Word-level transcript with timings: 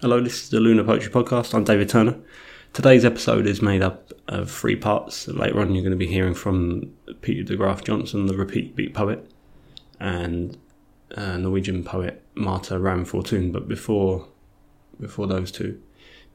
Hello, 0.00 0.20
this 0.20 0.44
is 0.44 0.50
the 0.50 0.60
Lunar 0.60 0.84
Poetry 0.84 1.10
Podcast. 1.10 1.52
I'm 1.54 1.64
David 1.64 1.88
Turner. 1.88 2.16
Today's 2.72 3.04
episode 3.04 3.48
is 3.48 3.60
made 3.60 3.82
up 3.82 4.12
of 4.28 4.48
three 4.48 4.76
parts. 4.76 5.26
Later 5.26 5.58
on, 5.58 5.74
you're 5.74 5.82
going 5.82 5.90
to 5.90 5.96
be 5.96 6.06
hearing 6.06 6.34
from 6.34 6.94
Peter 7.20 7.42
deGraft 7.42 7.82
Johnson, 7.82 8.26
the 8.26 8.36
repeat 8.36 8.76
beat 8.76 8.94
poet, 8.94 9.28
and 9.98 10.56
uh, 11.16 11.36
Norwegian 11.38 11.82
poet 11.82 12.22
Marta 12.36 12.78
Ram 12.78 13.04
Fortun. 13.04 13.50
But 13.52 13.66
before 13.66 14.28
before 15.00 15.26
those 15.26 15.50
two, 15.50 15.82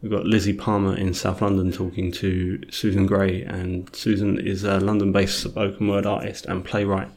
we've 0.02 0.12
got 0.12 0.26
Lizzie 0.26 0.52
Palmer 0.52 0.98
in 0.98 1.14
South 1.14 1.42
London 1.42 1.72
talking 1.72 2.12
to 2.12 2.70
Susan 2.70 3.06
Gray, 3.06 3.44
and 3.44 3.90
Susan 3.96 4.40
is 4.40 4.66
a 4.66 4.82
London-based 4.82 5.40
spoken 5.40 5.88
word 5.88 6.06
artist 6.06 6.46
and 6.48 6.66
playwright, 6.66 7.12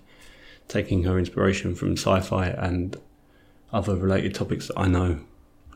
taking 0.69 1.03
her 1.03 1.19
inspiration 1.19 1.75
from 1.75 1.95
sci-fi 1.95 2.47
and 2.47 2.97
other 3.73 3.97
related 3.97 4.33
topics 4.33 4.69
that 4.69 4.79
I 4.79 4.87
know 4.87 5.19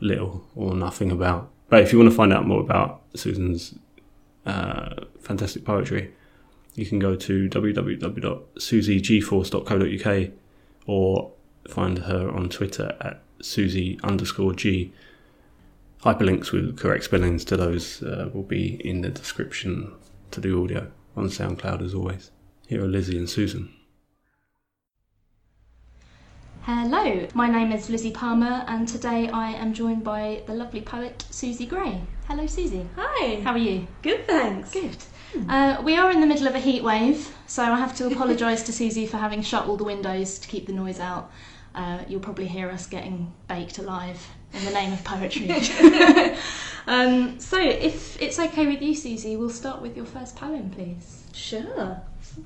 little 0.01 0.45
or 0.55 0.75
nothing 0.75 1.11
about. 1.11 1.49
But 1.69 1.83
if 1.83 1.93
you 1.93 1.99
want 1.99 2.11
to 2.11 2.15
find 2.15 2.33
out 2.33 2.45
more 2.45 2.59
about 2.59 3.03
Susan's 3.15 3.75
uh, 4.45 5.05
fantastic 5.21 5.63
poetry, 5.63 6.13
you 6.75 6.85
can 6.85 6.99
go 6.99 7.15
to 7.15 7.47
www.susiegforce.co.uk 7.49 10.31
or 10.87 11.31
find 11.67 11.99
her 11.99 12.29
on 12.29 12.49
Twitter 12.49 12.97
at 12.99 13.21
Susie 13.41 13.97
underscore 14.03 14.53
G. 14.53 14.91
Hyperlinks 16.03 16.51
with 16.51 16.77
correct 16.77 17.05
spellings 17.05 17.45
to 17.45 17.55
those 17.55 18.03
uh, 18.03 18.29
will 18.33 18.43
be 18.43 18.85
in 18.87 18.99
the 19.01 19.09
description 19.09 19.93
to 20.31 20.41
the 20.41 20.55
audio 20.55 20.91
on 21.15 21.27
SoundCloud 21.27 21.85
as 21.85 21.93
always. 21.93 22.31
Here 22.67 22.83
are 22.83 22.87
Lizzie 22.87 23.17
and 23.17 23.29
Susan. 23.29 23.73
Hello, 26.63 27.27
my 27.33 27.49
name 27.49 27.71
is 27.71 27.89
Lizzie 27.89 28.11
Palmer, 28.11 28.63
and 28.67 28.87
today 28.87 29.27
I 29.29 29.49
am 29.53 29.73
joined 29.73 30.03
by 30.03 30.43
the 30.45 30.53
lovely 30.53 30.81
poet 30.81 31.25
Susie 31.31 31.65
Gray. 31.65 31.99
Hello, 32.27 32.45
Susie. 32.45 32.87
Hi. 32.95 33.41
How 33.41 33.53
are 33.53 33.57
you? 33.57 33.87
Good, 34.03 34.27
thanks. 34.27 34.71
Good. 34.71 34.95
Uh, 35.49 35.81
we 35.83 35.95
are 35.97 36.11
in 36.11 36.21
the 36.21 36.27
middle 36.27 36.45
of 36.45 36.53
a 36.53 36.59
heat 36.59 36.83
wave, 36.83 37.35
so 37.47 37.63
I 37.63 37.79
have 37.79 37.95
to 37.95 38.05
apologise 38.05 38.61
to 38.63 38.73
Susie 38.73 39.07
for 39.07 39.17
having 39.17 39.41
shut 39.41 39.65
all 39.65 39.75
the 39.75 39.83
windows 39.83 40.37
to 40.37 40.47
keep 40.47 40.67
the 40.67 40.73
noise 40.73 40.99
out. 40.99 41.31
Uh, 41.73 42.03
you'll 42.07 42.19
probably 42.19 42.47
hear 42.47 42.69
us 42.69 42.85
getting 42.85 43.33
baked 43.47 43.79
alive 43.79 44.23
in 44.53 44.63
the 44.63 44.71
name 44.71 44.93
of 44.93 45.03
poetry. 45.03 45.49
um, 46.85 47.39
so, 47.39 47.59
if 47.59 48.21
it's 48.21 48.37
okay 48.37 48.67
with 48.67 48.83
you, 48.83 48.93
Susie, 48.93 49.35
we'll 49.35 49.49
start 49.49 49.81
with 49.81 49.97
your 49.97 50.05
first 50.05 50.35
poem, 50.35 50.69
please. 50.69 51.23
Sure. 51.33 51.99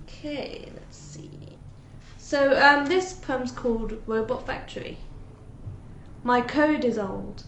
Okay, 0.07 0.69
let's. 0.73 0.94
So, 2.27 2.59
um, 2.59 2.87
this 2.87 3.13
poem's 3.13 3.51
called 3.51 4.01
Robot 4.07 4.47
Factory. 4.47 4.97
My 6.23 6.41
code 6.41 6.83
is 6.83 6.97
old. 6.97 7.43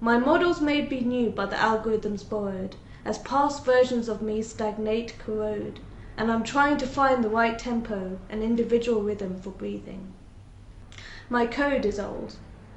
My 0.00 0.16
models 0.16 0.60
may 0.60 0.80
be 0.80 1.00
new, 1.00 1.30
but 1.30 1.50
the 1.50 1.56
algorithms 1.56 2.22
borrowed, 2.22 2.76
as 3.04 3.18
past 3.18 3.64
versions 3.64 4.08
of 4.08 4.22
me 4.22 4.40
stagnate, 4.40 5.18
corrode, 5.18 5.80
and 6.16 6.30
I'm 6.30 6.44
trying 6.44 6.76
to 6.76 6.86
find 6.86 7.24
the 7.24 7.28
right 7.28 7.58
tempo 7.58 8.20
and 8.30 8.44
individual 8.44 9.02
rhythm 9.02 9.40
for 9.40 9.50
breathing. 9.50 10.12
My 11.28 11.44
code 11.44 11.84
is 11.84 11.98
old. 11.98 12.36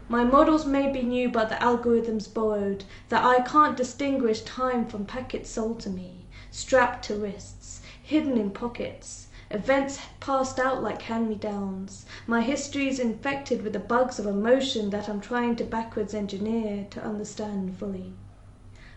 My 0.09 0.23
models 0.23 0.65
may 0.65 0.91
be 0.91 1.03
new, 1.03 1.29
but 1.29 1.49
the 1.49 1.63
algorithms 1.63 2.27
borrowed, 2.27 2.85
that 3.09 3.23
I 3.23 3.41
can't 3.41 3.77
distinguish 3.77 4.41
time 4.41 4.87
from 4.87 5.05
packets 5.05 5.51
sold 5.51 5.79
to 5.81 5.91
me, 5.91 6.25
strapped 6.49 7.05
to 7.05 7.15
wrists, 7.15 7.83
hidden 8.01 8.35
in 8.35 8.49
pockets 8.49 9.24
Events 9.51 9.99
passed 10.19 10.59
out 10.59 10.81
like 10.81 11.03
hand 11.03 11.29
me 11.29 11.35
downs. 11.35 12.07
My 12.25 12.41
history 12.41 12.87
is 12.87 12.99
infected 12.99 13.63
with 13.63 13.73
the 13.73 13.79
bugs 13.79 14.17
of 14.17 14.25
emotion 14.25 14.89
that 14.89 15.07
I'm 15.07 15.21
trying 15.21 15.55
to 15.57 15.63
backwards 15.63 16.15
engineer 16.15 16.87
to 16.89 17.03
understand 17.03 17.77
fully. 17.77 18.13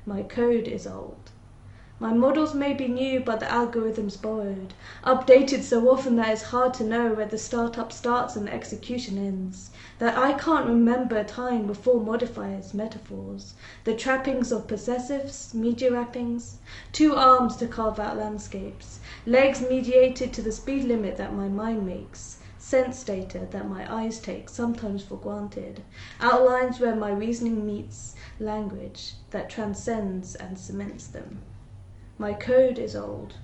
My 0.07 0.23
code 0.23 0.67
is 0.67 0.87
old. 0.87 1.31
My 2.01 2.15
models 2.15 2.55
may 2.55 2.73
be 2.73 2.87
new, 2.87 3.21
but 3.21 3.41
the 3.41 3.53
algorithm's 3.53 4.17
borrowed, 4.17 4.73
updated 5.05 5.63
so 5.63 5.91
often 5.91 6.15
that 6.17 6.29
it's 6.29 6.45
hard 6.45 6.73
to 6.75 6.85
know 6.85 7.13
where 7.13 7.27
the 7.27 7.37
startup 7.37 7.93
starts 7.93 8.37
and 8.37 8.47
the 8.47 8.55
execution 8.55 9.19
ends. 9.19 9.71
That 9.99 10.17
I 10.17 10.33
can't 10.33 10.69
remember 10.69 11.19
a 11.19 11.25
time 11.25 11.67
before 11.67 12.01
modifiers, 12.01 12.73
metaphors, 12.73 13.55
the 13.83 13.95
trappings 13.95 14.53
of 14.53 14.69
possessives, 14.69 15.53
media 15.53 15.93
wrappings, 15.93 16.59
two 16.93 17.17
arms 17.17 17.57
to 17.57 17.67
carve 17.67 17.99
out 17.99 18.17
landscapes, 18.17 18.98
legs 19.29 19.61
mediated 19.61 20.33
to 20.33 20.41
the 20.41 20.51
speed 20.51 20.85
limit 20.85 21.19
that 21.19 21.35
my 21.35 21.47
mind 21.47 21.85
makes, 21.85 22.39
sense 22.57 23.05
data 23.05 23.47
that 23.51 23.69
my 23.69 23.85
eyes 23.95 24.19
take 24.19 24.49
sometimes 24.49 25.05
for 25.05 25.19
granted, 25.19 25.83
outlines 26.19 26.81
where 26.81 26.97
my 26.97 27.11
reasoning 27.11 27.67
meets 27.67 28.17
language 28.41 29.13
that 29.31 29.51
transcends 29.51 30.35
and 30.35 30.57
cements 30.59 31.09
them. 31.09 31.43
My 32.17 32.33
code 32.33 32.79
is 32.79 32.97
old. 32.97 33.35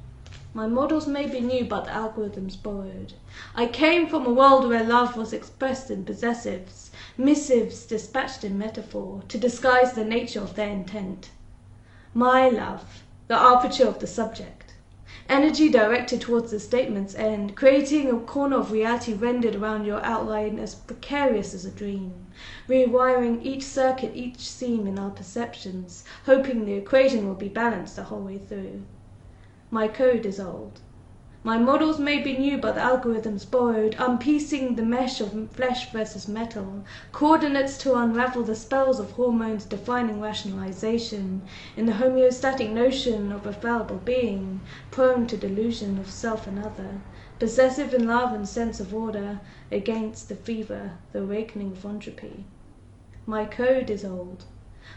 My 0.55 0.67
models 0.67 1.07
may 1.07 1.27
be 1.27 1.41
new, 1.41 1.67
but 1.67 1.85
the 1.85 1.91
algorithms 1.91 2.57
borrowed. 2.57 3.13
I 3.55 3.67
came 3.67 4.09
from 4.09 4.25
a 4.25 4.33
world 4.33 4.67
where 4.67 4.85
love 4.85 5.19
was 5.19 5.35
expressed 5.35 5.91
in 5.91 6.07
possessives, 6.07 6.93
missives 7.19 7.85
dispatched 7.85 8.43
in 8.43 8.57
metaphor 8.57 9.23
to 9.29 9.37
disguise 9.37 9.93
the 9.93 10.05
nature 10.05 10.41
of 10.41 10.55
their 10.55 10.71
intent. 10.71 11.31
My 12.15 12.49
love, 12.49 13.03
the 13.29 13.39
aperture 13.39 13.87
of 13.87 13.99
the 13.99 14.07
subject 14.07 14.64
energy 15.29 15.69
directed 15.69 16.21
towards 16.21 16.51
the 16.51 16.61
statement's 16.61 17.15
end, 17.15 17.57
creating 17.57 18.11
a 18.11 18.19
corner 18.21 18.59
of 18.59 18.73
reality 18.73 19.15
rendered 19.15 19.55
around 19.55 19.85
your 19.85 20.05
outline 20.05 20.59
as 20.59 20.75
precarious 20.75 21.55
as 21.55 21.65
a 21.65 21.71
dream, 21.71 22.13
rewiring 22.69 23.43
each 23.43 23.63
circuit, 23.63 24.13
each 24.15 24.39
seam 24.39 24.87
in 24.87 24.99
our 24.99 25.11
perceptions, 25.11 26.05
hoping 26.27 26.65
the 26.65 26.75
equation 26.75 27.27
will 27.27 27.35
be 27.35 27.49
balanced 27.49 27.97
the 27.97 28.05
whole 28.05 28.23
way 28.23 28.39
through. 28.39 28.83
My 29.71 29.89
code 29.89 30.27
is 30.27 30.39
old. 30.39 30.81
My 31.47 31.59
models 31.59 31.99
may 31.99 32.23
be 32.23 32.39
new, 32.39 32.57
but 32.57 32.75
the 32.75 32.81
algorithms 32.81 33.45
borrowed, 33.45 33.97
unpiecing 33.99 34.77
the 34.77 34.83
mesh 34.83 35.21
of 35.21 35.51
flesh 35.51 35.93
versus 35.93 36.27
metal, 36.27 36.85
coordinates 37.13 37.77
to 37.83 37.97
unravel 37.97 38.45
the 38.45 38.55
spells 38.55 38.99
of 38.99 39.11
hormones 39.11 39.67
defining 39.67 40.23
rationalization, 40.23 41.43
in 41.77 41.85
the 41.85 41.93
homeostatic 41.93 42.71
notion 42.71 43.31
of 43.31 43.45
a 43.45 43.53
fallible 43.53 43.99
being, 43.99 44.63
prone 44.91 45.27
to 45.27 45.37
delusion 45.37 45.99
of 45.99 46.09
self 46.11 46.47
and 46.47 46.59
other, 46.59 47.03
possessive 47.39 47.93
in 47.93 48.07
love 48.07 48.33
and 48.33 48.49
sense 48.49 48.81
of 48.81 48.95
order, 48.95 49.39
against 49.71 50.31
the 50.31 50.37
fever, 50.37 50.93
the 51.13 51.21
awakening 51.21 51.73
of 51.73 51.85
entropy. 51.85 52.47
My 53.27 53.45
code 53.45 53.91
is 53.91 54.03
old. 54.03 54.47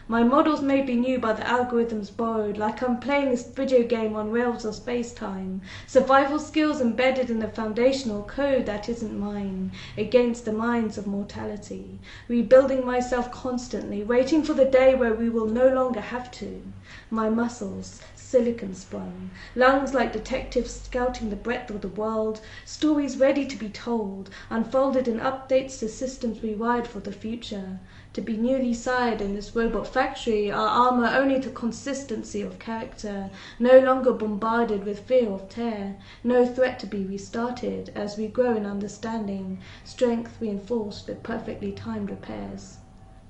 My 0.06 0.22
models 0.22 0.60
may 0.60 0.82
be 0.82 0.96
new, 0.96 1.18
but 1.18 1.38
the 1.38 1.44
algorithms 1.44 2.14
borrowed, 2.14 2.58
like 2.58 2.82
I'm 2.82 3.00
playing 3.00 3.32
a 3.32 3.36
video 3.36 3.82
game 3.82 4.16
on 4.16 4.30
rails 4.30 4.66
of 4.66 4.74
space-time. 4.74 5.62
Survival 5.86 6.38
skills 6.38 6.82
embedded 6.82 7.30
in 7.30 7.38
the 7.38 7.48
foundational 7.48 8.22
code 8.24 8.66
that 8.66 8.90
isn't 8.90 9.18
mine, 9.18 9.72
against 9.96 10.44
the 10.44 10.52
mines 10.52 10.98
of 10.98 11.06
mortality. 11.06 11.98
Rebuilding 12.28 12.84
myself 12.84 13.30
constantly, 13.30 14.04
waiting 14.04 14.42
for 14.42 14.52
the 14.52 14.66
day 14.66 14.94
where 14.94 15.14
we 15.14 15.30
will 15.30 15.46
no 15.46 15.68
longer 15.68 16.02
have 16.02 16.30
to. 16.32 16.60
My 17.08 17.30
muscles, 17.30 18.02
silicon 18.14 18.74
sprung, 18.74 19.30
lungs 19.56 19.94
like 19.94 20.12
detectives 20.12 20.82
scouting 20.82 21.30
the 21.30 21.36
breadth 21.36 21.70
of 21.70 21.80
the 21.80 21.88
world, 21.88 22.42
stories 22.66 23.16
ready 23.16 23.46
to 23.46 23.56
be 23.56 23.70
told, 23.70 24.28
unfolded 24.50 25.08
in 25.08 25.18
updates 25.18 25.78
to 25.78 25.88
systems 25.88 26.40
rewired 26.40 26.86
for 26.86 27.00
the 27.00 27.10
future 27.10 27.80
to 28.18 28.24
be 28.24 28.36
newly 28.36 28.74
sired 28.74 29.20
in 29.20 29.32
this 29.32 29.54
robot 29.54 29.86
factory, 29.86 30.50
our 30.50 30.66
armor 30.66 31.06
only 31.06 31.40
to 31.40 31.48
consistency 31.50 32.42
of 32.42 32.58
character, 32.58 33.30
no 33.60 33.78
longer 33.78 34.12
bombarded 34.12 34.82
with 34.82 35.06
fear 35.06 35.28
of 35.28 35.48
tear, 35.48 35.94
no 36.24 36.44
threat 36.44 36.80
to 36.80 36.86
be 36.88 37.04
restarted 37.04 37.92
as 37.94 38.18
we 38.18 38.26
grow 38.26 38.56
in 38.56 38.66
understanding, 38.66 39.56
strength 39.84 40.36
reinforced 40.40 41.06
with 41.06 41.22
perfectly 41.22 41.70
timed 41.70 42.10
repairs. 42.10 42.78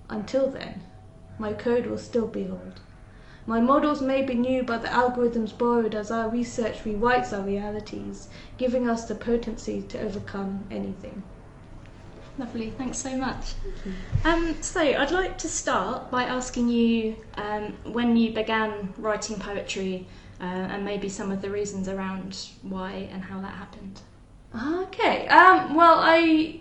Until 0.09 0.49
then, 0.49 0.81
my 1.39 1.53
code 1.53 1.85
will 1.85 1.99
still 1.99 2.27
be 2.27 2.49
old. 2.49 2.81
My 3.47 3.61
models 3.61 4.01
may 4.01 4.23
be 4.23 4.33
new, 4.33 4.63
but 4.63 4.81
the 4.81 4.89
algorithms 4.89 5.57
borrowed 5.57 5.95
as 5.95 6.11
our 6.11 6.31
research 6.31 6.85
rewrites 6.85 7.37
our 7.37 7.45
realities, 7.45 8.29
giving 8.57 8.89
us 8.89 9.05
the 9.05 9.15
potency 9.15 9.83
to 9.83 10.01
overcome 10.01 10.65
anything. 10.71 11.25
Lovely, 12.39 12.71
thanks 12.71 12.99
so 12.99 13.17
much. 13.17 13.55
Um, 14.25 14.57
so, 14.63 14.81
I'd 14.81 15.11
like 15.11 15.39
to 15.39 15.49
start 15.49 16.09
by 16.11 16.23
asking 16.23 16.69
you 16.69 17.17
um, 17.35 17.77
when 17.85 18.17
you 18.17 18.33
began 18.33 18.95
writing 18.97 19.41
poetry 19.41 20.07
uh, 20.41 20.45
and 20.45 20.85
maybe 20.85 21.09
some 21.09 21.33
of 21.33 21.43
the 21.43 21.51
reasons 21.51 21.89
around 21.89 22.49
why 22.63 23.09
and 23.13 23.25
how 23.25 23.41
that 23.41 23.55
happened. 23.55 24.01
Okay, 24.55 25.27
um, 25.27 25.75
well, 25.75 25.99
I 25.99 26.61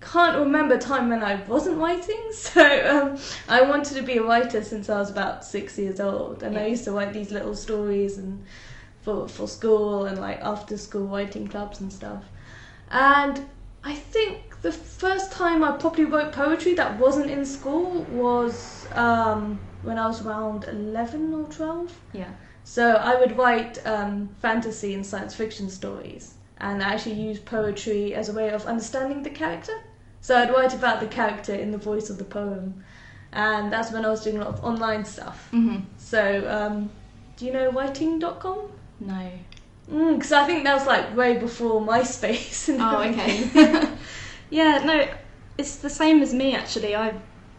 can't 0.00 0.38
remember 0.38 0.76
a 0.76 0.78
time 0.78 1.10
when 1.10 1.22
I 1.22 1.36
wasn't 1.42 1.76
writing, 1.76 2.20
so 2.32 2.62
um, 2.88 3.18
I 3.46 3.60
wanted 3.60 3.96
to 3.96 4.02
be 4.02 4.16
a 4.16 4.22
writer 4.22 4.64
since 4.64 4.88
I 4.88 4.98
was 4.98 5.10
about 5.10 5.44
six 5.44 5.78
years 5.78 6.00
old, 6.00 6.42
and 6.42 6.54
yeah. 6.54 6.62
I 6.62 6.66
used 6.66 6.84
to 6.84 6.92
write 6.92 7.12
these 7.12 7.30
little 7.30 7.54
stories 7.54 8.16
and 8.16 8.42
for 9.02 9.28
for 9.28 9.46
school 9.46 10.06
and 10.06 10.18
like 10.18 10.40
after 10.40 10.78
school 10.78 11.06
writing 11.06 11.46
clubs 11.46 11.80
and 11.80 11.92
stuff. 11.92 12.24
And 12.90 13.46
I 13.84 13.94
think 13.94 14.49
the 14.62 14.72
first 14.72 15.32
time 15.32 15.64
I 15.64 15.72
properly 15.72 16.04
wrote 16.04 16.32
poetry 16.32 16.74
that 16.74 16.98
wasn't 16.98 17.30
in 17.30 17.44
school 17.44 18.02
was 18.04 18.86
um, 18.92 19.58
when 19.82 19.98
I 19.98 20.06
was 20.06 20.24
around 20.24 20.64
11 20.64 21.32
or 21.34 21.44
12. 21.44 21.98
Yeah. 22.12 22.30
So 22.64 22.92
I 22.92 23.18
would 23.18 23.36
write 23.38 23.84
um, 23.86 24.28
fantasy 24.40 24.94
and 24.94 25.04
science 25.04 25.34
fiction 25.34 25.68
stories 25.70 26.34
and 26.58 26.82
I 26.82 26.92
actually 26.94 27.14
used 27.14 27.44
poetry 27.46 28.14
as 28.14 28.28
a 28.28 28.32
way 28.34 28.50
of 28.50 28.66
understanding 28.66 29.22
the 29.22 29.30
character. 29.30 29.72
So 30.20 30.36
I'd 30.36 30.50
write 30.50 30.74
about 30.74 31.00
the 31.00 31.06
character 31.06 31.54
in 31.54 31.70
the 31.70 31.78
voice 31.78 32.10
of 32.10 32.18
the 32.18 32.24
poem. 32.24 32.84
And 33.32 33.72
that's 33.72 33.90
when 33.92 34.04
I 34.04 34.10
was 34.10 34.22
doing 34.22 34.36
a 34.36 34.40
lot 34.44 34.48
of 34.58 34.64
online 34.64 35.04
stuff. 35.04 35.48
hmm 35.50 35.76
So, 35.96 36.46
um, 36.48 36.90
do 37.36 37.46
you 37.46 37.52
know 37.52 37.70
writing.com? 37.72 38.58
No. 39.00 39.30
Because 39.86 40.32
I 40.32 40.44
think 40.44 40.64
that 40.64 40.74
was 40.74 40.86
like 40.86 41.16
way 41.16 41.38
before 41.38 41.80
MySpace. 41.92 42.68
And 42.68 42.82
Oh, 42.82 42.98
everything. 43.00 43.48
okay. 43.64 43.88
yeah, 44.50 44.82
no, 44.84 45.08
it's 45.58 45.76
the 45.76 45.90
same 45.90 46.22
as 46.22 46.34
me 46.34 46.54
actually. 46.54 46.94
I 46.94 47.14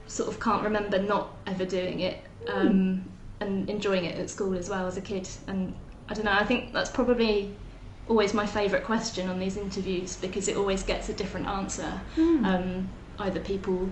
sort 0.07 0.29
of 0.29 0.39
can't 0.39 0.63
remember 0.63 0.99
not 0.99 1.37
ever 1.47 1.65
doing 1.65 2.01
it 2.01 2.23
um, 2.53 3.03
and 3.39 3.69
enjoying 3.69 4.05
it 4.05 4.17
at 4.19 4.29
school 4.29 4.57
as 4.57 4.69
well 4.69 4.85
as 4.87 4.97
a 4.97 5.01
kid. 5.01 5.27
And 5.47 5.73
I 6.09 6.13
don't 6.13 6.25
know, 6.25 6.33
I 6.33 6.43
think 6.43 6.73
that's 6.73 6.89
probably 6.89 7.55
always 8.07 8.33
my 8.33 8.45
favourite 8.45 8.83
question 8.83 9.29
on 9.29 9.39
these 9.39 9.57
interviews 9.57 10.17
because 10.17 10.47
it 10.47 10.57
always 10.57 10.83
gets 10.83 11.09
a 11.09 11.13
different 11.13 11.47
answer. 11.47 12.01
Hmm. 12.15 12.45
Um, 12.45 12.89
either 13.19 13.39
people 13.39 13.91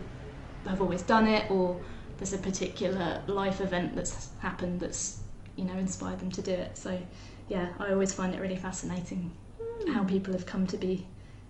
have 0.67 0.81
always 0.81 1.01
done 1.01 1.27
it 1.27 1.49
or 1.49 1.79
there's 2.17 2.33
a 2.33 2.37
particular 2.37 3.21
life 3.27 3.61
event 3.61 3.95
that's 3.95 4.29
happened 4.39 4.81
that's, 4.81 5.21
you 5.55 5.63
know, 5.63 5.77
inspired 5.77 6.19
them 6.19 6.31
to 6.31 6.41
do 6.41 6.51
it. 6.51 6.77
So, 6.77 6.99
yeah, 7.47 7.69
I 7.79 7.91
always 7.91 8.13
find 8.13 8.35
it 8.35 8.41
really 8.41 8.57
fascinating 8.57 9.31
how 9.93 10.03
people 10.03 10.33
have 10.33 10.45
come 10.45 10.67
to 10.67 10.77
be 10.77 11.07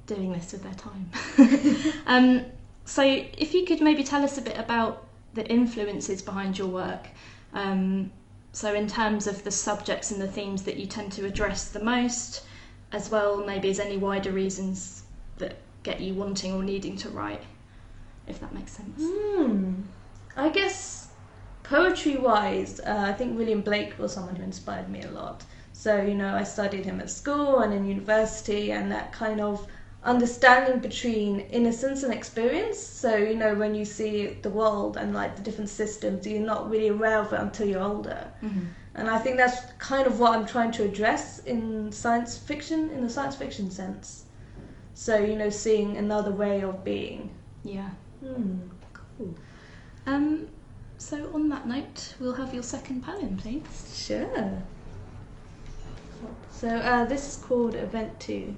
doing 0.10 0.34
this 0.34 0.52
with 0.52 0.64
their 0.64 0.74
time. 0.74 2.04
um, 2.08 2.46
so, 2.86 3.04
if 3.04 3.54
you 3.54 3.66
could 3.66 3.82
maybe 3.82 4.04
tell 4.04 4.24
us 4.24 4.38
a 4.38 4.42
bit 4.42 4.58
about 4.58 5.06
the 5.36 5.46
influences 5.48 6.22
behind 6.22 6.58
your 6.58 6.68
work. 6.68 7.08
Um, 7.54 8.12
so, 8.52 8.74
in 8.74 8.88
terms 8.88 9.28
of 9.28 9.44
the 9.44 9.52
subjects 9.52 10.12
and 10.12 10.20
the 10.20 10.28
themes 10.28 10.64
that 10.64 10.78
you 10.78 10.88
tend 10.88 11.12
to 11.14 11.26
address 11.26 11.70
the 11.70 11.84
most, 11.84 12.44
as 12.92 13.12
well, 13.12 13.46
maybe 13.46 13.70
as 13.70 13.80
any 13.80 13.98
wider 13.98 14.32
reasons 14.32 15.04
that 15.38 15.58
get 15.84 16.02
you 16.02 16.16
wanting 16.16 16.54
or 16.54 16.64
needing 16.64 16.98
to 16.98 17.10
write, 17.10 17.44
if 18.28 18.40
that 18.40 18.54
makes 18.54 18.72
sense. 18.72 19.00
Hmm. 19.00 19.74
I 20.36 20.50
guess 20.50 21.10
poetry 21.64 22.18
wise, 22.18 22.80
uh, 22.80 23.06
I 23.08 23.14
think 23.14 23.38
William 23.38 23.62
Blake 23.62 23.98
was 24.00 24.14
someone 24.14 24.36
who 24.36 24.44
inspired 24.44 24.90
me 24.90 25.04
a 25.04 25.12
lot. 25.12 25.44
So, 25.74 26.02
you 26.02 26.16
know, 26.16 26.36
I 26.36 26.44
studied 26.44 26.86
him 26.86 27.00
at 27.00 27.10
school 27.10 27.60
and 27.60 27.74
in 27.74 27.86
university, 27.86 28.72
and 28.72 28.92
that 28.92 29.14
kind 29.14 29.40
of 29.40 29.66
understanding 30.04 30.80
between 30.80 31.42
innocence 31.42 32.04
and 32.04 32.13
experience. 32.13 32.78
So, 32.80 33.16
you 33.16 33.36
know, 33.36 33.56
when 33.56 33.75
you 33.75 33.86
see 33.86 34.38
the 34.42 34.50
world 34.50 34.98
and 34.98 35.13
like 35.13 35.36
the 35.36 35.42
different 35.42 35.69
systems, 35.69 36.25
you're 36.25 36.42
not 36.42 36.69
really 36.69 36.88
aware 36.88 37.19
of 37.19 37.34
it 37.34 37.40
until 37.40 37.68
you're 37.68 37.84
older. 37.84 38.31
Mm-hmm. 38.42 38.66
And 38.96 39.10
I 39.10 39.19
think 39.19 39.38
that's 39.38 39.72
kind 39.78 40.07
of 40.07 40.19
what 40.19 40.38
I'm 40.38 40.46
trying 40.46 40.72
to 40.72 40.84
address 40.84 41.40
in 41.40 41.92
science 41.92 42.38
fiction, 42.38 42.90
in 42.92 43.01
the 43.01 43.10
science 43.10 43.36
fiction 43.36 43.69
sense. 43.72 44.25
So, 44.94 45.18
you 45.18 45.36
know, 45.36 45.50
seeing 45.50 45.98
another 45.98 46.31
way 46.31 46.62
of 46.62 46.84
being. 46.84 47.30
Yeah. 47.63 47.90
Hmm. 48.19 48.57
Cool. 48.94 49.36
Um, 50.06 50.48
so, 50.98 51.31
on 51.34 51.48
that 51.50 51.68
note, 51.68 52.16
we'll 52.19 52.34
have 52.34 52.54
your 52.54 52.63
second 52.63 53.04
poem, 53.04 53.38
please. 53.38 53.94
Sure. 53.95 54.62
So 56.52 56.68
uh, 56.68 57.06
this 57.06 57.25
is 57.25 57.42
called 57.42 57.74
Event 57.74 58.19
2. 58.19 58.54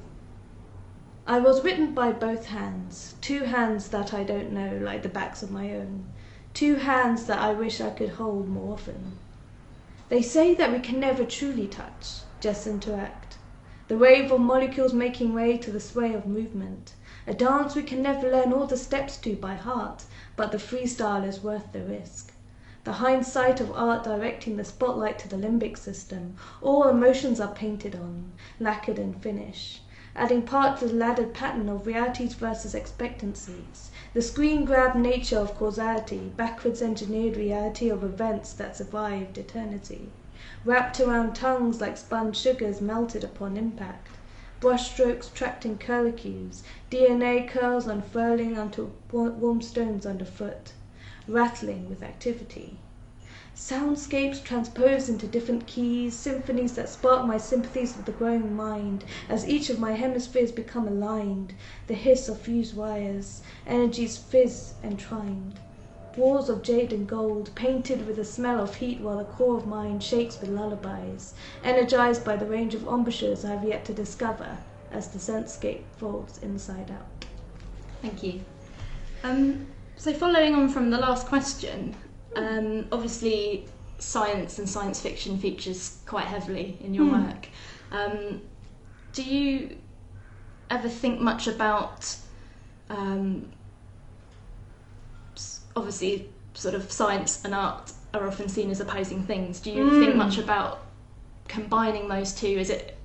I 1.34 1.40
was 1.40 1.64
written 1.64 1.94
by 1.94 2.12
both 2.12 2.48
hands, 2.48 3.16
two 3.22 3.46
hands 3.46 3.88
that 3.88 4.14
I 4.14 4.22
don't 4.22 4.52
know 4.52 4.78
like 4.84 5.02
the 5.02 5.08
backs 5.08 5.42
of 5.42 5.50
my 5.50 5.74
own, 5.74 6.04
two 6.54 6.76
hands 6.76 7.26
that 7.28 7.40
I 7.40 7.54
wish 7.54 7.80
I 7.80 7.90
could 7.92 8.10
hold 8.10 8.50
more 8.50 8.74
often. 8.74 9.18
They 10.10 10.22
say 10.22 10.54
that 10.56 10.74
we 10.74 10.80
can 10.80 11.00
never 11.00 11.24
truly 11.24 11.68
touch, 11.70 12.24
just 12.42 12.68
interact. 12.68 13.38
The 13.88 13.98
wave 13.98 14.30
of 14.30 14.42
molecules 14.42 14.92
making 14.92 15.34
way 15.34 15.58
to 15.60 15.72
the 15.72 15.80
sway 15.80 16.14
of 16.14 16.26
movement. 16.26 16.96
A 17.26 17.34
dance 17.34 17.76
we 17.76 17.84
can 17.84 18.02
never 18.02 18.30
learn 18.30 18.52
all 18.52 18.68
the 18.68 18.76
steps 18.76 19.16
to 19.20 19.34
by 19.38 19.56
heart, 19.56 20.04
but 20.36 20.52
the 20.52 20.58
freestyle 20.58 21.26
is 21.26 21.42
worth 21.42 21.72
the 21.72 21.80
risk. 21.86 22.34
The 22.84 22.92
hindsight 23.00 23.62
of 23.62 23.72
art 23.72 24.04
directing 24.04 24.58
the 24.58 24.66
spotlight 24.66 25.18
to 25.20 25.30
the 25.30 25.38
limbic 25.38 25.78
system. 25.78 26.36
All 26.62 26.90
emotions 26.90 27.40
are 27.40 27.56
painted 27.56 27.96
on, 27.96 28.34
lacquered 28.60 29.00
and 29.00 29.16
finish, 29.24 29.80
adding 30.16 30.42
part 30.42 30.80
to 30.80 30.88
the 30.88 30.94
laddered 30.94 31.34
pattern 31.34 31.70
of 31.70 31.88
realities 31.88 32.34
versus 32.34 32.76
expectancies. 32.76 33.92
The 34.14 34.22
screen 34.22 34.66
grabbed 34.66 34.96
nature 34.96 35.38
of 35.38 35.56
causality, 35.56 36.32
backwards 36.36 36.82
engineered 36.82 37.38
reality 37.38 37.90
of 37.90 38.04
events 38.04 38.54
that 38.54 38.76
survived 38.76 39.38
eternity. 39.38 40.10
Wrapped 40.66 41.00
around 41.00 41.36
tongues 41.36 41.80
like 41.80 41.98
spun 41.98 42.34
sugars 42.34 42.82
melted 42.82 43.24
upon 43.24 43.58
impact. 43.58 44.10
Brushstrokes 44.60 45.34
tracked 45.34 45.66
in 45.66 45.78
curlicues, 45.78 46.62
DNA 46.92 47.48
curls 47.48 47.88
unfurling 47.88 48.58
onto 48.58 48.92
warm 49.12 49.62
stones 49.62 50.06
underfoot 50.06 50.74
rattling 51.28 51.88
with 51.88 52.04
activity. 52.04 52.78
Soundscapes 53.62 54.44
transposed 54.44 55.08
into 55.08 55.28
different 55.28 55.68
keys, 55.68 56.16
symphonies 56.16 56.74
that 56.74 56.90
spark 56.90 57.28
my 57.28 57.38
sympathies 57.38 57.96
with 57.96 58.08
the 58.08 58.12
growing 58.12 58.56
mind, 58.56 59.06
as 59.30 59.48
each 59.48 59.70
of 59.70 59.80
my 59.80 59.92
hemispheres 59.92 60.52
become 60.52 60.88
aligned, 60.88 61.54
the 61.86 61.94
hiss 61.94 62.28
of 62.28 62.42
fused 62.42 62.76
wires, 62.76 63.44
energies 63.68 64.18
fizz 64.18 64.74
entwined. 64.84 65.60
Walls 66.18 66.50
of 66.50 66.64
jade 66.64 66.92
and 66.92 67.08
gold, 67.08 67.52
painted 67.54 68.08
with 68.08 68.16
the 68.16 68.26
smell 68.26 68.60
of 68.60 68.74
heat 68.74 69.00
while 69.00 69.20
the 69.20 69.26
core 69.26 69.58
of 69.58 69.68
mine 69.68 70.00
shakes 70.00 70.42
with 70.42 70.50
lullabies, 70.50 71.36
energized 71.64 72.26
by 72.26 72.36
the 72.36 72.48
range 72.48 72.74
of 72.74 72.88
embouchures 72.88 73.46
I 73.46 73.52
have 73.52 73.64
yet 73.64 73.86
to 73.86 73.94
discover 73.94 74.58
as 74.92 75.10
the 75.10 75.20
sentscape 75.20 75.84
folds 75.98 76.40
inside 76.40 76.90
out. 76.90 77.26
Thank 78.02 78.24
you. 78.24 78.42
Um, 79.24 79.68
so, 79.98 80.12
following 80.14 80.56
on 80.56 80.68
from 80.70 80.90
the 80.90 80.98
last 80.98 81.28
question, 81.28 81.96
um, 82.36 82.88
obviously 82.92 83.66
science 84.00 84.58
and 84.60 84.68
science 84.68 85.00
fiction 85.00 85.38
features 85.38 86.00
quite 86.06 86.26
heavily 86.26 86.78
in 86.82 86.94
your 86.94 87.06
Hmm. 87.06 87.24
work. 87.28 87.48
Um, 87.92 88.42
do 89.14 89.24
you 89.24 89.78
ever 90.70 90.90
think 90.90 91.20
much 91.20 91.48
about, 91.48 92.16
um, 92.90 93.52
obviously, 95.76 96.30
sort 96.54 96.76
of 96.76 96.92
science 96.92 97.44
and 97.46 97.54
art 97.54 97.92
are 98.14 98.28
often 98.28 98.50
seen 98.50 98.70
as 98.72 98.80
opposing 98.82 99.24
things. 99.24 99.60
Do 99.60 99.72
you 99.72 99.90
think 100.00 100.14
Mm. 100.14 100.18
much 100.18 100.38
about 100.38 100.82
combining 101.48 102.08
those 102.08 102.34
two? 102.34 102.48
Is 102.48 102.70
it 102.70 102.98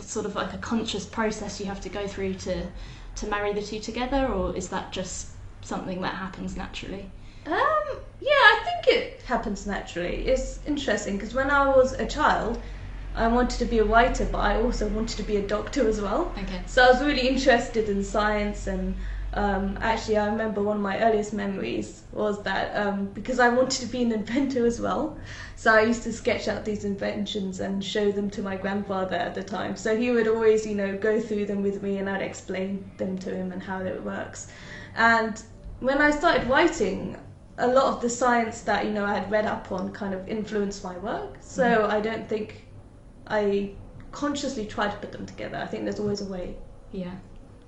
sort 0.00 0.24
of 0.24 0.34
like 0.34 0.52
a 0.52 0.58
conscious 0.58 1.04
process 1.04 1.60
you 1.60 1.66
have 1.66 1.80
to 1.80 1.88
go 1.88 2.06
through 2.06 2.34
to 2.34 2.66
to 3.14 3.26
marry 3.26 3.52
the 3.52 3.60
two 3.62 3.78
together, 3.78 4.26
or 4.26 4.56
is 4.56 4.68
that 4.70 4.90
just 4.90 5.28
something 5.60 6.00
that 6.00 6.14
happens 6.14 6.56
naturally? 6.56 7.10
Um, 7.46 7.98
yeah, 8.20 8.30
I 8.30 8.60
think 8.64 8.96
it 8.96 9.22
happens 9.22 9.66
naturally. 9.66 10.26
It's 10.28 10.60
interesting 10.66 11.16
because 11.16 11.34
when 11.34 11.50
I 11.50 11.68
was 11.68 11.92
a 11.94 12.06
child, 12.06 12.62
I 13.14 13.28
wanted 13.28 13.58
to 13.58 13.64
be 13.66 13.78
a 13.78 13.84
writer, 13.84 14.24
but 14.24 14.38
I 14.38 14.62
also 14.62 14.88
wanted 14.88 15.16
to 15.18 15.22
be 15.22 15.36
a 15.36 15.46
doctor 15.46 15.86
as 15.88 16.00
well. 16.00 16.32
Okay. 16.38 16.62
So 16.66 16.84
I 16.84 16.90
was 16.90 17.02
really 17.02 17.28
interested 17.28 17.88
in 17.88 18.02
science, 18.02 18.66
and 18.66 18.94
um, 19.34 19.78
actually, 19.80 20.18
I 20.18 20.26
remember 20.26 20.62
one 20.62 20.76
of 20.76 20.82
my 20.82 20.98
earliest 20.98 21.32
memories 21.32 22.04
was 22.12 22.42
that 22.44 22.74
um, 22.74 23.06
because 23.06 23.38
I 23.38 23.48
wanted 23.48 23.80
to 23.80 23.86
be 23.86 24.02
an 24.02 24.12
inventor 24.12 24.64
as 24.64 24.80
well, 24.80 25.18
so 25.56 25.74
I 25.74 25.82
used 25.82 26.04
to 26.04 26.12
sketch 26.12 26.48
out 26.48 26.64
these 26.64 26.84
inventions 26.84 27.60
and 27.60 27.84
show 27.84 28.12
them 28.12 28.30
to 28.30 28.42
my 28.42 28.56
grandfather 28.56 29.16
at 29.16 29.34
the 29.34 29.42
time. 29.42 29.76
So 29.76 29.96
he 29.96 30.10
would 30.10 30.28
always, 30.28 30.66
you 30.66 30.74
know, 30.74 30.96
go 30.96 31.20
through 31.20 31.46
them 31.46 31.62
with 31.62 31.82
me, 31.82 31.98
and 31.98 32.08
I'd 32.08 32.22
explain 32.22 32.90
them 32.96 33.18
to 33.18 33.34
him 33.34 33.52
and 33.52 33.62
how 33.62 33.80
it 33.80 34.02
works. 34.02 34.48
And 34.96 35.42
when 35.80 36.00
I 36.00 36.12
started 36.12 36.48
writing, 36.48 37.16
a 37.58 37.66
lot 37.66 37.84
of 37.94 38.00
the 38.00 38.08
science 38.08 38.62
that 38.62 38.86
you 38.86 38.92
know 38.92 39.04
I 39.04 39.14
had 39.14 39.30
read 39.30 39.46
up 39.46 39.70
on 39.72 39.92
kind 39.92 40.14
of 40.14 40.28
influenced 40.28 40.82
my 40.84 40.96
work. 40.98 41.36
So 41.40 41.86
I 41.86 42.00
don't 42.00 42.28
think 42.28 42.66
I 43.26 43.72
consciously 44.10 44.66
try 44.66 44.88
to 44.88 44.96
put 44.96 45.12
them 45.12 45.26
together. 45.26 45.56
I 45.58 45.66
think 45.66 45.84
there's 45.84 46.00
always 46.00 46.20
a 46.20 46.26
way 46.26 46.56
Yeah. 46.92 47.14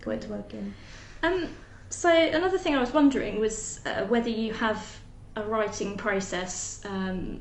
way 0.06 0.18
to 0.18 0.28
work 0.28 0.52
in. 0.54 0.74
Um, 1.22 1.48
so 1.90 2.10
another 2.10 2.58
thing 2.58 2.74
I 2.74 2.80
was 2.80 2.92
wondering 2.92 3.40
was 3.40 3.80
uh, 3.86 4.04
whether 4.06 4.28
you 4.28 4.52
have 4.54 4.98
a 5.36 5.42
writing 5.42 5.96
process, 5.96 6.80
um, 6.84 7.40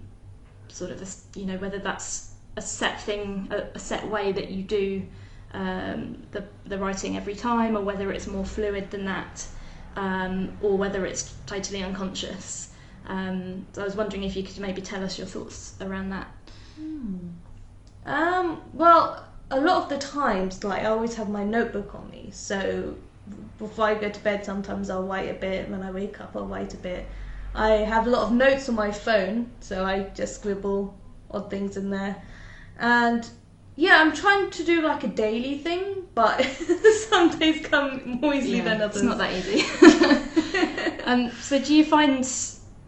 sort 0.67 0.91
of, 0.91 1.01
a 1.01 1.39
you 1.39 1.45
know, 1.45 1.57
whether 1.57 1.79
that's 1.79 2.33
a 2.55 2.62
set 2.62 3.01
thing, 3.01 3.47
a, 3.51 3.67
a 3.75 3.79
set 3.79 4.07
way 4.07 4.31
that 4.31 4.50
you 4.51 4.63
do 4.63 5.05
um, 5.53 6.23
the 6.31 6.43
the 6.65 6.77
writing 6.77 7.15
every 7.17 7.35
time, 7.35 7.75
or 7.77 7.81
whether 7.81 8.12
it's 8.12 8.27
more 8.27 8.45
fluid 8.45 8.89
than 8.91 9.05
that, 9.05 9.45
um, 9.95 10.57
or 10.62 10.77
whether 10.77 11.05
it's 11.05 11.33
totally 11.45 11.83
unconscious. 11.83 12.69
Um, 13.07 13.65
so 13.73 13.81
I 13.81 13.85
was 13.85 13.95
wondering 13.95 14.23
if 14.23 14.35
you 14.35 14.43
could 14.43 14.59
maybe 14.59 14.81
tell 14.81 15.03
us 15.03 15.17
your 15.17 15.27
thoughts 15.27 15.75
around 15.81 16.09
that. 16.09 16.27
Um, 18.05 18.62
well, 18.73 19.25
a 19.51 19.59
lot 19.59 19.83
of 19.83 19.89
the 19.89 19.97
times, 19.97 20.63
like 20.63 20.83
I 20.83 20.85
always 20.85 21.15
have 21.15 21.29
my 21.29 21.43
notebook 21.43 21.93
on 21.95 22.09
me, 22.09 22.29
so 22.31 22.95
before 23.57 23.85
I 23.85 23.95
go 23.95 24.09
to 24.09 24.19
bed, 24.21 24.43
sometimes 24.43 24.89
I'll 24.89 25.03
write 25.03 25.29
a 25.29 25.33
bit. 25.33 25.69
When 25.69 25.81
I 25.81 25.91
wake 25.91 26.19
up, 26.19 26.35
I'll 26.35 26.47
write 26.47 26.73
a 26.73 26.77
bit. 26.77 27.05
I 27.55 27.69
have 27.69 28.07
a 28.07 28.09
lot 28.09 28.23
of 28.23 28.31
notes 28.31 28.67
on 28.67 28.75
my 28.75 28.91
phone, 28.91 29.51
so 29.59 29.85
I 29.85 30.03
just 30.15 30.35
scribble 30.35 30.97
odd 31.29 31.50
things 31.50 31.77
in 31.77 31.89
there. 31.89 32.21
And 32.79 33.29
yeah, 33.75 33.98
I'm 34.00 34.13
trying 34.13 34.50
to 34.51 34.63
do 34.63 34.82
like 34.82 35.03
a 35.03 35.08
daily 35.08 35.58
thing, 35.58 36.03
but 36.15 36.44
some 37.10 37.38
days 37.39 37.65
come 37.65 38.20
more 38.22 38.34
easily 38.34 38.58
Yeah, 38.58 38.63
than 38.65 38.82
others. 38.82 38.98
it's 38.98 39.03
not 39.03 39.18
that 39.18 39.34
easy. 39.34 41.01
um, 41.06 41.32
so, 41.42 41.60
do 41.60 41.74
you 41.75 41.84
find 41.86 42.24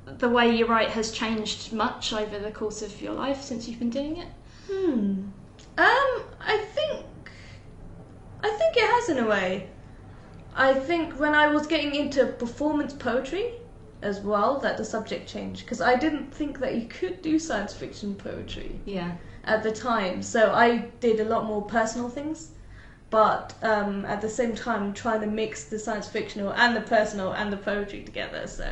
the 0.06 0.30
way 0.30 0.56
you 0.56 0.65
write 0.68 0.89
has 0.89 1.12
changed 1.12 1.74
much 1.74 2.13
over 2.13 2.39
the 2.39 2.51
course 2.51 2.82
of 2.82 3.01
your 3.01 3.13
life 3.13 3.42
since 3.42 3.68
you've 3.68 3.80
been 3.80 3.89
doing 3.89 4.18
it? 4.18 4.27
Hmm. 4.70 5.30
Um, 5.77 6.24
I 6.39 6.65
think 6.74 7.06
I 8.42 8.50
think 8.50 8.77
it 8.77 8.89
has 8.89 9.10
in 9.18 9.24
a 9.24 9.27
way. 9.27 9.70
I 10.56 10.74
think 10.74 11.20
when 11.20 11.34
I 11.36 11.48
was 11.48 11.68
getting 11.68 11.96
into 11.96 12.25
performance 12.27 12.94
poetry 12.94 13.51
as 14.01 14.22
well, 14.22 14.60
that 14.60 14.77
the 14.77 14.86
subject 14.86 15.27
changed 15.27 15.65
because 15.65 15.82
I 15.82 15.96
didn't 15.96 16.34
think 16.34 16.60
that 16.60 16.75
you 16.75 16.88
could 16.88 17.22
do 17.22 17.39
science 17.39 17.74
fiction 17.74 18.15
poetry 18.15 18.80
Yeah. 18.86 19.18
At 19.46 19.64
the 19.64 19.72
time. 19.72 20.22
So 20.24 20.52
I 20.54 20.90
did 21.00 21.20
a 21.20 21.25
lot 21.25 21.46
more 21.46 21.62
personal 21.62 22.10
things, 22.10 22.52
but 23.10 23.54
um, 23.62 24.06
at 24.06 24.22
the 24.22 24.30
same 24.30 24.56
time 24.56 24.94
trying 24.94 25.22
to 25.22 25.28
mix 25.28 25.66
the 25.66 25.80
science 25.80 26.08
fictional 26.08 26.52
and 26.54 26.75
the 26.75 26.82
personal 26.82 27.32
and 27.34 27.52
the 27.54 27.58
poetry 27.58 28.04
together. 28.04 28.48
So 28.48 28.70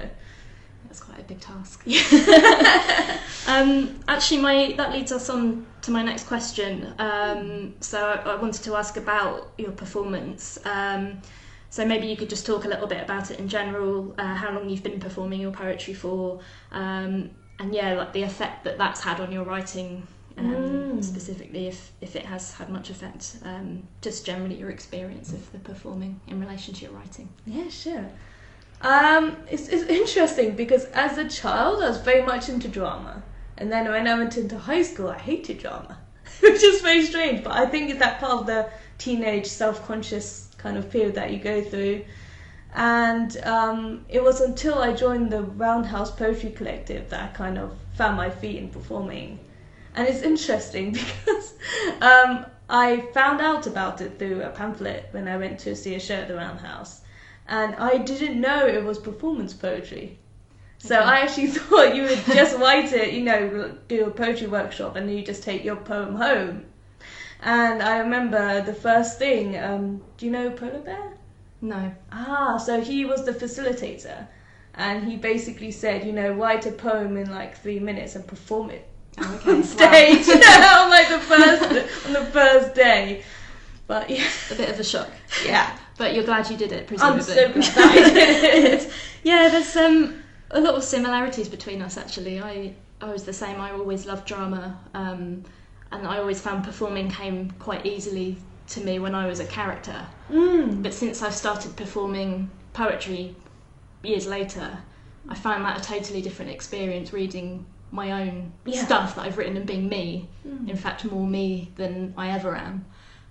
That's 0.86 1.02
quite 1.02 1.20
a 1.20 1.24
big 1.24 1.40
task. 1.40 1.84
um, 3.48 4.00
actually, 4.08 4.42
my 4.42 4.74
that 4.78 4.92
leads 4.92 5.12
us 5.12 5.30
on 5.30 5.66
to 5.82 5.92
my 5.92 6.04
next 6.04 6.28
question. 6.28 6.94
Um, 7.00 7.74
so 7.80 8.06
I, 8.06 8.32
I 8.32 8.36
wanted 8.36 8.64
to 8.64 8.76
ask 8.76 8.98
about 8.98 9.52
your 9.58 9.72
performance. 9.72 10.60
Um, 10.66 11.22
so 11.70 11.84
maybe 11.86 12.06
you 12.06 12.16
could 12.16 12.30
just 12.30 12.46
talk 12.46 12.66
a 12.66 12.68
little 12.68 12.86
bit 12.86 13.02
about 13.02 13.32
it 13.32 13.40
in 13.40 13.48
general, 13.50 14.14
uh, 14.20 14.36
how 14.36 14.52
long 14.52 14.70
you've 14.70 14.84
been 14.84 15.00
performing 15.00 15.42
your 15.42 15.52
poetry 15.52 15.96
for, 15.96 16.40
um, 16.72 17.32
and 17.58 17.74
yeah, 17.74 17.94
like 17.96 18.14
the 18.14 18.22
effect 18.22 18.64
that 18.66 18.78
that's 18.78 19.02
had 19.02 19.20
on 19.20 19.32
your 19.32 19.44
writing. 19.44 20.06
Um, 20.38 20.84
Mm. 20.94 21.04
Specifically, 21.04 21.68
if, 21.68 21.92
if 22.02 22.16
it 22.16 22.26
has 22.26 22.54
had 22.54 22.70
much 22.70 22.90
effect, 22.90 23.38
um, 23.44 23.84
just 24.02 24.26
generally 24.26 24.56
your 24.56 24.70
experience 24.70 25.34
of 25.34 25.52
the 25.52 25.60
performing 25.60 26.20
in 26.28 26.40
relation 26.40 26.74
to 26.76 26.86
your 26.86 26.94
writing. 26.94 27.30
Yeah, 27.46 27.70
sure. 27.70 28.06
Um, 28.82 29.38
it's, 29.50 29.70
it's 29.70 29.84
interesting 29.90 30.56
because 30.56 30.86
as 30.86 31.18
a 31.18 31.28
child, 31.28 31.82
I 31.82 31.90
was 31.90 32.00
very 32.00 32.22
much 32.22 32.50
into 32.50 32.68
drama. 32.68 33.24
And 33.58 33.72
then 33.72 33.90
when 33.90 34.08
I 34.08 34.16
went 34.16 34.38
into 34.38 34.58
high 34.58 34.82
school, 34.82 35.10
I 35.10 35.18
hated 35.18 35.60
drama, 35.60 35.98
which 36.42 36.64
is 36.64 36.82
very 36.82 37.04
strange. 37.04 37.44
But 37.44 37.54
I 37.54 37.66
think 37.66 37.90
it's 37.90 38.00
that 38.00 38.20
part 38.20 38.42
of 38.42 38.46
the 38.46 38.70
teenage 38.98 39.48
self 39.48 39.86
conscious 39.86 40.50
kind 40.58 40.78
of 40.78 40.90
period 40.90 41.16
that 41.16 41.32
you 41.32 41.40
go 41.40 41.62
through. 41.62 42.06
And 42.76 43.38
um, 43.44 44.06
it 44.10 44.24
was 44.24 44.42
until 44.42 44.80
I 44.80 44.94
joined 44.94 45.32
the 45.32 45.44
Roundhouse 45.44 46.12
Poetry 46.12 46.52
Collective 46.52 47.10
that 47.10 47.30
I 47.30 47.34
kind 47.34 47.58
of 47.58 47.76
found 47.94 48.18
my 48.18 48.30
feet 48.30 48.58
in 48.58 48.70
performing. 48.70 49.40
And 49.96 50.08
it's 50.08 50.22
interesting 50.22 50.92
because 50.94 51.54
um, 52.02 52.46
I 52.70 53.08
found 53.14 53.42
out 53.42 53.68
about 53.68 54.02
it 54.02 54.18
through 54.20 54.42
a 54.42 54.50
pamphlet 54.50 55.08
when 55.12 55.28
I 55.28 55.38
went 55.38 55.60
to 55.62 55.76
see 55.76 55.96
a 55.96 56.00
show 56.00 56.16
at 56.16 56.28
the 56.28 56.36
Roundhouse 56.36 57.02
and 57.48 57.76
I 57.76 57.98
didn't 57.98 58.40
know 58.40 58.66
it 58.68 58.84
was 58.84 59.00
performance 59.00 59.54
poetry. 59.54 60.18
So 60.78 60.96
Okay. 60.98 61.06
I 61.06 61.20
actually 61.20 61.48
thought 61.60 61.96
you 61.96 62.04
would 62.04 62.26
just 62.28 62.58
write 62.58 62.92
it, 62.94 63.14
you 63.14 63.24
know, 63.24 63.76
do 63.88 64.06
a 64.06 64.12
poetry 64.12 64.48
workshop, 64.48 64.96
and 64.96 65.08
then 65.08 65.18
you 65.18 65.24
just 65.24 65.44
take 65.44 65.64
your 65.64 65.76
poem 65.78 66.16
home. 66.16 66.66
And 67.42 67.82
I 67.82 67.98
remember 68.00 68.62
the 68.62 68.74
first 68.74 69.20
thing. 69.20 69.58
Um, 69.58 70.02
do 70.18 70.26
you 70.26 70.32
know 70.32 70.52
Polar 70.52 70.80
Bear? 70.80 71.14
No. 71.62 71.94
Ah, 72.12 72.58
so 72.58 72.82
he 72.82 73.06
was 73.06 73.26
the 73.26 73.34
facilitator, 73.34 74.28
and 74.76 75.06
he 75.06 75.18
basically 75.18 75.72
said, 75.72 76.06
you 76.06 76.14
know, 76.14 76.32
write 76.34 76.66
a 76.66 76.72
poem 76.72 77.18
in 77.18 77.30
like 77.32 77.58
three 77.58 77.80
minutes 77.80 78.16
and 78.16 78.26
perform 78.28 78.70
it 78.72 78.88
okay. 79.20 79.52
on 79.52 79.58
Wow. 79.58 79.62
stage 79.64 80.28
on 80.30 80.90
like 80.90 81.10
the 81.10 81.20
first 81.20 82.06
on 82.08 82.14
the 82.14 82.26
first 82.32 82.76
day. 82.76 83.24
But 83.88 84.10
yeah, 84.10 84.28
A 84.52 84.56
bit 84.56 84.70
of 84.70 84.80
a 84.80 84.84
shock. 84.84 85.10
yeah. 85.46 85.78
But 85.98 86.14
you're 86.16 86.24
glad 86.24 86.50
you 86.50 86.58
did 86.58 86.72
it, 86.72 86.82
I'm 86.82 87.18
presumably. 87.18 87.24
so 87.24 87.52
glad 87.74 87.78
I 87.78 88.10
did 88.14 88.74
it. 88.84 88.92
yeah, 89.24 89.50
there's 89.50 89.76
um, 89.76 90.24
a 90.52 90.60
lot 90.60 90.74
of 90.76 90.84
similarities 90.84 91.48
between 91.50 91.82
us 91.82 91.98
actually. 91.98 92.42
I, 92.42 92.74
I 93.02 93.12
was 93.12 93.24
the 93.26 93.34
same, 93.34 93.60
I 93.62 93.72
always 93.72 94.06
loved 94.06 94.26
drama, 94.26 94.80
um, 94.94 95.44
and 95.92 96.08
I 96.08 96.18
always 96.18 96.42
found 96.42 96.64
performing 96.64 97.10
came 97.12 97.52
quite 97.60 97.86
easily 97.86 98.38
to 98.70 98.80
me 98.82 98.98
when 99.00 99.14
I 99.14 99.28
was 99.28 99.40
a 99.42 99.46
character. 99.46 100.04
Mm. 100.32 100.82
But 100.82 100.94
since 100.94 101.22
I've 101.22 101.36
started 101.36 101.76
performing 101.76 102.50
poetry 102.72 103.36
years 104.04 104.26
later, 104.26 104.80
I 105.30 105.36
found 105.36 105.64
that 105.66 105.78
a 105.80 105.84
totally 105.84 106.22
different 106.22 106.50
experience 106.52 107.14
reading 107.14 107.66
my 107.94 108.24
own 108.24 108.52
Yeah. 108.66 108.84
stuff 108.84 109.16
that 109.16 109.22
I've 109.26 109.38
written 109.38 109.56
and 109.56 109.66
being 109.66 109.88
me. 109.88 110.28
Mm. 110.48 110.68
In 110.70 110.76
fact, 110.78 111.06
more 111.06 111.28
me 111.28 111.72
than 111.76 112.14
I 112.18 112.30
ever 112.32 112.56
am. 112.56 112.86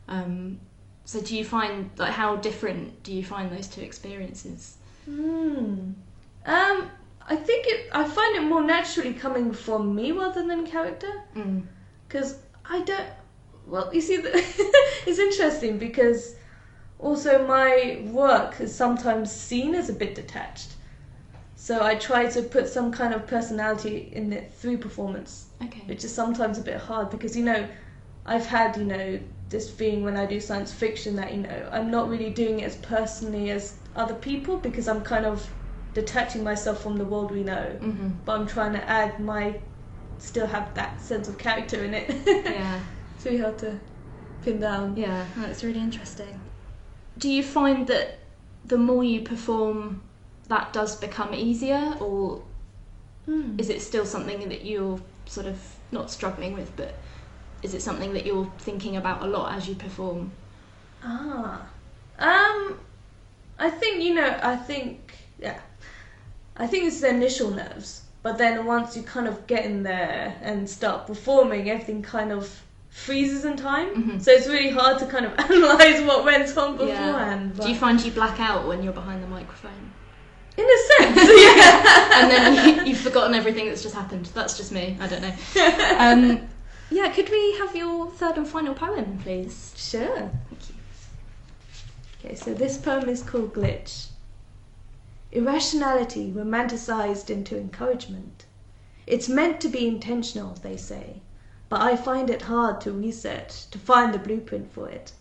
Um, 0.08 0.60
so, 1.04 1.20
do 1.20 1.36
you 1.36 1.44
find 1.44 1.90
like 1.98 2.12
how 2.12 2.36
different 2.36 3.02
do 3.02 3.12
you 3.12 3.24
find 3.24 3.50
those 3.50 3.66
two 3.66 3.80
experiences? 3.82 4.76
Hmm. 5.04 5.92
Um, 6.46 6.90
I 7.28 7.36
think 7.36 7.66
it. 7.66 7.88
I 7.92 8.04
find 8.04 8.36
it 8.36 8.42
more 8.42 8.62
naturally 8.62 9.12
coming 9.14 9.52
from 9.52 9.94
me 9.94 10.12
rather 10.12 10.46
than 10.46 10.64
character, 10.66 11.12
Mm. 11.36 11.62
because 12.06 12.38
I 12.64 12.82
don't. 12.82 13.08
Well, 13.66 13.92
you 13.94 14.00
see, 14.00 14.16
the, 14.18 14.30
it's 15.06 15.18
interesting 15.18 15.78
because 15.78 16.34
also 17.00 17.46
my 17.46 18.02
work 18.12 18.60
is 18.60 18.72
sometimes 18.74 19.30
seen 19.32 19.74
as 19.74 19.88
a 19.88 19.92
bit 19.92 20.14
detached. 20.14 20.70
So 21.62 21.80
I 21.80 21.94
try 21.94 22.26
to 22.26 22.42
put 22.42 22.68
some 22.68 22.90
kind 22.90 23.14
of 23.14 23.28
personality 23.28 24.10
in 24.12 24.32
it 24.32 24.52
through 24.52 24.78
performance, 24.78 25.46
Okay. 25.62 25.82
which 25.86 26.02
is 26.02 26.12
sometimes 26.12 26.58
a 26.58 26.62
bit 26.62 26.78
hard 26.88 27.08
because 27.08 27.36
you 27.36 27.44
know, 27.44 27.68
I've 28.26 28.46
had 28.46 28.76
you 28.76 28.84
know 28.84 29.20
this 29.48 29.70
feeling 29.70 30.02
when 30.02 30.16
I 30.16 30.26
do 30.26 30.40
science 30.40 30.72
fiction 30.72 31.14
that 31.16 31.32
you 31.32 31.42
know 31.46 31.68
I'm 31.70 31.88
not 31.88 32.08
really 32.08 32.30
doing 32.30 32.58
it 32.58 32.64
as 32.64 32.74
personally 32.76 33.52
as 33.52 33.78
other 33.94 34.14
people 34.28 34.58
because 34.58 34.88
I'm 34.88 35.02
kind 35.02 35.24
of 35.24 35.48
detaching 35.94 36.42
myself 36.42 36.82
from 36.82 36.96
the 36.96 37.04
world 37.04 37.30
we 37.30 37.44
know, 37.44 37.66
hmm 37.80 38.08
but 38.24 38.32
I'm 38.40 38.48
trying 38.48 38.72
to 38.72 38.82
add 38.90 39.20
my 39.20 39.60
still 40.18 40.48
have 40.48 40.74
that 40.74 41.00
sense 41.00 41.28
of 41.28 41.38
character 41.38 41.84
in 41.84 41.94
it. 41.94 42.08
Yeah. 42.58 42.80
it's 43.14 43.24
really 43.24 43.38
hard 43.38 43.58
to 43.58 43.78
pin 44.42 44.58
down. 44.58 44.96
Yeah, 44.96 45.24
that's 45.36 45.62
really 45.62 45.80
interesting. 45.88 46.40
Do 47.18 47.28
you 47.30 47.44
find 47.44 47.86
that 47.86 48.18
the 48.64 48.78
more 48.78 49.04
you 49.04 49.20
perform, 49.20 50.02
that 50.52 50.72
does 50.72 50.96
become 50.96 51.32
easier, 51.34 51.84
or 52.00 52.42
Hmm. 53.26 53.54
is 53.58 53.68
it 53.70 53.80
still 53.80 54.04
something 54.04 54.48
that 54.48 54.64
you're 54.64 55.00
sort 55.26 55.46
of 55.46 55.58
not 55.92 56.10
struggling 56.10 56.52
with, 56.54 56.70
but 56.76 56.92
is 57.62 57.72
it 57.74 57.80
something 57.82 58.12
that 58.14 58.26
you're 58.26 58.50
thinking 58.58 58.96
about 58.96 59.22
a 59.22 59.26
lot 59.26 59.54
as 59.56 59.68
you 59.68 59.74
perform? 59.76 60.30
Ah. 61.04 61.60
Um 62.18 62.78
I 63.58 63.70
think 63.70 64.02
you 64.02 64.14
know, 64.14 64.30
I 64.42 64.56
think 64.56 65.14
yeah. 65.38 65.58
I 66.56 66.66
think 66.66 66.84
it's 66.88 67.00
the 67.00 67.08
initial 67.08 67.50
nerves. 67.50 68.02
But 68.22 68.36
then 68.38 68.66
once 68.66 68.96
you 68.96 69.02
kind 69.02 69.26
of 69.26 69.46
get 69.46 69.64
in 69.64 69.82
there 69.82 70.36
and 70.42 70.68
start 70.68 71.06
performing, 71.06 71.70
everything 71.70 72.02
kind 72.02 72.30
of 72.32 72.44
freezes 72.90 73.44
in 73.44 73.56
time. 73.56 73.88
Mhm. 73.94 74.20
So 74.24 74.30
it's 74.32 74.46
really 74.46 74.70
hard 74.70 74.98
to 74.98 75.06
kind 75.06 75.24
of 75.28 75.32
analyze 75.38 76.02
what 76.08 76.24
went 76.24 76.56
on 76.58 76.70
Yeah. 76.78 76.86
beforehand. 76.86 77.58
Do 77.60 77.68
you 77.68 77.74
find 77.84 77.96
you 78.04 78.12
black 78.12 78.38
out 78.40 78.66
when 78.68 78.82
you're 78.82 78.92
behind 79.02 79.22
the 79.22 79.28
microphone? 79.38 79.91
In 80.56 80.64
a 80.64 80.78
sense, 80.98 81.16
yeah. 81.40 82.10
and 82.20 82.30
then 82.30 82.76
you, 82.78 82.84
you've 82.84 83.00
forgotten 83.00 83.34
everything 83.34 83.66
that's 83.66 83.82
just 83.82 83.94
happened. 83.94 84.26
That's 84.26 84.56
just 84.56 84.72
me. 84.72 84.96
I 85.00 85.06
don't 85.06 85.22
know. 85.22 85.34
Um, 85.98 86.48
yeah, 86.90 87.10
could 87.10 87.30
we 87.30 87.56
have 87.58 87.74
your 87.74 88.10
third 88.10 88.36
and 88.36 88.46
final 88.46 88.74
poem, 88.74 89.18
please? 89.22 89.72
Sure. 89.76 90.30
Thank 90.50 90.68
you. 90.68 90.74
Okay, 92.24 92.34
so 92.34 92.52
this 92.52 92.76
poem 92.76 93.08
is 93.08 93.22
called 93.22 93.54
Glitch. 93.54 94.08
Irrationality 95.32 96.30
romanticized 96.30 97.30
into 97.30 97.56
encouragement. 97.56 98.44
It's 99.06 99.28
meant 99.28 99.60
to 99.62 99.68
be 99.68 99.88
intentional, 99.88 100.54
they 100.62 100.76
say, 100.76 101.22
but 101.70 101.80
I 101.80 101.96
find 101.96 102.28
it 102.28 102.42
hard 102.42 102.82
to 102.82 102.92
research, 102.92 103.70
to 103.70 103.78
find 103.78 104.12
the 104.12 104.18
blueprint 104.18 104.70
for 104.70 104.88
it. 104.88 105.12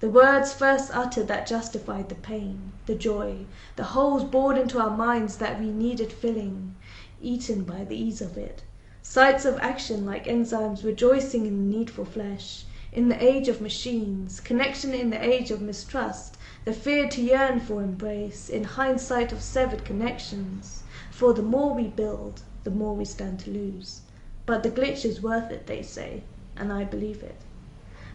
The 0.00 0.08
words 0.08 0.54
first 0.54 0.96
uttered 0.96 1.28
that 1.28 1.46
justified 1.46 2.08
the 2.08 2.14
pain, 2.14 2.72
the 2.86 2.94
joy, 2.94 3.44
the 3.76 3.84
holes 3.84 4.24
bored 4.24 4.56
into 4.56 4.80
our 4.80 4.96
minds 4.96 5.36
that 5.36 5.60
we 5.60 5.66
needed 5.70 6.10
filling, 6.10 6.74
eaten 7.20 7.64
by 7.64 7.84
the 7.84 7.96
ease 7.96 8.22
of 8.22 8.38
it. 8.38 8.62
Sights 9.02 9.44
of 9.44 9.58
action 9.58 10.06
like 10.06 10.24
enzymes 10.24 10.84
rejoicing 10.84 11.44
in 11.44 11.58
the 11.70 11.76
need 11.76 11.90
for 11.90 12.06
flesh, 12.06 12.64
in 12.94 13.10
the 13.10 13.22
age 13.22 13.46
of 13.48 13.60
machines, 13.60 14.40
connection 14.40 14.94
in 14.94 15.10
the 15.10 15.22
age 15.22 15.50
of 15.50 15.60
mistrust, 15.60 16.38
the 16.64 16.72
fear 16.72 17.06
to 17.10 17.20
yearn 17.20 17.60
for 17.60 17.82
embrace, 17.82 18.48
in 18.48 18.64
hindsight 18.64 19.32
of 19.32 19.42
severed 19.42 19.84
connections. 19.84 20.82
For 21.10 21.34
the 21.34 21.42
more 21.42 21.74
we 21.74 21.88
build, 21.88 22.40
the 22.64 22.70
more 22.70 22.94
we 22.94 23.04
stand 23.04 23.40
to 23.40 23.50
lose. 23.50 24.00
But 24.46 24.62
the 24.62 24.70
glitch 24.70 25.04
is 25.04 25.20
worth 25.20 25.50
it, 25.50 25.66
they 25.66 25.82
say, 25.82 26.22
and 26.56 26.72
I 26.72 26.84
believe 26.84 27.22
it. 27.22 27.36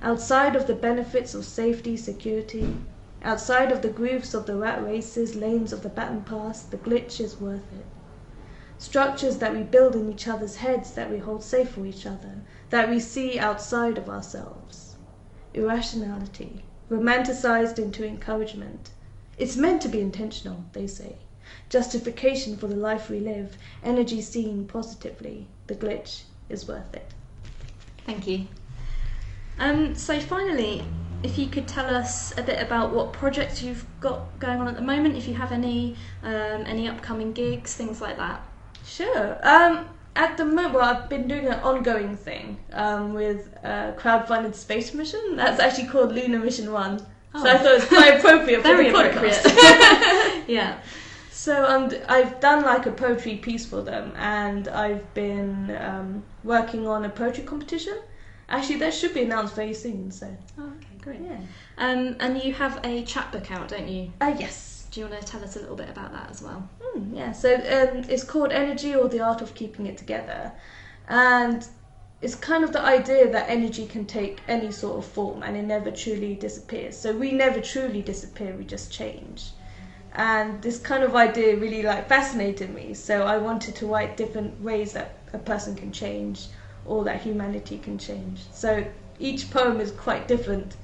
Outside 0.05 0.55
of 0.55 0.67
the 0.67 0.75
benefits 0.75 1.33
of 1.33 1.43
safety, 1.43 1.97
security, 1.97 2.77
Outside 3.25 3.71
of 3.71 3.81
the 3.81 3.89
grooves 3.89 4.35
of 4.35 4.45
the 4.45 4.55
rat 4.55 4.83
races, 4.83 5.35
lanes 5.35 5.73
of 5.73 5.81
the 5.81 5.89
baton 5.89 6.21
pass, 6.21 6.61
the 6.61 6.77
glitch 6.77 7.19
is 7.19 7.41
worth 7.41 7.73
it. 7.73 7.87
Structures 8.77 9.37
that 9.37 9.55
we 9.55 9.63
build 9.63 9.95
in 9.95 10.11
each 10.11 10.27
other's 10.27 10.57
heads 10.57 10.91
that 10.91 11.09
we 11.09 11.17
hold 11.17 11.43
safe 11.43 11.69
for 11.71 11.87
each 11.87 12.05
other, 12.05 12.43
that 12.69 12.87
we 12.87 12.99
see 12.99 13.39
outside 13.39 13.97
of 13.97 14.07
ourselves. 14.07 14.95
Irrationality, 15.55 16.63
romanticized 16.87 17.79
into 17.79 18.05
encouragement. 18.05 18.91
It's 19.39 19.57
meant 19.57 19.81
to 19.81 19.89
be 19.89 20.01
intentional, 20.01 20.65
they 20.73 20.85
say. 20.85 21.15
Justification 21.67 22.57
for 22.57 22.67
the 22.67 22.75
life 22.75 23.09
we 23.09 23.19
live, 23.19 23.57
energy 23.83 24.21
seen 24.21 24.67
positively. 24.67 25.47
The 25.65 25.73
glitch 25.73 26.25
is 26.47 26.67
worth 26.67 26.93
it. 26.93 27.11
Thank 28.05 28.27
you. 28.27 28.45
Um, 29.59 29.95
so 29.95 30.19
finally, 30.19 30.83
if 31.23 31.37
you 31.37 31.47
could 31.47 31.67
tell 31.67 31.93
us 31.93 32.37
a 32.37 32.43
bit 32.43 32.61
about 32.61 32.93
what 32.93 33.13
projects 33.13 33.61
you've 33.63 33.85
got 33.99 34.37
going 34.39 34.59
on 34.59 34.67
at 34.67 34.75
the 34.75 34.81
moment, 34.81 35.15
if 35.15 35.27
you 35.27 35.33
have 35.33 35.51
any 35.51 35.95
um, 36.23 36.63
any 36.65 36.87
upcoming 36.87 37.33
gigs, 37.33 37.73
things 37.73 38.01
like 38.01 38.17
that. 38.17 38.41
Sure. 38.85 39.37
Um, 39.43 39.87
at 40.15 40.37
the 40.37 40.45
moment, 40.45 40.73
well, 40.75 40.83
I've 40.95 41.09
been 41.09 41.27
doing 41.27 41.47
an 41.47 41.59
ongoing 41.61 42.15
thing 42.15 42.57
um, 42.71 43.13
with 43.13 43.47
a 43.63 43.93
crowdfunded 43.97 44.55
space 44.55 44.93
mission. 44.93 45.35
That's 45.35 45.59
actually 45.59 45.87
called 45.87 46.13
Lunar 46.13 46.39
Mission 46.39 46.71
One. 46.71 47.05
Oh. 47.33 47.43
So 47.43 47.49
I 47.49 47.57
thought 47.57 47.71
it 47.71 47.79
was 47.79 47.85
quite 47.85 48.19
appropriate 48.19 48.57
for 48.57 48.63
Very 48.75 48.89
the 48.91 48.97
appropriate. 48.97 49.33
podcast. 49.35 50.43
yeah. 50.47 50.79
So 51.31 51.65
um, 51.65 51.91
I've 52.07 52.39
done 52.39 52.63
like 52.63 52.85
a 52.85 52.91
poetry 52.91 53.35
piece 53.37 53.65
for 53.65 53.81
them, 53.81 54.13
and 54.15 54.67
I've 54.69 55.13
been 55.13 55.75
um, 55.81 56.23
working 56.43 56.87
on 56.87 57.03
a 57.05 57.09
poetry 57.09 57.43
competition. 57.43 57.97
Actually, 58.47 58.77
that 58.77 58.93
should 58.93 59.13
be 59.13 59.23
announced 59.23 59.55
very 59.55 59.73
soon. 59.73 60.11
So 60.11 60.27
Oh, 60.57 60.71
okay, 60.77 60.95
great. 61.01 61.21
yeah. 61.21 61.37
Um, 61.77 62.15
and 62.19 62.41
you 62.41 62.53
have 62.53 62.79
a 62.83 63.03
chapbook 63.03 63.51
out, 63.51 63.69
don't 63.69 63.87
you? 63.87 64.11
Uh, 64.21 64.35
yes. 64.37 64.87
Do 64.91 65.01
you 65.01 65.07
want 65.07 65.19
to 65.19 65.27
tell 65.27 65.43
us 65.43 65.55
a 65.55 65.59
little 65.59 65.75
bit 65.75 65.89
about 65.89 66.13
that 66.13 66.29
as 66.29 66.41
well? 66.41 66.69
Hmm, 66.81 67.13
yeah. 67.13 67.31
So 67.31 67.55
um, 67.55 68.05
it's 68.07 68.23
called 68.23 68.51
Energy 68.51 68.95
or 68.95 69.09
the 69.09 69.19
Art 69.19 69.41
of 69.41 69.53
Keeping 69.55 69.87
It 69.87 69.97
Together, 69.97 70.51
and 71.09 71.67
it's 72.21 72.35
kind 72.35 72.63
of 72.63 72.71
the 72.71 72.81
idea 72.81 73.29
that 73.29 73.49
energy 73.49 73.85
can 73.87 74.05
take 74.05 74.39
any 74.47 74.71
sort 74.71 74.97
of 74.97 75.05
form 75.05 75.43
and 75.43 75.57
it 75.57 75.63
never 75.63 75.91
truly 75.91 76.35
disappears. 76.35 76.97
So 76.97 77.11
we 77.11 77.31
never 77.31 77.59
truly 77.59 78.01
disappear. 78.01 78.55
We 78.55 78.63
just 78.63 78.91
change. 78.91 79.51
And 80.13 80.61
this 80.61 80.79
kind 80.79 81.03
of 81.03 81.13
idea 81.13 81.57
really 81.57 81.83
like 81.83 82.07
fascinated 82.07 82.73
me. 82.73 82.93
So 82.93 83.23
I 83.23 83.37
wanted 83.37 83.75
to 83.75 83.85
write 83.85 84.15
different 84.15 84.61
ways 84.61 84.93
that 84.93 85.17
a 85.33 85.37
person 85.37 85.75
can 85.75 85.91
change 85.91 86.47
or 86.85 87.03
that 87.03 87.21
humanity 87.21 87.77
can 87.77 87.97
change. 87.97 88.41
So 88.51 88.85
each 89.19 89.49
poem 89.51 89.79
is 89.79 89.91
quite 89.91 90.27
different, 90.27 90.75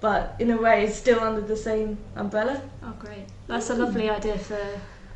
but 0.00 0.34
in 0.38 0.50
a 0.50 0.60
way 0.60 0.84
it's 0.84 0.96
still 0.96 1.20
under 1.20 1.40
the 1.40 1.56
same 1.56 1.98
umbrella. 2.16 2.62
Oh, 2.82 2.94
great. 2.98 3.26
That's 3.46 3.70
a 3.70 3.74
lovely 3.74 4.10
idea 4.10 4.38
for 4.38 4.58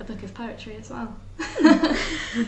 a 0.00 0.04
book 0.04 0.22
of 0.22 0.32
poetry 0.34 0.76
as 0.76 0.90
well. 0.90 1.14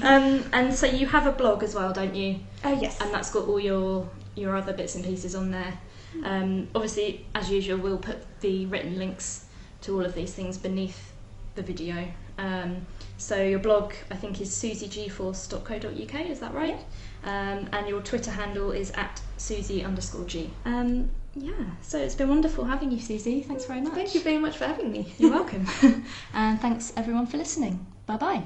um, 0.03 0.45
and 0.53 0.75
so 0.75 0.87
you 0.87 1.07
have 1.07 1.27
a 1.27 1.33
blog 1.33 1.63
as 1.63 1.75
well, 1.75 1.93
don't 1.93 2.15
you? 2.15 2.41
Oh 2.65 2.79
yes. 2.81 3.01
And 3.01 3.13
that's 3.13 3.31
got 3.31 3.47
all 3.47 3.61
your 3.61 4.09
your 4.37 4.57
other 4.57 4.73
bits 4.73 4.95
and 4.95 5.05
pieces 5.05 5.35
on 5.35 5.51
there. 5.51 5.79
Um, 6.25 6.69
obviously, 6.75 7.27
as 7.35 7.51
usual, 7.51 7.79
we'll 7.79 7.99
put 7.99 8.19
the 8.41 8.67
written 8.67 8.99
links 8.99 9.47
to 9.83 9.95
all 9.97 10.05
of 10.05 10.15
these 10.15 10.35
things 10.35 10.59
beneath 10.59 11.13
the 11.55 11.63
video. 11.63 12.09
Um, 12.39 12.87
so 13.19 13.43
your 13.43 13.59
blog, 13.59 13.93
I 14.11 14.17
think, 14.17 14.41
is 14.41 14.51
susiegforce.co.uk. 14.51 16.27
Is 16.27 16.41
that 16.41 16.55
right? 16.55 16.81
Um, 17.25 17.69
and 17.73 17.87
your 17.87 18.01
Twitter 18.01 18.31
handle 18.31 18.73
is 18.73 18.91
at 18.93 19.21
susie 19.37 19.85
underscore 19.85 20.25
g. 20.25 20.51
Um, 20.65 21.11
yeah. 21.35 21.53
So 21.83 21.99
it's 21.99 22.15
been 22.15 22.29
wonderful 22.29 22.65
having 22.65 22.91
you, 22.91 23.01
Susie. 23.01 23.43
Thanks 23.43 23.65
very 23.65 23.81
much. 23.81 23.95
Thank 23.95 24.15
you 24.15 24.21
very 24.21 24.39
much 24.39 24.57
for 24.57 24.67
having 24.67 24.91
me. 24.91 25.13
You're 25.19 25.31
welcome. 25.41 25.67
and 26.35 26.61
thanks 26.61 26.93
everyone 26.97 27.27
for 27.27 27.37
listening. 27.37 27.87
Bye 28.07 28.17
bye. 28.17 28.43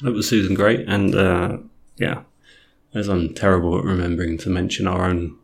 That 0.00 0.12
was 0.12 0.28
Susan 0.28 0.54
Gray, 0.54 0.84
and 0.84 1.14
uh, 1.14 1.58
yeah, 1.96 2.22
as 2.92 3.08
I'm 3.08 3.34
terrible 3.34 3.78
at 3.78 3.84
remembering 3.84 4.36
to 4.38 4.50
mention 4.50 4.88
our 4.88 5.04
own 5.04 5.38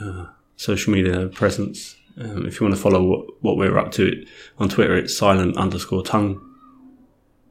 uh, 0.00 0.26
social 0.56 0.92
media 0.92 1.28
presence. 1.28 1.96
Um, 2.18 2.46
if 2.46 2.58
you 2.58 2.66
want 2.66 2.74
to 2.76 2.82
follow 2.82 3.02
what, 3.02 3.42
what 3.42 3.56
we're 3.58 3.78
up 3.78 3.92
to 3.92 4.26
on 4.58 4.70
Twitter, 4.70 4.96
it's 4.96 5.16
silent 5.16 5.56
underscore 5.58 6.02
tongue. 6.02 6.40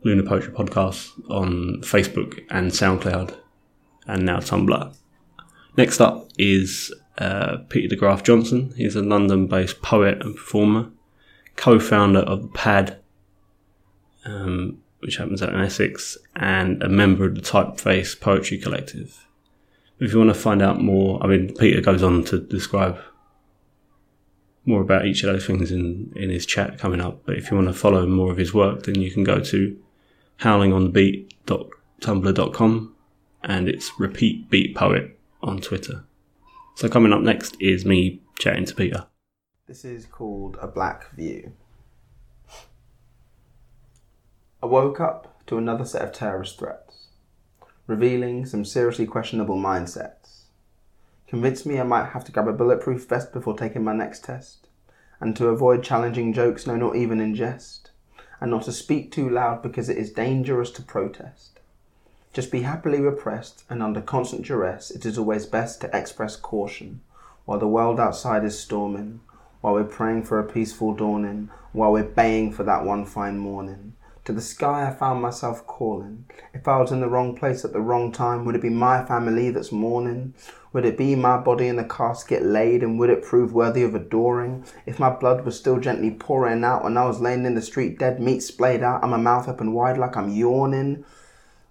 Lunar 0.04 0.24
Poetry 0.24 0.54
Podcast 0.54 1.10
on 1.30 1.82
Facebook 1.82 2.46
and 2.50 2.72
SoundCloud, 2.72 3.36
and 4.08 4.26
now 4.26 4.38
Tumblr. 4.38 4.96
Next 5.78 6.00
up 6.00 6.30
is 6.38 6.94
uh, 7.18 7.58
Peter 7.70 7.94
deGraft 7.94 8.24
Johnson. 8.24 8.74
He's 8.78 8.96
a 8.96 9.02
London-based 9.02 9.82
poet 9.82 10.22
and 10.22 10.36
performer, 10.36 10.90
co-founder 11.58 12.20
of 12.20 12.44
the 12.44 12.48
Pad, 12.50 13.00
um, 14.24 14.82
which 15.00 15.18
happens 15.18 15.44
out 15.44 15.54
in 15.54 15.60
Essex, 15.60 16.18
and 16.36 16.82
a 16.82 16.90
member 16.90 17.26
of 17.26 17.36
the 17.36 17.42
Typeface 17.42 18.20
Poetry 18.20 18.58
Collective. 18.58 19.26
If 20.00 20.14
you 20.14 20.20
want 20.20 20.30
to 20.34 20.40
find 20.40 20.62
out 20.62 20.82
more, 20.82 21.22
I 21.22 21.28
mean, 21.28 21.54
Peter 21.56 21.82
goes 21.82 22.04
on 22.04 22.24
to 22.26 22.40
describe 22.40 23.00
more 24.66 24.82
about 24.82 25.06
each 25.06 25.24
of 25.24 25.34
those 25.34 25.46
things 25.46 25.72
in, 25.72 26.14
in 26.16 26.30
his 26.30 26.46
chat 26.46 26.78
coming 26.78 27.02
up. 27.02 27.26
But 27.26 27.36
if 27.38 27.52
you 27.52 27.58
want 27.58 27.68
to 27.68 27.74
follow 27.74 28.06
more 28.06 28.32
of 28.32 28.38
his 28.38 28.54
work, 28.54 28.84
then 28.84 29.02
you 29.02 29.12
can 29.12 29.26
go 29.26 29.42
to 29.42 29.78
howlingonthebeat.tumblr.com 30.42 32.96
and 33.44 33.70
it's 33.70 33.92
repeat 34.00 34.50
beat 34.50 34.76
poet 34.76 35.20
on 35.42 35.60
Twitter. 35.60 36.04
So 36.76 36.90
coming 36.90 37.14
up 37.14 37.22
next 37.22 37.56
is 37.60 37.86
me 37.86 38.22
chatting 38.38 38.66
to 38.66 38.76
Peter. 38.76 39.08
This 39.68 39.86
is 39.86 40.06
called 40.06 40.58
A 40.62 40.68
Black 40.68 41.14
View. 41.14 41.54
I 44.62 44.66
woke 44.66 45.00
up 45.00 45.42
to 45.48 45.58
another 45.58 45.86
set 45.86 46.02
of 46.02 46.12
terrorist 46.12 46.60
threats, 46.60 47.08
revealing 47.88 48.46
some 48.46 48.66
seriously 48.66 49.06
questionable 49.06 49.58
mindsets. 49.58 50.44
Convinced 51.28 51.66
me 51.66 51.80
I 51.80 51.84
might 51.84 52.10
have 52.10 52.26
to 52.26 52.32
grab 52.32 52.48
a 52.48 52.54
bulletproof 52.54 53.08
vest 53.08 53.32
before 53.32 53.58
taking 53.58 53.84
my 53.84 53.94
next 53.94 54.24
test, 54.24 54.68
and 55.20 55.36
to 55.36 55.48
avoid 55.48 55.84
challenging 55.84 56.34
jokes, 56.34 56.66
no, 56.66 56.76
not 56.76 56.96
even 56.96 57.22
in 57.22 57.36
jest, 57.36 57.89
and 58.40 58.52
not 58.52 58.64
to 58.64 58.72
speak 58.72 59.12
too 59.12 59.30
loud 59.30 59.62
because 59.62 59.90
it 59.90 59.98
is 59.98 60.12
dangerous 60.12 60.72
to 60.72 60.82
protest. 60.82 61.60
Just 62.32 62.52
be 62.52 62.62
happily 62.62 63.02
repressed, 63.02 63.64
and 63.70 63.82
under 63.82 64.02
constant 64.02 64.46
duress, 64.46 64.92
it 64.92 65.06
is 65.06 65.18
always 65.18 65.46
best 65.46 65.82
to 65.82 65.98
express 65.98 66.36
caution 66.36 67.02
while 67.50 67.58
the 67.58 67.68
world 67.68 68.00
outside 68.00 68.44
is 68.46 68.60
storming, 68.60 69.20
while 69.62 69.74
we're 69.74 69.84
praying 69.84 70.22
for 70.22 70.40
a 70.40 70.44
peaceful 70.44 70.94
dawning, 70.94 71.50
while 71.72 71.92
we're 71.92 72.04
baying 72.04 72.52
for 72.52 72.64
that 72.64 72.86
one 72.86 73.04
fine 73.04 73.40
morning. 73.40 73.94
To 74.30 74.36
the 74.36 74.42
sky 74.42 74.88
I 74.88 74.94
found 74.94 75.24
myself 75.24 75.66
calling. 75.66 76.26
If 76.54 76.68
I 76.68 76.78
was 76.78 76.92
in 76.92 77.00
the 77.00 77.10
wrong 77.10 77.36
place 77.36 77.66
at 77.66 77.74
the 77.74 77.82
wrong 77.82 78.12
time, 78.12 78.46
would 78.46 78.54
it 78.54 78.62
be 78.62 78.70
my 78.70 79.04
family 79.04 79.50
that's 79.50 79.72
mourning? 79.72 80.36
Would 80.72 80.86
it 80.86 81.00
be 81.00 81.16
my 81.16 81.38
body 81.38 81.68
in 81.68 81.78
the 81.78 81.84
casket 81.84 82.44
laid, 82.44 82.84
and 82.84 83.00
would 83.00 83.10
it 83.10 83.24
prove 83.24 83.54
worthy 83.54 83.82
of 83.82 83.96
adoring? 83.96 84.66
If 84.86 85.00
my 85.00 85.10
blood 85.10 85.46
was 85.46 85.58
still 85.58 85.80
gently 85.80 86.12
pouring 86.12 86.64
out, 86.64 86.86
and 86.86 87.00
I 87.00 87.08
was 87.08 87.20
laying 87.20 87.44
in 87.44 87.56
the 87.56 87.62
street 87.64 87.98
dead, 87.98 88.20
meat 88.20 88.44
splayed 88.44 88.84
out, 88.84 89.02
and 89.02 89.10
my 89.10 89.18
mouth 89.18 89.50
open 89.50 89.74
wide 89.74 89.98
like 89.98 90.16
I'm 90.16 90.30
yawning, 90.30 91.06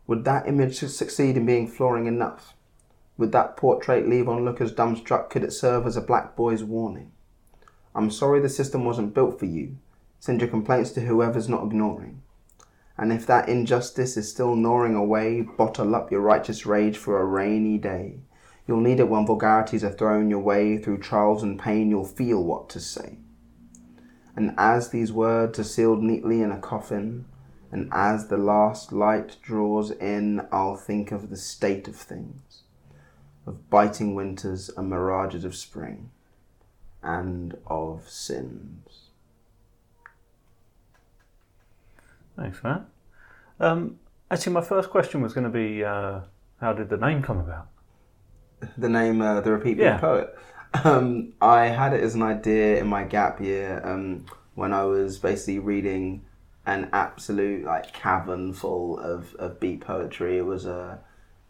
would 0.08 0.24
that 0.24 0.48
image 0.48 0.78
succeed 0.78 1.36
in 1.36 1.46
being 1.46 1.68
flooring 1.68 2.06
enough? 2.06 2.54
Would 3.18 3.30
that 3.30 3.56
portrait 3.56 4.08
leave 4.08 4.28
onlookers 4.28 4.74
dumbstruck? 4.74 5.30
Could 5.30 5.44
it 5.44 5.52
serve 5.52 5.86
as 5.86 5.96
a 5.96 6.00
black 6.00 6.34
boy's 6.34 6.64
warning? 6.64 7.12
I'm 7.94 8.10
sorry 8.10 8.40
the 8.40 8.48
system 8.48 8.84
wasn't 8.84 9.14
built 9.14 9.38
for 9.38 9.46
you. 9.46 9.76
Send 10.18 10.40
your 10.40 10.50
complaints 10.50 10.90
to 10.90 11.02
whoever's 11.02 11.48
not 11.48 11.64
ignoring. 11.64 12.22
And 12.98 13.12
if 13.12 13.26
that 13.26 13.48
injustice 13.48 14.16
is 14.16 14.28
still 14.28 14.56
gnawing 14.56 14.96
away, 14.96 15.42
bottle 15.42 15.94
up 15.94 16.10
your 16.10 16.20
righteous 16.20 16.66
rage 16.66 16.96
for 16.96 17.20
a 17.20 17.24
rainy 17.24 17.78
day. 17.78 18.18
You'll 18.66 18.80
need 18.80 19.00
it 19.00 19.08
when 19.08 19.24
vulgarities 19.24 19.84
are 19.84 19.92
thrown 19.92 20.28
your 20.28 20.40
way. 20.40 20.78
Through 20.78 20.98
trials 20.98 21.42
and 21.42 21.58
pain, 21.58 21.90
you'll 21.90 22.04
feel 22.04 22.42
what 22.42 22.68
to 22.70 22.80
say. 22.80 23.18
And 24.34 24.54
as 24.58 24.90
these 24.90 25.12
words 25.12 25.58
are 25.58 25.64
sealed 25.64 26.02
neatly 26.02 26.42
in 26.42 26.50
a 26.50 26.60
coffin, 26.60 27.24
and 27.70 27.88
as 27.92 28.28
the 28.28 28.36
last 28.36 28.92
light 28.92 29.36
draws 29.42 29.90
in, 29.90 30.46
I'll 30.50 30.76
think 30.76 31.12
of 31.12 31.30
the 31.30 31.36
state 31.36 31.86
of 31.86 31.96
things, 31.96 32.62
of 33.46 33.70
biting 33.70 34.14
winters 34.14 34.70
and 34.76 34.90
mirages 34.90 35.44
of 35.44 35.54
spring, 35.54 36.10
and 37.02 37.56
of 37.66 38.08
sins. 38.08 39.07
Thanks 42.38 42.58
for 42.58 42.68
that. 43.58 43.66
Um, 43.66 43.98
actually, 44.30 44.52
my 44.52 44.60
first 44.62 44.90
question 44.90 45.20
was 45.20 45.32
going 45.32 45.44
to 45.44 45.50
be 45.50 45.84
uh, 45.84 46.20
how 46.60 46.72
did 46.72 46.88
the 46.88 46.96
name 46.96 47.22
come 47.22 47.38
about? 47.38 47.68
the 48.76 48.88
name 48.88 49.20
uh, 49.22 49.40
the 49.40 49.52
repeat 49.52 49.74
beat 49.76 49.84
Yeah. 49.84 49.98
poet 49.98 50.36
um, 50.82 51.32
i 51.40 51.66
had 51.66 51.92
it 51.92 52.02
as 52.02 52.16
an 52.16 52.22
idea 52.24 52.78
in 52.80 52.88
my 52.88 53.04
gap 53.04 53.40
year 53.40 53.80
um, 53.84 54.26
when 54.56 54.72
i 54.72 54.82
was 54.82 55.16
basically 55.16 55.60
reading 55.60 56.24
an 56.66 56.88
absolute 56.92 57.64
like 57.64 57.92
cavern 57.92 58.52
full 58.52 58.98
of, 58.98 59.32
of 59.36 59.60
beat 59.60 59.80
poetry 59.80 60.38
it 60.38 60.44
was 60.44 60.66
a 60.66 60.98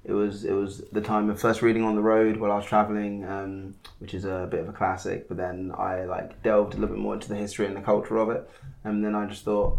It 0.05 0.13
was 0.13 0.45
it 0.45 0.53
was 0.53 0.83
the 0.93 1.01
time 1.01 1.31
of 1.31 1.41
first 1.41 1.63
reading 1.63 1.83
on 1.83 1.95
the 1.97 2.03
road 2.03 2.37
while 2.37 2.53
I 2.53 2.57
was 2.57 2.67
traveling, 2.67 3.25
um, 3.25 3.75
which 4.01 4.13
is 4.15 4.25
a 4.25 4.47
bit 4.51 4.61
of 4.61 4.69
a 4.69 4.73
classic. 4.73 5.29
But 5.29 5.37
then 5.39 5.73
I 5.77 6.05
like 6.05 6.43
delved 6.43 6.73
a 6.75 6.77
little 6.79 6.95
bit 6.95 7.03
more 7.03 7.15
into 7.15 7.29
the 7.29 7.37
history 7.45 7.67
and 7.67 7.77
the 7.77 7.81
culture 7.93 8.17
of 8.19 8.29
it, 8.37 8.43
and 8.85 9.03
then 9.05 9.15
I 9.15 9.27
just 9.27 9.45
thought, 9.45 9.77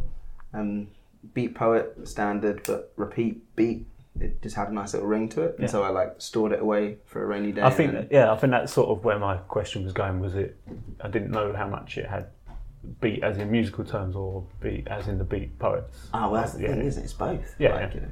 um, 0.53 0.87
beat 1.33 1.55
poet 1.55 2.07
standard, 2.07 2.61
but 2.65 2.91
repeat 2.95 3.55
beat. 3.55 3.85
It 4.19 4.41
just 4.41 4.55
had 4.55 4.67
a 4.69 4.73
nice 4.73 4.93
little 4.93 5.07
ring 5.07 5.29
to 5.29 5.43
it, 5.43 5.51
and 5.55 5.61
Yeah. 5.63 5.67
so 5.67 5.83
I 5.83 5.89
like 5.89 6.15
stored 6.17 6.51
it 6.51 6.59
away 6.61 6.97
for 7.05 7.23
a 7.23 7.25
rainy 7.25 7.51
day. 7.53 7.61
I 7.61 7.69
think, 7.69 7.93
and 7.93 7.97
that, 8.03 8.11
yeah, 8.11 8.31
I 8.31 8.35
think 8.37 8.51
that's 8.51 8.73
sort 8.73 8.89
of 8.89 9.03
where 9.05 9.17
my 9.19 9.37
question 9.37 9.83
was 9.83 9.93
going. 9.93 10.19
Was 10.19 10.35
it? 10.35 10.57
I 11.01 11.07
didn't 11.07 11.31
know 11.31 11.53
how 11.53 11.67
much 11.67 11.97
it 11.97 12.07
had 12.07 12.27
beat 13.01 13.23
as 13.23 13.37
in 13.37 13.51
musical 13.51 13.85
terms 13.85 14.15
or 14.15 14.43
beat 14.61 14.87
as 14.87 15.07
in 15.07 15.17
the 15.17 15.23
beat 15.23 15.57
poets. 15.59 16.09
Oh, 16.13 16.31
well, 16.31 16.41
that's 16.41 16.53
the 16.53 16.61
Yeah. 16.63 16.69
thing, 16.69 16.81
isn't 16.85 17.01
it? 17.01 17.05
It's 17.05 17.13
both. 17.13 17.55
Yeah, 17.59 17.73
Like, 17.75 17.89
yeah. 17.89 17.95
you 17.95 18.01
know. 18.01 18.07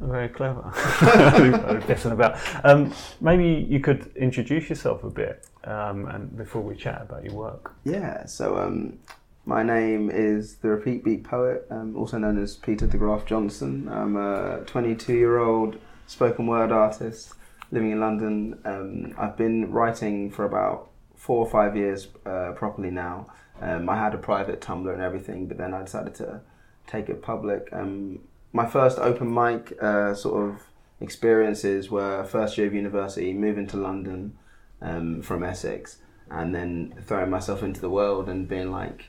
Very 0.00 0.28
clever. 0.28 0.62
I'm 0.74 1.80
guessing 1.86 2.12
about. 2.12 2.38
Um, 2.64 2.92
maybe 3.22 3.46
you 3.46 3.80
could 3.80 4.14
introduce 4.16 4.68
yourself 4.68 5.02
a 5.04 5.08
bit, 5.10 5.46
um, 5.64 6.06
and 6.08 6.36
before 6.36 6.60
we 6.60 6.76
chat 6.76 7.00
about 7.00 7.24
your 7.24 7.32
work. 7.34 7.72
Yeah, 7.84 8.26
so 8.26 8.58
um, 8.58 8.98
my 9.46 9.62
name 9.62 10.10
is 10.10 10.56
the 10.56 10.68
Repeat 10.68 11.04
Beat 11.04 11.22
Poet, 11.22 11.66
um, 11.70 11.96
also 11.96 12.18
known 12.18 12.42
as 12.42 12.56
Peter 12.56 12.88
deGraft 12.88 13.26
Johnson. 13.26 13.88
I'm 13.88 14.16
a 14.16 14.62
22 14.66 15.14
year 15.14 15.38
old 15.38 15.78
spoken 16.08 16.48
word 16.48 16.72
artist 16.72 17.32
living 17.70 17.92
in 17.92 18.00
London. 18.00 18.58
Um, 18.64 19.14
I've 19.16 19.36
been 19.36 19.70
writing 19.70 20.32
for 20.32 20.44
about 20.44 20.90
four 21.14 21.46
or 21.46 21.48
five 21.48 21.76
years 21.76 22.08
uh, 22.26 22.52
properly 22.56 22.90
now. 22.90 23.28
Um, 23.60 23.88
I 23.88 23.96
had 23.96 24.14
a 24.14 24.18
private 24.18 24.60
Tumblr 24.60 24.92
and 24.92 25.00
everything, 25.00 25.46
but 25.46 25.58
then 25.58 25.72
I 25.72 25.82
decided 25.82 26.16
to 26.16 26.40
take 26.88 27.08
it 27.08 27.22
public. 27.22 27.68
Um, 27.72 28.18
my 28.52 28.66
first 28.66 28.98
open 28.98 29.32
mic 29.32 29.80
uh, 29.80 30.14
sort 30.14 30.50
of 30.50 30.62
experiences 31.00 31.88
were 31.88 32.24
first 32.24 32.58
year 32.58 32.66
of 32.66 32.74
university, 32.74 33.32
moving 33.32 33.68
to 33.68 33.76
London 33.76 34.36
um, 34.82 35.22
from 35.22 35.44
Essex, 35.44 35.98
and 36.32 36.52
then 36.52 36.94
throwing 37.06 37.30
myself 37.30 37.62
into 37.62 37.80
the 37.80 37.90
world 37.90 38.28
and 38.28 38.48
being 38.48 38.72
like, 38.72 39.04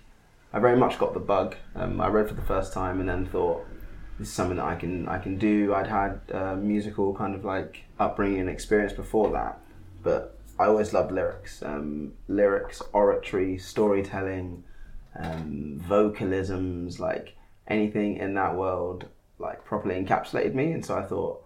I 0.54 0.60
very 0.60 0.78
much 0.78 0.98
got 0.98 1.14
the 1.14 1.20
bug. 1.20 1.56
Um, 1.76 2.00
I 2.00 2.08
read 2.08 2.28
for 2.28 2.34
the 2.34 2.42
first 2.42 2.74
time 2.74 3.00
and 3.00 3.10
then 3.10 3.26
thought, 3.26 3.66
this 4.18 4.30
is 4.30 4.34
something 4.34 4.58
that 4.58 4.66
I 4.66 4.76
can 4.76 5.08
I 5.08 5.20
can 5.20 5.38
do. 5.38 5.74
I'd 5.74 5.88
had 5.88 6.22
uh, 6.34 6.56
musical 6.56 7.14
kind 7.14 7.36
of 7.36 7.46
like 7.46 7.84
upbringing 8.00 8.42
and 8.42 8.50
experience 8.50 8.94
before 8.94 9.32
that, 9.32 9.60
but 10.02 10.38
I 10.60 10.66
always 10.66 10.94
loved 10.94 11.12
lyrics, 11.12 11.62
um, 11.62 12.14
lyrics, 12.28 12.82
oratory, 12.94 13.60
storytelling, 13.60 14.64
um, 15.20 15.80
vocalisms, 15.88 17.00
like 17.00 17.36
anything 17.68 18.18
in 18.18 18.34
that 18.36 18.56
world, 18.56 19.08
like 19.38 19.64
properly 19.66 20.04
encapsulated 20.04 20.56
me. 20.56 20.72
And 20.72 20.84
so 20.84 20.98
I 20.98 21.04
thought, 21.04 21.44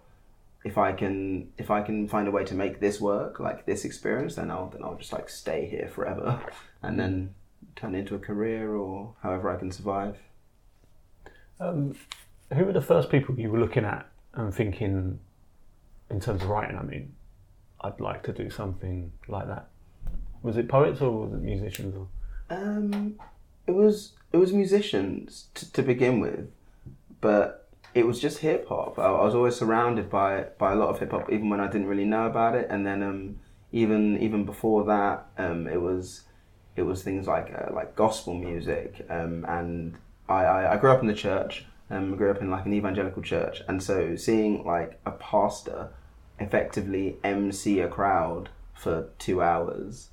if 0.64 0.78
I 0.78 0.92
can 0.92 1.52
if 1.58 1.70
I 1.70 1.82
can 1.82 2.08
find 2.08 2.26
a 2.26 2.30
way 2.30 2.44
to 2.44 2.54
make 2.54 2.80
this 2.80 3.00
work, 3.00 3.38
like 3.38 3.66
this 3.66 3.84
experience, 3.84 4.36
then 4.36 4.50
I'll 4.50 4.68
then 4.68 4.82
I'll 4.82 4.96
just 4.96 5.12
like 5.12 5.28
stay 5.28 5.66
here 5.66 5.90
forever, 5.94 6.40
and 6.82 6.98
then 6.98 7.34
turn 7.76 7.94
it 7.94 8.00
into 8.00 8.14
a 8.14 8.18
career 8.18 8.74
or 8.74 9.14
however 9.22 9.50
I 9.50 9.56
can 9.56 9.70
survive. 9.70 10.18
Um, 11.60 11.94
who 12.52 12.64
were 12.64 12.72
the 12.72 12.80
first 12.80 13.10
people 13.10 13.38
you 13.38 13.50
were 13.50 13.60
looking 13.60 13.84
at 13.84 14.06
and 14.34 14.54
thinking, 14.54 15.20
in 16.10 16.20
terms 16.20 16.42
of 16.42 16.48
writing? 16.48 16.76
I 16.76 16.82
mean, 16.82 17.14
I'd 17.80 18.00
like 18.00 18.22
to 18.24 18.32
do 18.32 18.50
something 18.50 19.12
like 19.28 19.46
that. 19.48 19.68
Was 20.42 20.56
it 20.56 20.68
poets 20.68 21.00
or 21.00 21.26
was 21.26 21.32
it 21.32 21.42
musicians? 21.42 21.94
Or? 21.96 22.08
Um, 22.50 23.18
it 23.66 23.72
was 23.72 24.12
it 24.32 24.36
was 24.36 24.52
musicians 24.52 25.48
to, 25.54 25.72
to 25.72 25.82
begin 25.82 26.20
with, 26.20 26.50
but 27.20 27.68
it 27.94 28.06
was 28.06 28.20
just 28.20 28.38
hip 28.38 28.68
hop. 28.68 28.98
I, 28.98 29.06
I 29.06 29.24
was 29.24 29.34
always 29.34 29.56
surrounded 29.56 30.10
by 30.10 30.46
by 30.58 30.72
a 30.72 30.76
lot 30.76 30.88
of 30.88 30.98
hip 30.98 31.12
hop, 31.12 31.30
even 31.30 31.48
when 31.48 31.60
I 31.60 31.66
didn't 31.66 31.86
really 31.86 32.04
know 32.04 32.26
about 32.26 32.54
it. 32.54 32.66
And 32.70 32.86
then 32.86 33.02
um, 33.02 33.38
even 33.70 34.18
even 34.18 34.44
before 34.44 34.84
that, 34.84 35.26
um, 35.38 35.66
it 35.66 35.80
was 35.80 36.22
it 36.76 36.82
was 36.82 37.02
things 37.02 37.26
like 37.26 37.52
uh, 37.54 37.72
like 37.72 37.96
gospel 37.96 38.34
music. 38.34 39.06
Um, 39.08 39.44
and 39.48 39.96
I, 40.28 40.44
I, 40.44 40.74
I 40.74 40.76
grew 40.76 40.90
up 40.90 41.00
in 41.00 41.08
the 41.08 41.14
church. 41.14 41.66
Um, 41.90 42.16
grew 42.16 42.30
up 42.30 42.40
in 42.40 42.50
like 42.50 42.64
an 42.64 42.72
evangelical 42.72 43.22
church, 43.22 43.60
and 43.68 43.82
so 43.82 44.16
seeing 44.16 44.64
like 44.64 44.98
a 45.04 45.10
pastor 45.10 45.90
effectively 46.38 47.18
MC 47.22 47.80
a 47.80 47.88
crowd 47.88 48.48
for 48.74 49.10
two 49.18 49.42
hours 49.42 50.08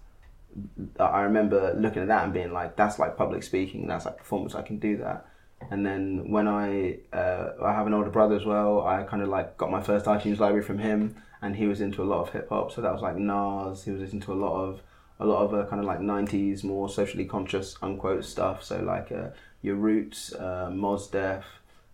I 0.99 1.21
remember 1.21 1.75
looking 1.77 2.01
at 2.01 2.07
that 2.07 2.23
and 2.23 2.33
being 2.33 2.51
like, 2.51 2.75
that's 2.75 2.99
like 2.99 3.17
public 3.17 3.43
speaking, 3.43 3.87
that's 3.87 4.05
like 4.05 4.17
performance, 4.17 4.55
I 4.55 4.61
can 4.61 4.79
do 4.79 4.97
that. 4.97 5.25
And 5.71 5.85
then 5.85 6.31
when 6.31 6.47
I 6.47 6.99
uh, 7.13 7.51
I 7.63 7.73
have 7.73 7.85
an 7.85 7.93
older 7.93 8.09
brother 8.09 8.35
as 8.35 8.45
well, 8.45 8.81
I 8.81 9.03
kind 9.03 9.21
of 9.21 9.29
like 9.29 9.57
got 9.57 9.69
my 9.69 9.81
first 9.81 10.05
iTunes 10.05 10.39
library 10.39 10.63
from 10.63 10.79
him, 10.79 11.17
and 11.41 11.55
he 11.55 11.67
was 11.67 11.81
into 11.81 12.01
a 12.01 12.05
lot 12.05 12.21
of 12.21 12.29
hip 12.29 12.49
hop, 12.49 12.71
so 12.71 12.81
that 12.81 12.93
was 12.93 13.01
like 13.01 13.17
Nas. 13.17 13.83
He 13.83 13.91
was 13.91 14.13
into 14.13 14.31
a 14.31 14.35
lot 14.35 14.55
of 14.63 14.81
a 15.19 15.25
lot 15.25 15.43
of 15.43 15.53
uh, 15.53 15.65
kind 15.67 15.79
of 15.79 15.85
like 15.85 15.99
'90s 15.99 16.63
more 16.63 16.89
socially 16.89 17.25
conscious 17.25 17.75
unquote 17.81 18.25
stuff. 18.25 18.63
So 18.63 18.81
like 18.81 19.11
uh, 19.11 19.29
your 19.61 19.75
Roots, 19.75 20.33
uh, 20.33 20.71
Mos 20.73 21.07
Def, 21.07 21.45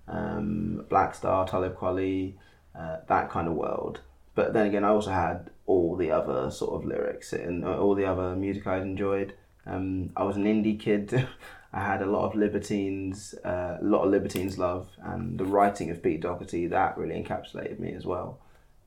um, 0.08 0.86
Black 0.90 1.16
Star, 1.16 1.48
Talib 1.48 1.76
Kweli, 1.76 2.36
uh, 2.78 2.98
that 3.08 3.30
kind 3.30 3.48
of 3.48 3.54
world. 3.56 4.02
But 4.36 4.54
then 4.54 4.68
again, 4.68 4.84
I 4.84 4.90
also 4.90 5.12
had 5.12 5.50
all 5.66 5.96
the 5.96 6.12
other 6.12 6.52
sort 6.52 6.76
of 6.76 6.88
lyrics 6.88 7.34
and 7.34 7.64
uh, 7.64 7.78
all 7.78 7.96
the 7.96 8.06
other 8.06 8.36
music 8.36 8.68
I 8.68 8.78
enjoyed. 8.78 9.34
Um, 9.66 10.12
I 10.16 10.24
was 10.24 10.36
an 10.36 10.44
indie 10.44 10.80
kid. 10.80 11.28
I 11.74 11.84
had 11.84 12.02
a 12.02 12.06
lot 12.06 12.26
of 12.26 12.36
Libertines, 12.36 13.36
uh, 13.44 13.78
a 13.82 13.84
lot 13.84 14.04
of 14.04 14.12
Libertines 14.12 14.58
love, 14.58 14.88
and 15.04 15.38
the 15.38 15.44
writing 15.44 15.90
of 15.90 16.02
Pete 16.02 16.22
Doherty 16.22 16.68
that 16.68 16.98
really 16.98 17.22
encapsulated 17.22 17.80
me 17.80 17.94
as 17.94 18.06
well. 18.06 18.40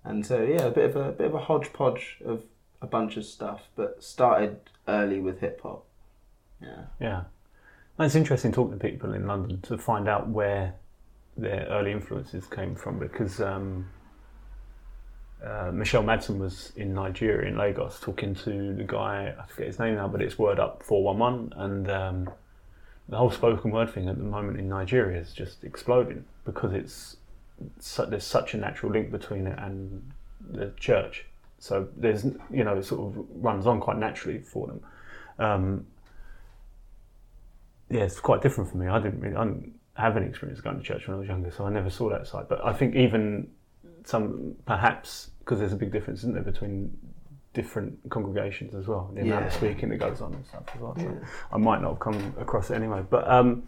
And 0.05 0.25
so 0.25 0.43
yeah, 0.43 0.63
a 0.63 0.71
bit 0.71 0.91
of 0.91 0.97
a 0.97 1.13
bit 1.13 1.27
of 1.27 1.35
a 1.35 1.39
hodgepodge 1.39 2.19
of 2.25 2.45
a 2.81 2.87
bunch 2.87 3.17
of 3.17 3.25
stuff, 3.25 3.69
but 3.77 4.03
started 4.03 4.61
early 4.87 5.21
with 5.21 5.41
hip 5.41 5.61
hop. 5.63 5.85
Yeah. 6.61 6.85
Yeah, 7.01 7.23
it's 7.99 8.15
interesting 8.15 8.53
talking 8.53 8.79
to 8.79 8.85
people 8.85 9.15
in 9.15 9.27
London 9.27 9.61
to 9.63 9.79
find 9.79 10.09
out 10.09 10.29
where 10.29 10.75
their 11.37 11.67
early 11.71 11.93
influences 11.93 12.47
came 12.47 12.75
from 12.75 12.99
because 12.99 13.41
um, 13.41 13.89
uh, 15.45 15.71
Michelle 15.73 16.03
Madsen 16.03 16.39
was 16.39 16.73
in 16.77 16.95
Nigeria 16.95 17.49
in 17.49 17.57
Lagos 17.57 18.01
talking 18.01 18.35
to 18.35 18.75
the 18.75 18.85
guy 18.85 19.35
I 19.39 19.47
forget 19.47 19.69
his 19.69 19.79
name 19.79 19.95
now, 19.95 20.09
but 20.09 20.21
it's 20.21 20.39
Word 20.39 20.59
Up 20.59 20.83
Four 20.83 21.05
One 21.05 21.19
One, 21.19 21.53
and 21.57 21.91
um, 21.91 22.31
the 23.09 23.17
whole 23.17 23.31
spoken 23.31 23.71
word 23.71 23.93
thing 23.93 24.09
at 24.09 24.19
the 24.19 24.25
moment 24.25 24.59
in 24.59 24.69
Nigeria 24.69 25.21
is 25.21 25.33
just 25.33 25.65
exploding 25.65 26.25
because 26.45 26.73
it's 26.73 27.17
there's 28.09 28.25
such 28.25 28.55
a 28.55 28.57
natural 28.57 28.93
link 28.93 29.11
between 29.11 29.47
it 29.47 29.59
and 29.59 30.11
the 30.41 30.73
church. 30.79 31.25
So 31.59 31.89
there's 31.97 32.25
you 32.25 32.65
know 32.65 32.77
it 32.77 32.85
sort 32.85 33.01
of 33.01 33.25
runs 33.33 33.67
on 33.67 33.81
quite 33.81 33.99
naturally 33.99 34.39
for 34.41 34.67
them. 34.67 34.81
Um, 35.39 35.87
yeah, 37.91 38.03
it's 38.03 38.21
quite 38.21 38.43
different 38.43 38.71
for 38.71 38.77
me. 38.77 38.87
I 38.87 38.99
didn't 38.99 39.21
really 39.21 39.37
I 39.37 39.45
didn't 39.45 39.75
have 39.95 40.17
any 40.17 40.27
experience 40.27 40.61
going 40.61 40.77
to 40.77 40.83
church 40.83 41.09
when 41.09 41.17
I 41.17 41.19
was 41.19 41.29
younger, 41.29 41.51
so 41.51 41.67
I 41.67 41.71
never 41.71 41.91
saw 41.91 42.09
that 42.11 42.27
side. 42.27 42.47
But 42.49 42.65
I 42.65 42.73
think 42.73 42.95
even 42.95 43.49
some 44.05 44.55
perhaps 44.67 45.31
because 45.41 45.59
there's 45.59 45.73
a 45.73 45.77
big 45.77 45.91
difference, 45.91 46.21
isn't 46.21 46.35
there, 46.35 46.43
between 46.43 46.97
different 47.55 47.99
congregations 48.11 48.75
as 48.75 48.87
well, 48.87 49.11
the 49.15 49.23
amount 49.23 49.47
of 49.47 49.53
speaking 49.53 49.89
that 49.89 49.97
goes 49.97 50.21
on 50.21 50.35
and 50.35 50.47
stuff 50.47 50.63
as 50.75 50.81
well. 50.81 50.95
So 50.97 51.19
I 51.53 51.57
might 51.57 51.81
not 51.83 51.91
have 51.91 52.01
come 52.01 52.35
across 52.39 52.71
it 52.71 52.75
anyway. 52.75 53.03
But 53.09 53.29
um, 53.29 53.65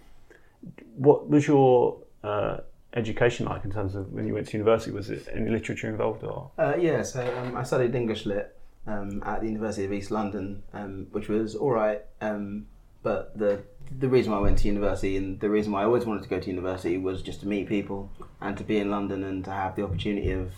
what 0.97 1.29
was 1.29 1.47
your 1.47 1.99
uh, 2.23 2.59
education 2.95 3.47
like 3.47 3.65
in 3.65 3.71
terms 3.71 3.95
of 3.95 4.13
when 4.13 4.27
you 4.27 4.35
went 4.35 4.49
to 4.49 4.57
university? 4.57 4.91
Was 4.91 5.11
it 5.11 5.29
any 5.33 5.51
literature 5.51 5.89
involved 5.89 6.25
or? 6.25 6.51
Uh, 6.59 6.77
yeah, 6.79 7.03
so 7.03 7.21
um, 7.39 7.57
I 7.57 7.63
studied 7.63 7.95
English 7.95 8.27
Lit 8.27 8.57
um, 8.87 9.23
at 9.25 9.41
the 9.41 9.47
University 9.47 9.85
of 9.85 9.93
East 9.93 10.11
London, 10.11 10.63
um, 10.73 11.07
which 11.13 11.29
was 11.29 11.55
all 11.55 11.71
right. 11.71 12.03
Um, 12.21 12.67
but 13.03 13.37
the 13.39 13.63
the 13.99 14.09
reason 14.09 14.31
why 14.31 14.39
I 14.39 14.43
went 14.43 14.59
to 14.59 14.69
university 14.69 15.17
and 15.17 15.41
the 15.41 15.51
reason 15.51 15.73
why 15.73 15.83
I 15.83 15.85
always 15.85 16.05
wanted 16.05 16.23
to 16.23 16.29
go 16.29 16.39
to 16.39 16.47
university 16.49 16.97
was 16.97 17.23
just 17.23 17.41
to 17.41 17.49
meet 17.49 17.69
people 17.69 18.11
and 18.41 18.57
to 18.57 18.63
be 18.63 18.79
in 18.79 18.91
London 18.91 19.25
and 19.25 19.45
to 19.47 19.51
have 19.51 19.75
the 19.75 19.83
opportunity 19.83 20.31
of 20.31 20.53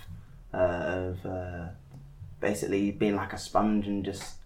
uh, 0.53 0.57
of 0.57 1.27
uh, 1.27 1.67
basically 2.41 2.91
being 2.91 3.17
like 3.17 3.33
a 3.33 3.39
sponge 3.39 3.87
and 3.87 4.05
just 4.05 4.37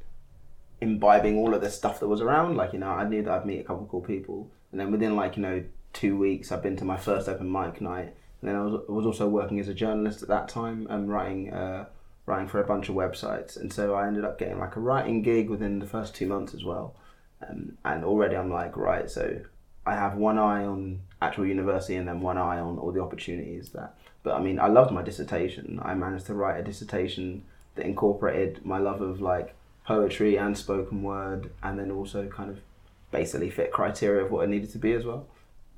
imbibing 0.81 1.38
all 1.38 1.55
of 1.55 1.62
the 1.62 1.70
stuff 1.70 2.01
that 2.01 2.09
was 2.09 2.20
around. 2.20 2.57
Like 2.57 2.72
you 2.72 2.79
know, 2.79 2.90
I 2.90 3.09
knew 3.09 3.22
that 3.22 3.33
I'd 3.33 3.46
meet 3.46 3.61
a 3.61 3.64
couple 3.64 3.85
of 3.85 3.88
cool 3.88 4.03
people, 4.03 4.51
and 4.70 4.81
then 4.81 4.92
within 4.92 5.16
like 5.16 5.37
you 5.37 5.42
know 5.42 5.64
two 5.97 6.17
weeks, 6.17 6.53
I've 6.53 6.63
been 6.63 6.77
to 6.77 6.85
my 6.85 6.97
first 6.97 7.29
open 7.29 7.51
mic 7.51 7.81
night. 7.81 8.15
And 8.41 8.51
then 8.51 8.57
I 8.57 8.63
was, 8.63 8.87
was 8.89 9.07
also 9.07 9.29
working 9.29 9.59
as 9.59 9.69
a 9.69 9.75
journalist 9.75 10.23
at 10.23 10.29
that 10.29 10.49
time 10.49 10.87
and 10.91 11.09
writing 11.09 11.53
uh, 11.53 11.87
writing 12.27 12.49
for 12.49 12.61
a 12.61 12.67
bunch 12.67 12.89
of 12.89 12.95
websites. 12.95 13.57
And 13.57 13.73
so 13.73 13.95
I 13.95 14.07
ended 14.07 14.25
up 14.25 14.39
getting 14.39 14.59
like 14.59 14.77
a 14.77 14.81
writing 14.81 15.23
gig 15.23 15.49
within 15.49 15.79
the 15.79 15.87
first 15.87 16.15
two 16.15 16.27
months 16.27 16.55
as 16.55 16.65
well. 16.65 16.95
Um, 17.49 17.79
and 17.85 18.05
already 18.05 18.37
I'm 18.37 18.51
like, 18.51 18.77
right, 18.77 19.11
so 19.11 19.41
I 19.87 19.95
have 19.95 20.17
one 20.17 20.39
eye 20.39 20.65
on 20.65 21.01
actual 21.23 21.47
university 21.47 21.95
and 21.95 22.09
then 22.09 22.21
one 22.21 22.37
eye 22.37 22.59
on 22.59 22.79
all 22.79 22.93
the 22.93 23.03
opportunities 23.03 23.71
that. 23.71 23.97
But 24.23 24.35
I 24.35 24.41
mean, 24.41 24.59
I 24.59 24.67
loved 24.67 24.91
my 24.91 25.03
dissertation. 25.03 25.81
I 25.83 25.95
managed 25.95 26.27
to 26.27 26.35
write 26.35 26.59
a 26.59 26.65
dissertation 26.65 27.45
that 27.77 27.87
incorporated 27.87 28.67
my 28.67 28.79
love 28.79 29.01
of 29.01 29.21
like 29.21 29.55
poetry 29.87 30.37
and 30.37 30.59
spoken 30.59 31.03
word, 31.05 31.51
and 31.63 31.79
then 31.79 31.93
also 31.93 32.27
kind 32.27 32.51
of 32.51 32.59
basically 33.13 33.51
fit 33.51 33.71
criteria 33.71 34.25
of 34.25 34.33
what 34.33 34.45
it 34.45 34.51
needed 34.51 34.73
to 34.73 34.79
be 34.79 34.93
as 34.93 35.05
well. 35.05 35.27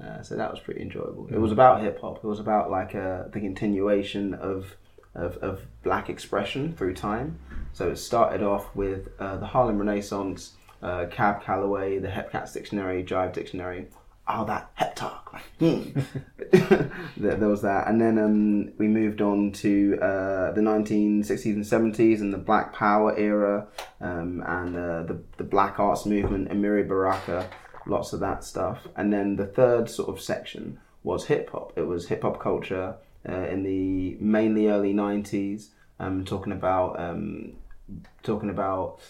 Uh, 0.02 0.22
so 0.22 0.36
that 0.36 0.50
was 0.50 0.60
pretty 0.60 0.80
enjoyable. 0.80 1.28
It 1.30 1.38
was 1.38 1.52
about 1.52 1.82
hip 1.82 2.00
hop. 2.00 2.18
It 2.18 2.24
was 2.24 2.40
about 2.40 2.70
like 2.70 2.94
uh, 2.94 3.24
the 3.32 3.40
continuation 3.40 4.34
of 4.34 4.76
of, 5.14 5.36
of 5.38 5.62
black 5.82 6.08
expression 6.08 6.74
through 6.74 6.94
time. 6.94 7.38
So 7.72 7.88
it 7.90 7.96
started 7.96 8.42
off 8.42 8.74
with 8.74 9.08
uh, 9.18 9.36
the 9.36 9.46
Harlem 9.46 9.78
Renaissance, 9.78 10.52
uh, 10.82 11.06
Cab 11.10 11.42
Calloway, 11.42 11.98
the 11.98 12.08
Hepcats 12.08 12.52
Dictionary, 12.52 13.02
Jive 13.04 13.32
Dictionary. 13.32 13.88
Oh, 14.30 14.44
that 14.44 14.70
hep 14.74 14.94
talk. 14.94 15.24
Hmm. 15.58 15.90
there, 17.16 17.36
there 17.36 17.48
was 17.48 17.62
that. 17.62 17.88
And 17.88 18.00
then 18.00 18.18
um, 18.18 18.72
we 18.78 18.86
moved 18.86 19.20
on 19.20 19.50
to 19.52 19.98
uh, 20.00 20.52
the 20.52 20.60
1960s 20.60 21.44
and 21.46 21.64
70s 21.64 22.20
and 22.20 22.32
the 22.32 22.38
Black 22.38 22.72
Power 22.72 23.16
era 23.18 23.66
um, 24.00 24.42
and 24.46 24.76
uh, 24.76 25.02
the, 25.02 25.20
the 25.36 25.44
Black 25.44 25.80
Arts 25.80 26.06
movement, 26.06 26.48
Amiri 26.50 26.86
Baraka, 26.86 27.48
lots 27.88 28.12
of 28.12 28.20
that 28.20 28.44
stuff. 28.44 28.86
And 28.96 29.12
then 29.12 29.36
the 29.36 29.46
third 29.46 29.90
sort 29.90 30.08
of 30.08 30.20
section 30.20 30.78
was 31.02 31.26
hip 31.26 31.50
hop. 31.50 31.72
It 31.76 31.86
was 31.86 32.08
hip 32.08 32.22
hop 32.22 32.40
culture 32.40 32.96
uh, 33.28 33.46
in 33.48 33.62
the 33.62 34.16
mainly 34.20 34.68
early 34.68 34.94
90s, 34.94 35.68
um, 35.98 36.24
talking 36.24 36.52
about 36.52 36.98
um, 37.00 37.54
talking 38.22 38.50
about 38.50 39.00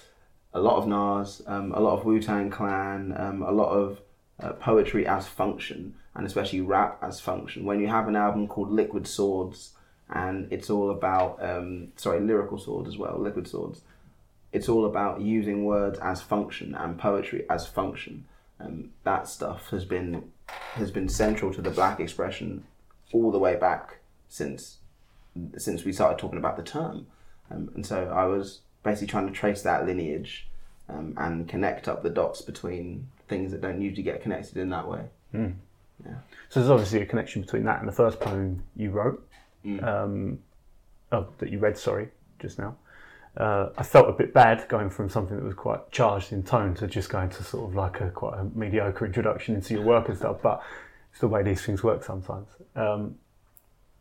a 0.54 0.60
lot 0.60 0.76
of 0.76 0.86
Nas, 0.86 1.42
um, 1.46 1.72
a 1.72 1.80
lot 1.80 1.98
of 1.98 2.04
Wu 2.04 2.20
Tang 2.20 2.50
Clan, 2.50 3.14
um, 3.16 3.42
a 3.42 3.52
lot 3.52 3.70
of 3.70 4.00
uh, 4.40 4.52
poetry 4.54 5.06
as 5.06 5.26
function, 5.26 5.94
and 6.14 6.26
especially 6.26 6.60
rap 6.60 6.98
as 7.02 7.20
function. 7.20 7.64
When 7.64 7.80
you 7.80 7.88
have 7.88 8.08
an 8.08 8.16
album 8.16 8.48
called 8.48 8.70
Liquid 8.70 9.06
Swords, 9.06 9.72
and 10.10 10.50
it's 10.50 10.70
all 10.70 10.90
about 10.90 11.42
um, 11.44 11.88
sorry, 11.96 12.20
lyrical 12.20 12.58
swords 12.58 12.88
as 12.88 12.96
well, 12.96 13.18
Liquid 13.18 13.46
Swords. 13.46 13.82
It's 14.50 14.68
all 14.68 14.86
about 14.86 15.20
using 15.20 15.66
words 15.66 15.98
as 15.98 16.22
function 16.22 16.74
and 16.74 16.98
poetry 16.98 17.44
as 17.50 17.66
function. 17.66 18.24
Um, 18.60 18.90
that 19.04 19.28
stuff 19.28 19.70
has 19.70 19.84
been 19.84 20.30
has 20.74 20.90
been 20.90 21.08
central 21.08 21.52
to 21.54 21.62
the 21.62 21.70
black 21.70 22.00
expression 22.00 22.64
all 23.12 23.30
the 23.30 23.38
way 23.38 23.56
back 23.56 23.98
since 24.28 24.78
since 25.56 25.84
we 25.84 25.92
started 25.92 26.18
talking 26.18 26.38
about 26.38 26.56
the 26.56 26.62
term. 26.62 27.06
Um, 27.50 27.70
and 27.74 27.86
so 27.86 28.08
I 28.14 28.24
was 28.24 28.60
basically 28.82 29.06
trying 29.08 29.26
to 29.26 29.32
trace 29.32 29.62
that 29.62 29.86
lineage 29.86 30.48
um, 30.88 31.14
and 31.16 31.48
connect 31.48 31.86
up 31.88 32.02
the 32.02 32.10
dots 32.10 32.42
between 32.42 33.06
things 33.28 33.52
that 33.52 33.60
don't 33.60 33.80
usually 33.80 34.02
get 34.02 34.22
connected 34.22 34.56
in 34.56 34.70
that 34.70 34.88
way. 34.88 35.02
Mm. 35.34 35.54
Yeah. 36.04 36.14
So 36.48 36.60
there's 36.60 36.70
obviously 36.70 37.00
a 37.02 37.06
connection 37.06 37.42
between 37.42 37.64
that 37.64 37.80
and 37.80 37.88
the 37.88 37.92
first 37.92 38.20
poem 38.20 38.62
you 38.76 38.90
wrote, 38.90 39.24
Mm. 39.64 39.82
um, 39.84 40.38
oh, 41.12 41.26
that 41.38 41.50
you 41.50 41.58
read, 41.58 41.76
sorry, 41.76 42.08
just 42.38 42.58
now. 42.58 42.76
Uh, 43.36 43.68
I 43.76 43.82
felt 43.82 44.08
a 44.08 44.12
bit 44.12 44.32
bad 44.34 44.66
going 44.68 44.90
from 44.90 45.08
something 45.08 45.36
that 45.36 45.44
was 45.44 45.54
quite 45.54 45.90
charged 45.92 46.32
in 46.32 46.42
tone 46.42 46.74
to 46.76 46.86
just 46.86 47.08
going 47.08 47.30
to 47.30 47.44
sort 47.44 47.68
of 47.68 47.74
like 47.76 48.00
a 48.00 48.10
quite 48.10 48.38
a 48.38 48.44
mediocre 48.58 49.06
introduction 49.06 49.54
into 49.54 49.74
your 49.74 49.84
work 49.84 50.08
and 50.08 50.16
stuff. 50.16 50.38
But 50.42 50.62
it's 51.12 51.20
the 51.20 51.28
way 51.28 51.42
these 51.42 51.62
things 51.62 51.82
work 51.82 52.02
sometimes. 52.02 52.48
Um, 52.74 53.16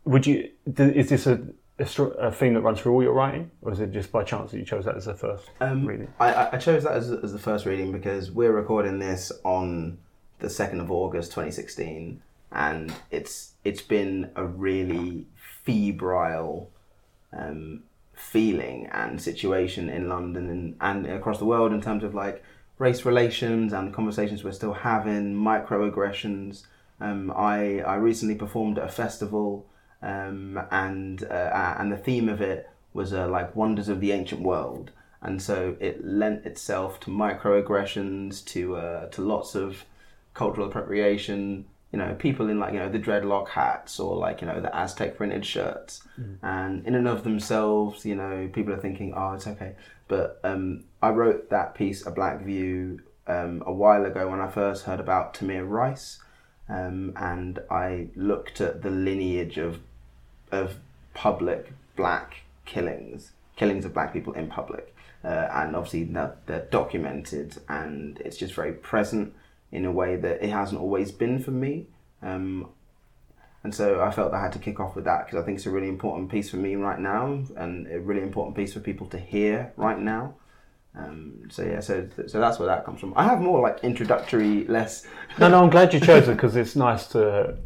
would 0.04 0.26
you? 0.26 0.50
Is 0.76 1.08
this 1.10 1.26
a, 1.26 1.40
a, 1.78 2.02
a 2.02 2.32
theme 2.32 2.54
that 2.54 2.62
runs 2.62 2.80
through 2.80 2.92
all 2.92 3.02
your 3.02 3.12
writing, 3.12 3.50
or 3.62 3.72
is 3.72 3.80
it 3.80 3.92
just 3.92 4.10
by 4.10 4.24
chance 4.24 4.50
that 4.50 4.58
you 4.58 4.64
chose 4.64 4.84
that 4.86 4.96
as 4.96 5.04
the 5.04 5.14
first 5.14 5.50
Um, 5.60 5.86
reading? 5.86 6.12
I- 6.18 6.48
I, 6.52 6.56
chose 6.58 6.82
that 6.84 6.92
as, 6.94 7.10
as 7.10 7.32
the 7.32 7.38
first 7.38 7.66
reading 7.66 7.92
because 7.92 8.30
we're 8.30 8.52
recording 8.52 8.98
this 8.98 9.30
on 9.44 9.98
the 10.40 10.48
2nd 10.48 10.80
of 10.80 10.90
August 10.90 11.32
2016 11.32 12.22
and 12.52 12.94
it's 13.10 13.52
it's 13.64 13.82
been 13.82 14.30
a 14.36 14.44
really 14.44 15.26
febrile 15.64 16.70
um, 17.32 17.82
feeling 18.18 18.86
and 18.92 19.20
situation 19.20 19.88
in 19.88 20.08
London 20.08 20.50
and, 20.50 20.76
and 20.80 21.06
across 21.06 21.38
the 21.38 21.44
world 21.44 21.72
in 21.72 21.80
terms 21.80 22.04
of 22.04 22.14
like 22.14 22.42
race 22.78 23.04
relations 23.04 23.72
and 23.72 23.94
conversations 23.94 24.44
we're 24.44 24.52
still 24.52 24.74
having, 24.74 25.34
microaggressions. 25.34 26.64
Um, 27.00 27.32
I, 27.34 27.80
I 27.80 27.94
recently 27.94 28.34
performed 28.34 28.78
at 28.78 28.84
a 28.84 28.88
festival 28.88 29.66
um, 30.02 30.60
and 30.70 31.22
uh, 31.24 31.74
and 31.78 31.90
the 31.90 31.96
theme 31.96 32.28
of 32.28 32.40
it 32.40 32.68
was 32.92 33.12
uh, 33.12 33.28
like 33.28 33.54
wonders 33.56 33.88
of 33.88 34.00
the 34.00 34.12
ancient 34.12 34.42
world, 34.42 34.92
and 35.20 35.42
so 35.42 35.76
it 35.80 36.04
lent 36.04 36.46
itself 36.46 37.00
to 37.00 37.10
microaggressions, 37.10 38.44
to 38.46 38.76
uh, 38.76 39.06
to 39.08 39.22
lots 39.22 39.54
of 39.54 39.84
cultural 40.34 40.68
appropriation. 40.68 41.66
You 41.92 41.98
know, 41.98 42.14
people 42.18 42.50
in 42.50 42.58
like 42.58 42.74
you 42.74 42.78
know 42.78 42.90
the 42.90 42.98
dreadlock 42.98 43.48
hats 43.48 43.98
or 43.98 44.16
like 44.16 44.40
you 44.42 44.46
know 44.46 44.60
the 44.60 44.74
Aztec 44.76 45.16
printed 45.16 45.46
shirts, 45.46 46.02
and 46.42 46.86
in 46.86 46.94
and 46.94 47.08
of 47.08 47.24
themselves, 47.24 48.04
you 48.04 48.14
know, 48.14 48.48
people 48.52 48.74
are 48.74 48.80
thinking, 48.80 49.14
oh, 49.16 49.32
it's 49.32 49.46
okay. 49.46 49.74
But 50.06 50.38
um, 50.44 50.84
I 51.02 51.10
wrote 51.10 51.50
that 51.50 51.74
piece, 51.74 52.04
A 52.06 52.10
Black 52.10 52.42
View, 52.42 53.00
um, 53.26 53.62
a 53.66 53.72
while 53.72 54.04
ago 54.04 54.28
when 54.28 54.40
I 54.40 54.48
first 54.48 54.84
heard 54.84 55.00
about 55.00 55.34
Tamir 55.34 55.68
Rice, 55.68 56.20
um, 56.68 57.12
and 57.16 57.60
I 57.70 58.08
looked 58.16 58.60
at 58.60 58.82
the 58.82 58.90
lineage 58.90 59.58
of 59.58 59.80
of 60.52 60.76
public 61.14 61.72
black 61.96 62.42
killings, 62.64 63.32
killings 63.56 63.84
of 63.84 63.94
black 63.94 64.12
people 64.12 64.32
in 64.34 64.48
public, 64.48 64.94
uh, 65.24 65.48
and 65.52 65.74
obviously 65.74 66.04
they're, 66.04 66.36
they're 66.46 66.68
documented, 66.70 67.56
and 67.68 68.18
it's 68.20 68.36
just 68.36 68.54
very 68.54 68.72
present 68.72 69.34
in 69.72 69.84
a 69.84 69.92
way 69.92 70.16
that 70.16 70.42
it 70.42 70.50
hasn't 70.50 70.80
always 70.80 71.12
been 71.12 71.38
for 71.38 71.50
me. 71.50 71.86
Um, 72.22 72.68
and 73.64 73.74
so 73.74 74.00
I 74.00 74.10
felt 74.10 74.32
I 74.32 74.40
had 74.40 74.52
to 74.52 74.58
kick 74.58 74.80
off 74.80 74.94
with 74.96 75.04
that 75.04 75.26
because 75.26 75.42
I 75.42 75.44
think 75.44 75.58
it's 75.58 75.66
a 75.66 75.70
really 75.70 75.88
important 75.88 76.30
piece 76.30 76.48
for 76.50 76.56
me 76.56 76.76
right 76.76 76.98
now, 76.98 77.42
and 77.56 77.86
a 77.88 78.00
really 78.00 78.22
important 78.22 78.56
piece 78.56 78.72
for 78.72 78.80
people 78.80 79.06
to 79.08 79.18
hear 79.18 79.72
right 79.76 79.98
now. 79.98 80.34
Um, 80.96 81.48
so 81.50 81.62
yeah, 81.62 81.80
so 81.80 82.08
so 82.26 82.40
that's 82.40 82.58
where 82.58 82.66
that 82.66 82.84
comes 82.84 83.00
from. 83.00 83.12
I 83.16 83.24
have 83.24 83.40
more 83.40 83.60
like 83.60 83.80
introductory, 83.84 84.64
less. 84.66 85.06
No, 85.38 85.48
no, 85.48 85.62
I'm 85.62 85.70
glad 85.70 85.92
you 85.92 86.00
chose 86.00 86.28
it 86.28 86.32
because 86.34 86.56
it's 86.56 86.76
nice 86.76 87.06
to. 87.08 87.56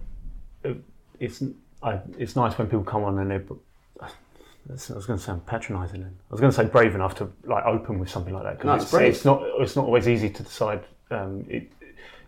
It's 1.21 1.43
I, 1.83 2.01
it's 2.19 2.37
nice 2.37 2.57
when 2.59 2.67
people 2.69 2.85
come 2.85 3.05
on 3.05 3.19
and 3.19 3.31
they. 3.31 3.41
I 4.71 4.75
was 4.75 5.07
going 5.07 5.19
to 5.19 5.25
sound 5.25 5.45
patronising. 5.47 6.01
Then 6.03 6.17
I 6.31 6.35
was 6.35 6.41
going 6.41 6.53
to 6.53 6.57
say 6.57 6.65
brave 6.67 6.95
enough 6.95 7.17
to 7.17 7.31
like 7.45 7.65
open 7.67 7.99
with 7.99 8.09
something 8.09 8.33
like 8.33 8.45
that. 8.45 8.59
'cause 8.61 8.65
No, 8.67 8.75
it's 8.75 8.85
it's, 8.85 9.17
it's 9.19 9.25
not. 9.25 9.43
It's 9.59 9.77
not 9.77 9.85
always 9.87 10.09
easy 10.09 10.31
to 10.31 10.43
decide. 10.43 10.83
Um, 11.11 11.45
it, 11.49 11.71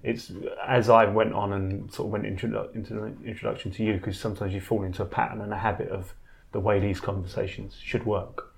it's 0.05 0.31
as 0.67 0.91
I 0.91 1.07
went 1.07 1.33
on 1.33 1.55
and 1.55 1.93
sort 1.93 2.07
of 2.07 2.13
went 2.13 2.27
into, 2.27 2.47
into 2.75 2.95
the 2.95 3.17
introduction 3.25 3.71
to 3.73 3.83
you 3.83 3.95
because 3.95 4.21
sometimes 4.21 4.53
you 4.53 4.61
fall 4.61 4.85
into 4.85 5.03
a 5.03 5.07
pattern 5.07 5.41
and 5.41 5.53
a 5.53 5.57
habit 5.57 5.89
of 5.89 6.15
the 6.53 6.61
way 6.61 6.79
these 6.79 7.01
conversations 7.01 7.77
should 7.83 8.05
work. 8.05 8.55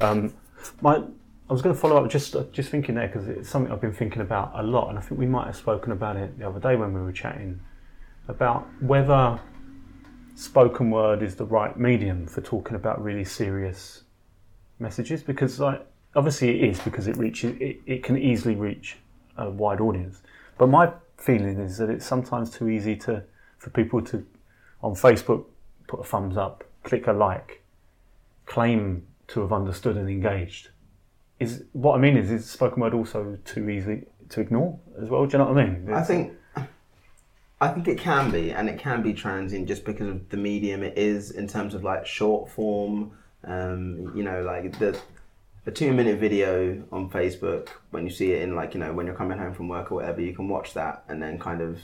Um, 0.00 0.34
my, 0.80 0.96
I 0.96 1.52
was 1.52 1.62
going 1.62 1.74
to 1.74 1.80
follow 1.80 2.02
up 2.02 2.10
just 2.10 2.36
just 2.52 2.70
thinking 2.70 2.94
there 2.94 3.08
because 3.08 3.26
it's 3.26 3.48
something 3.48 3.72
I've 3.72 3.80
been 3.80 3.92
thinking 3.92 4.22
about 4.22 4.52
a 4.54 4.62
lot, 4.62 4.90
and 4.90 4.98
I 4.98 5.02
think 5.02 5.18
we 5.18 5.26
might 5.26 5.46
have 5.46 5.56
spoken 5.56 5.92
about 5.92 6.16
it 6.16 6.38
the 6.38 6.46
other 6.48 6.60
day 6.60 6.76
when 6.76 6.92
we 6.92 7.00
were 7.00 7.12
chatting 7.12 7.60
about 8.28 8.66
whether 8.80 9.40
spoken 10.34 10.90
word 10.90 11.22
is 11.22 11.36
the 11.36 11.44
right 11.44 11.76
medium 11.78 12.26
for 12.26 12.40
talking 12.40 12.76
about 12.76 13.02
really 13.02 13.24
serious 13.24 14.04
messages 14.78 15.22
because 15.22 15.60
like 15.60 15.84
obviously 16.14 16.48
it 16.50 16.70
is 16.70 16.80
because 16.80 17.06
it 17.06 17.16
reaches 17.16 17.54
it, 17.60 17.80
it 17.86 18.02
can 18.02 18.16
easily 18.16 18.54
reach 18.54 18.96
a 19.36 19.48
wide 19.48 19.80
audience 19.80 20.22
but 20.58 20.68
my 20.68 20.92
feeling 21.16 21.58
is 21.60 21.78
that 21.78 21.90
it's 21.90 22.06
sometimes 22.06 22.50
too 22.50 22.68
easy 22.68 22.96
to 22.96 23.22
for 23.58 23.70
people 23.70 24.02
to 24.02 24.26
on 24.82 24.94
facebook 24.94 25.44
put 25.86 26.00
a 26.00 26.04
thumbs 26.04 26.36
up 26.36 26.64
click 26.82 27.06
a 27.06 27.12
like 27.12 27.62
claim 28.46 29.06
to 29.28 29.40
have 29.40 29.52
understood 29.52 29.96
and 29.96 30.08
engaged 30.08 30.70
is 31.38 31.64
what 31.72 31.94
i 31.94 31.98
mean 31.98 32.16
is 32.16 32.30
is 32.30 32.48
spoken 32.48 32.82
word 32.82 32.94
also 32.94 33.38
too 33.44 33.68
easy 33.68 34.04
to 34.28 34.40
ignore 34.40 34.78
as 35.00 35.08
well 35.08 35.26
do 35.26 35.36
you 35.36 35.38
know 35.38 35.50
what 35.50 35.58
i 35.58 35.66
mean 35.66 35.92
I 35.92 36.02
think 36.02 36.32
I 37.62 37.68
think 37.68 37.86
it 37.86 37.96
can 37.96 38.32
be, 38.32 38.50
and 38.50 38.68
it 38.68 38.80
can 38.80 39.02
be 39.02 39.12
transient 39.12 39.68
just 39.68 39.84
because 39.84 40.08
of 40.08 40.28
the 40.30 40.36
medium 40.36 40.82
it 40.82 40.98
is 40.98 41.30
in 41.30 41.46
terms 41.46 41.74
of 41.74 41.84
like 41.84 42.04
short 42.04 42.50
form. 42.50 43.12
Um, 43.44 44.12
you 44.16 44.24
know, 44.24 44.42
like 44.42 44.76
the 44.80 44.98
a 45.66 45.70
two 45.70 45.92
minute 45.92 46.18
video 46.18 46.82
on 46.90 47.08
Facebook 47.08 47.68
when 47.90 48.04
you 48.04 48.10
see 48.10 48.32
it 48.32 48.42
in 48.42 48.56
like 48.56 48.74
you 48.74 48.80
know 48.80 48.92
when 48.92 49.06
you're 49.06 49.14
coming 49.14 49.38
home 49.38 49.54
from 49.54 49.68
work 49.68 49.92
or 49.92 49.96
whatever, 49.96 50.20
you 50.20 50.34
can 50.34 50.48
watch 50.48 50.74
that 50.74 51.04
and 51.08 51.22
then 51.22 51.38
kind 51.38 51.60
of 51.60 51.78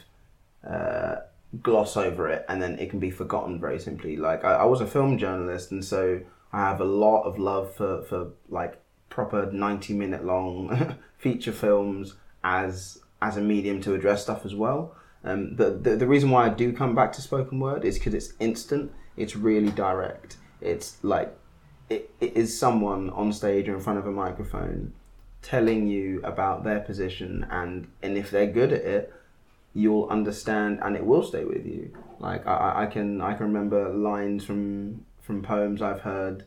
uh, 0.69 1.17
gloss 1.63 1.97
over 1.97 2.29
it, 2.29 2.45
and 2.49 2.61
then 2.61 2.79
it 2.79 2.91
can 2.91 2.99
be 2.99 3.11
forgotten 3.11 3.61
very 3.61 3.79
simply. 3.79 4.17
Like 4.17 4.45
I, 4.45 4.55
I 4.55 4.65
was 4.65 4.81
a 4.81 4.87
film 4.87 5.19
journalist, 5.19 5.71
and 5.71 5.85
so 5.85 6.21
I 6.53 6.61
have 6.61 6.81
a 6.81 6.85
lot 6.85 7.23
of 7.23 7.39
love 7.39 7.75
for 7.75 8.03
for 8.03 8.33
like 8.49 8.81
proper 9.11 9.51
ninety 9.53 9.95
minute 9.95 10.25
long 10.25 10.97
feature 11.19 11.53
films 11.53 12.15
as 12.43 12.99
as 13.23 13.37
a 13.37 13.41
medium 13.41 13.81
to 13.83 13.95
address 13.95 14.23
stuff 14.23 14.45
as 14.45 14.55
well. 14.55 14.95
Um, 15.25 15.57
the, 15.57 15.71
the 15.71 15.97
the 15.97 16.07
reason 16.07 16.31
why 16.31 16.47
I 16.47 16.49
do 16.49 16.73
come 16.73 16.95
back 16.95 17.13
to 17.13 17.23
spoken 17.23 17.61
word 17.61 17.85
is 17.85 17.99
because 17.99 18.15
it's 18.15 18.33
instant. 18.41 18.93
It's 19.17 19.37
really 19.37 19.71
direct. 19.71 20.37
It's 20.61 20.97
like 21.03 21.37
it, 21.91 22.11
it 22.21 22.37
is 22.37 22.59
someone 22.59 23.11
on 23.11 23.33
stage 23.33 23.69
or 23.69 23.75
in 23.75 23.81
front 23.81 23.99
of 23.99 24.07
a 24.07 24.11
microphone 24.13 24.93
telling 25.43 25.87
you 25.87 26.21
about 26.25 26.65
their 26.65 26.81
position, 26.81 27.47
and 27.51 27.87
and 28.03 28.17
if 28.19 28.31
they're 28.31 28.47
good 28.47 28.73
at 28.73 28.83
it, 28.83 29.13
you'll 29.75 30.09
understand, 30.09 30.81
and 30.83 30.97
it 30.97 31.05
will 31.07 31.23
stay 31.23 31.45
with 31.45 31.65
you. 31.65 31.91
Like 32.19 32.47
I, 32.47 32.83
I- 32.85 32.87
can 32.87 33.21
I 33.21 33.35
can 33.35 33.47
remember 33.47 33.89
lines 33.93 34.45
from 34.45 35.05
from 35.23 35.43
poems 35.43 35.81
I've 35.83 36.01
heard. 36.01 36.45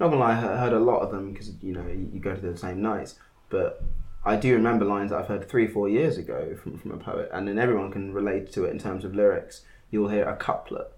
Not 0.00 0.08
gonna 0.08 0.20
lie, 0.20 0.32
I 0.32 0.40
he- 0.40 0.46
heard 0.46 0.72
a 0.72 0.78
lot 0.80 1.00
of 1.00 1.10
them 1.10 1.32
because 1.32 1.52
you 1.62 1.72
know 1.72 1.86
you 1.86 2.20
go 2.20 2.34
to 2.34 2.40
the 2.40 2.56
same 2.56 2.82
nights, 2.82 3.14
but 3.48 3.82
I 4.24 4.36
do 4.36 4.54
remember 4.54 4.84
lines 4.84 5.10
that 5.10 5.18
I've 5.20 5.26
heard 5.28 5.48
three, 5.48 5.66
four 5.66 5.88
years 5.88 6.16
ago 6.18 6.56
from, 6.56 6.78
from 6.78 6.90
a 6.92 6.96
poet, 6.96 7.28
and 7.32 7.46
then 7.46 7.58
everyone 7.58 7.90
can 7.90 8.12
relate 8.12 8.50
to 8.52 8.64
it 8.64 8.70
in 8.70 8.78
terms 8.78 9.04
of 9.04 9.14
lyrics. 9.14 9.62
You'll 9.90 10.08
hear 10.08 10.24
a 10.28 10.34
couplet, 10.36 10.88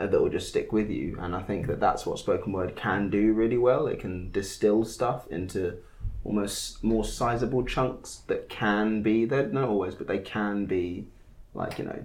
Uh, 0.00 0.06
that 0.06 0.18
will 0.18 0.30
just 0.30 0.48
stick 0.48 0.72
with 0.72 0.88
you. 0.88 1.18
And 1.20 1.36
I 1.36 1.42
think 1.42 1.66
that 1.66 1.78
that's 1.78 2.06
what 2.06 2.18
spoken 2.18 2.52
word 2.54 2.74
can 2.74 3.10
do 3.10 3.34
really 3.34 3.58
well. 3.58 3.86
It 3.86 4.00
can 4.00 4.30
distill 4.30 4.82
stuff 4.86 5.28
into 5.28 5.76
almost 6.24 6.82
more 6.82 7.04
sizable 7.04 7.64
chunks 7.64 8.22
that 8.26 8.48
can 8.48 9.02
be, 9.02 9.26
they're 9.26 9.48
not 9.48 9.68
always, 9.68 9.94
but 9.94 10.06
they 10.06 10.18
can 10.18 10.64
be 10.64 11.06
like, 11.52 11.78
you 11.78 11.84
know, 11.84 12.02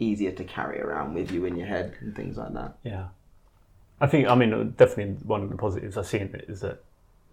easier 0.00 0.32
to 0.32 0.42
carry 0.42 0.80
around 0.80 1.14
with 1.14 1.30
you 1.30 1.44
in 1.44 1.54
your 1.54 1.68
head 1.68 1.94
and 2.00 2.16
things 2.16 2.36
like 2.36 2.52
that. 2.54 2.78
Yeah. 2.82 3.06
I 4.00 4.08
think, 4.08 4.26
I 4.26 4.34
mean, 4.34 4.74
definitely 4.76 5.14
one 5.24 5.42
of 5.44 5.50
the 5.50 5.56
positives 5.56 5.96
I 5.96 6.02
see 6.02 6.18
in 6.18 6.34
it 6.34 6.46
is 6.48 6.60
that 6.60 6.82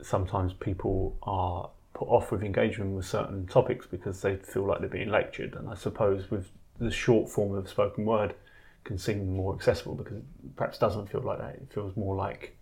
sometimes 0.01 0.53
people 0.53 1.17
are 1.23 1.71
put 1.95 2.07
off 2.07 2.31
with 2.31 2.43
engagement 2.43 2.95
with 2.95 3.05
certain 3.05 3.47
topics 3.47 3.87
because 3.87 4.21
they 4.21 4.35
feel 4.35 4.67
like 4.67 4.79
they're 4.79 4.89
being 4.89 5.09
lectured. 5.09 5.55
And 5.55 5.69
I 5.69 5.73
suppose 5.73 6.29
with 6.29 6.51
the 6.77 6.91
short 6.91 7.29
form 7.29 7.55
of 7.55 7.67
spoken 7.67 8.05
word 8.05 8.35
can 8.83 8.97
seem 8.97 9.35
more 9.35 9.53
accessible 9.55 9.95
because 9.95 10.17
it 10.17 10.23
perhaps 10.55 10.77
doesn't 10.77 11.09
feel 11.09 11.21
like 11.21 11.39
that. 11.39 11.55
It 11.55 11.67
feels 11.73 11.95
more 11.95 12.15
like 12.15 12.55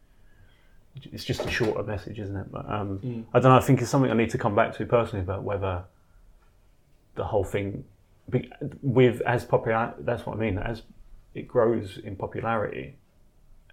it's 1.11 1.23
just 1.23 1.45
a 1.45 1.49
shorter 1.49 1.83
message, 1.83 2.19
isn't 2.19 2.35
it? 2.35 2.51
But 2.51 2.69
um, 2.69 3.25
I 3.33 3.39
don't 3.39 3.51
know. 3.51 3.57
I 3.57 3.61
think 3.61 3.81
it's 3.81 3.89
something 3.89 4.11
I 4.11 4.15
need 4.15 4.29
to 4.31 4.37
come 4.37 4.55
back 4.55 4.75
to 4.77 4.85
personally 4.85 5.23
about 5.23 5.43
whether 5.43 5.83
the 7.15 7.23
whole 7.23 7.43
thing 7.43 7.85
with 8.81 9.21
as 9.21 9.45
popular. 9.45 9.93
That's 9.99 10.25
what 10.25 10.35
I 10.35 10.39
mean. 10.39 10.57
As 10.57 10.83
it 11.33 11.47
grows 11.47 11.97
in 11.97 12.15
popularity 12.15 12.95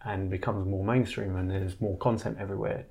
and 0.04 0.30
becomes 0.30 0.66
more 0.66 0.84
mainstream, 0.84 1.36
and 1.36 1.50
there's 1.50 1.80
more 1.80 1.96
content 1.98 2.38
everywhere, 2.38 2.86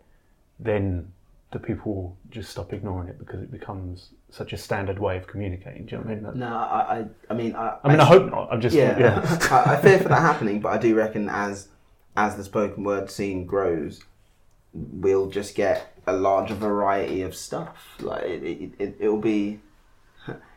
then 0.59 1.13
the 1.51 1.59
people 1.59 2.17
just 2.29 2.49
stop 2.49 2.73
ignoring 2.73 3.07
it 3.07 3.17
because 3.17 3.41
it 3.41 3.51
becomes 3.51 4.09
such 4.29 4.51
a 4.51 4.57
standard 4.57 4.99
way 4.99 5.15
of 5.15 5.27
communicating. 5.27 5.85
Do 5.85 5.95
you 5.95 6.01
know 6.01 6.03
what 6.03 6.11
I 6.11 6.15
mean? 6.15 6.23
That- 6.23 6.35
No, 6.35 6.47
I, 6.55 6.79
I, 6.99 7.05
I 7.29 7.33
mean, 7.33 7.55
I, 7.55 7.77
I 7.83 7.89
mean, 7.89 7.99
I 8.01 8.05
hope 8.05 8.29
not. 8.29 8.49
I'm 8.51 8.59
just 8.59 8.75
yeah, 8.75 8.99
yeah. 8.99 9.37
I, 9.51 9.73
I 9.75 9.81
fear 9.81 9.97
for 9.99 10.09
that 10.09 10.19
happening, 10.21 10.59
but 10.59 10.69
I 10.69 10.77
do 10.77 10.93
reckon 10.95 11.29
as 11.29 11.69
as 12.17 12.35
the 12.35 12.43
spoken 12.43 12.83
word 12.83 13.09
scene 13.09 13.45
grows, 13.45 14.03
we'll 14.73 15.29
just 15.29 15.55
get 15.55 15.93
a 16.05 16.13
larger 16.13 16.55
variety 16.55 17.21
of 17.21 17.33
stuff. 17.35 17.95
Like 18.01 18.23
it, 18.23 18.43
it, 18.43 18.71
it 18.79 18.95
it'll 18.99 19.17
be. 19.21 19.59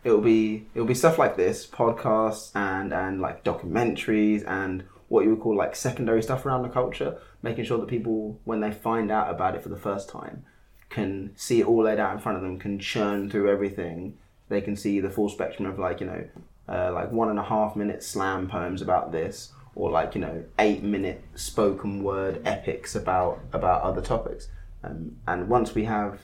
It'll 0.02 0.22
be 0.22 0.66
it'll 0.74 0.86
be 0.88 0.94
stuff 0.94 1.18
like 1.18 1.36
this, 1.36 1.66
podcasts 1.66 2.50
and 2.56 2.90
and 2.92 3.20
like 3.20 3.44
documentaries 3.44 4.42
and 4.48 4.82
what 5.08 5.24
you 5.24 5.30
would 5.30 5.40
call 5.40 5.54
like 5.54 5.76
secondary 5.76 6.22
stuff 6.22 6.46
around 6.46 6.62
the 6.62 6.70
culture, 6.70 7.18
making 7.42 7.66
sure 7.66 7.76
that 7.78 7.86
people 7.86 8.40
when 8.44 8.60
they 8.60 8.72
find 8.72 9.10
out 9.10 9.28
about 9.30 9.54
it 9.54 9.62
for 9.62 9.68
the 9.68 9.76
first 9.76 10.08
time 10.08 10.42
can 10.90 11.30
see 11.36 11.60
it 11.60 11.66
all 11.66 11.84
laid 11.84 12.00
out 12.00 12.12
in 12.12 12.18
front 12.18 12.36
of 12.36 12.42
them, 12.42 12.58
can 12.58 12.78
churn 12.78 13.30
through 13.30 13.50
everything. 13.50 14.18
They 14.48 14.60
can 14.60 14.76
see 14.76 15.00
the 15.00 15.08
full 15.08 15.28
spectrum 15.28 15.68
of 15.68 15.78
like 15.78 16.00
you 16.00 16.06
know, 16.06 16.24
uh, 16.68 16.92
like 16.92 17.10
one 17.12 17.30
and 17.30 17.38
a 17.38 17.44
half 17.44 17.76
minute 17.76 18.02
slam 18.02 18.48
poems 18.48 18.82
about 18.82 19.12
this, 19.12 19.52
or 19.74 19.90
like 19.90 20.14
you 20.14 20.20
know, 20.20 20.44
eight 20.58 20.82
minute 20.82 21.22
spoken 21.36 22.02
word 22.02 22.42
epics 22.44 22.94
about 22.94 23.40
about 23.52 23.82
other 23.82 24.02
topics. 24.02 24.48
Um, 24.82 25.16
and 25.26 25.48
once 25.48 25.74
we 25.74 25.84
have 25.84 26.20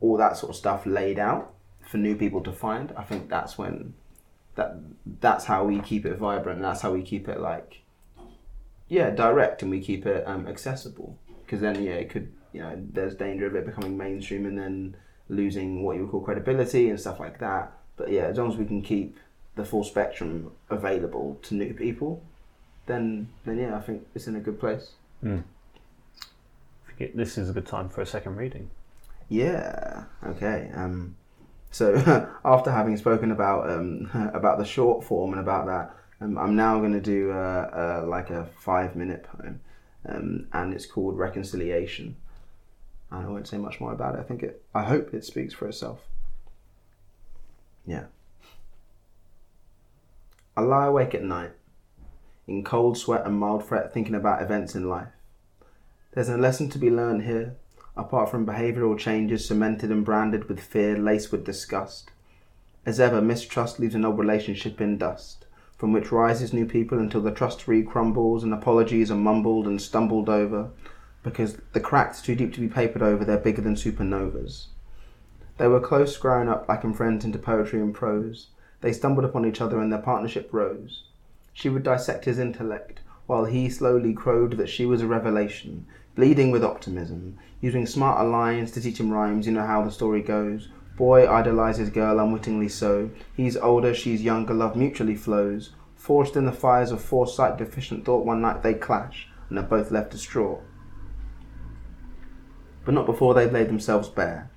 all 0.00 0.16
that 0.16 0.36
sort 0.36 0.50
of 0.50 0.56
stuff 0.56 0.86
laid 0.86 1.18
out 1.18 1.52
for 1.80 1.98
new 1.98 2.16
people 2.16 2.40
to 2.42 2.52
find, 2.52 2.92
I 2.96 3.02
think 3.02 3.28
that's 3.28 3.58
when 3.58 3.94
that 4.54 4.76
that's 5.20 5.44
how 5.44 5.64
we 5.64 5.80
keep 5.80 6.06
it 6.06 6.16
vibrant. 6.16 6.62
That's 6.62 6.80
how 6.80 6.92
we 6.92 7.02
keep 7.02 7.28
it 7.28 7.40
like 7.40 7.82
yeah 8.88 9.10
direct, 9.10 9.60
and 9.60 9.70
we 9.70 9.80
keep 9.80 10.06
it 10.06 10.26
um, 10.26 10.48
accessible. 10.48 11.18
Because 11.44 11.60
then 11.60 11.82
yeah, 11.82 11.92
it 11.92 12.08
could 12.08 12.32
you 12.56 12.62
know 12.62 12.82
there's 12.92 13.14
danger 13.14 13.46
of 13.46 13.54
it 13.54 13.66
becoming 13.66 13.96
mainstream 13.96 14.46
and 14.46 14.58
then 14.58 14.96
losing 15.28 15.82
what 15.82 15.96
you 15.96 16.02
would 16.02 16.10
call 16.10 16.20
credibility 16.20 16.88
and 16.88 16.98
stuff 16.98 17.20
like 17.20 17.38
that. 17.38 17.72
But 17.96 18.10
yeah, 18.10 18.24
as 18.24 18.38
long 18.38 18.50
as 18.50 18.56
we 18.56 18.64
can 18.64 18.82
keep 18.82 19.18
the 19.56 19.64
full 19.64 19.84
spectrum 19.84 20.52
available 20.70 21.38
to 21.42 21.54
new 21.54 21.74
people, 21.74 22.22
then 22.86 23.28
then 23.44 23.58
yeah, 23.58 23.76
I 23.76 23.80
think 23.80 24.06
it's 24.14 24.26
in 24.26 24.36
a 24.36 24.40
good 24.40 24.58
place. 24.58 24.92
Mm. 25.22 25.44
This 27.14 27.36
is 27.36 27.50
a 27.50 27.52
good 27.52 27.66
time 27.66 27.90
for 27.90 28.00
a 28.00 28.06
second 28.06 28.36
reading. 28.36 28.70
Yeah. 29.28 30.04
Okay. 30.24 30.70
Um, 30.74 31.16
so 31.70 31.94
after 32.44 32.70
having 32.70 32.96
spoken 32.96 33.32
about 33.32 33.68
um, 33.68 34.08
about 34.34 34.58
the 34.58 34.64
short 34.64 35.04
form 35.04 35.32
and 35.32 35.40
about 35.40 35.66
that, 35.66 35.94
um, 36.22 36.38
I'm 36.38 36.56
now 36.56 36.78
going 36.78 36.94
to 36.94 37.00
do 37.00 37.32
uh, 37.32 38.02
uh, 38.04 38.06
like 38.08 38.30
a 38.30 38.46
five 38.60 38.96
minute 38.96 39.24
poem, 39.24 39.60
um, 40.08 40.46
and 40.54 40.72
it's 40.72 40.86
called 40.86 41.18
Reconciliation. 41.18 42.16
And 43.10 43.26
I 43.26 43.28
won't 43.28 43.48
say 43.48 43.58
much 43.58 43.80
more 43.80 43.92
about 43.92 44.14
it. 44.14 44.20
I 44.20 44.24
think 44.24 44.42
it. 44.42 44.62
I 44.74 44.82
hope 44.82 45.14
it 45.14 45.24
speaks 45.24 45.54
for 45.54 45.68
itself. 45.68 46.00
Yeah. 47.86 48.04
I 50.56 50.62
lie 50.62 50.86
awake 50.86 51.14
at 51.14 51.22
night, 51.22 51.52
in 52.46 52.64
cold 52.64 52.96
sweat 52.96 53.26
and 53.26 53.38
mild 53.38 53.64
fret, 53.64 53.92
thinking 53.92 54.14
about 54.14 54.42
events 54.42 54.74
in 54.74 54.88
life. 54.88 55.08
There's 56.12 56.30
a 56.30 56.38
lesson 56.38 56.70
to 56.70 56.78
be 56.78 56.90
learned 56.90 57.24
here, 57.24 57.56
apart 57.94 58.30
from 58.30 58.46
behavioural 58.46 58.98
changes 58.98 59.46
cemented 59.46 59.90
and 59.90 60.04
branded 60.04 60.48
with 60.48 60.60
fear 60.60 60.96
laced 60.96 61.30
with 61.30 61.44
disgust. 61.44 62.10
As 62.86 62.98
ever, 62.98 63.20
mistrust 63.20 63.78
leaves 63.78 63.94
an 63.94 64.04
old 64.04 64.18
relationship 64.18 64.80
in 64.80 64.96
dust, 64.96 65.44
from 65.76 65.92
which 65.92 66.10
rises 66.10 66.52
new 66.52 66.64
people 66.64 66.98
until 66.98 67.20
the 67.20 67.30
trust 67.30 67.60
tree 67.60 67.82
crumbles 67.82 68.42
and 68.42 68.54
apologies 68.54 69.10
are 69.10 69.16
mumbled 69.16 69.66
and 69.66 69.80
stumbled 69.80 70.30
over, 70.30 70.70
because 71.26 71.58
the 71.72 71.80
cracks 71.80 72.22
too 72.22 72.36
deep 72.36 72.54
to 72.54 72.60
be 72.60 72.68
papered 72.68 73.02
over, 73.02 73.24
they're 73.24 73.36
bigger 73.36 73.60
than 73.60 73.74
supernovas. 73.74 74.66
They 75.58 75.66
were 75.66 75.80
close 75.80 76.16
growing 76.16 76.48
up, 76.48 76.68
lacking 76.68 76.94
friends 76.94 77.24
into 77.24 77.36
poetry 77.36 77.80
and 77.80 77.92
prose. 77.92 78.50
They 78.80 78.92
stumbled 78.92 79.24
upon 79.24 79.44
each 79.44 79.60
other 79.60 79.80
and 79.80 79.90
their 79.90 79.98
partnership 79.98 80.48
rose. 80.52 81.02
She 81.52 81.68
would 81.68 81.82
dissect 81.82 82.26
his 82.26 82.38
intellect, 82.38 83.00
while 83.26 83.46
he 83.46 83.68
slowly 83.68 84.12
crowed 84.12 84.56
that 84.56 84.68
she 84.68 84.86
was 84.86 85.02
a 85.02 85.08
revelation, 85.08 85.84
bleeding 86.14 86.52
with 86.52 86.62
optimism, 86.62 87.36
using 87.60 87.86
smarter 87.86 88.28
lines 88.28 88.70
to 88.70 88.80
teach 88.80 89.00
him 89.00 89.10
rhymes, 89.10 89.48
you 89.48 89.52
know 89.52 89.66
how 89.66 89.82
the 89.82 89.90
story 89.90 90.22
goes. 90.22 90.68
Boy 90.96 91.28
idolizes 91.28 91.90
girl 91.90 92.20
unwittingly 92.20 92.68
so. 92.68 93.10
He's 93.36 93.56
older, 93.56 93.94
she's 93.94 94.22
younger, 94.22 94.54
love 94.54 94.76
mutually 94.76 95.16
flows. 95.16 95.70
Forged 95.96 96.36
in 96.36 96.44
the 96.44 96.52
fires 96.52 96.92
of 96.92 97.02
foresight, 97.02 97.58
deficient 97.58 98.04
thought, 98.04 98.24
one 98.24 98.40
night 98.40 98.62
they 98.62 98.74
clash, 98.74 99.26
and 99.50 99.58
are 99.58 99.62
both 99.62 99.90
left 99.90 100.12
distraught. 100.12 100.62
But 102.86 102.94
not 102.94 103.04
before 103.04 103.34
they've 103.34 103.52
laid 103.52 103.68
themselves 103.68 104.08
bare. 104.08 104.48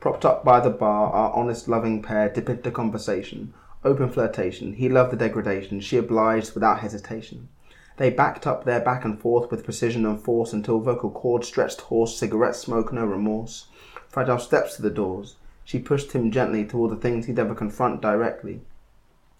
Propped 0.00 0.24
up 0.24 0.44
by 0.44 0.58
the 0.58 0.70
bar, 0.70 1.12
our 1.12 1.32
honest, 1.32 1.68
loving 1.68 2.02
pair 2.02 2.28
dip 2.28 2.50
into 2.50 2.72
conversation. 2.72 3.54
Open 3.84 4.10
flirtation. 4.10 4.72
He 4.72 4.88
loved 4.88 5.12
the 5.12 5.16
degradation. 5.16 5.80
She 5.80 5.96
obliged 5.96 6.52
without 6.54 6.80
hesitation. 6.80 7.48
They 7.96 8.10
backed 8.10 8.44
up 8.44 8.64
their 8.64 8.80
back 8.80 9.04
and 9.04 9.18
forth 9.20 9.52
with 9.52 9.64
precision 9.64 10.04
and 10.04 10.20
force 10.20 10.52
until 10.52 10.80
vocal 10.80 11.10
cords 11.10 11.46
stretched 11.46 11.82
hoarse, 11.82 12.18
cigarette 12.18 12.56
smoke, 12.56 12.92
no 12.92 13.06
remorse. 13.06 13.68
Fragile 14.08 14.40
steps 14.40 14.74
to 14.76 14.82
the 14.82 14.90
doors. 14.90 15.36
She 15.64 15.78
pushed 15.78 16.10
him 16.10 16.32
gently 16.32 16.64
toward 16.64 16.90
the 16.90 16.96
things 16.96 17.26
he'd 17.26 17.36
never 17.36 17.54
confront 17.54 18.02
directly. 18.02 18.62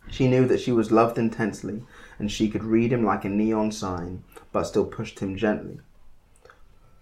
She 0.09 0.29
knew 0.29 0.47
that 0.47 0.61
she 0.61 0.71
was 0.71 0.93
loved 0.93 1.19
intensely, 1.19 1.83
and 2.17 2.31
she 2.31 2.49
could 2.49 2.63
read 2.63 2.93
him 2.93 3.05
like 3.05 3.25
a 3.25 3.29
neon 3.29 3.73
sign, 3.73 4.23
but 4.53 4.65
still 4.65 4.87
pushed 4.87 5.19
him 5.19 5.37
gently. 5.37 5.81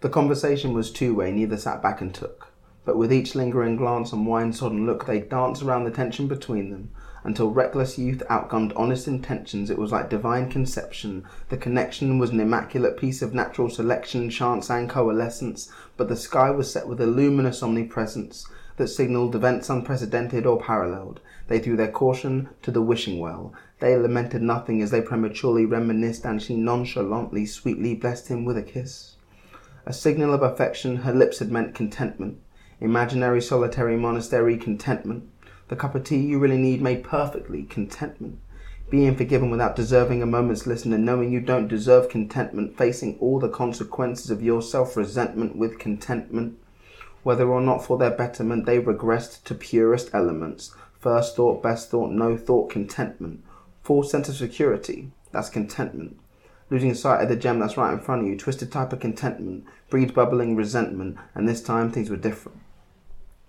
The 0.04 0.10
conversation 0.10 0.74
was 0.74 0.90
two 0.90 1.14
way, 1.14 1.32
neither 1.32 1.56
sat 1.56 1.82
back 1.82 2.02
and 2.02 2.14
took. 2.14 2.48
But 2.84 2.98
with 2.98 3.10
each 3.10 3.34
lingering 3.34 3.76
glance 3.76 4.12
and 4.12 4.26
wine 4.26 4.52
sodden 4.52 4.84
look, 4.84 5.06
they 5.06 5.20
danced 5.20 5.62
around 5.62 5.84
the 5.84 5.90
tension 5.90 6.28
between 6.28 6.68
them, 6.68 6.90
until 7.22 7.50
reckless 7.50 7.96
youth 7.96 8.22
outgunned 8.28 8.74
honest 8.76 9.08
intentions. 9.08 9.70
It 9.70 9.78
was 9.78 9.92
like 9.92 10.10
divine 10.10 10.50
conception. 10.50 11.24
The 11.48 11.56
connection 11.56 12.18
was 12.18 12.28
an 12.28 12.40
immaculate 12.40 12.98
piece 12.98 13.22
of 13.22 13.32
natural 13.32 13.70
selection, 13.70 14.28
chance 14.28 14.70
and 14.70 14.90
coalescence, 14.90 15.72
but 15.96 16.08
the 16.10 16.16
sky 16.16 16.50
was 16.50 16.70
set 16.70 16.86
with 16.86 17.00
a 17.00 17.06
luminous 17.06 17.62
omnipresence 17.62 18.46
that 18.76 18.88
signalled 18.88 19.34
events 19.34 19.70
unprecedented 19.70 20.44
or 20.44 20.60
paralleled. 20.60 21.22
They 21.48 21.60
threw 21.60 21.78
their 21.78 21.90
caution 21.90 22.50
to 22.60 22.70
the 22.70 22.82
wishing 22.82 23.20
well. 23.20 23.54
They 23.80 23.96
lamented 23.96 24.42
nothing 24.42 24.82
as 24.82 24.90
they 24.90 25.00
prematurely 25.00 25.64
reminisced, 25.64 26.26
and 26.26 26.42
she 26.42 26.56
nonchalantly, 26.56 27.46
sweetly 27.46 27.94
blessed 27.94 28.28
him 28.28 28.44
with 28.44 28.58
a 28.58 28.62
kiss. 28.62 29.16
A 29.86 29.92
signal 29.92 30.32
of 30.32 30.42
affection, 30.42 30.96
her 30.96 31.12
lips 31.12 31.40
had 31.40 31.52
meant 31.52 31.74
contentment. 31.74 32.38
Imaginary 32.80 33.42
solitary 33.42 33.98
monastery 33.98 34.56
contentment. 34.56 35.28
The 35.68 35.76
cup 35.76 35.94
of 35.94 36.04
tea 36.04 36.20
you 36.20 36.38
really 36.38 36.56
need 36.56 36.80
made 36.80 37.04
perfectly 37.04 37.64
contentment. 37.64 38.38
Being 38.88 39.14
forgiven 39.14 39.50
without 39.50 39.76
deserving 39.76 40.22
a 40.22 40.26
moment's 40.26 40.66
listen 40.66 40.94
and 40.94 41.04
knowing 41.04 41.30
you 41.30 41.40
don't 41.40 41.68
deserve 41.68 42.08
contentment, 42.08 42.78
facing 42.78 43.18
all 43.18 43.38
the 43.38 43.50
consequences 43.50 44.30
of 44.30 44.42
your 44.42 44.62
self 44.62 44.96
resentment 44.96 45.56
with 45.56 45.78
contentment. 45.78 46.58
Whether 47.22 47.46
or 47.46 47.60
not 47.60 47.84
for 47.84 47.98
their 47.98 48.10
betterment 48.10 48.64
they 48.64 48.80
regressed 48.80 49.44
to 49.44 49.54
purest 49.54 50.08
elements. 50.14 50.74
First 50.98 51.36
thought, 51.36 51.62
best 51.62 51.90
thought, 51.90 52.10
no 52.10 52.38
thought, 52.38 52.70
contentment. 52.70 53.44
Full 53.82 54.02
sense 54.02 54.30
of 54.30 54.36
security, 54.36 55.10
that's 55.30 55.50
contentment. 55.50 56.18
Losing 56.74 56.92
sight 56.92 57.22
of 57.22 57.28
the 57.28 57.36
gem 57.36 57.60
that's 57.60 57.76
right 57.76 57.92
in 57.92 58.00
front 58.00 58.22
of 58.22 58.26
you, 58.26 58.36
twisted 58.36 58.72
type 58.72 58.92
of 58.92 58.98
contentment, 58.98 59.64
breeds 59.90 60.10
bubbling 60.10 60.56
resentment, 60.56 61.16
and 61.32 61.48
this 61.48 61.62
time 61.62 61.88
things 61.88 62.10
were 62.10 62.16
different. 62.16 62.58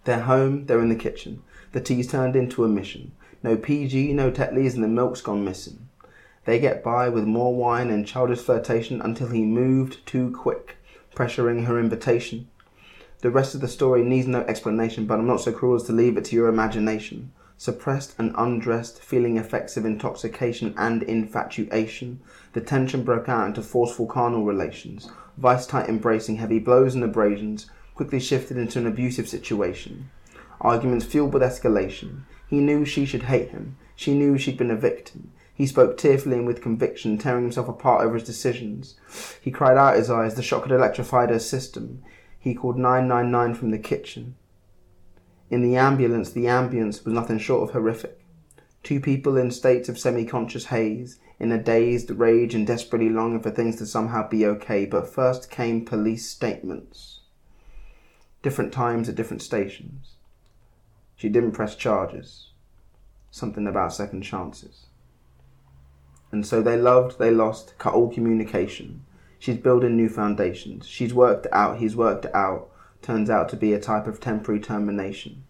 They're 0.04 0.20
home, 0.20 0.68
they're 0.68 0.80
in 0.80 0.90
the 0.90 0.96
kitchen. 0.96 1.42
The 1.72 1.82
tea's 1.82 2.06
turned 2.06 2.36
into 2.36 2.64
a 2.64 2.68
mission. 2.68 3.14
No 3.42 3.58
PG, 3.58 4.14
no 4.14 4.30
Tetleys, 4.30 4.76
and 4.76 4.84
the 4.84 4.88
milk's 4.88 5.22
gone 5.22 5.44
missing. 5.44 5.90
They 6.44 6.60
get 6.60 6.84
by 6.84 7.10
with 7.10 7.24
more 7.24 7.56
wine 7.56 7.90
and 7.90 8.06
childish 8.06 8.42
flirtation 8.42 9.02
until 9.02 9.30
he 9.30 9.42
moved 9.44 10.06
too 10.06 10.30
quick, 10.30 10.78
pressuring 11.16 11.66
her 11.66 11.80
invitation. 11.80 12.48
The 13.22 13.32
rest 13.32 13.56
of 13.56 13.62
the 13.62 13.68
story 13.68 14.04
needs 14.04 14.28
no 14.28 14.42
explanation, 14.42 15.08
but 15.08 15.18
I'm 15.18 15.26
not 15.26 15.42
so 15.42 15.52
cruel 15.52 15.78
as 15.78 15.84
to 15.86 15.94
leave 15.94 16.16
it 16.16 16.26
to 16.26 16.36
your 16.36 16.48
imagination. 16.48 17.32
Suppressed 17.58 18.16
and 18.20 18.34
undressed, 18.38 19.02
feeling 19.02 19.38
effects 19.38 19.78
of 19.78 19.86
intoxication 19.86 20.74
and 20.78 21.02
infatuation, 21.04 22.20
the 22.54 22.62
tension 22.62 23.04
broke 23.04 23.30
out 23.30 23.48
into 23.48 23.62
forceful 23.62 24.08
carnal 24.08 24.44
relations. 24.44 25.10
Vice 25.38 25.66
tight 25.66 25.88
embracing, 25.88 26.36
heavy 26.36 26.60
blows 26.60 26.96
and 26.96 27.04
abrasions 27.04 27.70
quickly 27.96 28.20
shifted 28.20 28.58
into 28.58 28.78
an 28.80 28.86
abusive 28.88 29.30
situation. 29.30 30.10
Arguments 30.60 31.06
fueled 31.06 31.34
with 31.34 31.42
escalation. 31.42 32.24
He 32.50 32.60
knew 32.60 32.84
she 32.86 33.06
should 33.06 33.24
hate 33.24 33.50
him. 33.50 33.78
She 33.96 34.14
knew 34.14 34.38
she'd 34.38 34.58
been 34.58 34.72
a 34.72 34.76
victim. 34.76 35.32
He 35.54 35.66
spoke 35.66 35.98
tearfully 35.98 36.38
and 36.38 36.46
with 36.46 36.62
conviction, 36.62 37.18
tearing 37.18 37.44
himself 37.44 37.70
apart 37.70 38.04
over 38.04 38.16
his 38.16 38.24
decisions. 38.24 38.96
He 39.42 39.52
cried 39.52 39.78
out 39.78 39.96
his 39.96 40.10
eyes, 40.10 40.36
the 40.36 40.44
shock 40.44 40.64
had 40.64 40.74
electrified 40.74 41.30
her 41.30 41.40
system. 41.40 42.04
He 42.38 42.54
called 42.54 42.78
999 42.78 43.56
from 43.56 43.72
the 43.72 43.80
kitchen. 43.80 44.36
In 45.50 45.62
the 45.62 45.76
ambulance, 45.76 46.32
the 46.32 46.46
ambience 46.46 47.06
was 47.06 47.14
nothing 47.14 47.38
short 47.38 47.70
of 47.70 47.74
horrific. 47.74 48.20
Two 48.84 49.00
people 49.00 49.38
in 49.38 49.52
states 49.52 49.90
of 49.90 50.00
semi 50.00 50.26
conscious 50.26 50.66
haze, 50.66 51.20
in 51.40 51.52
a 51.52 51.62
dazed 51.62 52.12
rage 52.12 52.56
and 52.56 52.66
desperately 52.66 53.10
longing 53.10 53.42
for 53.42 53.52
things 53.52 53.76
to 53.78 53.86
somehow 53.86 54.28
be 54.28 54.46
okay, 54.46 54.86
but 54.86 55.08
first 55.08 55.52
came 55.52 55.86
police 55.86 56.30
statements. 56.30 57.22
Different 58.42 58.72
times 58.72 59.10
at 59.10 59.16
different 59.16 59.42
stations. 59.42 60.16
She 61.16 61.30
didn't 61.30 61.54
press 61.54 61.76
charges. 61.76 62.52
Something 63.32 63.68
about 63.68 63.94
second 63.94 64.22
chances. 64.22 64.86
And 66.32 66.46
so 66.46 66.62
they 66.62 66.78
loved, 66.78 67.20
they 67.20 67.32
lost, 67.32 67.78
cut 67.78 67.94
all 67.94 68.12
communication. 68.12 69.06
She's 69.40 69.58
building 69.58 69.96
new 69.96 70.10
foundations. 70.10 70.88
She's 70.88 71.14
worked 71.14 71.48
it 71.48 71.54
out, 71.54 71.78
he's 71.78 71.96
worked 71.96 72.26
it 72.26 72.36
out. 72.36 72.70
Turns 73.06 73.30
out 73.30 73.50
to 73.50 73.56
be 73.56 73.72
a 73.72 73.80
type 73.80 74.08
of 74.08 74.20
temporary 74.20 74.60
termination. 74.60 75.44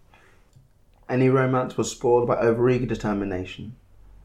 Any 1.07 1.29
romance 1.29 1.77
was 1.77 1.89
spoiled 1.89 2.27
by 2.27 2.35
overeager 2.35 2.85
determination. 2.85 3.77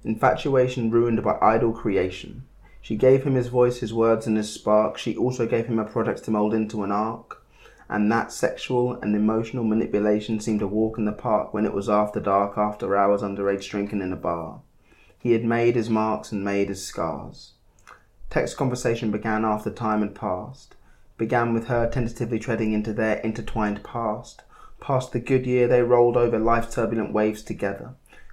Infatuation 0.03 0.91
ruined 0.91 1.23
by 1.23 1.39
idle 1.41 1.73
creation. 1.73 2.43
She 2.83 2.97
gave 2.97 3.23
him 3.23 3.37
his 3.37 3.47
voice, 3.47 3.79
his 3.79 3.95
words, 3.95 4.27
and 4.27 4.37
his 4.37 4.53
spark. 4.53 4.99
She 4.99 5.17
also 5.17 5.47
gave 5.47 5.67
him 5.67 5.79
a 5.79 5.85
project 5.85 6.25
to 6.25 6.33
mould 6.33 6.53
into 6.53 6.83
an 6.83 6.91
arc. 6.91 7.41
And 7.89 8.11
that 8.11 8.33
sexual 8.33 8.95
and 8.95 9.15
emotional 9.15 9.63
manipulation 9.63 10.41
seemed 10.41 10.61
a 10.61 10.67
walk 10.67 10.99
in 10.99 11.05
the 11.05 11.13
park 11.13 11.55
when 11.55 11.65
it 11.65 11.73
was 11.73 11.89
after 11.89 12.19
dark, 12.19 12.59
after 12.59 12.97
hours 12.97 13.23
underage 13.23 13.71
drinking 13.71 14.03
in 14.03 14.13
a 14.13 14.17
bar. 14.17 14.61
He 15.17 15.35
had 15.35 15.45
made 15.45 15.77
his 15.77 15.89
marks 15.89 16.33
and 16.33 16.45
made 16.45 16.69
his 16.69 16.85
scars. 16.85 17.53
Text 18.29 18.57
conversation 18.57 19.13
began 19.13 19.45
after 19.45 19.71
time 19.71 20.01
had 20.01 20.17
passed, 20.17 20.75
began 21.21 21.53
with 21.53 21.67
her 21.67 21.87
tentatively 21.87 22.39
treading 22.39 22.73
into 22.73 22.95
their 22.95 23.19
intertwined 23.19 23.85
past. 23.85 24.43
Past 24.81 25.13
the 25.13 25.21
good 25.21 25.45
year 25.45 25.69
they 25.69 25.83
rolled 25.83 26.17
over 26.17 26.39
life's 26.39 26.75
turbulent 26.75 27.13
waves 27.13 27.43
together, 27.43 27.91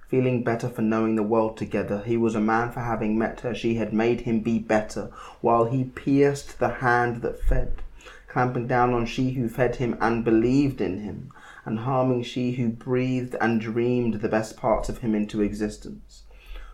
feeling 0.08 0.42
better 0.42 0.70
for 0.70 0.80
knowing 0.80 1.14
the 1.14 1.22
world 1.22 1.58
together. 1.58 2.02
He 2.06 2.16
was 2.16 2.34
a 2.34 2.40
man 2.40 2.72
for 2.72 2.80
having 2.80 3.18
met 3.18 3.40
her, 3.40 3.54
she 3.54 3.74
had 3.74 3.92
made 3.92 4.22
him 4.22 4.40
be 4.40 4.58
better, 4.58 5.10
while 5.42 5.66
he 5.66 5.84
pierced 5.84 6.58
the 6.58 6.70
hand 6.70 7.20
that 7.20 7.42
fed, 7.42 7.82
clamping 8.26 8.66
down 8.66 8.94
on 8.94 9.04
she 9.04 9.32
who 9.32 9.50
fed 9.50 9.76
him 9.76 9.94
and 10.00 10.24
believed 10.24 10.80
in 10.80 11.00
him, 11.00 11.30
and 11.66 11.80
harming 11.80 12.22
she 12.22 12.52
who 12.52 12.70
breathed 12.70 13.36
and 13.38 13.60
dreamed 13.60 14.14
the 14.14 14.30
best 14.30 14.56
parts 14.56 14.88
of 14.88 14.98
him 14.98 15.14
into 15.14 15.42
existence. 15.42 16.22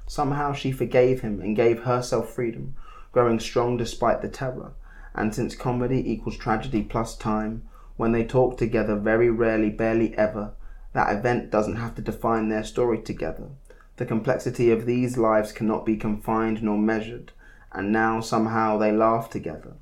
Somehow 0.06 0.52
she 0.52 0.70
forgave 0.70 1.22
him 1.22 1.40
and 1.40 1.56
gave 1.56 1.82
herself 1.82 2.32
freedom, 2.32 2.76
growing 3.10 3.40
strong 3.40 3.76
despite 3.76 4.22
the 4.22 4.28
terror. 4.28 4.74
And 5.14 5.34
since 5.34 5.54
comedy 5.54 6.10
equals 6.10 6.36
tragedy 6.36 6.82
plus 6.82 7.16
time, 7.16 7.62
when 7.96 8.12
they 8.12 8.24
talk 8.24 8.58
together, 8.58 8.96
very 8.96 9.30
rarely, 9.30 9.70
barely 9.70 10.16
ever, 10.18 10.54
that 10.92 11.16
event 11.16 11.50
doesn't 11.50 11.76
have 11.76 11.94
to 11.94 12.02
define 12.02 12.48
their 12.48 12.64
story 12.64 13.00
together. 13.00 13.50
The 13.96 14.06
complexity 14.06 14.72
of 14.72 14.86
these 14.86 15.16
lives 15.16 15.52
cannot 15.52 15.86
be 15.86 15.96
confined 15.96 16.62
nor 16.62 16.76
measured, 16.76 17.32
and 17.72 17.92
now 17.92 18.20
somehow 18.20 18.76
they 18.76 18.90
laugh 18.90 19.30
together, 19.30 19.74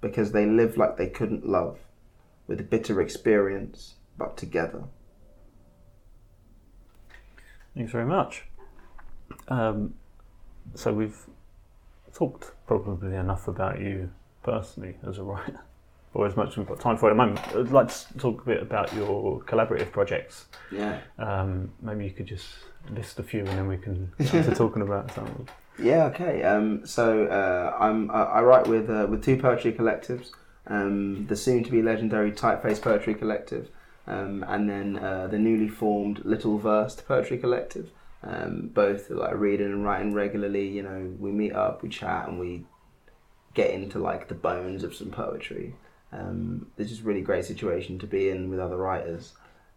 because 0.00 0.30
they 0.30 0.46
live 0.46 0.76
like 0.76 0.96
they 0.96 1.08
couldn't 1.08 1.48
love, 1.48 1.78
with 2.46 2.70
bitter 2.70 3.00
experience, 3.00 3.94
but 4.16 4.36
together. 4.36 4.84
Thanks 7.74 7.90
very 7.90 8.06
much. 8.06 8.44
Um, 9.48 9.94
so 10.74 10.92
we've 10.92 11.26
talked 12.14 12.52
probably 12.66 13.16
enough 13.16 13.48
about 13.48 13.80
you 13.80 14.10
personally 14.48 14.96
as 15.06 15.18
a 15.18 15.22
writer, 15.22 15.60
or 16.14 16.26
as 16.26 16.36
much 16.36 16.50
as 16.50 16.56
we've 16.56 16.66
got 16.66 16.80
time 16.80 16.96
for 16.96 17.10
at 17.10 17.12
the 17.12 17.16
moment. 17.16 17.40
I'd 17.48 17.70
like 17.70 17.88
to 17.88 18.18
talk 18.18 18.42
a 18.42 18.44
bit 18.44 18.62
about 18.62 18.92
your 18.94 19.40
collaborative 19.42 19.92
projects. 19.92 20.46
Yeah. 20.72 21.00
Um, 21.18 21.70
maybe 21.82 22.04
you 22.04 22.10
could 22.10 22.26
just 22.26 22.48
list 22.90 23.18
a 23.18 23.22
few, 23.22 23.40
and 23.40 23.48
then 23.48 23.68
we 23.68 23.76
can 23.76 24.12
get 24.18 24.44
to 24.44 24.54
talking 24.54 24.82
about 24.82 25.12
some. 25.12 25.26
of 25.26 25.36
them. 25.36 25.46
Yeah, 25.80 26.06
okay. 26.06 26.42
Um, 26.42 26.84
so 26.86 27.26
uh, 27.26 27.76
I'm 27.78 28.10
I, 28.10 28.22
I 28.22 28.42
write 28.42 28.66
with 28.66 28.90
uh, 28.90 29.06
with 29.08 29.22
two 29.22 29.36
poetry 29.36 29.72
collectives, 29.72 30.30
um, 30.66 31.26
the 31.26 31.36
soon 31.36 31.62
to 31.64 31.70
be 31.70 31.82
legendary 31.82 32.32
Typeface 32.32 32.80
Poetry 32.82 33.14
Collective, 33.14 33.68
um, 34.06 34.44
and 34.48 34.68
then 34.68 34.98
uh, 34.98 35.28
the 35.28 35.38
newly 35.38 35.68
formed 35.68 36.24
Little 36.24 36.58
Versed 36.58 37.06
Poetry 37.06 37.38
Collective. 37.38 37.90
Um, 38.20 38.70
both 38.74 39.10
like 39.10 39.34
reading 39.36 39.68
and 39.68 39.84
writing 39.84 40.12
regularly. 40.12 40.66
You 40.66 40.82
know, 40.82 41.14
we 41.20 41.30
meet 41.30 41.52
up, 41.52 41.84
we 41.84 41.88
chat, 41.88 42.26
and 42.26 42.40
we 42.40 42.64
get 43.54 43.70
into 43.70 43.98
like 43.98 44.28
the 44.28 44.34
bones 44.34 44.84
of 44.84 44.94
some 44.94 45.10
poetry. 45.10 45.74
Um, 46.12 46.66
it's 46.76 46.90
just 46.90 47.02
a 47.02 47.04
really 47.04 47.20
great 47.20 47.44
situation 47.44 47.98
to 47.98 48.06
be 48.06 48.30
in 48.30 48.50
with 48.50 48.60
other 48.60 48.76
writers. 48.76 49.32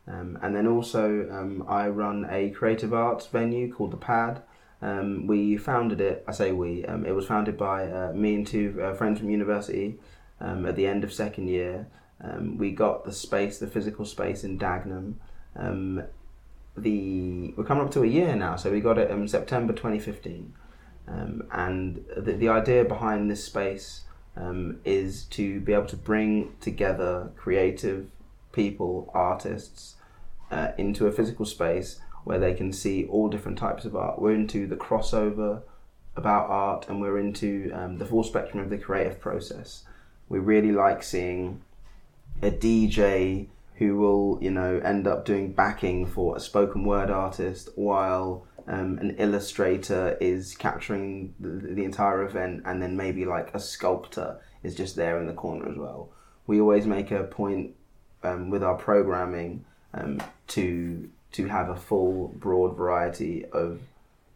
Um, 0.07 0.39
and 0.41 0.55
then 0.55 0.67
also, 0.67 1.27
um, 1.29 1.65
I 1.67 1.87
run 1.87 2.27
a 2.29 2.49
creative 2.51 2.93
arts 2.93 3.27
venue 3.27 3.71
called 3.71 3.91
The 3.91 3.97
Pad. 3.97 4.41
Um, 4.81 5.27
we 5.27 5.57
founded 5.57 6.01
it, 6.01 6.23
I 6.27 6.31
say 6.31 6.51
we, 6.51 6.85
um, 6.85 7.05
it 7.05 7.11
was 7.11 7.27
founded 7.27 7.57
by 7.57 7.85
uh, 7.85 8.13
me 8.13 8.33
and 8.33 8.47
two 8.47 8.79
uh, 8.81 8.93
friends 8.95 9.19
from 9.19 9.29
university 9.29 9.99
um, 10.39 10.65
at 10.65 10.75
the 10.75 10.87
end 10.87 11.03
of 11.03 11.13
second 11.13 11.49
year. 11.49 11.87
Um, 12.19 12.57
we 12.57 12.71
got 12.71 13.05
the 13.05 13.11
space, 13.11 13.59
the 13.59 13.67
physical 13.67 14.05
space 14.05 14.43
in 14.43 14.57
Dagenham. 14.57 15.15
The 16.77 17.53
we're 17.57 17.65
coming 17.65 17.83
up 17.83 17.91
to 17.91 18.03
a 18.03 18.07
year 18.07 18.33
now, 18.33 18.55
so 18.55 18.71
we 18.71 18.79
got 18.79 18.97
it 18.97 19.11
in 19.11 19.27
September 19.27 19.73
2015. 19.73 20.53
Um, 21.07 21.43
and 21.51 22.05
the, 22.15 22.33
the 22.33 22.49
idea 22.49 22.85
behind 22.85 23.29
this 23.29 23.43
space 23.43 24.01
um, 24.35 24.79
is 24.85 25.25
to 25.25 25.59
be 25.59 25.73
able 25.73 25.87
to 25.87 25.97
bring 25.97 26.53
together 26.61 27.31
creative 27.35 28.07
people, 28.53 29.11
artists, 29.13 29.95
uh, 30.51 30.69
into 30.77 31.07
a 31.07 31.11
physical 31.11 31.45
space 31.45 31.99
where 32.23 32.39
they 32.39 32.53
can 32.53 32.71
see 32.71 33.05
all 33.05 33.29
different 33.29 33.57
types 33.57 33.85
of 33.85 33.95
art. 33.95 34.21
We're 34.21 34.35
into 34.35 34.67
the 34.67 34.75
crossover 34.75 35.63
about 36.15 36.49
art, 36.49 36.89
and 36.89 37.01
we're 37.01 37.17
into 37.17 37.71
um, 37.73 37.97
the 37.97 38.05
full 38.05 38.23
spectrum 38.23 38.63
of 38.63 38.69
the 38.69 38.77
creative 38.77 39.19
process. 39.19 39.85
We 40.29 40.39
really 40.39 40.71
like 40.71 41.03
seeing 41.03 41.61
a 42.41 42.51
DJ 42.51 43.47
who 43.75 43.97
will, 43.97 44.37
you 44.41 44.51
know, 44.51 44.79
end 44.83 45.07
up 45.07 45.25
doing 45.25 45.53
backing 45.53 46.05
for 46.05 46.35
a 46.35 46.39
spoken 46.39 46.83
word 46.83 47.09
artist 47.09 47.69
while 47.75 48.45
um, 48.71 48.97
an 48.99 49.15
illustrator 49.17 50.17
is 50.21 50.55
capturing 50.55 51.35
the, 51.41 51.49
the 51.49 51.83
entire 51.83 52.23
event, 52.23 52.63
and 52.65 52.81
then 52.81 52.95
maybe 52.95 53.25
like 53.25 53.53
a 53.53 53.59
sculptor 53.59 54.39
is 54.63 54.75
just 54.75 54.95
there 54.95 55.19
in 55.19 55.27
the 55.27 55.33
corner 55.33 55.69
as 55.69 55.77
well. 55.77 56.09
We 56.47 56.61
always 56.61 56.87
make 56.87 57.11
a 57.11 57.23
point 57.23 57.75
um, 58.23 58.49
with 58.49 58.63
our 58.63 58.75
programming 58.75 59.65
um, 59.93 60.21
to 60.47 61.09
to 61.33 61.47
have 61.47 61.69
a 61.69 61.75
full, 61.75 62.29
broad 62.29 62.77
variety 62.77 63.45
of 63.47 63.81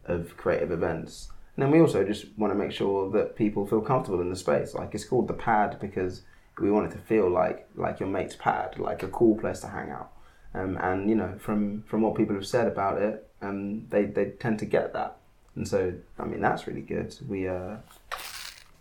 of 0.04 0.36
creative 0.36 0.70
events. 0.70 1.30
And 1.56 1.62
then 1.62 1.70
we 1.70 1.80
also 1.80 2.04
just 2.04 2.26
want 2.36 2.52
to 2.52 2.58
make 2.58 2.72
sure 2.72 3.10
that 3.12 3.36
people 3.36 3.66
feel 3.66 3.80
comfortable 3.80 4.20
in 4.20 4.28
the 4.28 4.36
space. 4.36 4.74
Like 4.74 4.94
it's 4.94 5.06
called 5.06 5.28
the 5.28 5.34
pad 5.34 5.78
because 5.80 6.22
we 6.60 6.70
want 6.70 6.92
it 6.92 6.94
to 6.94 7.02
feel 7.02 7.30
like 7.30 7.66
like 7.74 8.00
your 8.00 8.10
mate's 8.10 8.36
pad, 8.36 8.78
like 8.78 9.02
a 9.02 9.08
cool 9.08 9.38
place 9.38 9.60
to 9.60 9.68
hang 9.68 9.88
out. 9.90 10.12
Um, 10.56 10.78
and 10.78 11.08
you 11.08 11.14
know, 11.14 11.34
from 11.38 11.82
from 11.82 12.00
what 12.02 12.14
people 12.14 12.34
have 12.34 12.46
said 12.46 12.66
about 12.66 13.00
it, 13.00 13.28
um, 13.42 13.86
they 13.90 14.04
they 14.06 14.30
tend 14.30 14.58
to 14.60 14.64
get 14.64 14.92
that. 14.94 15.16
And 15.54 15.68
so, 15.68 15.94
I 16.18 16.24
mean, 16.24 16.40
that's 16.40 16.66
really 16.66 16.80
good. 16.80 17.14
We 17.28 17.46
uh, 17.46 17.76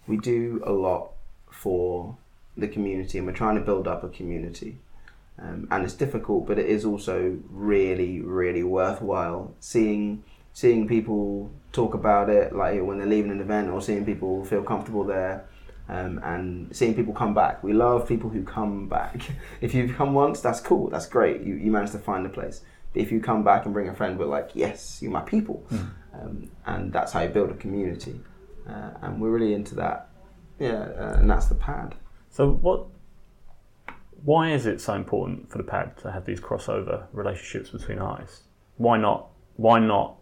we 0.08 0.18
do 0.18 0.62
a 0.66 0.72
lot 0.72 1.12
for 1.52 2.16
the 2.56 2.68
community, 2.68 3.18
and 3.18 3.28
we're 3.28 3.34
trying 3.34 3.56
to 3.56 3.62
build 3.62 3.88
up 3.88 4.04
a 4.04 4.10
community. 4.10 4.78
Um, 5.38 5.68
and 5.70 5.84
it's 5.84 5.94
difficult, 5.94 6.48
but 6.48 6.58
it 6.58 6.68
is 6.68 6.86
also 6.86 7.38
really, 7.50 8.22
really 8.22 8.64
worthwhile 8.64 9.54
seeing 9.60 10.24
seeing 10.54 10.88
people 10.88 11.52
talk 11.74 11.94
about 11.94 12.30
it, 12.30 12.56
like 12.56 12.82
when 12.82 12.98
they're 12.98 13.08
leaving 13.08 13.32
an 13.32 13.42
event, 13.42 13.70
or 13.70 13.82
seeing 13.82 14.06
people 14.06 14.46
feel 14.46 14.64
comfortable 14.64 15.04
there, 15.04 15.46
um, 15.88 16.20
and 16.24 16.76
seeing 16.76 16.96
people 16.96 17.14
come 17.14 17.34
back. 17.34 17.64
We 17.64 17.74
love 17.74 18.08
people 18.08 18.30
who 18.30 18.44
come 18.44 18.88
back. 18.88 19.22
if 19.62 19.74
you've 19.74 19.96
come 19.96 20.14
once, 20.14 20.42
that's 20.42 20.60
cool, 20.60 20.90
that's 20.90 21.08
great. 21.08 21.42
You 21.42 21.56
you 21.56 21.72
managed 21.72 21.94
to 21.94 22.00
find 22.00 22.26
a 22.26 22.30
place. 22.30 22.62
But 22.94 23.02
if 23.02 23.12
you 23.12 23.20
come 23.20 23.44
back 23.44 23.66
and 23.66 23.74
bring 23.74 23.90
a 23.90 23.96
friend, 23.96 24.18
we're 24.18 24.26
like, 24.26 24.52
yes, 24.54 25.00
you're 25.02 25.12
my 25.12 25.22
people, 25.22 25.66
um, 26.14 26.50
and 26.66 26.92
that's 26.92 27.12
how 27.12 27.22
you 27.22 27.30
build 27.30 27.52
a 27.52 27.56
community. 27.56 28.20
Uh, 28.68 28.92
and 29.02 29.22
we're 29.22 29.30
really 29.30 29.54
into 29.54 29.76
that, 29.76 30.10
yeah, 30.60 30.88
uh, 31.00 31.18
and 31.20 31.30
that's 31.30 31.48
the 31.48 31.56
pad. 31.56 31.96
So 32.30 32.52
what? 32.52 32.88
Why 34.24 34.54
is 34.54 34.66
it 34.66 34.82
so 34.82 34.96
important 34.96 35.52
for 35.52 35.60
the 35.60 35.64
pad 35.64 35.98
to 35.98 36.12
have 36.12 36.26
these 36.26 36.40
crossover 36.40 37.06
relationships 37.12 37.70
between 37.70 38.00
artists? 38.00 38.42
Why 38.78 38.98
not? 38.98 39.28
Why 39.58 39.80
not 39.80 40.18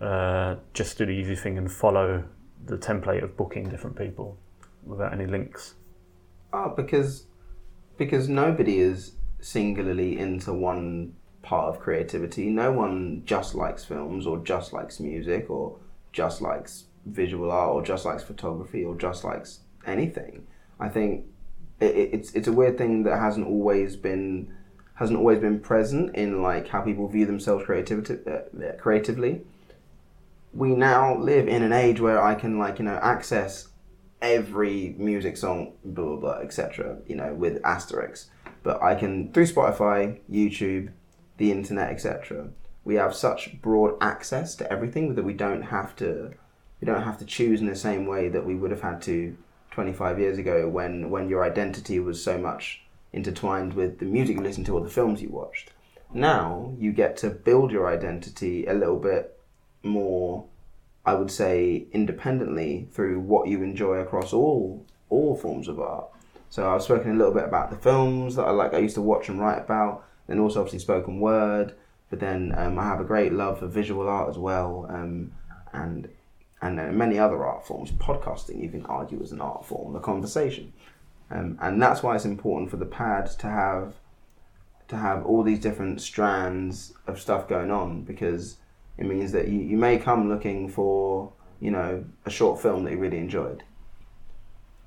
uh, 0.00 0.56
just 0.74 0.96
do 0.96 1.06
the 1.06 1.12
easy 1.12 1.34
thing 1.34 1.58
and 1.58 1.70
follow 1.70 2.24
the 2.66 2.76
template 2.78 3.22
of 3.22 3.36
booking 3.36 3.68
different 3.68 3.96
people 3.96 4.36
without 4.84 5.12
any 5.12 5.26
links? 5.26 5.74
Oh, 6.52 6.72
because 6.76 7.26
because 7.96 8.28
nobody 8.28 8.78
is 8.78 9.12
singularly 9.40 10.18
into 10.18 10.52
one 10.52 11.14
part 11.42 11.74
of 11.74 11.80
creativity. 11.80 12.48
No 12.50 12.72
one 12.72 13.22
just 13.24 13.54
likes 13.54 13.84
films 13.84 14.26
or 14.26 14.38
just 14.38 14.72
likes 14.72 15.00
music 15.00 15.50
or 15.50 15.76
just 16.12 16.40
likes 16.40 16.84
visual 17.06 17.50
art 17.50 17.70
or 17.74 17.82
just 17.82 18.04
likes 18.04 18.22
photography 18.22 18.84
or 18.84 18.94
just 18.96 19.24
likes 19.24 19.60
anything. 19.86 20.46
I 20.80 20.88
think 20.88 21.26
it- 21.80 22.10
it's 22.12 22.34
it's 22.34 22.48
a 22.48 22.52
weird 22.52 22.76
thing 22.78 23.04
that 23.04 23.18
hasn't 23.18 23.46
always 23.46 23.96
been 23.96 24.52
hasn't 24.94 25.18
always 25.18 25.38
been 25.38 25.60
present 25.60 26.14
in 26.16 26.42
like 26.42 26.68
how 26.68 26.80
people 26.80 27.06
view 27.08 27.24
themselves 27.24 27.64
creativity 27.64 28.18
uh, 28.28 28.72
creatively. 28.78 29.42
We 30.58 30.74
now 30.74 31.16
live 31.16 31.46
in 31.46 31.62
an 31.62 31.72
age 31.72 32.00
where 32.00 32.20
I 32.20 32.34
can 32.34 32.58
like 32.58 32.80
you 32.80 32.84
know 32.84 32.98
access 33.00 33.68
every 34.20 34.96
music 34.98 35.36
song, 35.36 35.74
blah 35.84 36.04
blah 36.04 36.16
blah, 36.16 36.38
etc. 36.40 36.98
You 37.06 37.14
know, 37.14 37.32
with 37.32 37.64
asterisks. 37.64 38.28
But 38.64 38.82
I 38.82 38.96
can 38.96 39.32
through 39.32 39.46
Spotify, 39.46 40.18
YouTube, 40.28 40.90
the 41.36 41.52
internet, 41.52 41.90
etc. 41.90 42.48
We 42.84 42.96
have 42.96 43.14
such 43.14 43.62
broad 43.62 43.98
access 44.00 44.56
to 44.56 44.72
everything 44.72 45.14
that 45.14 45.22
we 45.22 45.32
don't 45.32 45.62
have 45.62 45.94
to 45.96 46.32
we 46.80 46.86
don't 46.86 47.04
have 47.04 47.18
to 47.18 47.24
choose 47.24 47.60
in 47.60 47.68
the 47.68 47.76
same 47.76 48.06
way 48.06 48.28
that 48.28 48.44
we 48.44 48.56
would 48.56 48.72
have 48.72 48.82
had 48.82 49.00
to 49.02 49.36
25 49.70 50.18
years 50.18 50.38
ago 50.38 50.68
when 50.68 51.08
when 51.08 51.28
your 51.28 51.44
identity 51.44 52.00
was 52.00 52.20
so 52.20 52.36
much 52.36 52.82
intertwined 53.12 53.74
with 53.74 54.00
the 54.00 54.06
music 54.06 54.34
you 54.34 54.42
listened 54.42 54.66
to 54.66 54.74
or 54.74 54.80
the 54.80 54.90
films 54.90 55.22
you 55.22 55.28
watched. 55.28 55.70
Now 56.12 56.74
you 56.80 56.90
get 56.90 57.16
to 57.18 57.30
build 57.30 57.70
your 57.70 57.86
identity 57.86 58.66
a 58.66 58.74
little 58.74 58.98
bit 58.98 59.37
more 59.82 60.44
I 61.06 61.14
would 61.14 61.30
say 61.30 61.86
independently 61.92 62.88
through 62.92 63.20
what 63.20 63.48
you 63.48 63.62
enjoy 63.62 63.96
across 63.96 64.32
all 64.32 64.84
all 65.08 65.36
forms 65.36 65.68
of 65.68 65.80
art. 65.80 66.06
So 66.50 66.70
I've 66.70 66.82
spoken 66.82 67.12
a 67.12 67.14
little 67.14 67.32
bit 67.32 67.44
about 67.44 67.70
the 67.70 67.76
films 67.76 68.36
that 68.36 68.44
I 68.44 68.50
like. 68.50 68.74
I 68.74 68.78
used 68.78 68.94
to 68.96 69.02
watch 69.02 69.28
and 69.28 69.40
write 69.40 69.58
about. 69.58 70.04
and 70.28 70.38
also 70.38 70.60
obviously 70.60 70.80
spoken 70.80 71.18
word. 71.20 71.74
But 72.10 72.20
then 72.20 72.54
um, 72.56 72.78
I 72.78 72.84
have 72.84 73.00
a 73.00 73.04
great 73.04 73.32
love 73.32 73.58
for 73.58 73.66
visual 73.66 74.08
art 74.08 74.28
as 74.28 74.38
well, 74.38 74.86
um, 74.90 75.32
and 75.72 76.08
and 76.60 76.96
many 76.96 77.18
other 77.18 77.44
art 77.44 77.66
forms. 77.66 77.90
Podcasting 77.92 78.62
you 78.62 78.68
can 78.68 78.84
argue 78.86 79.22
is 79.22 79.32
an 79.32 79.40
art 79.40 79.64
form, 79.64 79.92
the 79.92 80.00
conversation, 80.00 80.72
um, 81.30 81.58
and 81.60 81.80
that's 81.80 82.02
why 82.02 82.14
it's 82.16 82.24
important 82.24 82.70
for 82.70 82.78
the 82.78 82.86
pad 82.86 83.26
to 83.38 83.46
have 83.46 83.94
to 84.88 84.96
have 84.96 85.24
all 85.26 85.42
these 85.42 85.60
different 85.60 86.00
strands 86.00 86.94
of 87.06 87.20
stuff 87.20 87.46
going 87.46 87.70
on 87.70 88.02
because 88.02 88.56
it 88.98 89.06
means 89.06 89.32
that 89.32 89.48
you, 89.48 89.60
you 89.60 89.76
may 89.76 89.96
come 89.98 90.28
looking 90.28 90.68
for 90.68 91.32
you 91.60 91.70
know 91.70 92.04
a 92.26 92.30
short 92.30 92.60
film 92.60 92.84
that 92.84 92.92
you 92.92 92.98
really 92.98 93.18
enjoyed. 93.18 93.62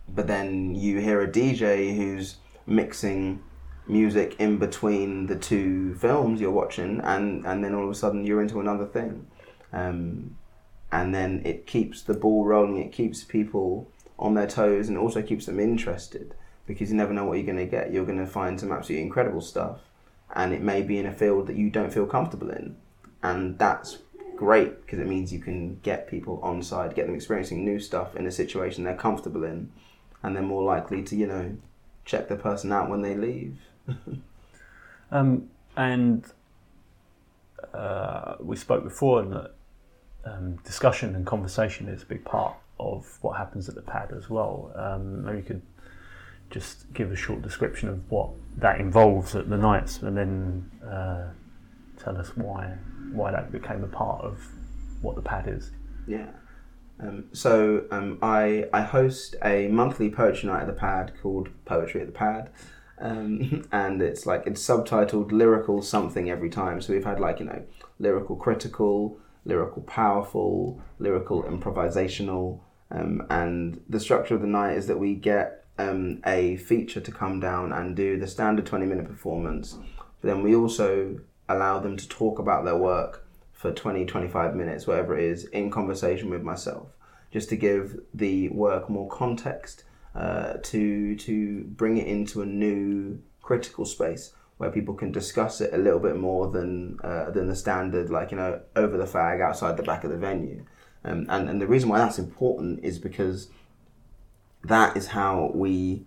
But 0.07 0.28
then 0.28 0.76
you 0.76 0.99
hear 0.99 1.22
a 1.22 1.28
dj 1.28 1.95
who's 1.95 2.36
mixing 2.68 3.41
music 3.88 4.36
in 4.39 4.57
between 4.57 5.28
the 5.28 5.36
two 5.36 5.95
films 5.95 6.39
you're 6.39 6.51
watching 6.51 7.01
and 7.01 7.45
and 7.45 7.64
then 7.64 7.74
all 7.74 7.86
of 7.86 7.89
a 7.89 7.95
sudden 7.95 8.26
you're 8.26 8.41
into 8.41 8.59
another 8.59 8.86
thing. 8.86 9.28
Um, 9.74 10.38
and 10.91 11.16
then 11.16 11.41
it 11.45 11.66
keeps 11.66 12.01
the 12.01 12.14
ball 12.14 12.43
rolling 12.43 12.78
it 12.78 12.91
keeps 12.91 13.24
people 13.24 13.89
on 14.20 14.34
their 14.34 14.47
toes 14.47 14.89
and 14.89 14.97
also 14.97 15.22
keeps 15.22 15.45
them 15.45 15.59
interested 15.59 16.36
because 16.68 16.91
you 16.91 16.97
never 16.97 17.14
know 17.14 17.24
what 17.24 17.38
you're 17.38 17.45
going 17.45 17.57
to 17.57 17.66
get. 17.66 17.91
You're 17.91 18.05
going 18.05 18.20
to 18.20 18.28
find 18.28 18.59
some 18.59 18.72
absolutely 18.72 19.05
incredible 19.05 19.41
stuff 19.41 19.80
and 20.36 20.53
it 20.53 20.62
may 20.62 20.82
be 20.82 20.97
in 20.97 21.05
a 21.05 21.14
field 21.14 21.47
that 21.47 21.55
you 21.55 21.70
don't 21.70 21.93
feel 21.93 22.05
comfortable 22.05 22.49
in 22.49 22.76
and 23.24 23.57
that's 23.57 23.99
great 24.36 24.82
because 24.82 24.99
it 24.99 25.07
means 25.07 25.32
you 25.32 25.39
can 25.39 25.80
get 25.84 26.07
people 26.07 26.39
on 26.41 26.63
side, 26.63 26.95
get 26.95 27.05
them 27.05 27.15
experiencing 27.15 27.63
new 27.63 27.80
stuff 27.80 28.15
in 28.15 28.26
a 28.26 28.32
situation 28.32 28.84
they're 28.84 28.95
comfortable 28.95 29.43
in, 29.43 29.72
and 30.24 30.36
they're 30.36 30.43
more 30.43 30.63
likely 30.63 31.03
to, 31.03 31.15
you 31.15 31.28
know, 31.28 31.55
check 32.05 32.28
the 32.28 32.36
person 32.36 32.72
out 32.72 32.89
when 32.89 33.01
they 33.01 33.15
leave. 33.15 33.57
Um, 35.11 35.49
and 35.76 36.26
uh, 37.74 38.36
we 38.39 38.55
spoke 38.55 38.84
before 38.84 39.22
and 39.22 39.34
that 39.34 39.51
um, 40.26 40.55
discussion 40.63 41.15
and 41.15 41.26
conversation 41.26 41.88
is 41.88 42.03
a 42.03 42.05
big 42.05 42.24
part 42.24 42.55
of 42.80 43.17
what 43.22 43.38
happens 43.38 43.69
at 43.69 43.76
the 43.76 43.82
pad 43.82 44.11
as 44.15 44.30
well. 44.30 44.72
Um, 44.76 45.26
maybe 45.26 45.38
you 45.38 45.43
could 45.43 45.61
just 46.49 46.91
give 46.93 47.11
a 47.11 47.15
short 47.15 47.41
description 47.41 47.89
of 47.89 48.09
what 48.09 48.30
that 48.57 48.80
involves 48.80 49.36
at 49.36 49.49
the 49.49 49.57
nights, 49.57 50.01
and 50.01 50.17
then 50.17 50.72
uh, 50.86 51.30
tell 52.03 52.17
us 52.17 52.35
why 52.35 52.77
why 53.11 53.31
that 53.31 53.51
became 53.51 53.83
a 53.83 53.87
part 53.87 54.23
of 54.23 54.39
what 55.01 55.15
the 55.15 55.21
pad 55.21 55.47
is. 55.47 55.71
Yeah. 56.07 56.27
Um, 56.99 57.25
so 57.33 57.85
um, 57.91 58.19
I 58.21 58.65
I 58.71 58.81
host 58.81 59.35
a 59.43 59.67
monthly 59.67 60.09
poetry 60.09 60.49
night 60.49 60.61
at 60.61 60.67
the 60.67 60.73
Pad 60.73 61.13
called 61.21 61.49
Poetry 61.65 62.01
at 62.01 62.07
the 62.07 62.13
Pad, 62.13 62.49
um, 62.99 63.65
and 63.71 64.01
it's 64.01 64.25
like 64.25 64.43
it's 64.45 64.63
subtitled 64.63 65.31
lyrical 65.31 65.81
something 65.81 66.29
every 66.29 66.49
time. 66.49 66.81
So 66.81 66.93
we've 66.93 67.05
had 67.05 67.19
like 67.19 67.39
you 67.39 67.45
know 67.45 67.63
lyrical 67.99 68.35
critical, 68.35 69.17
lyrical 69.45 69.81
powerful, 69.83 70.79
lyrical 70.99 71.43
improvisational, 71.43 72.59
um, 72.91 73.25
and 73.29 73.81
the 73.89 73.99
structure 73.99 74.35
of 74.35 74.41
the 74.41 74.47
night 74.47 74.77
is 74.77 74.85
that 74.87 74.99
we 74.99 75.15
get 75.15 75.65
um, 75.79 76.21
a 76.25 76.57
feature 76.57 77.01
to 77.01 77.11
come 77.11 77.39
down 77.39 77.71
and 77.71 77.95
do 77.95 78.19
the 78.19 78.27
standard 78.27 78.67
twenty 78.67 78.85
minute 78.85 79.07
performance, 79.07 79.73
but 80.21 80.27
then 80.27 80.43
we 80.43 80.53
also 80.53 81.19
allow 81.53 81.79
them 81.79 81.97
to 81.97 82.07
talk 82.07 82.39
about 82.39 82.65
their 82.65 82.77
work 82.77 83.25
for 83.53 83.71
20, 83.71 84.05
25 84.05 84.55
minutes, 84.55 84.87
whatever 84.87 85.17
it 85.17 85.23
is, 85.23 85.45
in 85.45 85.69
conversation 85.69 86.29
with 86.29 86.41
myself, 86.41 86.87
just 87.31 87.49
to 87.49 87.55
give 87.55 87.99
the 88.13 88.49
work 88.49 88.89
more 88.89 89.07
context, 89.09 89.83
uh, 90.15 90.53
to 90.63 91.15
to 91.15 91.63
bring 91.63 91.97
it 91.97 92.07
into 92.07 92.41
a 92.41 92.45
new 92.45 93.21
critical 93.41 93.85
space 93.85 94.33
where 94.57 94.69
people 94.69 94.93
can 94.93 95.11
discuss 95.11 95.61
it 95.61 95.73
a 95.73 95.77
little 95.77 95.99
bit 95.99 96.15
more 96.15 96.51
than 96.51 96.99
uh, 97.03 97.29
than 97.31 97.47
the 97.47 97.55
standard, 97.55 98.09
like 98.09 98.31
you 98.31 98.37
know, 98.37 98.59
over 98.75 98.97
the 98.97 99.05
fag 99.05 99.41
outside 99.41 99.77
the 99.77 99.83
back 99.83 100.03
of 100.03 100.11
the 100.11 100.17
venue. 100.17 100.65
Um, 101.03 101.25
and 101.29 101.49
and 101.49 101.61
the 101.61 101.67
reason 101.67 101.89
why 101.89 101.99
that's 101.99 102.19
important 102.19 102.83
is 102.83 102.99
because 102.99 103.49
that 104.63 104.95
is 104.95 105.07
how 105.07 105.51
we 105.53 106.05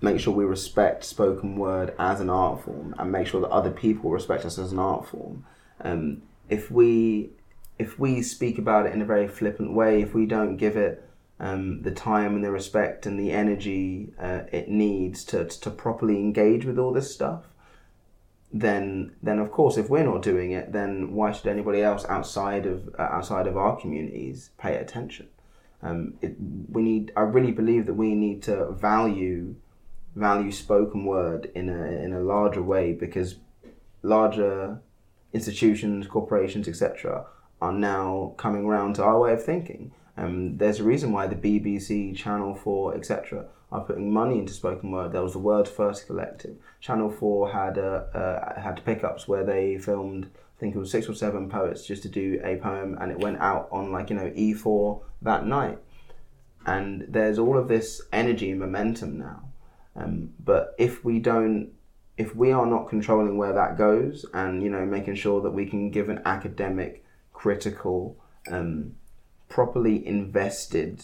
make 0.00 0.20
sure 0.20 0.34
we 0.34 0.44
respect 0.44 1.04
spoken 1.04 1.56
word 1.56 1.94
as 1.98 2.20
an 2.20 2.30
art 2.30 2.62
form 2.62 2.94
and 2.98 3.10
make 3.10 3.26
sure 3.26 3.40
that 3.40 3.50
other 3.50 3.70
people 3.70 4.10
respect 4.10 4.44
us 4.44 4.58
as 4.58 4.72
an 4.72 4.78
art 4.78 5.06
form. 5.06 5.44
Um, 5.80 6.22
if 6.48 6.70
we 6.70 7.30
if 7.78 7.98
we 7.98 8.22
speak 8.22 8.58
about 8.58 8.86
it 8.86 8.94
in 8.94 9.02
a 9.02 9.06
very 9.06 9.28
flippant 9.28 9.74
way, 9.74 10.00
if 10.00 10.14
we 10.14 10.24
don't 10.26 10.56
give 10.56 10.76
it 10.76 11.02
um, 11.38 11.82
the 11.82 11.90
time 11.90 12.34
and 12.34 12.44
the 12.44 12.50
respect 12.50 13.04
and 13.04 13.20
the 13.20 13.32
energy 13.32 14.12
uh, 14.18 14.40
it 14.50 14.68
needs 14.68 15.24
to, 15.24 15.44
to 15.44 15.70
properly 15.70 16.16
engage 16.16 16.64
with 16.64 16.78
all 16.78 16.92
this 16.92 17.12
stuff, 17.12 17.44
then 18.52 19.12
then 19.22 19.38
of 19.38 19.50
course 19.50 19.76
if 19.76 19.90
we're 19.90 20.04
not 20.04 20.22
doing 20.22 20.52
it, 20.52 20.72
then 20.72 21.12
why 21.12 21.32
should 21.32 21.46
anybody 21.46 21.82
else 21.82 22.04
outside 22.06 22.66
of 22.66 22.88
uh, 22.98 23.02
outside 23.02 23.46
of 23.46 23.56
our 23.56 23.76
communities 23.80 24.50
pay 24.58 24.76
attention? 24.76 25.28
Um, 25.82 26.14
it, 26.22 26.36
we 26.70 26.82
need. 26.82 27.12
I 27.16 27.20
really 27.20 27.52
believe 27.52 27.86
that 27.86 27.94
we 27.94 28.14
need 28.14 28.42
to 28.44 28.72
value 28.72 29.56
value 30.16 30.50
spoken 30.50 31.04
word 31.04 31.50
in 31.54 31.68
a 31.68 31.84
in 32.04 32.12
a 32.12 32.20
larger 32.20 32.62
way 32.62 32.92
because 32.92 33.36
larger 34.02 34.80
institutions, 35.32 36.06
corporations, 36.06 36.66
etc., 36.66 37.26
are 37.60 37.72
now 37.72 38.34
coming 38.36 38.64
around 38.64 38.94
to 38.94 39.04
our 39.04 39.20
way 39.20 39.32
of 39.32 39.44
thinking. 39.44 39.92
Um, 40.16 40.56
there's 40.56 40.80
a 40.80 40.84
reason 40.84 41.12
why 41.12 41.26
the 41.26 41.36
BBC, 41.36 42.16
Channel 42.16 42.54
Four, 42.54 42.94
etc., 42.94 43.46
are 43.70 43.84
putting 43.84 44.10
money 44.10 44.38
into 44.38 44.54
spoken 44.54 44.90
word. 44.90 45.12
There 45.12 45.22
was 45.22 45.34
the 45.34 45.38
Words 45.38 45.70
First 45.70 46.06
Collective. 46.06 46.56
Channel 46.80 47.10
Four 47.10 47.52
had 47.52 47.78
uh, 47.78 48.04
uh, 48.14 48.60
had 48.60 48.84
pickups 48.84 49.28
where 49.28 49.44
they 49.44 49.78
filmed. 49.78 50.30
I 50.56 50.58
think 50.58 50.74
it 50.74 50.78
was 50.78 50.90
six 50.90 51.06
or 51.06 51.14
seven 51.14 51.50
poets 51.50 51.86
just 51.86 52.02
to 52.04 52.08
do 52.08 52.40
a 52.42 52.56
poem, 52.56 52.96
and 52.98 53.12
it 53.12 53.18
went 53.18 53.38
out 53.40 53.68
on 53.70 53.92
like 53.92 54.08
you 54.08 54.16
know 54.16 54.30
E4 54.30 55.02
that 55.20 55.46
night. 55.46 55.78
And 56.64 57.04
there's 57.08 57.38
all 57.38 57.58
of 57.58 57.68
this 57.68 58.00
energy 58.12 58.50
and 58.50 58.58
momentum 58.58 59.18
now. 59.18 59.45
Um, 59.96 60.30
but 60.42 60.74
if 60.78 61.04
we 61.04 61.18
don't, 61.18 61.70
if 62.16 62.34
we 62.34 62.52
are 62.52 62.66
not 62.66 62.88
controlling 62.88 63.36
where 63.36 63.52
that 63.52 63.78
goes, 63.78 64.26
and 64.34 64.62
you 64.62 64.70
know, 64.70 64.84
making 64.84 65.14
sure 65.14 65.40
that 65.42 65.50
we 65.50 65.66
can 65.66 65.90
give 65.90 66.08
an 66.08 66.22
academic, 66.24 67.04
critical, 67.32 68.16
um, 68.50 68.94
properly 69.48 70.06
invested 70.06 71.02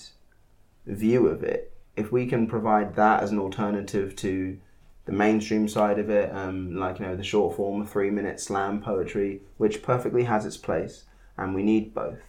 view 0.86 1.26
of 1.26 1.42
it, 1.42 1.72
if 1.96 2.12
we 2.12 2.26
can 2.26 2.46
provide 2.46 2.96
that 2.96 3.22
as 3.22 3.30
an 3.30 3.38
alternative 3.38 4.16
to 4.16 4.58
the 5.04 5.12
mainstream 5.12 5.68
side 5.68 5.98
of 5.98 6.08
it, 6.10 6.34
um, 6.34 6.76
like 6.76 6.98
you 6.98 7.06
know 7.06 7.16
the 7.16 7.24
short 7.24 7.56
form, 7.56 7.86
three 7.86 8.10
minute 8.10 8.40
slam 8.40 8.80
poetry, 8.80 9.42
which 9.56 9.82
perfectly 9.82 10.24
has 10.24 10.46
its 10.46 10.56
place, 10.56 11.04
and 11.36 11.54
we 11.54 11.62
need 11.62 11.94
both. 11.94 12.20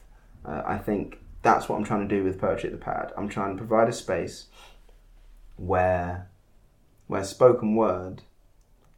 Uh, 0.45 0.61
I 0.66 0.78
think 0.78 1.20
that's 1.41 1.70
what 1.70 1.76
I'm 1.76 1.84
trying 1.84 2.07
to 2.07 2.16
do 2.16 2.24
with 2.24 2.39
Poetry 2.39 2.72
at 2.72 2.80
the 2.80 2.84
Pad. 2.84 3.11
I'm 3.18 3.30
trying 3.30 3.57
to 3.57 3.64
provide 3.64 3.89
a 3.89 3.93
space 3.93 4.47
where 5.57 6.30
where 7.14 7.24
spoken 7.24 7.76
word 7.76 8.24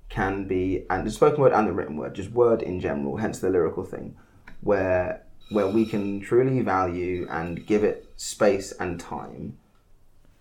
can 0.07 0.47
be 0.47 0.85
and 0.89 1.05
the 1.05 1.11
spoken 1.11 1.41
word 1.41 1.51
and 1.51 1.67
the 1.67 1.73
written 1.73 1.97
word, 1.97 2.15
just 2.15 2.31
word 2.31 2.61
in 2.61 2.79
general, 2.79 3.17
hence 3.17 3.39
the 3.39 3.49
lyrical 3.49 3.83
thing, 3.83 4.15
where 4.61 5.21
where 5.51 5.67
we 5.67 5.85
can 5.85 6.21
truly 6.21 6.61
value 6.61 7.27
and 7.29 7.67
give 7.67 7.83
it 7.83 8.09
space 8.15 8.71
and 8.79 9.01
time 9.01 9.57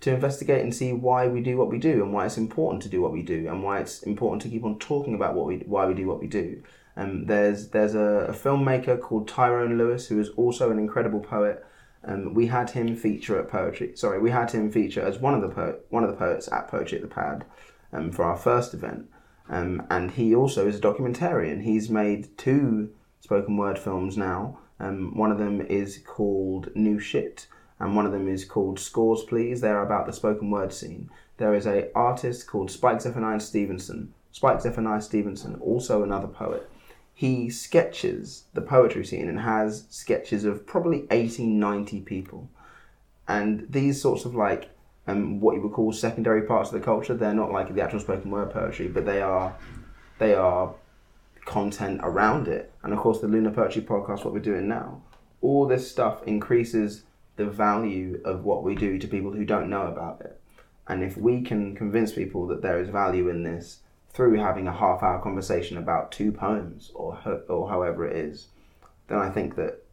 to 0.01 0.15
investigate 0.15 0.63
and 0.63 0.73
see 0.73 0.93
why 0.93 1.27
we 1.27 1.41
do 1.41 1.57
what 1.57 1.69
we 1.69 1.79
do 1.79 2.05
and 2.05 2.13
why 2.13 2.25
it's 2.27 2.39
important 2.39 2.81
to 2.85 2.89
do 2.89 3.03
what 3.03 3.11
we 3.11 3.23
do 3.23 3.49
and 3.49 3.65
why 3.65 3.81
it's 3.81 4.05
important 4.05 4.41
to 4.43 4.49
keep 4.49 4.63
on 4.63 4.79
talking 4.79 5.17
about 5.17 5.35
what 5.35 5.47
we 5.47 5.57
why 5.67 5.85
we 5.85 5.95
do 5.95 6.07
what 6.07 6.21
we 6.21 6.29
do. 6.29 6.63
Um, 6.97 7.27
there's 7.27 7.71
there's 7.71 7.97
a, 7.97 8.29
a 8.29 8.33
filmmaker 8.33 9.01
called 9.01 9.27
Tyrone 9.27 9.77
Lewis 9.77 10.07
who 10.07 10.21
is 10.21 10.29
also 10.37 10.71
an 10.71 10.79
incredible 10.79 11.19
poet. 11.19 11.67
Um, 12.07 12.35
we 12.35 12.47
had 12.47 12.71
him 12.71 12.97
feature 12.97 13.39
at 13.39 13.49
poetry. 13.49 13.97
Sorry, 13.97 14.21
we 14.21 14.31
had 14.31 14.51
him 14.51 14.71
feature 14.71 15.01
as 15.01 15.19
one 15.19 15.35
of 15.35 15.41
the 15.41 15.49
po- 15.49 15.81
one 15.89 16.05
of 16.05 16.11
the 16.11 16.17
poets 16.17 16.51
at 16.53 16.69
Poetry 16.69 16.99
at 16.99 17.03
the 17.03 17.15
Pad 17.15 17.45
um, 17.93 18.11
for 18.11 18.25
our 18.25 18.37
first 18.37 18.75
event. 18.75 19.09
Um, 19.49 19.87
and 19.91 20.11
he 20.11 20.35
also 20.35 20.67
is 20.67 20.77
a 20.77 20.81
documentarian. 20.81 21.63
He's 21.63 21.91
made 21.91 22.37
two 22.39 22.91
spoken 23.21 23.57
word 23.57 23.79
films 23.79 24.17
now. 24.17 24.59
Um, 24.81 25.17
one 25.17 25.31
of 25.31 25.39
them 25.39 25.61
is 25.61 26.03
called 26.07 26.69
New 26.75 26.99
Shit, 26.99 27.47
and 27.79 27.95
one 27.95 28.07
of 28.07 28.13
them 28.13 28.29
is 28.29 28.45
called 28.45 28.79
Scores 28.79 29.23
Please. 29.23 29.61
They're 29.61 29.83
about 29.83 30.07
the 30.07 30.13
spoken 30.13 30.51
word 30.51 30.73
scene. 30.73 31.11
There 31.37 31.55
is 31.55 31.67
a 31.67 31.91
artist 31.95 32.47
called 32.47 32.71
Spike 32.71 33.01
Zephaniah 33.01 33.41
Stevenson. 33.41 34.13
Spike 34.33 34.61
Zephaniah 34.61 35.01
Stevenson, 35.01 35.55
also 35.61 36.03
another 36.03 36.27
poet. 36.27 36.69
He 37.15 37.49
sketches 37.49 38.45
the 38.55 38.61
poetry 38.61 39.05
scene 39.05 39.29
and 39.29 39.41
has 39.41 39.87
sketches 39.89 40.45
of 40.45 40.67
probably 40.67 41.07
80, 41.11 41.47
90 41.47 42.01
people. 42.01 42.49
And 43.29 43.67
these 43.71 44.03
sorts 44.03 44.25
of 44.25 44.35
like 44.35 44.71
um, 45.07 45.41
what 45.41 45.55
you 45.55 45.63
would 45.63 45.73
call 45.73 45.93
secondary 45.93 46.43
parts 46.43 46.73
of 46.73 46.81
the 46.81 46.85
culture, 46.85 47.15
they're 47.15 47.33
not 47.33 47.53
like 47.53 47.73
the 47.73 47.83
actual 47.83 48.01
spoken 48.01 48.31
word 48.31 48.51
poetry, 48.51 48.89
but 48.89 49.07
they 49.07 49.23
are 49.23 49.57
they 50.19 50.35
are 50.35 50.75
content 51.45 52.01
around 52.03 52.49
it. 52.49 52.73
And 52.83 52.93
of 52.93 52.99
course 52.99 53.21
the 53.21 53.29
Lunar 53.29 53.51
Poetry 53.51 53.83
Podcast, 53.83 54.25
what 54.25 54.35
we're 54.35 54.41
doing 54.41 54.69
now, 54.69 55.03
all 55.41 55.67
this 55.67 55.91
stuff 55.91 56.23
increases 56.25 57.05
the 57.37 57.47
value 57.47 58.21
of 58.25 58.45
what 58.45 58.63
we 58.63 58.75
do 58.75 58.99
to 58.99 59.09
people 59.09 59.33
who 59.33 59.45
don't 59.45 59.69
know 59.69 59.87
about 59.87 60.21
it. 60.21 60.41
And 60.87 61.03
if 61.03 61.17
we 61.17 61.43
can 61.43 61.75
convince 61.75 62.13
people 62.13 62.47
that 62.49 62.63
there 62.63 62.81
is 62.81 62.89
value 62.89 63.29
in 63.29 63.43
this 63.43 63.81
through 64.15 64.37
having 64.37 64.69
a 64.69 64.73
half 64.73 65.03
hour 65.03 65.21
conversation 65.21 65.77
about 65.77 66.13
two 66.13 66.31
poems 66.31 66.93
or, 66.95 67.19
or 67.49 67.69
however 67.69 68.07
it 68.07 68.17
is, 68.17 68.47
then 69.09 69.19
I 69.19 69.29
think 69.29 69.57
that 69.57 69.85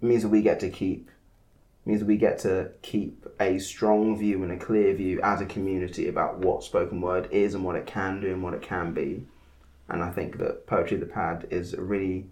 means 0.00 0.22
that 0.22 0.28
we 0.28 0.42
get 0.42 0.60
to 0.60 0.70
keep 0.70 1.10
means 1.84 1.98
that 1.98 2.06
we 2.06 2.16
get 2.16 2.38
to 2.38 2.70
keep 2.82 3.26
a 3.40 3.58
strong 3.58 4.16
view 4.16 4.40
and 4.44 4.52
a 4.52 4.56
clear 4.56 4.94
view 4.94 5.20
as 5.20 5.40
a 5.40 5.46
community 5.46 6.06
about 6.06 6.38
what 6.38 6.62
spoken 6.62 7.00
word 7.00 7.28
is 7.32 7.54
and 7.54 7.64
what 7.64 7.74
it 7.74 7.86
can 7.86 8.20
do 8.20 8.28
and 8.32 8.40
what 8.40 8.54
it 8.54 8.62
can 8.62 8.92
be. 8.92 9.26
And 9.88 10.00
I 10.00 10.10
think 10.10 10.38
that 10.38 10.68
Poetry 10.68 10.98
the 10.98 11.06
Pad 11.06 11.48
is 11.50 11.74
a 11.74 11.82
really 11.82 12.26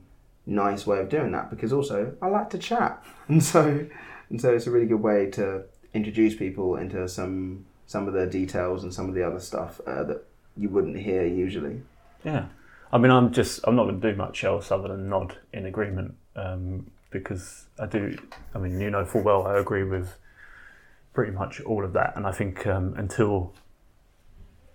nice 0.46 0.86
way 0.86 1.00
of 1.00 1.08
doing 1.08 1.32
that 1.32 1.50
because 1.50 1.72
also 1.72 2.14
I 2.22 2.28
like 2.28 2.50
to 2.50 2.58
chat. 2.58 3.02
And 3.28 3.42
so 3.42 3.86
and 4.28 4.40
so 4.40 4.54
it's 4.54 4.66
a 4.66 4.70
really 4.70 4.86
good 4.86 5.02
way 5.02 5.30
to 5.32 5.64
introduce 5.94 6.36
people 6.36 6.76
into 6.76 7.08
some 7.08 7.64
some 7.86 8.06
of 8.06 8.14
the 8.14 8.26
details 8.26 8.84
and 8.84 8.94
some 8.94 9.08
of 9.08 9.16
the 9.16 9.26
other 9.26 9.40
stuff 9.40 9.80
uh, 9.84 10.04
that 10.04 10.24
you 10.61 10.68
wouldn't 10.68 10.98
hear 10.98 11.26
usually. 11.26 11.80
Yeah, 12.22 12.46
I 12.92 12.98
mean, 12.98 13.11
I'm 13.11 13.32
just 13.32 13.61
I'm 13.64 13.74
not 13.76 13.84
going 13.84 14.00
to 14.00 14.11
do 14.12 14.16
much 14.16 14.44
else 14.44 14.70
other 14.70 14.88
than 14.88 15.08
nod 15.08 15.38
in 15.52 15.64
agreement 15.64 16.14
um, 16.36 16.90
because 17.11 17.66
I 17.78 17.86
do. 17.86 18.18
I 18.54 18.58
mean, 18.58 18.78
you 18.78 18.90
know 18.90 19.04
full 19.04 19.22
well 19.22 19.46
I 19.46 19.58
agree 19.58 19.84
with 19.84 20.16
pretty 21.14 21.32
much 21.32 21.61
all 21.62 21.84
of 21.84 21.94
that, 21.94 22.12
and 22.14 22.26
I 22.26 22.32
think 22.32 22.66
um, 22.66 22.94
until 22.96 23.54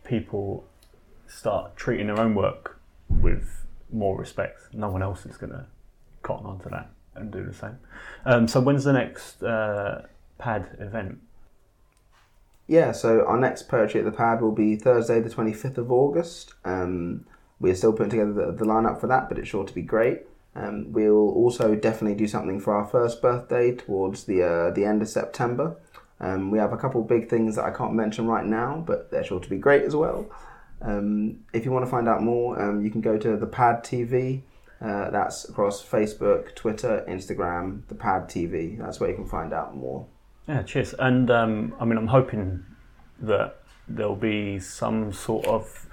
people 0.04 0.66
start 1.28 1.76
treating 1.76 2.08
their 2.08 2.20
own 2.20 2.34
work 2.34 2.80
with 3.10 3.66
more 3.92 4.18
respect, 4.18 4.74
no 4.74 4.90
one 4.90 5.04
else 5.04 5.26
is 5.26 5.38
going 5.38 5.52
to 5.52 5.66
cotton 6.24 6.48
onto 6.48 6.70
that 6.70 6.90
and 7.14 7.32
do 7.32 7.44
the 7.44 7.54
same. 7.54 7.78
Um, 8.26 8.48
so 8.48 8.60
when's 8.60 8.84
the 8.84 8.94
next 8.94 9.44
uh, 9.44 10.04
pad 10.38 10.78
event? 10.80 11.20
Yeah, 12.68 12.94
so 12.94 13.26
our 13.26 13.40
next 13.40 13.68
Poetry 13.68 14.00
at 14.00 14.06
the 14.06 14.12
Pad 14.12 14.42
will 14.42 14.52
be 14.52 14.76
Thursday, 14.76 15.20
the 15.20 15.30
25th 15.30 15.78
of 15.78 15.92
August. 15.92 16.56
Um, 16.64 17.26
we're 17.60 17.76
still 17.76 17.94
putting 17.94 18.10
together 18.10 18.34
the, 18.34 18.52
the 18.52 18.66
lineup 18.66 19.00
for 19.00 19.08
that, 19.08 19.30
but 19.30 19.38
it's 19.38 19.48
sure 19.48 19.66
to 19.66 19.74
be 19.74 19.84
great. 19.84 20.24
Um, 20.56 20.92
we'll 20.92 21.30
also 21.30 21.76
definitely 21.76 22.16
do 22.16 22.28
something 22.28 22.60
for 22.60 22.76
our 22.76 22.86
first 22.86 23.22
birthday 23.22 23.76
towards 23.76 24.24
the 24.24 24.42
uh, 24.42 24.72
the 24.72 24.86
end 24.86 25.02
of 25.02 25.10
September. 25.10 25.78
Um, 26.20 26.50
we 26.50 26.60
have 26.60 26.72
a 26.72 26.78
couple 26.78 27.04
big 27.04 27.30
things 27.30 27.58
that 27.58 27.66
I 27.66 27.72
can't 27.72 27.94
mention 27.94 28.26
right 28.26 28.46
now, 28.46 28.84
but 28.86 29.12
they're 29.12 29.24
sure 29.24 29.42
to 29.42 29.50
be 29.50 29.58
great 29.58 29.84
as 29.84 29.96
well. 29.96 30.30
Um, 30.82 31.40
if 31.54 31.66
you 31.66 31.72
want 31.72 31.86
to 31.86 31.92
find 31.92 32.08
out 32.08 32.24
more, 32.24 32.62
um, 32.62 32.82
you 32.82 32.90
can 32.90 33.02
go 33.02 33.18
to 33.18 33.36
the 33.36 33.48
Pad 33.48 33.84
TV. 33.84 34.44
Uh, 34.82 35.10
that's 35.10 35.48
across 35.50 35.84
Facebook, 35.84 36.56
Twitter, 36.56 37.04
Instagram. 37.08 37.86
The 37.88 37.96
Pad 37.96 38.30
TV. 38.30 38.78
That's 38.78 39.00
where 39.00 39.10
you 39.10 39.16
can 39.16 39.28
find 39.28 39.54
out 39.54 39.76
more. 39.76 40.08
Yeah, 40.48 40.62
cheers. 40.64 40.94
And 41.00 41.30
um, 41.32 41.74
I 41.80 41.86
mean, 41.86 41.98
I'm 41.98 42.08
hoping 42.08 42.64
that 43.22 43.58
there'll 43.88 44.16
be 44.16 44.60
some 44.60 45.12
sort 45.14 45.46
of 45.48 45.88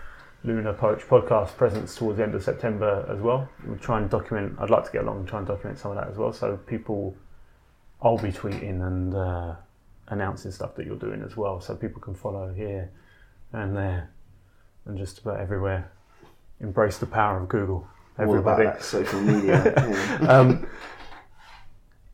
Lunar 0.45 0.73
Poetry 0.73 1.09
podcast 1.09 1.57
presence 1.57 1.95
towards 1.95 2.19
the 2.19 2.25
end 2.25 2.35
of 2.35 2.43
September 2.43 3.07
as 3.09 3.21
well. 3.21 3.49
We'll 3.67 3.79
try 3.79 3.99
and 3.99 4.11
document. 4.11 4.57
I'd 4.59 4.71
like 4.71 4.85
to 4.85 4.91
get 4.93 5.03
along 5.05 5.21
and 5.21 5.29
try 5.29 5.39
and 5.39 5.47
document 5.47 5.79
some 5.79 5.93
of 5.93 5.97
that 5.97 6.09
as 6.09 6.17
well. 6.17 6.33
So 6.33 6.57
people, 6.67 7.17
I'll 8.03 8.19
be 8.19 8.33
tweeting 8.33 8.87
and 8.87 9.15
uh, 9.15 9.55
announcing 10.09 10.51
stuff 10.51 10.75
that 10.77 10.85
you're 10.87 10.97
doing 10.97 11.23
as 11.23 11.37
well, 11.37 11.61
so 11.61 11.75
people 11.75 12.01
can 12.03 12.15
follow 12.15 12.53
here 12.53 12.91
and 13.53 13.77
there 13.77 14.11
and 14.85 14.99
just 14.99 15.19
about 15.21 15.39
everywhere. 15.41 15.91
Embrace 16.61 16.99
the 16.99 17.07
power 17.07 17.41
of 17.41 17.49
Google, 17.49 17.87
All 18.19 18.37
about 18.37 18.61
everybody. 18.61 18.65
that 18.65 18.83
social 18.83 19.21
media. 19.21 19.73
yeah. 19.77 20.19
Um, 20.29 20.67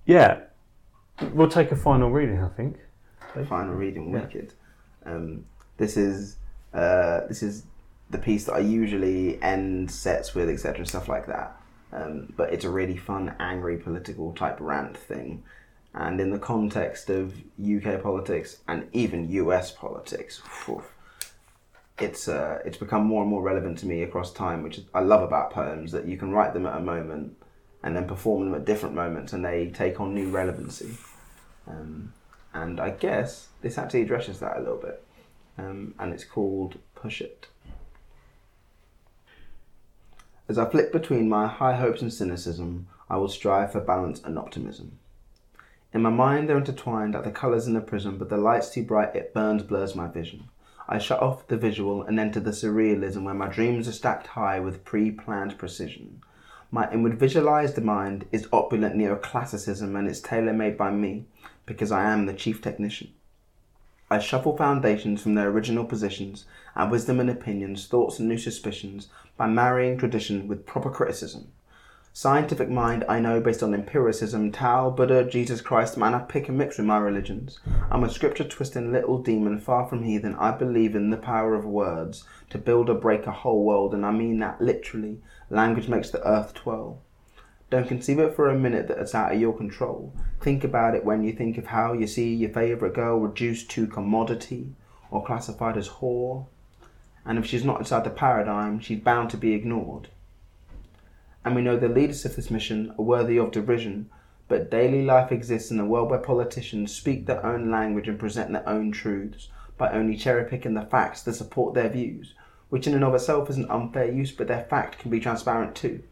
yeah, 0.06 0.40
we'll 1.32 1.48
take 1.48 1.72
a 1.72 1.76
final 1.76 2.10
reading, 2.10 2.42
I 2.42 2.48
think. 2.48 2.76
Final 3.48 3.74
reading, 3.74 4.12
Yeah. 4.12 4.22
wicked. 4.22 4.52
Um, 5.04 5.44
this 5.76 5.96
is 5.96 6.36
uh, 6.74 7.26
this 7.28 7.42
is 7.42 7.64
the 8.10 8.18
piece 8.18 8.44
that 8.44 8.54
I 8.54 8.58
usually 8.58 9.40
end 9.42 9.90
sets 9.90 10.34
with, 10.34 10.48
etc., 10.48 10.84
stuff 10.86 11.08
like 11.08 11.26
that. 11.26 11.56
Um, 11.92 12.32
but 12.36 12.52
it's 12.52 12.64
a 12.64 12.70
really 12.70 12.96
fun, 12.96 13.34
angry 13.38 13.76
political 13.78 14.32
type 14.32 14.56
rant 14.60 14.96
thing, 14.96 15.42
and 15.94 16.20
in 16.20 16.30
the 16.30 16.38
context 16.38 17.08
of 17.10 17.34
UK 17.62 18.02
politics 18.02 18.58
and 18.68 18.88
even 18.92 19.30
US 19.30 19.70
politics, 19.70 20.42
it's 21.98 22.28
uh, 22.28 22.60
it's 22.64 22.76
become 22.76 23.04
more 23.04 23.22
and 23.22 23.30
more 23.30 23.42
relevant 23.42 23.78
to 23.78 23.86
me 23.86 24.02
across 24.02 24.32
time, 24.32 24.62
which 24.62 24.80
I 24.94 25.00
love 25.00 25.22
about 25.22 25.50
poems 25.50 25.92
that 25.92 26.06
you 26.06 26.16
can 26.16 26.30
write 26.32 26.52
them 26.54 26.66
at 26.66 26.76
a 26.76 26.80
moment 26.80 27.36
and 27.82 27.94
then 27.96 28.06
perform 28.08 28.44
them 28.44 28.54
at 28.54 28.66
different 28.66 28.94
moments, 28.94 29.32
and 29.32 29.44
they 29.44 29.68
take 29.68 30.00
on 30.00 30.14
new 30.14 30.28
relevancy. 30.28 30.96
Um, 31.68 32.12
and 32.54 32.80
I 32.80 32.90
guess 32.90 33.48
this 33.60 33.78
actually 33.78 34.02
addresses 34.02 34.40
that 34.40 34.56
a 34.56 34.60
little 34.60 34.78
bit. 34.78 35.02
Um, 35.58 35.94
and 35.98 36.12
it's 36.12 36.24
called 36.24 36.78
Push 36.94 37.20
It. 37.20 37.46
As 40.48 40.56
I 40.56 40.68
flick 40.68 40.92
between 40.92 41.28
my 41.28 41.46
high 41.46 41.76
hopes 41.76 42.00
and 42.00 42.12
cynicism, 42.12 42.86
I 43.10 43.16
will 43.16 43.28
strive 43.28 43.72
for 43.72 43.80
balance 43.80 44.22
and 44.24 44.38
optimism. 44.38 44.98
In 45.92 46.02
my 46.02 46.10
mind, 46.10 46.48
they're 46.48 46.58
intertwined 46.58 47.14
like 47.14 47.24
the 47.24 47.30
colours 47.30 47.66
in 47.66 47.76
a 47.76 47.80
prism, 47.80 48.18
but 48.18 48.28
the 48.28 48.36
light's 48.36 48.70
too 48.70 48.82
bright, 48.82 49.14
it 49.14 49.34
burns, 49.34 49.62
blurs 49.62 49.94
my 49.94 50.06
vision. 50.06 50.48
I 50.88 50.98
shut 50.98 51.20
off 51.20 51.46
the 51.48 51.56
visual 51.58 52.02
and 52.02 52.18
enter 52.18 52.40
the 52.40 52.50
surrealism 52.50 53.24
where 53.24 53.34
my 53.34 53.48
dreams 53.48 53.88
are 53.88 53.92
stacked 53.92 54.28
high 54.28 54.58
with 54.58 54.84
pre 54.84 55.10
planned 55.10 55.58
precision. 55.58 56.22
My 56.70 56.90
inward 56.92 57.18
visualized 57.18 57.82
mind 57.82 58.26
is 58.32 58.48
opulent 58.52 58.96
neoclassicism 58.96 59.98
and 59.98 60.08
it's 60.08 60.20
tailor 60.20 60.52
made 60.52 60.78
by 60.78 60.90
me 60.90 61.26
because 61.68 61.92
I 61.92 62.10
am 62.10 62.24
the 62.24 62.32
chief 62.32 62.62
technician. 62.62 63.12
I 64.10 64.20
shuffle 64.20 64.56
foundations 64.56 65.22
from 65.22 65.34
their 65.34 65.50
original 65.50 65.84
positions, 65.84 66.46
add 66.74 66.90
wisdom 66.90 67.20
and 67.20 67.28
opinions, 67.28 67.86
thoughts 67.86 68.18
and 68.18 68.26
new 68.26 68.38
suspicions, 68.38 69.08
by 69.36 69.48
marrying 69.48 69.98
tradition 69.98 70.48
with 70.48 70.64
proper 70.64 70.90
criticism. 70.90 71.52
Scientific 72.14 72.70
mind, 72.70 73.04
I 73.06 73.20
know 73.20 73.38
based 73.38 73.62
on 73.62 73.74
empiricism, 73.74 74.50
Tao, 74.50 74.88
Buddha, 74.88 75.24
Jesus 75.24 75.60
Christ, 75.60 75.98
man, 75.98 76.14
I 76.14 76.20
pick 76.20 76.48
and 76.48 76.56
mix 76.56 76.78
with 76.78 76.86
my 76.86 76.96
religions. 76.96 77.60
I'm 77.90 78.02
a 78.02 78.08
scripture 78.08 78.44
twisting 78.44 78.90
little 78.90 79.22
demon, 79.22 79.60
far 79.60 79.86
from 79.86 80.02
heathen. 80.02 80.36
I 80.36 80.52
believe 80.52 80.96
in 80.96 81.10
the 81.10 81.18
power 81.18 81.54
of 81.54 81.66
words 81.66 82.24
to 82.48 82.56
build 82.56 82.88
or 82.88 82.94
break 82.94 83.26
a 83.26 83.30
whole 83.30 83.62
world, 83.62 83.92
and 83.92 84.06
I 84.06 84.10
mean 84.10 84.38
that 84.38 84.62
literally. 84.62 85.20
Language 85.50 85.88
makes 85.88 86.10
the 86.10 86.26
earth 86.26 86.54
twirl. 86.54 87.02
Don't 87.70 87.86
conceive 87.86 88.18
it 88.18 88.34
for 88.34 88.48
a 88.48 88.58
minute 88.58 88.88
that 88.88 88.98
it's 88.98 89.14
out 89.14 89.34
of 89.34 89.40
your 89.40 89.54
control. 89.54 90.14
Think 90.40 90.64
about 90.64 90.94
it 90.94 91.04
when 91.04 91.22
you 91.22 91.32
think 91.32 91.58
of 91.58 91.66
how 91.66 91.92
you 91.92 92.06
see 92.06 92.34
your 92.34 92.48
favourite 92.48 92.94
girl 92.94 93.20
reduced 93.20 93.70
to 93.72 93.86
commodity 93.86 94.74
or 95.10 95.22
classified 95.22 95.76
as 95.76 95.88
whore. 95.88 96.46
and 97.26 97.38
if 97.38 97.44
she's 97.44 97.64
not 97.64 97.78
inside 97.78 98.04
the 98.04 98.10
paradigm, 98.10 98.80
she's 98.80 99.00
bound 99.00 99.28
to 99.28 99.36
be 99.36 99.52
ignored. 99.52 100.08
And 101.44 101.54
we 101.54 101.60
know 101.60 101.76
the 101.76 101.88
leaders 101.88 102.24
of 102.24 102.36
this 102.36 102.50
mission 102.50 102.94
are 102.98 103.02
worthy 103.02 103.36
of 103.36 103.50
derision, 103.50 104.08
but 104.48 104.70
daily 104.70 105.02
life 105.02 105.30
exists 105.30 105.70
in 105.70 105.78
a 105.78 105.84
world 105.84 106.08
where 106.08 106.18
politicians 106.18 106.94
speak 106.94 107.26
their 107.26 107.44
own 107.44 107.70
language 107.70 108.08
and 108.08 108.18
present 108.18 108.50
their 108.50 108.66
own 108.66 108.92
truths 108.92 109.48
by 109.76 109.90
only 109.92 110.16
cherry 110.16 110.48
picking 110.48 110.72
the 110.72 110.86
facts 110.86 111.22
that 111.22 111.34
support 111.34 111.74
their 111.74 111.90
views, 111.90 112.32
which 112.70 112.86
in 112.86 112.94
and 112.94 113.04
of 113.04 113.14
itself 113.14 113.50
is 113.50 113.58
an 113.58 113.68
unfair 113.68 114.10
use, 114.10 114.32
but 114.32 114.48
their 114.48 114.64
fact 114.64 114.98
can 114.98 115.10
be 115.10 115.20
transparent 115.20 115.74
too. 115.74 116.02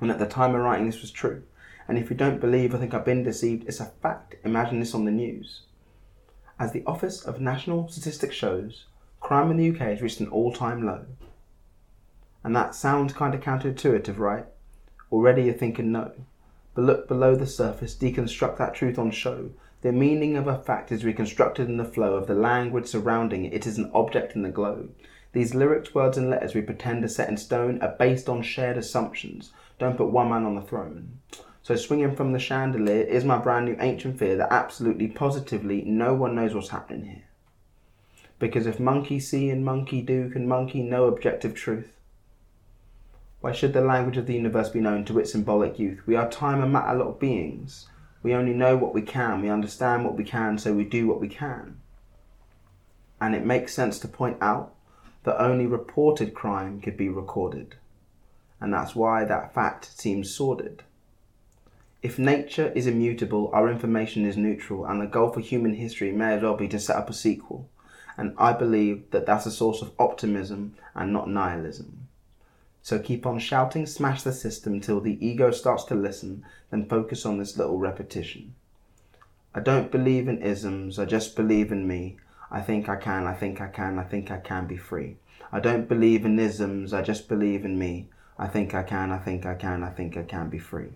And 0.00 0.10
at 0.10 0.18
the 0.18 0.26
time 0.26 0.54
of 0.54 0.62
writing, 0.62 0.86
this 0.86 1.02
was 1.02 1.10
true. 1.10 1.42
And 1.86 1.98
if 1.98 2.08
you 2.08 2.16
don't 2.16 2.40
believe 2.40 2.72
or 2.72 2.78
think 2.78 2.94
I've 2.94 3.04
been 3.04 3.22
deceived, 3.22 3.68
it's 3.68 3.80
a 3.80 3.86
fact. 3.86 4.36
Imagine 4.44 4.80
this 4.80 4.94
on 4.94 5.04
the 5.04 5.10
news. 5.10 5.62
As 6.58 6.72
the 6.72 6.84
Office 6.86 7.22
of 7.22 7.40
National 7.40 7.88
Statistics 7.88 8.36
shows, 8.36 8.84
crime 9.20 9.50
in 9.50 9.56
the 9.56 9.70
UK 9.70 9.88
has 9.88 10.02
reached 10.02 10.20
an 10.20 10.28
all 10.28 10.52
time 10.52 10.86
low. 10.86 11.06
And 12.44 12.54
that 12.56 12.74
sounds 12.74 13.12
kind 13.12 13.34
of 13.34 13.40
counterintuitive, 13.40 14.18
right? 14.18 14.46
Already 15.12 15.44
you're 15.44 15.54
thinking 15.54 15.92
no. 15.92 16.12
But 16.74 16.84
look 16.84 17.08
below 17.08 17.34
the 17.34 17.46
surface, 17.46 17.94
deconstruct 17.94 18.56
that 18.58 18.74
truth 18.74 18.98
on 18.98 19.10
show. 19.10 19.50
The 19.82 19.92
meaning 19.92 20.36
of 20.36 20.46
a 20.46 20.58
fact 20.58 20.92
is 20.92 21.04
reconstructed 21.04 21.68
in 21.68 21.76
the 21.76 21.84
flow 21.84 22.14
of 22.14 22.26
the 22.26 22.34
language 22.34 22.86
surrounding 22.86 23.44
it. 23.44 23.52
It 23.52 23.66
is 23.66 23.78
an 23.78 23.90
object 23.92 24.36
in 24.36 24.42
the 24.42 24.50
globe. 24.50 24.94
These 25.32 25.54
lyrics, 25.54 25.94
words, 25.94 26.18
and 26.18 26.28
letters 26.28 26.54
we 26.54 26.62
pretend 26.62 27.04
are 27.04 27.08
set 27.08 27.28
in 27.28 27.36
stone 27.36 27.80
are 27.80 27.96
based 27.98 28.28
on 28.28 28.42
shared 28.42 28.76
assumptions. 28.76 29.52
Don't 29.80 29.96
put 29.96 30.10
one 30.10 30.28
man 30.28 30.44
on 30.44 30.56
the 30.56 30.60
throne. 30.60 31.20
So, 31.62 31.74
swinging 31.74 32.14
from 32.14 32.32
the 32.32 32.38
chandelier 32.38 33.02
is 33.02 33.24
my 33.24 33.38
brand 33.38 33.64
new 33.64 33.76
ancient 33.80 34.18
fear 34.18 34.36
that 34.36 34.52
absolutely, 34.52 35.08
positively, 35.08 35.80
no 35.82 36.12
one 36.12 36.34
knows 36.34 36.54
what's 36.54 36.68
happening 36.68 37.06
here. 37.06 37.24
Because 38.38 38.66
if 38.66 38.78
monkey 38.78 39.18
see 39.18 39.48
and 39.48 39.64
monkey 39.64 40.02
do, 40.02 40.28
can 40.28 40.46
monkey 40.46 40.82
know 40.82 41.06
objective 41.06 41.54
truth? 41.54 41.96
Why 43.40 43.52
should 43.52 43.72
the 43.72 43.80
language 43.80 44.18
of 44.18 44.26
the 44.26 44.34
universe 44.34 44.68
be 44.68 44.80
known 44.80 45.06
to 45.06 45.18
its 45.18 45.32
symbolic 45.32 45.78
youth? 45.78 46.02
We 46.06 46.14
are 46.14 46.30
time 46.30 46.62
and 46.62 46.70
matter 46.70 46.98
lot 46.98 47.18
beings. 47.18 47.88
We 48.22 48.34
only 48.34 48.52
know 48.52 48.76
what 48.76 48.92
we 48.92 49.00
can, 49.00 49.40
we 49.40 49.48
understand 49.48 50.04
what 50.04 50.14
we 50.14 50.24
can, 50.24 50.58
so 50.58 50.74
we 50.74 50.84
do 50.84 51.06
what 51.06 51.22
we 51.22 51.28
can. 51.28 51.80
And 53.18 53.34
it 53.34 53.46
makes 53.46 53.72
sense 53.72 53.98
to 54.00 54.08
point 54.08 54.36
out 54.42 54.74
that 55.24 55.40
only 55.40 55.64
reported 55.64 56.34
crime 56.34 56.82
could 56.82 56.98
be 56.98 57.08
recorded. 57.08 57.76
And 58.60 58.72
that's 58.72 58.94
why 58.94 59.24
that 59.24 59.54
fact 59.54 59.98
seems 59.98 60.34
sordid. 60.34 60.82
If 62.02 62.18
nature 62.18 62.72
is 62.74 62.86
immutable, 62.86 63.50
our 63.52 63.70
information 63.70 64.24
is 64.24 64.36
neutral, 64.36 64.86
and 64.86 65.00
the 65.00 65.06
goal 65.06 65.30
for 65.30 65.40
human 65.40 65.74
history 65.74 66.12
may 66.12 66.34
as 66.34 66.42
well 66.42 66.56
be 66.56 66.68
to 66.68 66.78
set 66.78 66.96
up 66.96 67.10
a 67.10 67.12
sequel. 67.12 67.68
And 68.16 68.34
I 68.38 68.52
believe 68.52 69.10
that 69.10 69.26
that's 69.26 69.46
a 69.46 69.50
source 69.50 69.82
of 69.82 69.92
optimism 69.98 70.74
and 70.94 71.12
not 71.12 71.28
nihilism. 71.28 72.08
So 72.82 72.98
keep 72.98 73.26
on 73.26 73.38
shouting, 73.38 73.86
smash 73.86 74.22
the 74.22 74.32
system 74.32 74.80
till 74.80 75.00
the 75.00 75.24
ego 75.24 75.50
starts 75.50 75.84
to 75.84 75.94
listen, 75.94 76.44
then 76.70 76.86
focus 76.86 77.26
on 77.26 77.38
this 77.38 77.56
little 77.56 77.78
repetition. 77.78 78.54
I 79.54 79.60
don't 79.60 79.90
believe 79.90 80.28
in 80.28 80.42
isms, 80.42 80.98
I 80.98 81.04
just 81.04 81.36
believe 81.36 81.72
in 81.72 81.86
me. 81.86 82.16
I 82.50 82.60
think 82.60 82.88
I 82.88 82.96
can, 82.96 83.26
I 83.26 83.34
think 83.34 83.60
I 83.60 83.68
can, 83.68 83.98
I 83.98 84.04
think 84.04 84.30
I 84.30 84.38
can 84.38 84.66
be 84.66 84.76
free. 84.76 85.16
I 85.52 85.60
don't 85.60 85.88
believe 85.88 86.24
in 86.24 86.38
isms, 86.38 86.94
I 86.94 87.02
just 87.02 87.28
believe 87.28 87.64
in 87.64 87.78
me. 87.78 88.08
I 88.40 88.48
think 88.48 88.74
I 88.74 88.82
can, 88.82 89.12
I 89.12 89.18
think 89.18 89.44
I 89.44 89.54
can, 89.54 89.84
I 89.84 89.90
think 89.90 90.16
I 90.16 90.22
can 90.22 90.48
be 90.48 90.58
free. 90.58 90.88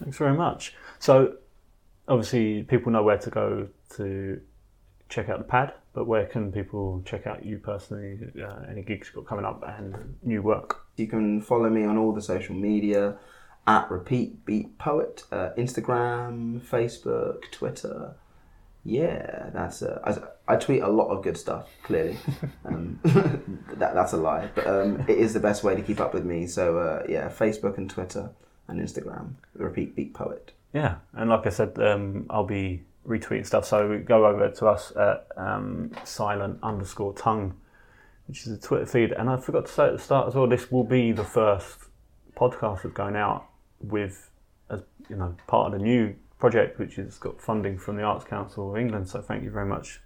Thanks 0.00 0.18
very 0.18 0.36
much. 0.36 0.74
So, 0.98 1.36
obviously, 2.08 2.64
people 2.64 2.90
know 2.90 3.04
where 3.04 3.18
to 3.18 3.30
go 3.30 3.68
to 3.96 4.40
check 5.08 5.28
out 5.28 5.38
the 5.38 5.44
pad, 5.44 5.74
but 5.92 6.08
where 6.08 6.26
can 6.26 6.50
people 6.50 7.02
check 7.06 7.28
out 7.28 7.46
you 7.46 7.58
personally? 7.58 8.18
Uh, 8.36 8.64
any 8.68 8.82
gigs 8.82 9.06
you've 9.06 9.24
got 9.24 9.28
coming 9.28 9.44
up 9.44 9.62
and 9.78 10.16
new 10.24 10.42
work? 10.42 10.84
You 10.96 11.06
can 11.06 11.40
follow 11.40 11.70
me 11.70 11.84
on 11.84 11.96
all 11.96 12.12
the 12.12 12.22
social 12.22 12.56
media 12.56 13.16
at 13.68 13.88
Repeat 13.92 14.44
Beat 14.44 14.76
Poet, 14.76 15.22
uh, 15.30 15.50
Instagram, 15.56 16.60
Facebook, 16.60 17.42
Twitter. 17.52 18.16
Yeah, 18.84 19.50
that's 19.52 19.82
uh, 19.82 20.00
I, 20.46 20.54
I 20.54 20.56
tweet 20.56 20.82
a 20.82 20.88
lot 20.88 21.08
of 21.08 21.22
good 21.22 21.38
stuff. 21.38 21.70
Clearly, 21.84 22.18
um, 22.64 23.00
that 23.76 23.94
that's 23.94 24.12
a 24.12 24.18
lie, 24.18 24.50
but 24.54 24.66
um, 24.66 25.04
it 25.08 25.18
is 25.18 25.32
the 25.32 25.40
best 25.40 25.64
way 25.64 25.74
to 25.74 25.82
keep 25.82 26.00
up 26.00 26.12
with 26.12 26.24
me. 26.24 26.46
So 26.46 26.78
uh, 26.78 27.02
yeah, 27.08 27.28
Facebook 27.28 27.78
and 27.78 27.88
Twitter 27.88 28.30
and 28.68 28.80
Instagram. 28.80 29.34
Repeat 29.54 29.96
Beat 29.96 30.12
Poet. 30.12 30.52
Yeah, 30.74 30.96
and 31.14 31.30
like 31.30 31.46
I 31.46 31.50
said, 31.50 31.78
um, 31.78 32.26
I'll 32.28 32.44
be 32.44 32.82
retweeting 33.06 33.46
stuff. 33.46 33.64
So 33.64 34.02
go 34.04 34.26
over 34.26 34.50
to 34.50 34.66
us 34.66 34.92
at 34.96 35.26
um, 35.36 35.92
silent 36.04 36.58
underscore 36.62 37.14
tongue, 37.14 37.54
which 38.26 38.46
is 38.46 38.52
a 38.52 38.60
Twitter 38.60 38.86
feed. 38.86 39.12
And 39.12 39.30
I 39.30 39.36
forgot 39.36 39.66
to 39.66 39.72
say 39.72 39.86
at 39.86 39.92
the 39.92 39.98
start 39.98 40.28
as 40.28 40.34
well, 40.34 40.46
this 40.46 40.70
will 40.70 40.84
be 40.84 41.12
the 41.12 41.24
first 41.24 41.78
podcast 42.36 42.82
that's 42.82 42.94
going 42.94 43.16
out 43.16 43.46
with, 43.80 44.30
as 44.68 44.82
you 45.08 45.16
know, 45.16 45.36
part 45.46 45.72
of 45.72 45.78
the 45.78 45.84
new 45.84 46.14
project, 46.44 46.78
which 46.78 46.96
has 46.96 47.16
got 47.16 47.40
funding 47.40 47.78
from 47.78 47.96
the 47.96 48.02
Arts 48.02 48.26
Council 48.26 48.70
of 48.70 48.76
England. 48.76 49.08
So 49.08 49.22
thank 49.22 49.44
you 49.44 49.50
very 49.50 49.64
much 49.64 50.02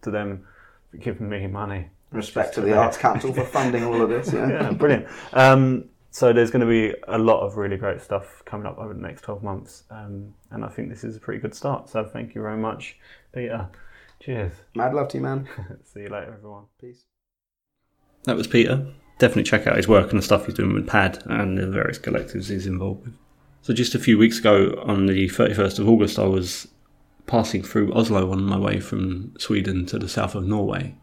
to 0.00 0.10
them 0.10 0.46
for 0.90 0.96
giving 0.96 1.28
me 1.28 1.46
money. 1.46 1.90
Respect 2.12 2.54
to 2.54 2.62
the 2.62 2.74
Arts 2.74 2.96
Council 2.96 3.30
for 3.30 3.44
funding 3.58 3.84
all 3.84 4.00
of 4.00 4.08
this. 4.08 4.32
Yeah, 4.32 4.48
yeah 4.48 4.70
brilliant. 4.70 5.06
Um, 5.34 5.90
so 6.10 6.32
there's 6.32 6.50
going 6.50 6.66
to 6.66 6.66
be 6.66 6.94
a 7.08 7.18
lot 7.18 7.40
of 7.40 7.58
really 7.58 7.76
great 7.76 8.00
stuff 8.00 8.42
coming 8.46 8.66
up 8.66 8.78
over 8.78 8.94
the 8.94 9.02
next 9.02 9.20
12 9.20 9.42
months, 9.42 9.84
um, 9.90 10.32
and 10.50 10.64
I 10.64 10.68
think 10.68 10.88
this 10.88 11.04
is 11.04 11.16
a 11.16 11.20
pretty 11.20 11.40
good 11.42 11.54
start. 11.54 11.90
So 11.90 12.06
thank 12.06 12.34
you 12.34 12.40
very 12.40 12.56
much, 12.56 12.96
Peter. 13.34 13.68
Cheers. 14.18 14.52
Mad 14.74 14.94
love 14.94 15.08
to 15.08 15.18
you, 15.18 15.22
man. 15.22 15.46
See 15.84 16.00
you 16.00 16.08
later, 16.08 16.32
everyone. 16.38 16.64
Peace. 16.80 17.04
That 18.24 18.36
was 18.36 18.46
Peter. 18.46 18.86
Definitely 19.18 19.42
check 19.42 19.66
out 19.66 19.76
his 19.76 19.88
work 19.88 20.08
and 20.08 20.18
the 20.18 20.24
stuff 20.24 20.46
he's 20.46 20.54
doing 20.54 20.72
with 20.72 20.86
Pad 20.86 21.22
and 21.26 21.58
the 21.58 21.66
various 21.66 21.98
collectives 21.98 22.48
he's 22.48 22.66
involved 22.66 23.04
with. 23.04 23.14
So 23.62 23.72
just 23.72 23.94
a 23.94 24.00
few 24.00 24.18
weeks 24.18 24.40
ago, 24.40 24.74
on 24.84 25.06
the 25.06 25.28
31st 25.28 25.78
of 25.78 25.88
August, 25.88 26.18
I 26.18 26.24
was 26.24 26.66
passing 27.26 27.62
through 27.62 27.94
Oslo 27.94 28.32
on 28.32 28.42
my 28.42 28.58
way 28.58 28.80
from 28.80 29.34
Sweden 29.38 29.86
to 29.86 30.00
the 30.00 30.08
south 30.08 30.34
of 30.34 30.44
Norway. 30.44 30.96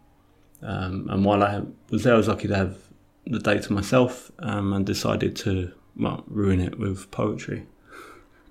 Um, 0.61 1.07
and 1.09 1.23
while 1.23 1.41
I 1.41 1.61
was 1.89 2.03
there, 2.03 2.15
I 2.15 2.17
was 2.17 2.27
lucky 2.27 2.49
to 2.49 2.55
have 2.55 2.77
the 3.25 3.39
day 3.39 3.59
to 3.59 3.71
myself 3.71 4.29
um, 4.39 4.73
and 4.73 4.85
decided 4.85 5.37
to 5.37 5.71
well, 5.95 6.25
ruin 6.27 6.59
it 6.59 6.77
with 6.77 7.09
poetry. 7.11 7.65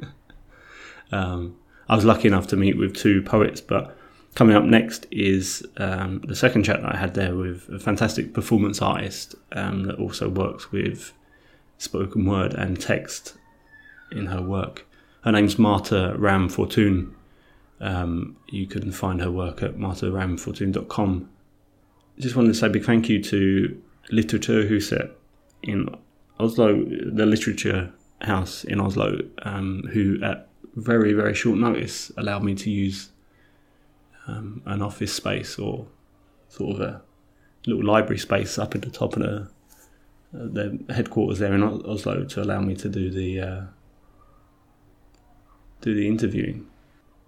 um, 1.13 1.59
I 1.87 1.95
was 1.95 2.07
lucky 2.07 2.29
enough 2.29 2.47
to 2.47 2.57
meet 2.57 2.79
with 2.79 2.97
two 2.97 3.21
poets, 3.23 3.61
but 3.61 3.95
coming 4.35 4.57
up 4.57 4.65
next 4.65 5.07
is 5.11 5.67
um, 5.77 6.23
the 6.27 6.37
second 6.37 6.65
chat 6.65 6.81
that 6.81 6.95
I 6.95 6.97
had 6.97 7.13
there 7.13 7.35
with 7.35 7.69
a 7.69 7.79
fantastic 7.79 8.33
performance 8.33 8.81
artist 8.81 9.35
um, 9.53 9.85
that 9.85 9.97
also 9.97 10.31
works 10.31 10.73
with 10.73 11.13
spoken 11.77 12.25
word 12.25 12.55
and 12.55 12.81
text 12.81 13.38
in 14.13 14.27
her 14.27 14.43
work. 14.43 14.87
Her 15.23 15.33
name's 15.33 15.59
Marta 15.59 16.15
Ram 16.17 16.49
Fortune. 16.49 17.15
Um, 17.81 18.37
you 18.49 18.67
can 18.67 18.91
find 18.93 19.21
her 19.21 19.31
work 19.31 19.63
at 19.63 19.77
martaramfortune.com. 19.77 21.29
Just 22.19 22.35
wanted 22.35 22.49
to 22.49 22.55
say 22.55 22.67
a 22.67 22.71
big 22.71 22.85
thank 22.85 23.09
you 23.09 23.23
to 23.23 23.83
Litteraturhuset 24.11 25.11
in 25.63 25.89
Oslo, 26.41 26.85
the 26.85 27.27
literature 27.27 27.93
house 28.23 28.65
in 28.65 28.81
Oslo, 28.81 29.21
um, 29.43 29.83
who 29.93 30.23
at 30.23 30.49
very, 30.75 31.13
very 31.13 31.35
short 31.35 31.59
notice 31.59 32.11
allowed 32.17 32.43
me 32.45 32.55
to 32.55 32.71
use 32.71 33.11
um, 34.27 34.63
an 34.67 34.83
office 34.83 35.13
space 35.13 35.59
or 35.59 35.87
sort 36.49 36.77
of 36.77 36.81
a 36.81 37.03
little 37.67 37.85
library 37.85 38.19
space 38.19 38.59
up 38.59 38.75
at 38.75 38.83
the 38.83 38.91
top 38.91 39.17
of 39.17 39.23
the, 39.23 39.49
uh, 40.35 40.93
headquarters 40.93 41.39
there 41.39 41.55
in 41.55 41.63
Oslo 41.63 42.25
to 42.25 42.43
allow 42.43 42.61
me 42.61 42.75
to 42.77 42.89
do 42.89 43.11
the 43.11 43.41
uh, 43.41 43.63
do 45.81 45.95
the 45.95 46.07
interviewing, 46.07 46.66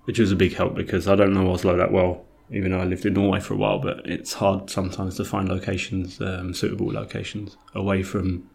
which 0.04 0.18
was 0.18 0.32
a 0.32 0.36
big 0.36 0.54
help 0.54 0.74
because 0.74 1.08
I 1.08 1.14
don't 1.14 1.32
know 1.32 1.52
Oslo 1.52 1.76
that 1.76 1.92
well 1.92 2.24
even 2.52 2.72
though 2.72 2.80
I 2.80 2.84
lived 2.84 3.06
in 3.06 3.14
Norway 3.14 3.40
for 3.40 3.54
a 3.54 3.56
while, 3.56 3.78
but 3.78 4.04
it's 4.04 4.32
hard 4.32 4.70
sometimes 4.70 5.16
to 5.16 5.24
find 5.24 5.48
locations, 5.48 6.20
um, 6.20 6.52
suitable 6.52 6.92
locations, 6.92 7.56
away 7.74 8.02
from 8.02 8.48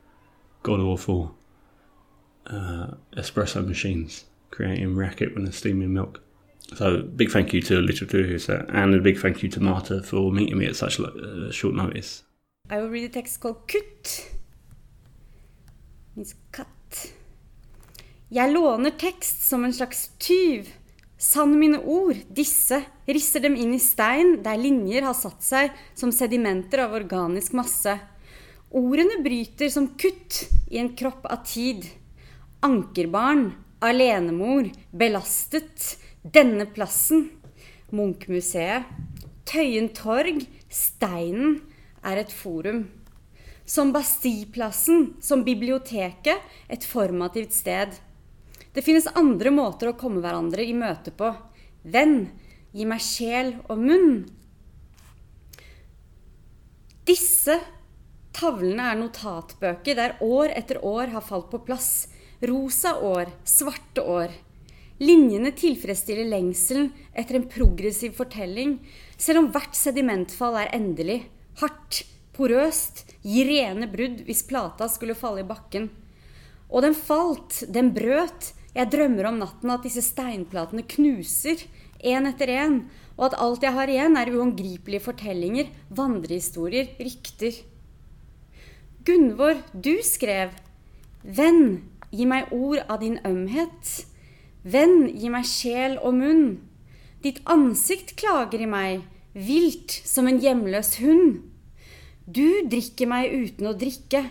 god 0.64 0.80
awful 0.80 1.36
uh, 2.48 2.88
espresso 3.16 3.66
machines 3.66 4.26
creating 4.52 4.96
racket 4.96 5.34
when 5.34 5.44
they're 5.44 5.54
steaming 5.54 5.94
milk. 5.94 6.22
So, 6.76 7.04
big 7.04 7.30
thank 7.30 7.54
you 7.54 7.62
to 7.64 7.76
Litteraturhuset 7.76 8.74
and 8.74 8.96
a 8.96 9.00
big 9.00 9.20
thank 9.20 9.44
you 9.44 9.50
to 9.50 9.60
Marta 9.60 10.02
for 10.02 10.32
meeting 10.32 10.58
me 10.58 10.66
at 10.66 10.76
such 10.76 11.00
uh, 11.00 11.52
short 11.52 11.76
notice. 11.76 12.24
I 12.70 12.78
will 12.78 12.90
read 12.90 13.04
a 13.04 13.10
text 13.10 13.40
called 13.40 13.68
Kutt. 13.68 14.32
It's 16.18 16.34
cut. 16.52 16.68
Jeg 18.36 18.52
låner 18.52 18.92
tekst 19.00 19.46
som 19.48 19.64
en 19.64 19.74
slags 19.74 20.10
tyv. 20.20 20.68
Sann 21.16 21.54
mine 21.56 21.78
ord, 21.80 22.18
disse, 22.28 22.82
risser 23.08 23.40
dem 23.46 23.54
inn 23.56 23.78
i 23.78 23.80
stein 23.80 24.42
der 24.44 24.60
linjer 24.60 25.06
har 25.08 25.16
satt 25.16 25.46
seg 25.46 25.78
som 25.96 26.12
sedimenter 26.12 26.82
av 26.84 26.98
organisk 26.98 27.54
masse. 27.56 27.94
Ordene 28.76 29.22
bryter 29.24 29.72
som 29.72 29.88
kutt 29.96 30.42
i 30.68 30.82
en 30.82 30.92
kropp 31.00 31.24
av 31.32 31.46
tid. 31.48 31.88
Ankerbarn, 32.66 33.54
alenemor, 33.80 34.68
belastet, 34.92 35.94
denne 36.20 36.68
plassen. 36.68 37.30
Munchmuseet, 37.96 38.90
Tøyen 39.48 39.88
torg, 39.96 40.42
Steinen, 40.68 41.62
er 42.04 42.20
et 42.20 42.36
forum. 42.36 42.84
Som 43.64 43.96
Bastilleplassen, 43.96 45.14
som 45.24 45.46
biblioteket, 45.48 46.44
et 46.68 46.84
formativt 46.84 47.56
sted. 47.56 47.96
Det 48.76 48.84
finnes 48.84 49.08
andre 49.16 49.54
måter 49.56 49.88
å 49.88 49.96
komme 49.96 50.20
hverandre 50.20 50.66
i 50.68 50.74
møte 50.76 51.14
på. 51.16 51.30
Venn, 51.88 52.26
gi 52.76 52.84
meg 52.88 53.00
sjel 53.00 53.54
og 53.72 53.80
munn. 53.80 54.18
Disse 57.08 57.56
tavlene 58.36 58.90
er 58.92 59.00
notatbøker 59.00 59.96
der 59.96 60.18
år 60.26 60.52
etter 60.58 60.82
år 60.84 61.14
har 61.14 61.24
falt 61.24 61.48
på 61.54 61.62
plass. 61.64 62.10
Rosa 62.44 62.98
år, 63.00 63.32
svarte 63.48 64.04
år. 64.04 64.34
Linjene 65.00 65.54
tilfredsstiller 65.56 66.28
lengselen 66.28 66.90
etter 67.16 67.40
en 67.40 67.48
progressiv 67.52 68.16
fortelling, 68.20 68.78
selv 69.16 69.44
om 69.46 69.50
hvert 69.56 69.76
sedimentfall 69.76 70.60
er 70.60 70.76
endelig, 70.76 71.22
hardt, 71.62 72.04
porøst, 72.36 73.06
gir 73.24 73.48
rene 73.48 73.88
brudd 73.92 74.26
hvis 74.28 74.44
plata 74.48 74.88
skulle 74.92 75.16
falle 75.16 75.44
i 75.44 75.48
bakken. 75.48 75.88
Og 76.68 76.84
den 76.84 76.96
falt, 76.98 77.64
den 77.72 77.94
brøt. 77.96 78.52
Jeg 78.76 78.92
drømmer 78.92 79.30
om 79.30 79.38
natten 79.40 79.72
at 79.72 79.86
disse 79.88 80.04
steinplatene 80.04 80.84
knuser, 80.84 81.62
én 82.04 82.28
etter 82.28 82.52
én, 82.52 82.82
og 83.16 83.30
at 83.30 83.38
alt 83.40 83.64
jeg 83.64 83.72
har 83.72 83.88
igjen, 83.88 84.18
er 84.20 84.34
uangripelige 84.36 85.06
fortellinger, 85.06 85.70
vandrehistorier, 85.96 86.92
rykter. 87.00 87.62
Gunvor, 89.08 89.62
du 89.72 89.96
skrev 90.04 90.52
Venn, 91.24 91.86
gi 92.12 92.28
meg 92.28 92.52
ord 92.54 92.84
av 92.92 93.00
din 93.02 93.16
ømhet. 93.26 93.94
Venn, 94.62 95.08
gi 95.08 95.32
meg 95.32 95.48
sjel 95.48 95.96
og 96.02 96.18
munn. 96.20 96.46
Ditt 97.24 97.40
ansikt 97.50 98.14
klager 98.20 98.62
i 98.62 98.68
meg, 98.70 99.06
vilt 99.34 99.96
som 100.06 100.28
en 100.30 100.38
hjemløs 100.42 100.98
hund. 101.00 101.40
Du 102.28 102.66
drikker 102.70 103.10
meg 103.10 103.32
uten 103.32 103.72
å 103.72 103.74
drikke. 103.78 104.26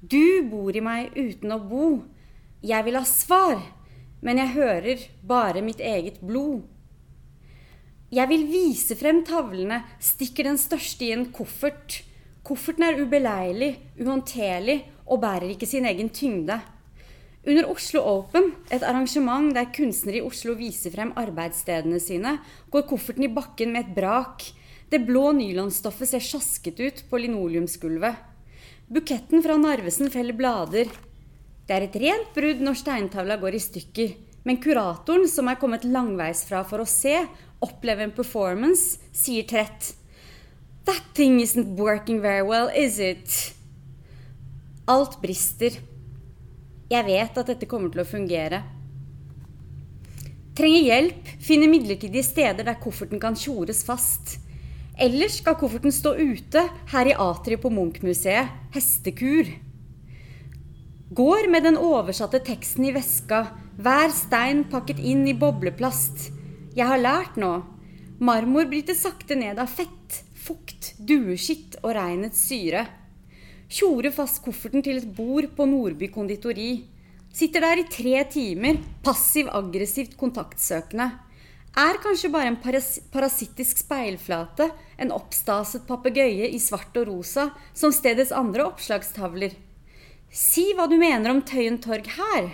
Du 0.00 0.46
bor 0.48 0.72
i 0.76 0.84
meg 0.84 1.12
uten 1.18 1.52
å 1.52 1.60
bo. 1.60 1.90
Jeg 2.64 2.86
vil 2.86 2.96
ha 2.96 3.04
svar, 3.08 3.60
men 4.20 4.40
jeg 4.40 4.54
hører 4.56 5.06
bare 5.26 5.62
mitt 5.64 5.80
eget 5.80 6.20
blod. 6.20 6.62
Jeg 8.10 8.26
vil 8.26 8.48
vise 8.50 8.96
frem 8.98 9.22
tavlene, 9.26 9.84
stikker 10.02 10.48
den 10.48 10.58
største 10.58 11.06
i 11.06 11.12
en 11.14 11.28
koffert. 11.34 12.00
Kofferten 12.42 12.88
er 12.88 12.98
ubeleilig, 12.98 13.74
uhåndterlig 14.00 14.80
og 15.06 15.20
bærer 15.22 15.52
ikke 15.52 15.68
sin 15.68 15.86
egen 15.86 16.10
tyngde. 16.10 16.58
Under 17.46 17.70
Oslo 17.72 18.02
Open, 18.04 18.50
et 18.68 18.82
arrangement 18.84 19.54
der 19.56 19.70
kunstnere 19.72 20.18
i 20.18 20.24
Oslo 20.26 20.52
viser 20.58 20.92
frem 20.92 21.14
arbeidsstedene 21.16 22.00
sine, 22.02 22.34
går 22.68 22.84
kofferten 22.90 23.24
i 23.24 23.30
bakken 23.32 23.72
med 23.72 23.86
et 23.86 23.94
brak. 23.96 24.44
Det 24.90 25.00
blå 25.06 25.30
nylonstoffet 25.38 26.10
ser 26.10 26.24
sjasket 26.24 26.82
ut 26.82 27.04
på 27.08 27.22
linoleumsgulvet. 27.22 28.26
Buketten 28.90 29.44
fra 29.46 29.54
Narvesen 29.56 30.10
feller 30.10 30.34
blader. 30.36 30.90
Det 31.70 31.76
er 31.76 31.84
et 31.86 31.96
rent 32.02 32.30
brudd 32.34 32.62
når 32.66 32.78
steintavla 32.80 33.36
går 33.38 33.54
i 33.54 33.62
stykker. 33.62 34.14
Men 34.42 34.56
kuratoren, 34.58 35.28
som 35.30 35.46
er 35.46 35.58
kommet 35.60 35.84
langveisfra 35.86 36.64
for 36.66 36.82
å 36.82 36.88
se, 36.88 37.12
oppleve 37.62 38.02
en 38.02 38.14
performance, 38.16 38.98
sier 39.14 39.46
trett 39.46 39.92
That 40.88 41.12
thing 41.14 41.38
isn't 41.38 41.78
working 41.78 42.18
very 42.24 42.42
well, 42.42 42.66
is 42.74 42.98
it? 42.98 43.54
Alt 44.90 45.20
brister. 45.22 45.78
Jeg 46.90 47.06
vet 47.06 47.38
at 47.38 47.54
dette 47.54 47.70
kommer 47.70 47.94
til 47.94 48.02
å 48.02 48.08
fungere. 48.08 48.64
Trenger 50.58 50.90
hjelp, 50.90 51.34
finner 51.38 51.70
midlertidige 51.70 52.26
steder 52.26 52.66
der 52.66 52.82
kofferten 52.82 53.22
kan 53.22 53.38
tjores 53.38 53.86
fast. 53.86 54.40
Ellers 54.98 55.38
skal 55.38 55.54
kofferten 55.60 55.94
stå 55.94 56.18
ute 56.18 56.66
her 56.90 57.14
i 57.14 57.14
atriet 57.14 57.62
på 57.62 57.70
Munch-museet, 57.70 58.58
hestekur. 58.74 59.69
Går 61.10 61.48
med 61.50 61.64
den 61.66 61.74
oversatte 61.74 62.38
teksten 62.46 62.84
i 62.86 62.92
veska, 62.94 63.40
hver 63.82 64.12
stein 64.14 64.60
pakket 64.70 65.00
inn 65.02 65.24
i 65.26 65.32
bobleplast. 65.34 66.28
Jeg 66.78 66.86
har 66.86 67.00
lært 67.02 67.38
nå. 67.40 67.48
Marmor 68.22 68.68
bryter 68.70 68.94
sakte 68.94 69.34
ned 69.34 69.58
av 69.58 69.72
fett, 69.74 70.20
fukt, 70.38 70.92
dueskitt 71.02 71.80
og 71.80 71.96
regnets 71.96 72.44
syre. 72.46 72.84
Tjorer 73.66 74.14
fast 74.14 74.38
kofferten 74.44 74.84
til 74.86 75.00
et 75.00 75.08
bord 75.16 75.48
på 75.56 75.66
Nordby 75.66 76.12
konditori. 76.14 76.84
Sitter 77.34 77.66
der 77.66 77.82
i 77.82 77.88
tre 77.90 78.20
timer, 78.30 78.78
passiv-aggressivt 79.02 80.14
kontaktsøkende. 80.20 81.08
Er 81.74 81.98
kanskje 82.04 82.30
bare 82.30 82.52
en 82.52 82.60
paras 82.62 83.00
parasittisk 83.10 83.82
speilflate, 83.82 84.68
en 84.94 85.10
oppstaset 85.18 85.82
papegøye 85.90 86.52
i 86.54 86.62
svart 86.62 86.94
og 87.02 87.10
rosa, 87.10 87.48
som 87.74 87.90
stedets 87.90 88.30
andre 88.30 88.68
oppslagstavler. 88.70 89.58
Si 90.30 90.70
hva 90.78 90.86
du 90.86 90.94
mener 90.98 91.32
om 91.32 91.42
Tøyen 91.42 91.80
torg 91.82 92.06
her. 92.14 92.52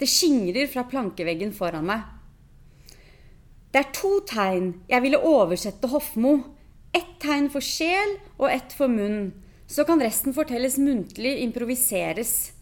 Det 0.00 0.08
skingrer 0.08 0.66
fra 0.72 0.86
plankeveggen 0.88 1.52
foran 1.52 1.86
meg. 1.86 2.08
Det 3.72 3.80
er 3.80 3.92
to 3.96 4.18
tegn 4.28 4.72
jeg 4.88 5.04
ville 5.04 5.20
oversette 5.20 5.90
Hofmo. 5.92 6.38
Ett 6.92 7.18
tegn 7.20 7.48
for 7.52 7.64
sjel 7.64 8.16
og 8.38 8.48
ett 8.50 8.72
for 8.76 8.88
munn. 8.88 9.30
Så 9.68 9.84
kan 9.88 10.00
resten 10.04 10.34
fortelles 10.36 10.76
muntlig, 10.80 11.38
improviseres. 11.44 12.52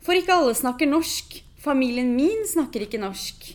For 0.00 0.16
ikke 0.16 0.36
alle 0.36 0.54
snakker 0.56 0.88
norsk. 0.88 1.40
Familien 1.60 2.14
min 2.16 2.46
snakker 2.48 2.86
ikke 2.86 3.00
norsk. 3.00 3.50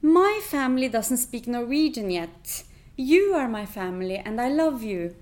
My 0.00 0.40
family 0.44 0.88
doesn't 0.88 1.20
speak 1.20 1.46
Norwegian 1.46 2.10
yet. 2.10 2.64
You 2.96 3.34
are 3.34 3.48
my 3.48 3.64
family, 3.64 4.16
and 4.16 4.40
I 4.40 4.48
love 4.48 4.84
you. 4.84 5.14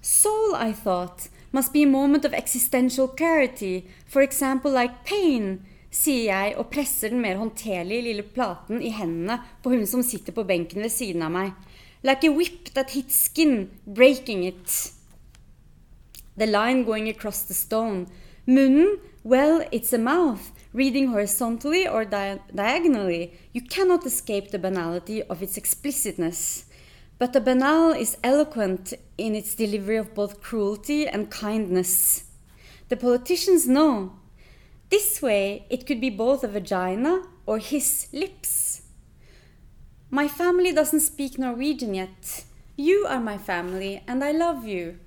Soul, 0.00 0.54
I 0.54 0.72
thought, 0.72 1.28
must 1.52 1.72
be 1.72 1.82
a 1.82 1.86
moment 1.86 2.24
of 2.24 2.34
existential 2.34 3.08
clarity, 3.08 3.86
for 4.06 4.22
example 4.22 4.70
like 4.70 5.04
pain, 5.04 5.60
sier 5.90 6.30
jeg 6.30 6.54
og 6.58 6.70
presser 6.70 7.10
den 7.10 7.22
mer 7.22 7.40
håndterlige 7.40 8.04
lille 8.06 8.22
platen 8.22 8.78
i 8.82 8.92
hendene 8.94 9.40
på 9.62 9.72
hun 9.74 9.86
som 9.90 10.04
sitter 10.06 10.34
på 10.36 10.46
benken 10.46 10.82
ved 10.84 10.92
siden 10.94 11.26
av 11.26 11.34
meg. 11.34 11.52
Like 12.02 12.24
a 12.24 12.32
whip 12.32 12.70
that 12.74 12.94
hits 12.94 13.18
skin, 13.26 13.70
breaking 13.84 14.44
it. 14.46 14.92
The 16.36 16.46
line 16.46 16.84
going 16.84 17.08
across 17.08 17.42
the 17.42 17.54
stone. 17.54 18.06
Munnen, 18.46 18.98
well, 19.22 19.66
it's 19.70 19.92
a 19.92 19.98
mouth, 19.98 20.52
reading 20.72 21.08
horizontally 21.08 21.86
or 21.86 22.04
di 22.04 22.38
diagonally. 22.54 23.34
You 23.52 23.62
cannot 23.62 24.06
escape 24.06 24.50
the 24.50 24.58
banality 24.58 25.22
of 25.24 25.42
its 25.42 25.58
explicitness. 25.58 26.69
But 27.20 27.34
the 27.34 27.40
banal 27.42 27.90
is 27.90 28.16
eloquent 28.24 28.94
in 29.18 29.34
its 29.34 29.54
delivery 29.54 29.98
of 29.98 30.14
both 30.14 30.40
cruelty 30.40 31.06
and 31.06 31.30
kindness. 31.30 32.24
The 32.88 32.96
politicians 32.96 33.68
know. 33.68 34.14
This 34.88 35.20
way, 35.20 35.66
it 35.68 35.86
could 35.86 36.00
be 36.00 36.08
both 36.08 36.42
a 36.42 36.48
vagina 36.48 37.24
or 37.44 37.58
his 37.58 38.08
lips. 38.14 38.82
My 40.10 40.28
family 40.28 40.72
doesn't 40.72 41.00
speak 41.00 41.38
Norwegian 41.38 41.92
yet. 41.92 42.44
You 42.74 43.04
are 43.06 43.20
my 43.20 43.36
family, 43.36 44.02
and 44.08 44.24
I 44.24 44.32
love 44.32 44.64
you. 44.64 44.98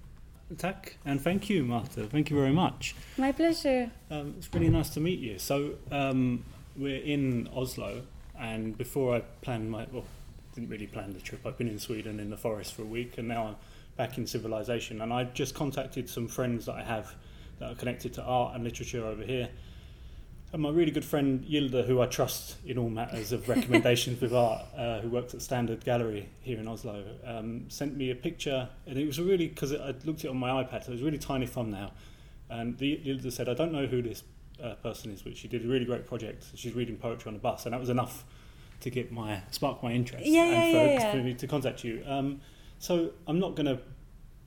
Tack, 0.55 0.97
and 1.05 1.19
thank 1.19 1.49
you, 1.49 1.63
Marta. 1.63 2.05
Thank 2.05 2.29
you 2.29 2.37
very 2.37 2.53
much. 2.53 2.95
My 3.17 3.31
pleasure. 3.31 3.89
Um, 4.11 4.35
it's 4.37 4.53
really 4.53 4.69
nice 4.69 4.91
to 4.91 4.99
meet 4.99 5.17
you. 5.17 5.39
So 5.39 5.77
um, 5.91 6.45
we're 6.75 7.01
in 7.01 7.49
Oslo, 7.55 8.03
and 8.39 8.77
before 8.77 9.15
I 9.15 9.21
planned 9.41 9.71
my 9.71 9.87
well, 9.91 10.05
didn't 10.53 10.69
really 10.69 10.87
plan 10.87 11.13
the 11.13 11.19
trip. 11.19 11.45
I've 11.45 11.57
been 11.57 11.67
in 11.67 11.79
Sweden 11.79 12.19
in 12.19 12.29
the 12.29 12.37
forest 12.37 12.73
for 12.73 12.83
a 12.83 12.85
week, 12.85 13.17
and 13.17 13.27
now 13.27 13.47
I'm 13.47 13.55
back 13.97 14.17
in 14.17 14.27
civilization. 14.27 15.01
And 15.01 15.11
I 15.11 15.25
just 15.25 15.55
contacted 15.55 16.09
some 16.09 16.27
friends 16.27 16.65
that 16.65 16.75
I 16.75 16.83
have 16.83 17.15
that 17.59 17.71
are 17.71 17.75
connected 17.75 18.13
to 18.13 18.23
art 18.23 18.55
and 18.55 18.63
literature 18.63 19.05
over 19.05 19.23
here. 19.23 19.49
And 20.51 20.61
my 20.61 20.69
really 20.69 20.91
good 20.91 21.05
friend 21.05 21.43
Yilda, 21.45 21.85
who 21.87 21.99
I 21.99 22.05
trust 22.05 22.57
in 22.65 22.77
all 22.77 22.89
matters 22.89 23.31
of 23.31 23.49
recommendations 23.49 24.21
with 24.21 24.33
art, 24.33 24.61
uh, 24.77 24.99
who 24.99 25.09
works 25.09 25.33
at 25.33 25.41
Standard 25.41 25.83
Gallery 25.83 26.29
here 26.41 26.59
in 26.59 26.67
Oslo, 26.67 27.03
um, 27.25 27.65
sent 27.69 27.97
me 27.97 28.11
a 28.11 28.15
picture, 28.15 28.69
and 28.85 28.97
it 28.97 29.07
was 29.07 29.17
a 29.17 29.23
really 29.23 29.47
because 29.47 29.73
I 29.73 29.95
looked 30.05 30.19
at 30.19 30.25
it 30.25 30.29
on 30.29 30.37
my 30.37 30.63
iPad, 30.63 30.83
so 30.83 30.89
it 30.89 30.91
was 30.91 31.01
a 31.01 31.05
really 31.05 31.17
tiny 31.17 31.47
thumbnail. 31.47 31.91
And 32.49 32.77
the, 32.77 32.97
Yilda 33.03 33.31
said, 33.31 33.49
"I 33.49 33.55
don't 33.55 33.71
know 33.71 33.87
who 33.87 34.03
this 34.03 34.21
uh, 34.63 34.75
person 34.75 35.11
is, 35.11 35.23
but 35.23 35.35
she 35.35 35.47
did 35.47 35.65
a 35.65 35.67
really 35.67 35.85
great 35.85 36.05
project. 36.05 36.45
She's 36.53 36.75
reading 36.75 36.97
poetry 36.97 37.29
on 37.29 37.33
the 37.33 37.39
bus, 37.39 37.65
and 37.65 37.73
that 37.73 37.79
was 37.79 37.89
enough 37.89 38.23
to 38.83 38.89
get 38.89 39.11
my 39.11 39.41
spark 39.51 39.81
my 39.81 39.91
interest 39.91 40.25
Yeah, 40.25 40.43
and 40.43 40.51
yeah, 40.51 40.71
for, 40.71 40.93
yeah, 40.93 41.11
for 41.11 41.17
me 41.17 41.33
to 41.33 41.47
contact 41.47 41.83
you. 41.83 42.03
Um, 42.05 42.41
so 42.79 43.11
I'm 43.27 43.39
not 43.39 43.55
going 43.55 43.65
to. 43.65 43.79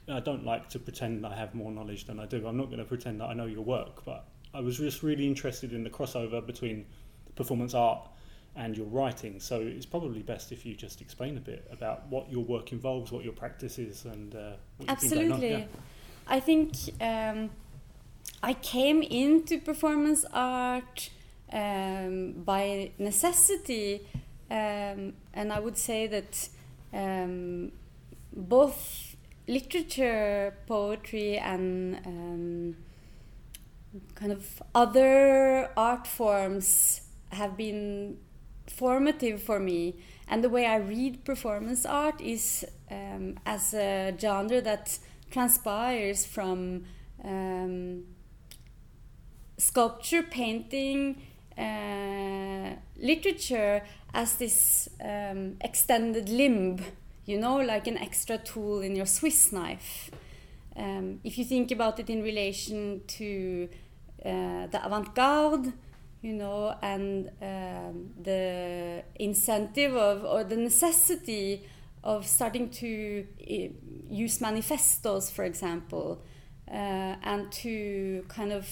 I 0.09 0.21
don't 0.21 0.45
like 0.45 0.69
to 0.69 0.79
pretend 0.79 1.27
I 1.27 1.35
have 1.35 1.53
more 1.55 1.73
knowledge 1.73 2.05
than 2.05 2.21
I 2.21 2.27
do. 2.27 2.47
I'm 2.47 2.57
not 2.57 2.67
going 2.67 2.79
to 2.79 2.85
pretend 2.85 3.21
that 3.21 3.25
I 3.25 3.35
know 3.35 3.47
your 3.47 3.65
work, 3.65 4.05
but 4.05 4.29
I 4.55 4.61
was 4.61 4.77
just 4.77 5.03
really 5.03 5.27
interested 5.27 5.73
in 5.73 5.83
the 5.83 5.91
crossover 5.91 6.47
between 6.47 6.87
performance 7.35 7.75
art 7.75 8.09
and 8.55 8.77
your 8.77 8.87
writing. 8.87 9.41
So 9.41 9.61
it's 9.61 9.85
probably 9.85 10.23
best 10.23 10.53
if 10.53 10.65
you 10.65 10.75
just 10.75 11.01
explain 11.01 11.37
a 11.37 11.41
bit 11.41 11.67
about 11.73 12.07
what 12.09 12.31
your 12.31 12.45
work 12.45 12.71
involves, 12.73 13.11
what 13.11 13.25
your 13.25 13.33
practice 13.33 13.79
is, 13.79 14.05
and 14.05 14.35
uh, 14.35 14.53
what 14.77 14.89
you've 14.89 15.11
been 15.11 15.11
going. 15.11 15.33
Absolutely. 15.33 15.51
Yeah. 15.51 15.65
I 16.29 16.41
think 16.41 16.77
um, 17.01 17.51
I 18.43 18.55
came 18.55 19.03
into 19.03 19.61
performance 19.61 20.25
art 20.33 21.11
um, 21.53 22.33
by 22.45 22.93
necessity, 22.99 24.07
um, 24.51 25.15
and 25.35 25.53
I 25.53 25.59
would 25.59 25.77
say 25.77 26.07
that 26.07 26.49
um, 26.93 27.73
both 28.33 29.17
literature, 29.49 30.55
poetry, 30.67 31.39
and 31.39 31.97
um, 32.07 32.77
kind 34.15 34.33
of 34.33 34.63
other 34.75 35.71
art 35.77 36.07
forms 36.07 37.03
have 37.33 37.57
been 37.57 38.19
formative 38.67 39.43
for 39.43 39.59
me. 39.59 39.97
And 40.29 40.43
the 40.43 40.49
way 40.49 40.67
I 40.67 40.77
read 40.77 41.25
performance 41.25 41.87
art 41.87 42.21
is 42.21 42.65
um, 42.91 43.39
as 43.47 43.75
a 43.75 44.15
genre 44.19 44.61
that 44.61 44.99
transpires 45.31 46.25
from 46.25 46.85
um, 47.25 48.05
sculpture, 49.59 50.23
painting, 50.23 51.23
uh, 51.57 52.77
literature 52.99 53.83
as 54.17 54.37
this 54.37 54.89
um, 55.05 55.57
extended 55.61 56.31
limb, 56.31 56.81
you 57.27 57.39
know, 57.39 57.59
like 57.59 57.87
an 57.87 57.99
extra 57.99 58.39
tool 58.39 58.81
in 58.81 58.97
your 58.97 59.05
Swiss 59.05 59.53
knife. 59.53 60.11
Um, 60.75 61.21
if 61.23 61.37
you 61.37 61.45
think 61.45 61.71
about 61.71 62.01
it 62.01 62.09
in 62.09 62.23
relation 62.23 63.03
to 63.07 63.69
uh, 64.25 64.67
the 64.69 64.81
avant 64.83 65.15
garde, 65.15 65.71
you 66.23 66.33
know, 66.33 66.75
and 66.81 67.29
um, 67.43 68.11
the 68.23 69.05
incentive 69.17 69.95
of 69.95 70.25
or 70.25 70.45
the 70.45 70.57
necessity 70.57 71.67
of 72.03 72.27
starting 72.27 72.71
to 72.71 73.27
use 74.09 74.41
manifestos, 74.41 75.31
for 75.31 75.45
example, 75.45 76.23
uh, 76.71 77.17
and 77.23 77.53
to 77.53 78.25
kind 78.29 78.53
of 78.53 78.67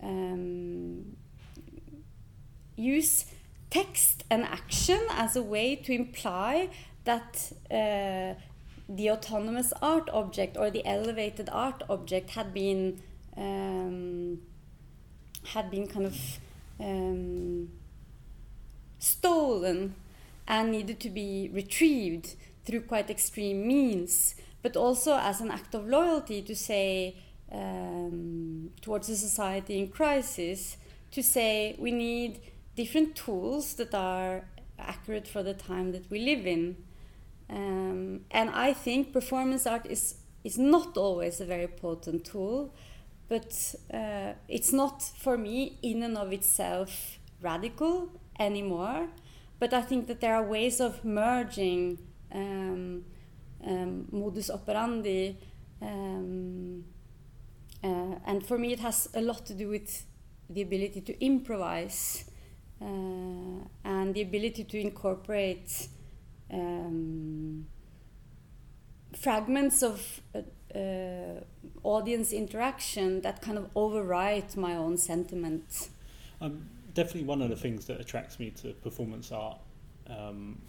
um, 0.00 1.16
use 2.76 3.24
text 3.76 4.24
and 4.30 4.42
action 4.44 5.00
as 5.10 5.36
a 5.36 5.42
way 5.42 5.76
to 5.76 5.92
imply 5.92 6.68
that 7.04 7.52
uh, 7.70 8.32
the 8.88 9.10
autonomous 9.10 9.72
art 9.82 10.08
object 10.12 10.56
or 10.56 10.70
the 10.70 10.84
elevated 10.86 11.48
art 11.52 11.82
object 11.88 12.30
had 12.30 12.54
been 12.54 13.02
um, 13.36 14.38
had 15.54 15.70
been 15.70 15.86
kind 15.86 16.06
of 16.06 16.18
um, 16.80 17.68
stolen 18.98 19.94
and 20.48 20.70
needed 20.70 20.98
to 21.00 21.10
be 21.10 21.50
retrieved 21.52 22.34
through 22.64 22.80
quite 22.80 23.10
extreme 23.10 23.66
means, 23.66 24.36
but 24.62 24.76
also 24.76 25.16
as 25.16 25.40
an 25.40 25.50
act 25.50 25.74
of 25.74 25.86
loyalty 25.86 26.40
to 26.42 26.56
say 26.56 27.16
um, 27.52 28.70
towards 28.80 29.08
a 29.08 29.16
society 29.16 29.78
in 29.78 29.88
crisis, 29.88 30.76
to 31.10 31.22
say 31.22 31.76
we 31.78 31.90
need 31.90 32.40
different 32.76 33.16
tools 33.16 33.74
that 33.74 33.94
are 33.94 34.44
accurate 34.78 35.26
for 35.26 35.42
the 35.42 35.54
time 35.54 35.92
that 35.92 36.10
we 36.10 36.20
live 36.20 36.46
in. 36.46 36.76
Um, 37.48 38.20
and 38.30 38.50
I 38.50 38.72
think 38.72 39.12
performance 39.12 39.66
art 39.66 39.86
is 39.86 40.16
is 40.44 40.58
not 40.58 40.96
always 40.96 41.40
a 41.40 41.44
very 41.44 41.66
potent 41.66 42.24
tool, 42.24 42.72
but 43.28 43.74
uh, 43.92 44.32
it's 44.48 44.72
not 44.72 45.02
for 45.02 45.36
me 45.36 45.78
in 45.82 46.04
and 46.04 46.16
of 46.16 46.32
itself 46.32 47.18
radical 47.42 48.08
anymore. 48.38 49.08
But 49.58 49.72
I 49.74 49.82
think 49.82 50.06
that 50.06 50.20
there 50.20 50.36
are 50.36 50.44
ways 50.44 50.80
of 50.80 51.04
merging 51.04 51.98
um, 52.32 53.04
um, 53.66 54.06
modus 54.12 54.50
operandi, 54.50 55.36
um, 55.82 56.84
uh, 57.82 58.14
and 58.26 58.46
for 58.46 58.58
me 58.58 58.72
it 58.72 58.80
has 58.80 59.08
a 59.14 59.20
lot 59.20 59.46
to 59.46 59.54
do 59.54 59.68
with 59.68 60.04
the 60.48 60.62
ability 60.62 61.00
to 61.00 61.24
improvise 61.24 62.25
and 62.80 64.14
the 64.14 64.22
ability 64.22 64.64
to 64.64 64.80
incorporate 64.80 65.88
um, 66.52 67.66
fragments 69.16 69.82
of 69.82 70.20
uh, 70.34 70.42
uh, 70.76 71.40
audience 71.82 72.32
interaction 72.32 73.20
that 73.22 73.40
kind 73.40 73.58
of 73.58 73.72
overwrite 73.74 74.56
my 74.56 74.74
own 74.74 74.96
sentiment. 74.96 75.88
Um, 76.40 76.68
definitely 76.94 77.24
one 77.24 77.42
of 77.42 77.48
the 77.48 77.56
things 77.56 77.86
that 77.86 78.00
attracts 78.00 78.38
me 78.38 78.50
to 78.50 78.72
performance 78.74 79.32
art 79.32 79.58
um, 80.08 80.60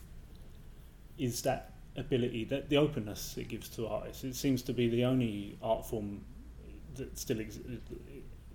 is 1.17 1.41
that 1.41 1.73
ability, 1.97 2.45
that 2.45 2.69
the 2.69 2.77
openness 2.77 3.37
it 3.37 3.47
gives 3.47 3.67
to 3.69 3.87
artists. 3.87 4.23
It 4.23 4.35
seems 4.35 4.61
to 4.63 4.73
be 4.73 4.87
the 4.87 5.03
only 5.03 5.57
art 5.61 5.85
form 5.85 6.23
that 6.95 7.17
still 7.17 7.39
exists, 7.39 7.67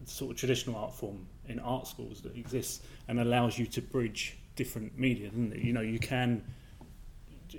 sort 0.06 0.32
of 0.32 0.36
traditional 0.36 0.76
art 0.76 0.94
form 0.94 1.26
in 1.48 1.58
art 1.60 1.86
schools 1.86 2.20
that 2.22 2.36
exists 2.36 2.84
and 3.08 3.20
allows 3.20 3.58
you 3.58 3.66
to 3.66 3.82
bridge 3.82 4.36
different 4.56 4.98
media, 4.98 5.28
doesn't 5.28 5.52
it? 5.52 5.60
You 5.60 5.72
know, 5.72 5.80
you 5.80 5.98
can 5.98 6.42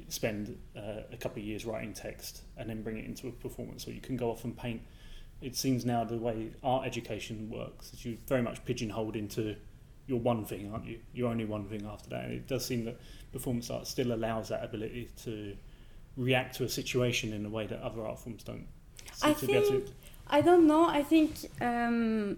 spend 0.09 0.57
uh, 0.75 1.01
a 1.11 1.17
couple 1.17 1.41
of 1.41 1.47
years 1.47 1.65
writing 1.65 1.93
text 1.93 2.41
and 2.57 2.69
then 2.69 2.81
bring 2.81 2.97
it 2.97 3.05
into 3.05 3.27
a 3.27 3.31
performance, 3.31 3.87
or 3.87 3.91
you 3.91 4.01
can 4.01 4.17
go 4.17 4.31
off 4.31 4.43
and 4.43 4.57
paint. 4.57 4.81
It 5.41 5.55
seems 5.55 5.85
now 5.85 6.03
the 6.03 6.17
way 6.17 6.51
art 6.63 6.87
education 6.87 7.49
works 7.49 7.93
is 7.93 8.05
you 8.05 8.17
very 8.27 8.41
much 8.41 8.63
pigeonholed 8.65 9.15
into 9.15 9.55
you're 10.07 10.19
one 10.19 10.45
thing, 10.45 10.71
aren't 10.71 10.85
you? 10.85 10.99
You're 11.13 11.29
only 11.29 11.45
one 11.45 11.65
thing 11.65 11.85
after 11.85 12.09
that. 12.09 12.25
And 12.25 12.33
it 12.33 12.47
does 12.47 12.65
seem 12.65 12.85
that 12.85 12.99
performance 13.31 13.69
art 13.69 13.87
still 13.87 14.13
allows 14.13 14.49
that 14.49 14.63
ability 14.63 15.09
to 15.23 15.55
react 16.17 16.55
to 16.57 16.65
a 16.65 16.69
situation 16.69 17.33
in 17.33 17.45
a 17.45 17.49
way 17.49 17.67
that 17.67 17.81
other 17.81 18.05
art 18.05 18.19
forms 18.19 18.43
don't. 18.43 18.67
I 19.21 19.33
think 19.33 19.85
I 20.27 20.41
don't 20.41 20.67
know. 20.67 20.85
I 20.85 21.03
think 21.03 21.35
um, 21.61 22.37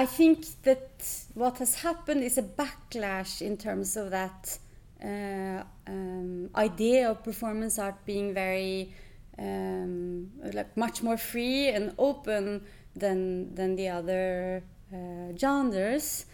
I 0.00 0.06
think 0.06 0.46
that 0.62 1.26
what 1.34 1.58
has 1.58 1.74
happened 1.74 2.22
is 2.24 2.38
a 2.38 2.42
backlash 2.42 3.42
in 3.42 3.58
terms 3.58 3.98
of 3.98 4.10
that 4.12 4.58
uh, 5.04 5.62
um, 5.86 6.48
idea 6.56 7.10
of 7.10 7.22
performance 7.22 7.78
art 7.78 7.98
being 8.06 8.32
very 8.32 8.94
um, 9.38 10.30
like 10.54 10.74
much 10.74 11.02
more 11.02 11.18
free 11.18 11.68
and 11.68 11.92
open 11.98 12.62
than 12.96 13.54
than 13.54 13.76
the 13.76 13.88
other 13.90 14.62
uh, 14.90 15.36
genres. 15.36 16.24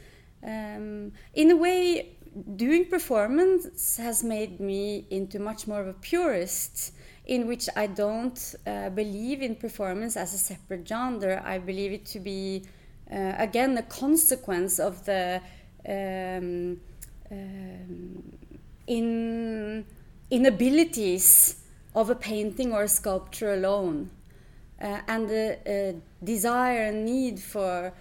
Um, 0.44 1.10
in 1.34 1.50
a 1.50 1.56
way, 1.56 2.16
doing 2.54 2.84
performance 2.84 3.96
has 3.96 4.22
made 4.22 4.60
me 4.60 5.06
into 5.10 5.40
much 5.40 5.66
more 5.66 5.80
of 5.80 5.88
a 5.88 5.98
purist 6.08 6.92
in 7.26 7.48
which 7.48 7.68
I 7.74 7.88
don't 7.88 8.54
uh, 8.64 8.90
believe 8.90 9.42
in 9.42 9.56
performance 9.56 10.16
as 10.16 10.34
a 10.34 10.38
separate 10.38 10.86
genre. 10.86 11.42
I 11.44 11.58
believe 11.58 11.92
it 11.92 12.06
to 12.06 12.20
be, 12.20 12.62
uh, 13.12 13.34
again, 13.38 13.78
a 13.78 13.82
consequence 13.82 14.78
of 14.78 15.04
the 15.04 15.40
um, 15.88 16.80
um, 17.30 18.22
in 18.86 19.84
inabilities 20.30 21.56
of 21.94 22.10
a 22.10 22.14
painting 22.14 22.72
or 22.72 22.82
a 22.82 22.88
sculpture 22.88 23.54
alone, 23.54 24.10
uh, 24.80 25.00
and 25.08 25.28
the 25.28 25.58
uh, 25.66 26.24
desire 26.24 26.86
and 26.86 27.04
need 27.04 27.38
for 27.40 27.92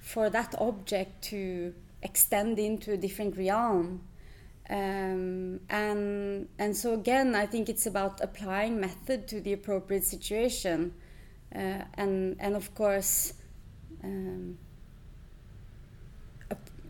for 0.00 0.30
that 0.30 0.54
object 0.58 1.22
to 1.22 1.74
extend 2.02 2.58
into 2.58 2.92
a 2.92 2.96
different 2.96 3.36
realm. 3.36 4.00
Um, 4.70 5.60
and 5.68 6.48
and 6.58 6.76
so 6.76 6.94
again, 6.94 7.34
I 7.34 7.46
think 7.46 7.68
it's 7.68 7.86
about 7.86 8.20
applying 8.20 8.80
method 8.80 9.26
to 9.28 9.40
the 9.40 9.52
appropriate 9.52 10.04
situation, 10.04 10.94
uh, 11.54 11.82
and 11.94 12.36
and 12.38 12.56
of 12.56 12.74
course, 12.74 13.34
um, 14.04 14.58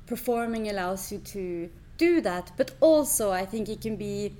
performing 0.07 0.69
allows 0.69 1.11
you 1.13 1.19
to 1.19 1.71
do 1.99 2.21
that. 2.21 2.53
But 2.57 2.73
also, 2.81 3.31
I 3.31 3.47
think 3.47 3.69
it 3.69 3.81
can 3.81 3.97
be 3.97 4.35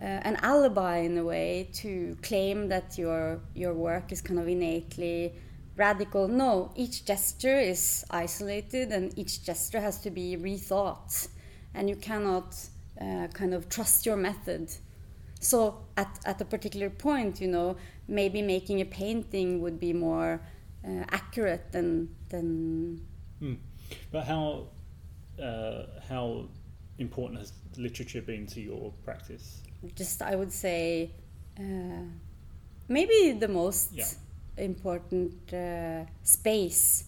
uh, 0.00 0.04
an 0.04 0.36
alibi 0.42 0.98
in 0.98 1.18
a 1.18 1.24
way 1.24 1.68
to 1.74 2.16
claim 2.22 2.68
that 2.68 2.98
your 2.98 3.40
your 3.54 3.74
work 3.74 4.12
is 4.12 4.20
kind 4.20 4.38
of 4.38 4.46
innately 4.48 5.32
radical. 5.76 6.28
No, 6.28 6.70
each 6.76 7.04
gesture 7.04 7.58
is 7.58 8.04
isolated, 8.10 8.92
and 8.92 9.16
each 9.18 9.42
gesture 9.44 9.80
has 9.80 10.00
to 10.00 10.10
be 10.10 10.36
rethought, 10.36 11.28
and 11.74 11.88
you 11.88 11.96
cannot 11.96 12.54
uh, 13.00 13.28
kind 13.32 13.54
of 13.54 13.68
trust 13.68 14.06
your 14.06 14.16
method. 14.16 14.70
So 15.40 15.78
at, 15.96 16.18
at 16.24 16.40
a 16.40 16.44
particular 16.44 16.90
point, 16.90 17.40
you 17.40 17.46
know, 17.46 17.76
maybe 18.08 18.42
making 18.42 18.80
a 18.80 18.84
painting 18.84 19.62
would 19.62 19.78
be 19.78 19.92
more 19.92 20.40
uh, 20.84 21.04
accurate 21.10 21.72
than 21.72 22.08
than. 22.28 23.00
Mm. 23.42 23.58
But 24.12 24.24
how 24.24 24.68
uh, 25.42 25.82
how 26.08 26.48
important 26.98 27.38
has 27.40 27.52
literature 27.76 28.22
been 28.22 28.46
to 28.46 28.60
your 28.60 28.92
practice? 29.04 29.62
Just 29.94 30.22
I 30.22 30.34
would 30.34 30.52
say 30.52 31.10
uh, 31.58 32.02
maybe 32.88 33.32
the 33.38 33.48
most 33.48 33.92
yeah. 33.92 34.04
important 34.56 35.52
uh, 35.52 36.04
space. 36.22 37.04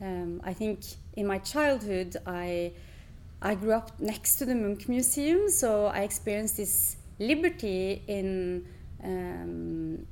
Um, 0.00 0.40
I 0.44 0.52
think 0.52 0.80
in 1.14 1.26
my 1.26 1.38
childhood 1.38 2.16
I 2.26 2.72
I 3.42 3.54
grew 3.54 3.72
up 3.72 3.98
next 4.00 4.36
to 4.36 4.44
the 4.44 4.54
Munch 4.54 4.88
Museum, 4.88 5.48
so 5.48 5.86
I 5.86 6.00
experienced 6.00 6.56
this 6.56 6.96
liberty 7.18 8.02
in. 8.06 8.66
Um, 9.06 10.06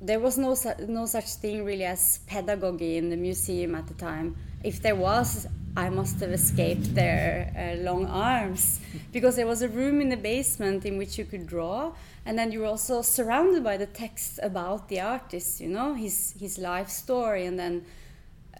there 0.00 0.20
was 0.20 0.36
no 0.36 0.54
su 0.54 0.70
no 0.88 1.06
such 1.06 1.28
thing 1.42 1.64
really 1.64 1.84
as 1.84 2.20
pedagogy 2.26 2.96
in 2.96 3.08
the 3.08 3.16
museum 3.16 3.74
at 3.74 3.86
the 3.86 3.94
time. 3.94 4.36
If 4.62 4.82
there 4.82 4.96
was, 4.96 5.46
I 5.76 5.88
must 5.88 6.20
have 6.20 6.30
escaped 6.30 6.94
their 6.94 7.50
uh, 7.56 7.82
long 7.82 8.06
arms 8.06 8.80
because 9.12 9.36
there 9.36 9.46
was 9.46 9.62
a 9.62 9.68
room 9.68 10.00
in 10.00 10.10
the 10.10 10.16
basement 10.16 10.84
in 10.84 10.98
which 10.98 11.16
you 11.18 11.24
could 11.24 11.46
draw, 11.46 11.92
and 12.26 12.38
then 12.38 12.52
you 12.52 12.60
were 12.60 12.66
also 12.66 13.02
surrounded 13.02 13.64
by 13.64 13.76
the 13.78 13.86
text 13.86 14.38
about 14.42 14.88
the 14.88 15.00
artist, 15.00 15.60
you 15.60 15.68
know, 15.68 15.94
his 15.94 16.34
his 16.38 16.58
life 16.58 16.90
story, 16.90 17.46
and 17.46 17.58
then 17.58 17.84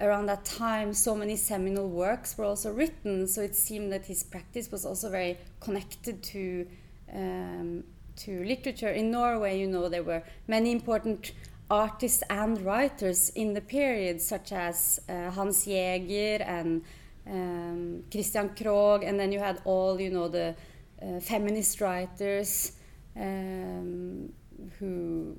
around 0.01 0.27
that 0.27 0.45
time, 0.45 0.95
so 0.95 1.15
many 1.15 1.37
seminal 1.37 1.89
works 1.89 2.39
were 2.39 2.47
also 2.47 2.73
written. 2.73 3.27
So 3.27 3.43
it 3.43 3.55
seemed 3.55 3.93
that 3.93 4.07
his 4.07 4.23
practice 4.23 4.71
was 4.73 4.87
also 4.87 5.11
very 5.11 5.37
connected 5.61 6.23
to 6.23 6.67
um, 7.13 7.85
to 8.25 8.45
literature. 8.45 8.91
In 8.91 9.11
Norway, 9.11 9.59
you 9.59 9.66
know, 9.66 9.89
there 9.89 10.03
were 10.03 10.23
many 10.47 10.73
important 10.73 11.33
artists 11.71 12.23
and 12.29 12.61
writers 12.62 13.31
in 13.31 13.55
the 13.55 13.61
period, 13.61 14.21
such 14.21 14.53
as 14.53 15.01
uh, 15.09 15.31
Hans 15.31 15.66
Jæger 15.66 16.41
and 16.47 16.83
um, 17.27 18.05
Christian 18.11 18.51
Krogh, 18.51 19.07
and 19.07 19.18
then 19.18 19.33
you 19.33 19.39
had 19.39 19.61
all, 19.64 20.01
you 20.01 20.11
know, 20.11 20.29
the 20.29 20.55
uh, 21.03 21.21
feminist 21.21 21.81
writers 21.81 22.73
um, 23.16 24.33
who. 24.79 25.37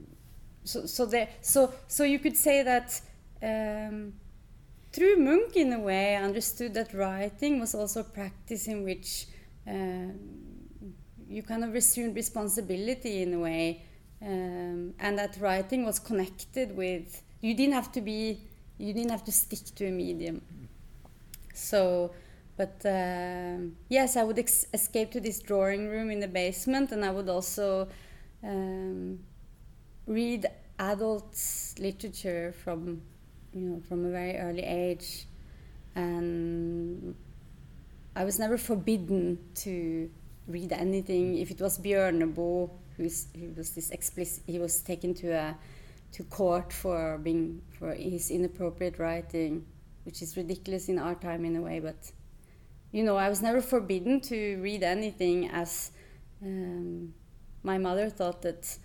So, 0.63 0.86
so 0.86 1.05
there, 1.05 1.27
so 1.41 1.73
so 1.88 2.03
you 2.03 2.19
could 2.19 2.38
say 2.38 2.61
that 2.61 3.01
um, 3.41 4.13
through 4.91 5.17
Munch, 5.17 5.55
in 5.55 5.73
a 5.73 5.79
way, 5.79 6.15
I 6.15 6.23
understood 6.23 6.73
that 6.75 6.93
writing 6.93 7.59
was 7.59 7.73
also 7.73 8.01
a 8.01 8.03
practice 8.03 8.67
in 8.67 8.84
which 8.84 9.27
uh, 9.67 10.13
you 11.32 11.41
kind 11.43 11.63
of 11.63 11.73
assumed 11.75 12.15
responsibility 12.15 13.21
in 13.23 13.34
a 13.34 13.39
way, 13.39 13.84
um, 14.21 14.93
and 14.99 15.17
that 15.17 15.38
writing 15.39 15.86
was 15.86 15.97
connected 15.99 16.75
with. 16.75 17.23
You 17.41 17.53
didn't 17.55 17.73
have 17.73 17.91
to 17.93 18.01
be. 18.01 18.41
You 18.77 18.93
didn't 18.93 19.11
have 19.11 19.23
to 19.25 19.32
stick 19.32 19.63
to 19.75 19.88
a 19.88 19.91
medium. 19.91 20.41
So, 21.53 22.11
but 22.57 22.86
uh, 22.86 23.57
yes, 23.89 24.17
I 24.17 24.23
would 24.23 24.39
escape 24.39 25.11
to 25.11 25.21
this 25.21 25.39
drawing 25.39 25.88
room 25.88 26.11
in 26.11 26.19
the 26.19 26.27
basement, 26.27 26.91
and 26.91 27.05
I 27.05 27.11
would 27.11 27.29
also 27.29 27.88
um, 28.43 29.19
read 30.07 30.47
adult 30.79 31.38
literature 31.79 32.53
from 32.63 33.01
you 33.53 33.61
know, 33.61 33.82
from 33.88 34.05
a 34.05 34.09
very 34.09 34.38
early 34.38 34.63
age. 34.63 35.27
And 35.95 37.15
I 38.15 38.23
was 38.23 38.39
never 38.39 38.57
forbidden 38.57 39.39
to 39.55 40.09
read 40.51 40.71
anything. 40.73 41.37
If 41.37 41.51
it 41.51 41.61
was 41.61 41.77
Bjørneboe, 41.79 42.69
who's, 42.97 43.27
who 43.35 43.53
was 43.55 43.71
this 43.71 43.89
explicit, 43.91 44.43
he 44.47 44.59
was 44.59 44.81
taken 44.81 45.13
to 45.15 45.31
a 45.31 45.57
to 46.13 46.23
court 46.25 46.73
for 46.73 47.17
being 47.17 47.61
for 47.79 47.93
his 47.93 48.31
inappropriate 48.31 48.99
writing, 48.99 49.65
which 50.03 50.21
is 50.21 50.35
ridiculous 50.35 50.89
in 50.89 50.99
our 50.99 51.15
time 51.15 51.45
in 51.45 51.55
a 51.55 51.61
way. 51.61 51.79
But 51.79 52.11
you 52.91 53.03
know, 53.03 53.15
I 53.15 53.29
was 53.29 53.41
never 53.41 53.61
forbidden 53.61 54.19
to 54.21 54.59
read 54.61 54.83
anything, 54.83 55.49
as 55.49 55.91
um, 56.43 57.13
my 57.63 57.77
mother 57.77 58.09
thought 58.09 58.41
that 58.41 58.77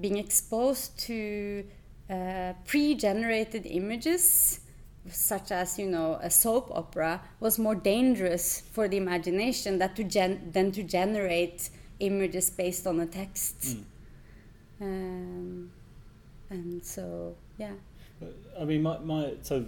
being 0.00 0.16
exposed 0.16 0.98
to 1.00 1.64
uh, 2.08 2.54
pre-generated 2.64 3.66
images 3.66 4.60
such 5.10 5.50
as 5.50 5.78
you 5.78 5.86
know 5.86 6.18
a 6.22 6.30
soap 6.30 6.70
opera 6.72 7.20
was 7.40 7.58
more 7.58 7.74
dangerous 7.74 8.62
for 8.72 8.88
the 8.88 8.96
imagination 8.96 9.78
that 9.78 9.96
to 9.96 10.04
gen- 10.04 10.50
than 10.52 10.70
to 10.72 10.82
generate 10.82 11.70
images 12.00 12.50
based 12.50 12.86
on 12.86 13.00
a 13.00 13.06
text. 13.06 13.60
Mm. 13.60 13.84
um, 14.80 15.70
and 16.50 16.84
so 16.84 17.34
yeah. 17.58 17.72
I 18.58 18.64
mean 18.64 18.82
my, 18.82 18.98
my 18.98 19.34
so 19.42 19.64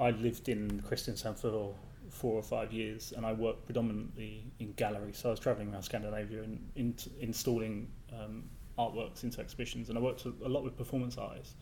i 0.00 0.10
lived 0.10 0.48
in 0.48 0.82
kristiansand 0.88 1.38
for 1.38 1.74
four 2.10 2.34
or 2.34 2.42
five 2.42 2.72
years 2.72 3.12
and 3.16 3.26
i 3.26 3.32
worked 3.32 3.66
predominantly 3.66 4.44
in 4.60 4.72
galleries. 4.72 5.18
So 5.18 5.28
i 5.28 5.32
was 5.32 5.40
traveling 5.40 5.72
around 5.72 5.82
scandinavia 5.82 6.42
and 6.42 6.58
in, 6.76 6.94
installing 7.20 7.88
um, 8.12 8.44
artworks 8.78 9.24
into 9.24 9.40
exhibitions 9.40 9.90
and 9.90 9.98
i 9.98 10.00
worked 10.00 10.24
a 10.24 10.48
lot 10.48 10.64
with 10.64 10.76
performance 10.76 11.18
artists 11.18 11.54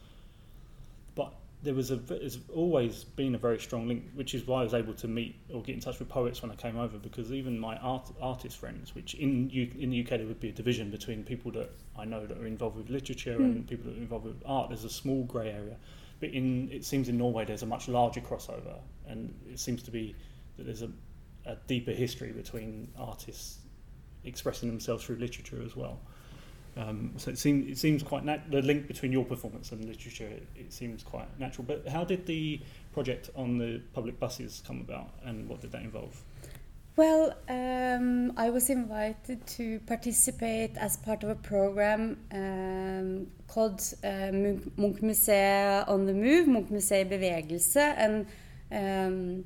there 1.63 1.75
was 1.75 1.91
a 1.91 1.97
there's 1.97 2.39
always 2.55 3.05
been 3.05 3.35
a 3.35 3.39
very 3.39 3.59
strong 3.59 3.89
link, 3.89 4.05
which 4.15 4.35
is 4.35 4.47
why 4.47 4.61
I 4.61 4.65
was 4.65 4.75
able 4.75 4.95
to 4.95 5.09
meet 5.09 5.37
or 5.53 5.63
get 5.63 5.75
in 5.75 5.81
touch 5.81 5.99
with 5.99 6.09
poets 6.09 6.43
when 6.43 6.51
I 6.51 6.55
came 6.55 6.77
over 6.77 6.99
because 6.99 7.33
even 7.33 7.59
my 7.59 7.77
art 7.79 8.11
artist 8.21 8.59
friends, 8.59 8.95
which 8.95 9.15
in 9.15 9.51
U, 9.51 9.71
in 9.79 9.91
the 9.91 10.03
UK 10.03 10.11
there 10.11 10.27
would 10.27 10.41
be 10.41 10.51
a 10.51 10.53
division 10.53 10.91
between 10.91 11.25
people 11.25 11.51
that 11.53 11.71
I 11.99 12.05
know 12.05 12.27
that 12.27 12.37
are 12.39 12.47
involved 12.47 12.77
with 12.77 12.91
literature 12.91 13.37
mm. 13.37 13.45
and 13.45 13.67
people 13.67 13.91
that 13.91 13.99
are 13.99 14.03
involved 14.03 14.27
with 14.27 14.43
art. 14.45 14.69
There's 14.69 14.85
a 14.85 14.91
small 14.91 15.25
grey 15.25 15.51
area, 15.51 15.77
but 16.21 16.31
in 16.31 16.71
it 16.71 16.85
seems 16.85 17.09
in 17.09 17.17
Norway 17.19 17.45
there's 17.45 17.63
a 17.63 17.67
much 17.67 17.89
larger 17.89 18.21
crossover, 18.21 18.79
and 19.07 19.35
it 19.51 19.59
seems 19.59 19.83
to 19.85 19.91
be 19.91 20.15
that 20.57 20.65
there's 20.65 20.83
a, 20.83 20.91
a 21.47 21.57
deeper 21.67 21.93
history 21.93 22.33
between 22.33 22.89
artists 22.99 23.59
expressing 24.25 24.69
themselves 24.69 25.05
through 25.05 25.17
literature 25.17 25.63
as 25.65 25.75
well. 25.75 26.01
Um, 26.77 27.15
so 27.17 27.31
it 27.31 27.39
seems 27.39 27.71
it 27.71 27.79
seems 27.79 28.03
quite 28.03 28.25
nat- 28.25 28.51
the 28.51 28.61
link 28.61 28.87
between 28.87 29.11
your 29.11 29.25
performance 29.25 29.73
and 29.73 29.85
literature. 29.85 30.27
It, 30.27 30.47
it, 30.55 30.73
seems 30.73 31.03
quite 31.03 31.29
natural. 31.41 31.65
But 31.67 31.89
how 31.89 32.05
did 32.05 32.27
the 32.27 32.61
project 32.93 33.31
on 33.35 33.57
the 33.57 33.81
public 33.95 34.21
buses 34.21 34.63
come 34.67 34.81
about, 34.81 35.15
and 35.25 35.49
what 35.49 35.63
did 35.63 35.73
that 35.73 35.83
involve? 35.83 36.23
Well, 36.97 37.35
um, 37.49 38.33
I 38.37 38.51
was 38.51 38.71
invited 38.71 39.47
to 39.59 39.81
participate 39.81 40.77
as 40.79 40.97
part 40.97 41.23
of 41.23 41.31
a 41.31 41.35
program 41.35 42.19
um, 42.33 43.27
called 43.49 43.83
uh, 44.03 44.09
on 44.09 44.43
the 46.07 46.15
Move, 46.15 46.47
Munch 46.47 46.71
Museet 46.71 47.11
Bevegelse, 47.11 47.77
and 47.77 48.27
um, 48.73 49.45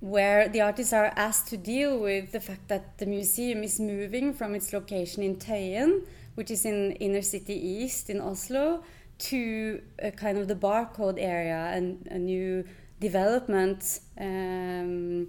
where 0.00 0.48
the 0.48 0.60
artists 0.60 0.92
are 0.92 1.12
asked 1.16 1.48
to 1.48 1.56
deal 1.56 1.98
with 1.98 2.32
the 2.32 2.40
fact 2.40 2.68
that 2.68 2.98
the 2.98 3.06
museum 3.06 3.62
is 3.62 3.80
moving 3.80 4.32
from 4.32 4.54
its 4.54 4.72
location 4.72 5.22
in 5.22 5.36
Tøyen 5.36 6.02
which 6.38 6.52
is 6.52 6.64
in 6.64 6.92
inner 7.00 7.20
city 7.20 7.54
east 7.54 8.08
in 8.08 8.20
Oslo, 8.20 8.84
to 9.18 9.82
a 9.98 10.12
kind 10.12 10.38
of 10.38 10.46
the 10.46 10.54
barcode 10.54 11.18
area 11.18 11.72
and 11.74 12.06
a 12.12 12.18
new 12.18 12.64
development 13.00 13.98
um, 14.20 15.26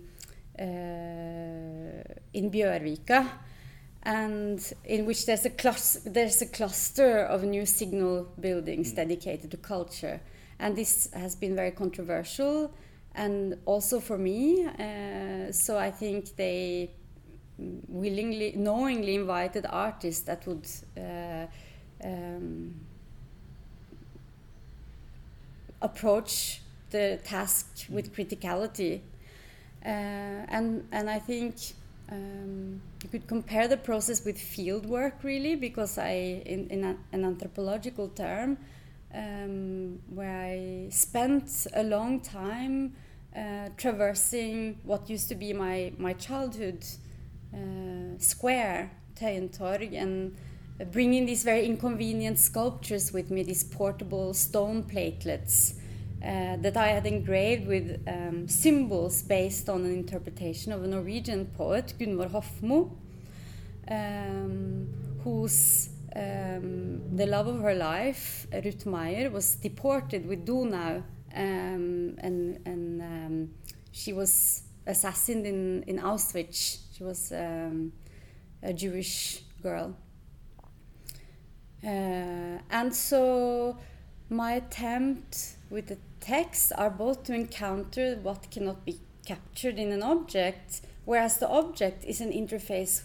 uh, 0.59 0.65
in 2.39 2.51
Bjørvika, 2.51 3.27
and 4.03 4.59
in 4.85 5.07
which 5.07 5.25
there's 5.25 5.47
a 5.47 5.53
there's 6.05 6.43
a 6.43 6.45
cluster 6.45 7.25
of 7.25 7.43
new 7.43 7.65
signal 7.65 8.27
buildings 8.39 8.91
mm. 8.91 8.97
dedicated 8.97 9.49
to 9.49 9.57
culture, 9.57 10.21
and 10.59 10.75
this 10.75 11.09
has 11.13 11.35
been 11.35 11.55
very 11.55 11.71
controversial, 11.71 12.71
and 13.15 13.57
also 13.65 13.99
for 13.99 14.19
me. 14.19 14.63
Uh, 14.63 15.51
so 15.51 15.75
I 15.79 15.89
think 15.89 16.35
they 16.35 16.91
willingly, 17.87 18.53
knowingly 18.55 19.15
invited 19.15 19.65
artists 19.69 20.21
that 20.23 20.45
would 20.47 20.67
uh, 20.97 21.45
um, 22.03 22.73
approach 25.81 26.61
the 26.89 27.19
task 27.23 27.85
with 27.89 28.13
criticality. 28.15 29.01
Uh, 29.85 29.87
and, 30.49 30.87
and 30.91 31.09
I 31.09 31.19
think 31.19 31.55
um, 32.11 32.81
you 33.03 33.09
could 33.09 33.27
compare 33.27 33.67
the 33.67 33.77
process 33.77 34.25
with 34.25 34.37
field 34.37 34.85
work, 34.85 35.23
really, 35.23 35.55
because 35.55 35.97
I, 35.97 36.41
in, 36.45 36.67
in 36.69 36.83
a, 36.83 36.97
an 37.13 37.23
anthropological 37.23 38.09
term, 38.09 38.57
um, 39.13 39.99
where 40.13 40.45
I 40.45 40.89
spent 40.89 41.67
a 41.73 41.83
long 41.83 42.19
time 42.19 42.93
uh, 43.35 43.69
traversing 43.77 44.79
what 44.83 45.09
used 45.09 45.29
to 45.29 45.35
be 45.35 45.53
my, 45.53 45.93
my 45.97 46.13
childhood 46.13 46.83
square, 48.19 48.91
Tøyentorg, 49.15 49.93
and 49.93 50.35
bringing 50.91 51.25
these 51.25 51.43
very 51.43 51.65
inconvenient 51.65 52.39
sculptures 52.39 53.11
with 53.11 53.29
me, 53.29 53.43
these 53.43 53.63
portable 53.63 54.33
stone 54.33 54.83
platelets 54.83 55.73
uh, 56.23 56.57
that 56.57 56.77
I 56.77 56.87
had 56.87 57.05
engraved 57.05 57.67
with 57.67 58.01
um, 58.07 58.47
symbols 58.47 59.23
based 59.23 59.69
on 59.69 59.85
an 59.85 59.93
interpretation 59.93 60.71
of 60.71 60.83
a 60.83 60.87
Norwegian 60.87 61.45
poet, 61.47 61.93
Gunvor 61.99 62.29
Hofmo, 62.29 62.91
um, 63.89 64.87
whose 65.23 65.89
um, 66.15 67.15
the 67.15 67.25
love 67.25 67.47
of 67.47 67.61
her 67.61 67.75
life, 67.75 68.47
Ruth 68.51 68.85
Meyer, 68.85 69.29
was 69.29 69.55
deported 69.55 70.25
with 70.25 70.45
Donau, 70.45 71.03
um, 71.35 72.15
and, 72.17 72.59
and 72.65 73.01
um, 73.01 73.49
she 73.91 74.13
was 74.13 74.63
assassinated 74.87 75.53
in, 75.53 75.83
in 75.83 75.99
Auschwitz 75.99 76.79
she 76.99 77.05
was 77.05 77.31
um, 77.31 77.93
a 78.61 78.73
Jewish 78.73 79.41
girl. 79.63 79.95
Uh, 81.81 82.59
and 82.69 82.93
so 82.93 83.77
my 84.29 84.53
attempt 84.53 85.55
with 85.69 85.87
the 85.87 85.97
text 86.19 86.73
are 86.77 86.89
both 86.89 87.23
to 87.23 87.33
encounter 87.33 88.17
what 88.21 88.51
cannot 88.51 88.83
be 88.83 88.99
captured 89.25 89.79
in 89.79 89.93
an 89.93 90.03
object, 90.03 90.81
whereas 91.05 91.37
the 91.37 91.47
object 91.47 92.03
is 92.03 92.19
an 92.19 92.33
interface 92.33 93.03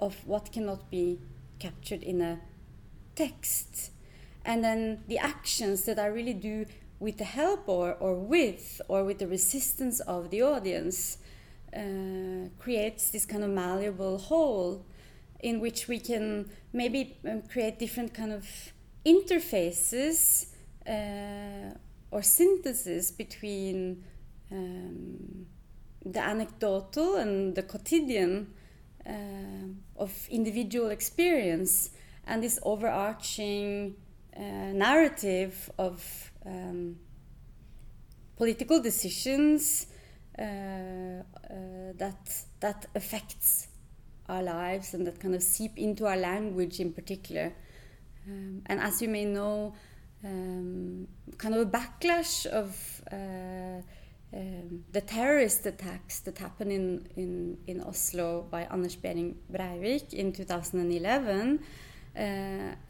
of 0.00 0.26
what 0.26 0.50
cannot 0.50 0.90
be 0.90 1.20
captured 1.60 2.02
in 2.02 2.20
a 2.20 2.40
text. 3.14 3.92
And 4.44 4.64
then 4.64 5.04
the 5.06 5.18
actions 5.18 5.84
that 5.84 6.00
I 6.00 6.06
really 6.06 6.34
do 6.34 6.66
with 6.98 7.18
the 7.18 7.24
help 7.24 7.68
or, 7.68 7.94
or 7.94 8.16
with 8.16 8.80
or 8.88 9.04
with 9.04 9.20
the 9.20 9.28
resistance 9.28 10.00
of 10.00 10.30
the 10.30 10.42
audience, 10.42 11.18
uh, 11.76 12.48
creates 12.58 13.10
this 13.10 13.24
kind 13.24 13.44
of 13.44 13.50
malleable 13.50 14.18
whole 14.18 14.84
in 15.40 15.60
which 15.60 15.88
we 15.88 15.98
can 15.98 16.50
maybe 16.72 17.16
um, 17.28 17.42
create 17.42 17.78
different 17.78 18.12
kind 18.12 18.32
of 18.32 18.46
interfaces 19.04 20.48
uh, 20.86 21.74
or 22.10 22.22
synthesis 22.22 23.10
between 23.10 24.04
um, 24.50 25.46
the 26.04 26.20
anecdotal 26.20 27.16
and 27.16 27.54
the 27.54 27.62
quotidian 27.62 28.52
uh, 29.06 29.12
of 29.96 30.28
individual 30.30 30.90
experience 30.90 31.90
and 32.26 32.42
this 32.42 32.58
overarching 32.62 33.94
uh, 34.36 34.40
narrative 34.40 35.70
of 35.78 36.32
um, 36.46 36.96
political 38.36 38.80
decisions 38.80 39.86
that 40.40 42.44
that 42.60 42.86
affects 42.94 43.68
our 44.30 44.42
lives 44.42 44.94
and 44.94 45.06
that 45.06 45.20
kind 45.20 45.34
of 45.34 45.42
seep 45.42 45.76
into 45.76 46.06
our 46.06 46.16
language 46.16 46.80
in 46.80 46.92
particular. 46.92 47.52
Um, 48.26 48.62
and 48.66 48.80
as 48.80 49.02
you 49.02 49.08
may 49.08 49.24
know, 49.24 49.74
um, 50.24 51.08
kind 51.36 51.54
of 51.54 51.60
a 51.62 51.70
backlash 51.70 52.46
of 52.46 53.02
uh, 53.12 53.82
um, 54.32 54.84
the 54.92 55.00
terrorist 55.00 55.66
attacks 55.66 56.20
that 56.20 56.38
happened 56.38 56.72
in, 56.72 57.08
in, 57.16 57.58
in 57.66 57.82
Oslo 57.82 58.46
by 58.50 58.62
Anders 58.64 58.96
Behring 58.96 59.36
Breivik 59.52 60.12
in 60.12 60.32
2011. 60.32 61.60
Uh, 62.16 62.20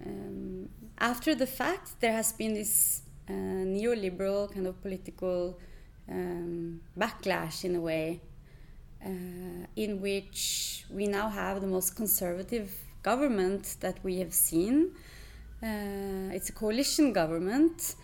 um, 0.05 0.69
after 0.99 1.35
the 1.35 1.47
fact, 1.47 2.01
there 2.01 2.13
has 2.13 2.33
been 2.33 2.55
this 2.55 3.03
uh, 3.29 3.33
neoliberal 3.33 4.53
kind 4.53 4.67
of 4.67 4.81
political 4.83 5.59
um, 6.11 6.81
backlash 6.99 7.65
in 7.65 7.77
a 7.77 7.81
way, 7.81 8.21
uh, 9.05 9.67
in 9.77 10.01
which 10.01 10.85
we 10.91 11.07
now 11.07 11.29
have 11.29 11.61
the 11.61 11.67
most 11.67 11.97
conservative 11.97 12.71
government 13.03 13.77
that 13.81 13.99
we 14.03 14.19
have 14.19 14.35
seen. 14.35 14.91
Uh, 15.63 16.35
it's 16.35 16.49
a 16.49 16.53
coalition 16.53 17.13
government 17.13 17.95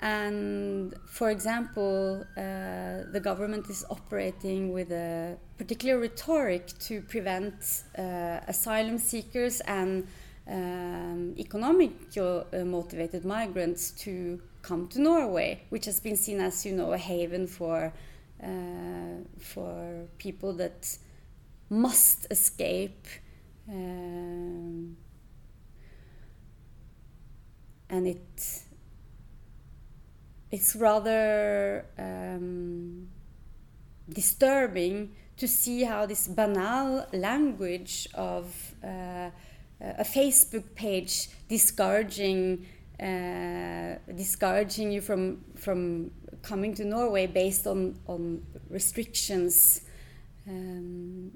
and 0.00 0.94
for 1.06 1.30
example, 1.30 2.24
uh, 2.36 3.10
the 3.10 3.20
government 3.22 3.70
is 3.70 3.84
operating 3.88 4.72
with 4.72 4.90
a 4.90 5.36
particular 5.56 5.98
rhetoric 5.98 6.66
to 6.80 7.00
prevent 7.02 7.54
uh, 7.96 8.40
asylum 8.48 8.98
seekers 8.98 9.60
and 9.60 10.06
um, 10.46 11.34
economic 11.38 11.92
uh, 12.18 12.42
motivated 12.64 13.24
migrants 13.24 13.92
to 13.92 14.40
come 14.64 14.88
to 14.88 15.00
Norway, 15.00 15.62
which 15.68 15.84
has 15.84 16.00
been 16.00 16.16
seen 16.16 16.40
as, 16.40 16.64
you 16.64 16.72
know, 16.72 16.92
a 16.92 16.98
haven 16.98 17.46
for 17.46 17.92
uh, 18.42 19.16
for 19.38 20.06
people 20.18 20.52
that 20.54 20.98
must 21.70 22.26
escape. 22.30 23.06
Um, 23.68 24.96
and 27.88 28.06
it 28.06 28.62
it's 30.50 30.76
rather 30.76 31.84
um, 31.98 33.08
disturbing 34.08 35.14
to 35.36 35.48
see 35.48 35.82
how 35.82 36.06
this 36.06 36.28
banal 36.28 37.06
language 37.12 38.08
of 38.14 38.74
uh, 38.84 39.30
a 39.80 40.04
Facebook 40.04 40.74
page 40.74 41.28
discouraging 41.48 42.66
uh, 43.00 43.96
discouraging 44.14 44.92
you 44.92 45.00
from 45.00 45.44
from 45.56 46.10
coming 46.42 46.74
to 46.74 46.84
Norway 46.84 47.26
based 47.26 47.66
on 47.66 47.98
on 48.06 48.42
restrictions. 48.70 49.82
Um, 50.46 51.32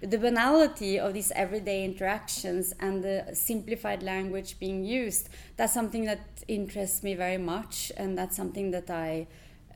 the 0.00 0.18
banality 0.18 0.98
of 0.98 1.12
these 1.12 1.32
everyday 1.32 1.84
interactions 1.84 2.72
and 2.78 3.02
the 3.02 3.24
simplified 3.32 4.02
language 4.02 4.58
being 4.60 4.84
used 4.84 5.28
that's 5.56 5.74
something 5.74 6.04
that 6.04 6.20
interests 6.46 7.02
me 7.02 7.14
very 7.14 7.38
much 7.38 7.90
and 7.96 8.16
that's 8.16 8.36
something 8.36 8.70
that 8.70 8.88
i 8.90 9.26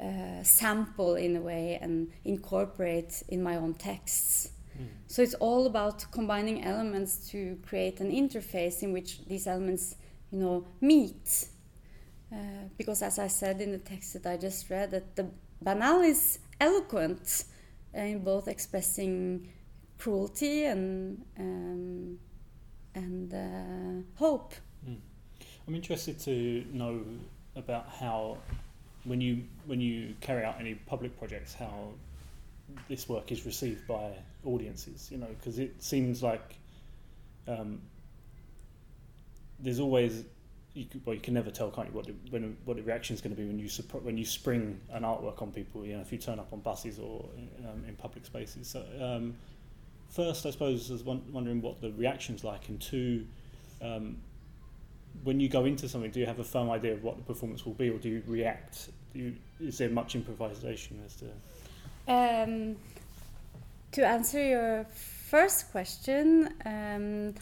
uh, 0.01 0.43
sample 0.43 1.17
in 1.17 1.37
a 1.37 1.41
way 1.41 1.79
and 1.81 2.09
incorporate 2.25 3.23
in 3.29 3.43
my 3.43 3.57
own 3.57 3.75
texts 3.75 4.51
mm. 4.79 4.87
so 5.07 5.23
it's 5.23 5.35
all 5.35 5.67
about 5.67 6.05
combining 6.13 6.65
elements 6.65 7.29
to 7.29 7.59
create 7.67 8.01
an 8.01 8.11
interface 8.11 8.83
in 8.83 8.93
which 8.93 9.25
these 9.27 9.47
elements 9.47 9.97
you 10.33 10.39
know 10.39 10.67
meet 10.81 11.47
uh, 12.33 12.37
because 12.77 13.03
as 13.03 13.19
i 13.19 13.29
said 13.29 13.61
in 13.61 13.73
the 13.73 13.79
text 13.79 14.15
that 14.15 14.27
i 14.27 14.37
just 14.37 14.69
read 14.71 14.91
that 14.91 15.15
the 15.15 15.27
banal 15.61 16.01
is 16.01 16.39
eloquent 16.61 17.45
in 17.95 18.25
both 18.25 18.49
expressing 18.49 19.49
cruelty 19.99 20.65
and 20.65 21.23
um, 21.39 22.19
and 22.95 23.33
uh, 23.33 24.19
hope. 24.19 24.55
Mm. 24.89 24.97
I'm 25.67 25.75
interested 25.75 26.19
to 26.21 26.65
know 26.73 27.05
about 27.57 27.89
how, 27.89 28.39
when 29.05 29.21
you 29.21 29.45
when 29.67 29.81
you 29.81 30.15
carry 30.21 30.45
out 30.45 30.57
any 30.59 30.75
public 30.75 31.17
projects, 31.19 31.55
how 31.55 31.89
this 32.89 33.09
work 33.09 33.31
is 33.33 33.47
received 33.47 33.87
by 33.87 34.11
audiences. 34.45 35.09
You 35.11 35.19
know, 35.19 35.29
because 35.39 35.59
it 35.59 35.83
seems 35.83 36.23
like 36.23 36.57
um, 37.47 37.81
there's 39.63 39.81
always 39.81 40.25
you 40.75 40.87
well, 41.05 41.15
you 41.15 41.21
can 41.21 41.35
never 41.35 41.51
tell, 41.51 41.71
can't 41.71 41.89
you, 41.89 41.95
what 41.95 42.07
the, 42.07 42.15
when, 42.31 42.57
what 42.65 42.77
the 42.77 42.83
reaction 42.83 43.15
is 43.15 43.21
going 43.21 43.35
to 43.35 43.41
be 43.41 43.47
when 43.47 43.59
you 43.59 43.69
when 44.03 44.17
you 44.17 44.25
spring 44.25 44.81
an 44.93 45.03
artwork 45.03 45.43
on 45.43 45.53
people. 45.53 45.85
You 45.85 45.97
know, 45.97 46.01
if 46.01 46.13
you 46.13 46.19
turn 46.19 46.39
up 46.39 46.53
on 46.53 46.61
buses 46.61 46.99
or 46.99 47.29
um, 47.59 47.85
in 47.87 47.95
public 47.97 48.25
spaces. 48.25 48.69
So, 48.69 48.85
um, 49.01 49.35
first, 50.09 50.47
I 50.47 50.51
suppose, 50.51 50.91
I 50.91 50.95
was 50.95 51.05
wondering 51.05 51.61
what 51.61 51.81
the 51.81 51.93
reaction's 51.93 52.43
like, 52.43 52.69
and 52.69 52.81
two, 52.81 53.27
um, 53.83 54.17
when 55.25 55.41
you 55.41 55.49
go 55.49 55.67
into 55.67 55.89
something, 55.89 56.11
do 56.11 56.21
you 56.21 56.27
have 56.27 56.39
a 56.39 56.45
firm 56.45 56.71
idea 56.71 56.95
of 56.95 57.03
what 57.03 57.17
the 57.17 57.23
performance 57.23 57.67
will 57.67 57.75
be, 57.75 57.91
or 57.91 57.99
do 57.99 58.09
you 58.09 58.23
react? 58.27 58.89
Do 59.13 59.19
you, 59.19 59.35
is 59.61 59.77
there 59.77 59.91
much 59.91 60.15
improvisation 60.15 61.03
as 61.05 61.17
to? 61.17 61.27
Um, 62.09 62.77
to 63.93 64.07
answer 64.07 64.43
your 64.43 64.87
first 64.95 65.71
question, 65.71 66.55
um, 66.65 67.35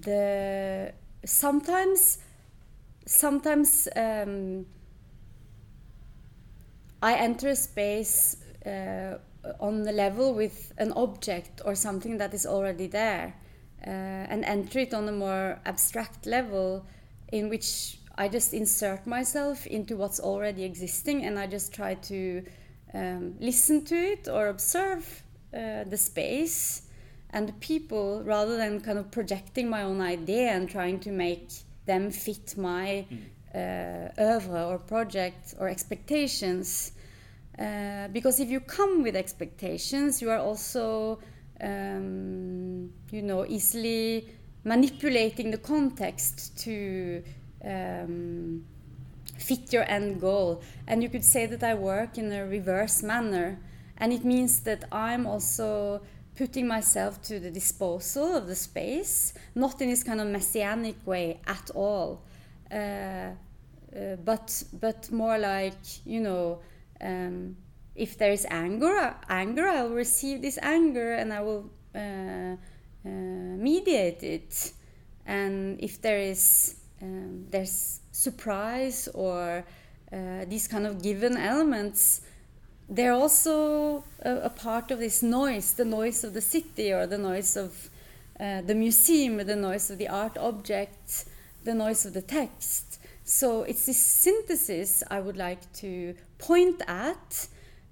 the 0.00 0.94
sometimes, 1.24 2.18
sometimes 3.06 3.88
um, 3.96 4.66
I 7.02 7.14
enter 7.14 7.48
a 7.48 7.56
space. 7.56 8.36
Uh, 8.64 9.18
on 9.58 9.82
the 9.82 9.92
level 9.92 10.34
with 10.34 10.72
an 10.78 10.92
object 10.92 11.62
or 11.64 11.74
something 11.74 12.18
that 12.18 12.34
is 12.34 12.46
already 12.46 12.86
there 12.86 13.34
uh, 13.86 13.90
and 13.90 14.44
enter 14.44 14.80
it 14.80 14.92
on 14.92 15.08
a 15.08 15.12
more 15.12 15.58
abstract 15.64 16.26
level 16.26 16.84
in 17.32 17.48
which 17.48 17.98
I 18.18 18.28
just 18.28 18.52
insert 18.52 19.06
myself 19.06 19.66
into 19.66 19.96
what's 19.96 20.20
already 20.20 20.64
existing 20.64 21.24
and 21.24 21.38
I 21.38 21.46
just 21.46 21.72
try 21.72 21.94
to 21.94 22.44
um, 22.92 23.36
listen 23.40 23.84
to 23.86 23.96
it 23.96 24.28
or 24.28 24.48
observe 24.48 25.22
uh, 25.54 25.84
the 25.84 25.96
space 25.96 26.82
and 27.32 27.58
people 27.60 28.22
rather 28.24 28.56
than 28.56 28.80
kind 28.80 28.98
of 28.98 29.10
projecting 29.10 29.68
my 29.68 29.82
own 29.82 30.00
idea 30.00 30.50
and 30.50 30.68
trying 30.68 30.98
to 31.00 31.10
make 31.10 31.48
them 31.86 32.10
fit 32.10 32.56
my 32.56 33.06
mm. 33.10 33.18
uh, 33.54 34.22
oeuvre 34.22 34.64
or 34.66 34.78
project 34.78 35.54
or 35.58 35.68
expectations. 35.68 36.92
Uh, 37.58 38.08
because 38.08 38.40
if 38.40 38.48
you 38.48 38.60
come 38.60 39.02
with 39.02 39.16
expectations, 39.16 40.22
you 40.22 40.30
are 40.30 40.38
also, 40.38 41.18
um, 41.60 42.90
you 43.10 43.22
know, 43.22 43.44
easily 43.46 44.28
manipulating 44.64 45.50
the 45.50 45.58
context 45.58 46.58
to 46.58 47.22
um, 47.64 48.64
fit 49.38 49.72
your 49.72 49.84
end 49.84 50.20
goal. 50.20 50.62
And 50.86 51.02
you 51.02 51.08
could 51.08 51.24
say 51.24 51.46
that 51.46 51.62
I 51.62 51.74
work 51.74 52.18
in 52.18 52.32
a 52.32 52.46
reverse 52.46 53.02
manner. 53.02 53.58
And 53.98 54.12
it 54.12 54.24
means 54.24 54.60
that 54.60 54.84
I'm 54.90 55.26
also 55.26 56.00
putting 56.40 56.66
myself 56.66 57.20
to 57.20 57.38
the 57.38 57.50
disposal 57.50 58.34
of 58.34 58.46
the 58.46 58.54
space, 58.54 59.34
not 59.54 59.78
in 59.82 59.90
this 59.90 60.02
kind 60.02 60.22
of 60.22 60.26
messianic 60.26 60.96
way 61.04 61.38
at 61.46 61.70
all, 61.74 62.22
uh, 62.72 62.76
uh, 62.76 64.16
but 64.24 64.64
but 64.80 65.12
more 65.12 65.36
like 65.36 65.82
you 66.06 66.20
know 66.20 66.58
um, 67.02 67.54
if 67.94 68.16
there 68.16 68.32
is 68.32 68.46
anger, 68.48 69.14
anger, 69.28 69.68
I 69.68 69.82
will 69.82 69.94
receive 69.94 70.40
this 70.40 70.58
anger 70.62 71.12
and 71.12 71.30
I 71.30 71.42
will 71.42 71.70
uh, 71.94 71.98
uh, 72.00 72.56
mediate 73.68 74.22
it. 74.22 74.72
And 75.26 75.78
if 75.78 76.00
there 76.00 76.20
is 76.20 76.76
um, 77.02 77.46
there's 77.50 78.00
surprise 78.12 79.08
or 79.12 79.62
uh, 80.10 80.44
these 80.48 80.66
kind 80.66 80.86
of 80.86 81.02
given 81.02 81.36
elements, 81.36 82.22
they're 82.90 83.12
also 83.12 84.04
a, 84.20 84.36
a, 84.42 84.50
part 84.50 84.90
of 84.90 84.98
this 84.98 85.22
noise, 85.22 85.74
the 85.74 85.84
noise 85.84 86.24
of 86.24 86.34
the 86.34 86.40
city 86.40 86.92
or 86.92 87.06
the 87.06 87.18
noise 87.18 87.56
of 87.56 87.88
uh, 88.40 88.62
the 88.62 88.74
museum, 88.74 89.36
the 89.36 89.54
noise 89.54 89.90
of 89.90 89.98
the 89.98 90.08
art 90.08 90.36
object, 90.36 91.26
the 91.62 91.72
noise 91.72 92.04
of 92.04 92.14
the 92.14 92.22
text. 92.22 92.98
So 93.22 93.62
it's 93.62 93.86
this 93.86 94.04
synthesis 94.04 95.04
I 95.08 95.20
would 95.20 95.36
like 95.36 95.72
to 95.74 96.16
point 96.38 96.82
at. 96.88 97.46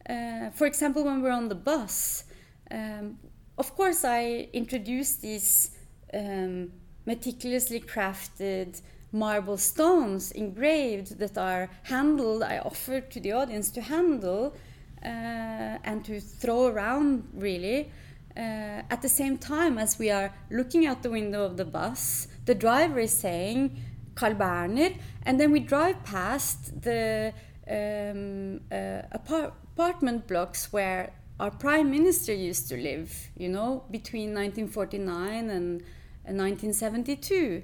Uh, 0.08 0.50
for 0.50 0.66
example, 0.66 1.04
when 1.04 1.22
we're 1.22 1.30
on 1.30 1.48
the 1.48 1.54
bus, 1.54 2.24
um, 2.72 3.18
of 3.56 3.76
course, 3.76 4.04
I 4.04 4.48
introduce 4.52 5.14
these 5.16 5.76
um, 6.12 6.72
meticulously 7.06 7.80
crafted 7.80 8.80
marble 9.12 9.56
stones 9.56 10.32
engraved 10.32 11.18
that 11.18 11.38
are 11.38 11.70
handled. 11.84 12.42
I 12.42 12.58
offer 12.58 13.00
to 13.00 13.20
the 13.20 13.32
audience 13.32 13.70
to 13.72 13.80
handle 13.80 14.54
and 15.02 16.04
to 16.04 16.20
throw 16.20 16.66
around, 16.66 17.28
really. 17.34 17.90
Uh, 18.36 18.82
at 18.90 19.02
the 19.02 19.08
same 19.08 19.36
time 19.36 19.78
as 19.78 19.98
we 19.98 20.10
are 20.10 20.32
looking 20.50 20.86
out 20.86 21.02
the 21.02 21.10
window 21.10 21.44
of 21.44 21.56
the 21.56 21.64
bus, 21.64 22.28
the 22.44 22.54
driver 22.54 23.00
is 23.00 23.12
saying 23.12 23.76
Carl 24.14 24.36
and 24.42 25.40
then 25.40 25.50
we 25.52 25.60
drive 25.60 26.02
past 26.04 26.82
the 26.82 27.32
um, 27.68 28.60
uh, 28.72 29.02
apart 29.12 29.54
apartment 29.74 30.26
blocks 30.26 30.72
where 30.72 31.12
our 31.38 31.50
prime 31.50 31.90
minister 31.90 32.34
used 32.34 32.68
to 32.68 32.76
live, 32.76 33.28
you 33.36 33.48
know, 33.48 33.84
between 33.90 34.34
1949 34.34 35.50
and, 35.50 35.82
and 36.24 36.38
1972. 36.38 37.62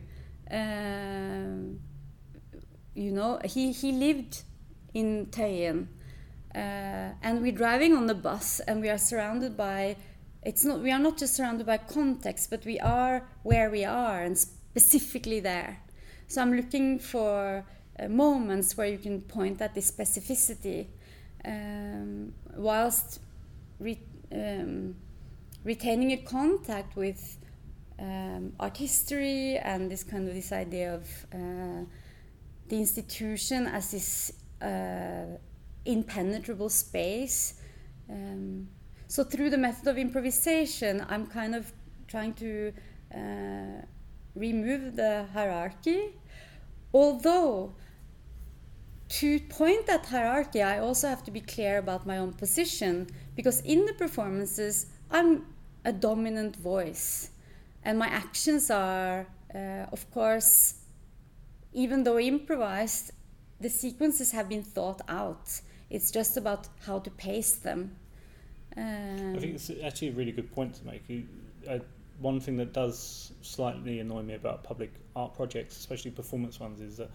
Um, 0.50 1.80
you 2.94 3.10
know, 3.10 3.40
he, 3.44 3.72
he 3.72 3.90
lived 3.90 4.44
in 4.92 5.26
Tøyen. 5.26 5.88
Uh, 6.54 7.10
and 7.22 7.42
we're 7.42 7.52
driving 7.52 7.94
on 7.96 8.06
the 8.06 8.14
bus 8.14 8.60
and 8.60 8.80
we 8.80 8.88
are 8.88 8.98
surrounded 8.98 9.56
by 9.56 9.96
it's 10.44 10.64
not 10.64 10.80
we 10.80 10.92
are 10.92 10.98
not 10.98 11.16
just 11.16 11.34
surrounded 11.34 11.66
by 11.66 11.76
context 11.76 12.48
but 12.50 12.64
we 12.64 12.78
are 12.78 13.26
where 13.42 13.70
we 13.70 13.84
are 13.84 14.22
and 14.22 14.38
specifically 14.38 15.40
there. 15.40 15.80
So 16.28 16.42
i'm 16.42 16.54
looking 16.54 16.98
for 16.98 17.64
uh, 17.98 18.08
moments 18.08 18.76
where 18.76 18.86
you 18.86 18.98
can 18.98 19.20
point 19.22 19.60
at 19.60 19.74
the 19.74 19.80
specificity 19.80 20.86
um, 21.44 22.32
whilst 22.56 23.20
re 23.80 23.98
um, 24.32 24.94
retaining 25.64 26.12
a 26.12 26.18
contact 26.18 26.96
with 26.96 27.38
um, 27.98 28.52
art 28.60 28.76
history 28.76 29.56
and 29.58 29.90
this 29.90 30.02
kind 30.04 30.28
of 30.28 30.34
this 30.34 30.52
idea 30.52 30.94
of 30.94 31.26
uh, 31.32 31.84
the 32.68 32.76
institution 32.76 33.66
as 33.66 33.90
this 33.90 34.32
uh, 34.60 35.36
impenetrable 35.84 36.68
space. 36.68 37.54
Um, 38.10 38.68
so 39.08 39.24
through 39.24 39.50
the 39.50 39.58
method 39.58 39.88
of 39.88 39.98
improvisation, 39.98 41.04
I'm 41.08 41.26
kind 41.26 41.54
of 41.54 41.72
trying 42.08 42.34
to 42.34 42.72
uh, 43.14 43.82
remove 44.34 44.96
the 44.96 45.26
hierarchy, 45.32 46.12
although 46.92 47.74
to 49.08 49.38
point 49.40 49.88
at 49.88 50.06
hierarchy, 50.06 50.62
I 50.62 50.78
also 50.78 51.08
have 51.08 51.22
to 51.24 51.30
be 51.30 51.40
clear 51.40 51.78
about 51.78 52.06
my 52.06 52.18
own 52.18 52.32
position 52.32 53.06
because 53.36 53.60
in 53.60 53.84
the 53.84 53.92
performances, 53.92 54.86
I'm 55.10 55.46
a 55.84 55.92
dominant 55.92 56.56
voice, 56.56 57.30
and 57.84 57.98
my 57.98 58.08
actions 58.08 58.70
are, 58.70 59.26
uh, 59.54 59.86
of 59.92 60.10
course, 60.10 60.74
even 61.72 62.02
though 62.04 62.18
improvised, 62.18 63.12
the 63.60 63.68
sequences 63.68 64.32
have 64.32 64.48
been 64.48 64.62
thought 64.62 65.02
out. 65.08 65.60
It's 65.90 66.10
just 66.10 66.36
about 66.36 66.68
how 66.86 66.98
to 67.00 67.10
pace 67.10 67.52
them. 67.56 67.96
I 68.76 69.36
think 69.38 69.54
it's 69.54 69.70
actually 69.84 70.08
a 70.08 70.12
really 70.12 70.32
good 70.32 70.52
point 70.52 70.74
to 70.74 70.86
make. 70.86 71.02
You, 71.08 71.24
uh, 71.68 71.78
one 72.18 72.40
thing 72.40 72.56
that 72.56 72.72
does 72.72 73.32
slightly 73.42 74.00
annoy 74.00 74.22
me 74.22 74.34
about 74.34 74.64
public 74.64 74.92
art 75.14 75.34
projects, 75.34 75.76
especially 75.78 76.10
performance 76.10 76.58
ones, 76.58 76.80
is 76.80 76.96
that 76.96 77.10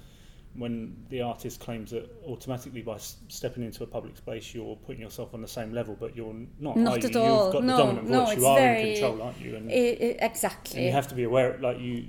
when 0.56 0.96
the 1.10 1.22
artist 1.22 1.60
claims 1.60 1.92
that 1.92 2.10
automatically 2.26 2.82
by 2.82 2.96
s- 2.96 3.18
stepping 3.28 3.64
into 3.64 3.84
a 3.84 3.88
public 3.88 4.18
space 4.18 4.52
you're 4.54 4.76
putting 4.78 5.00
yourself 5.02 5.34
on 5.34 5.42
the 5.42 5.48
same 5.48 5.74
level, 5.74 5.96
but 6.00 6.16
you're 6.16 6.34
not. 6.60 6.76
Not 6.78 7.04
you? 7.04 7.10
at 7.10 7.16
all. 7.18 7.44
You've 7.46 7.54
got 7.54 7.64
No, 7.66 7.78
the 7.78 7.84
dominant 7.84 8.10
no, 8.10 8.20
voice. 8.26 8.32
it's 8.34 8.42
You 8.42 8.48
are 8.48 8.58
very- 8.58 8.82
in 8.82 8.96
control, 8.96 9.22
aren't 9.22 9.40
you? 9.42 9.56
And, 9.58 9.70
I- 9.70 9.74
I- 9.74 9.78
and 9.78 10.22
exactly. 10.22 10.86
you 10.86 10.92
have 10.92 11.08
to 11.10 11.16
be 11.16 11.24
aware, 11.24 11.58
like 11.60 11.80
you, 11.80 12.08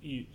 you, 0.00 0.26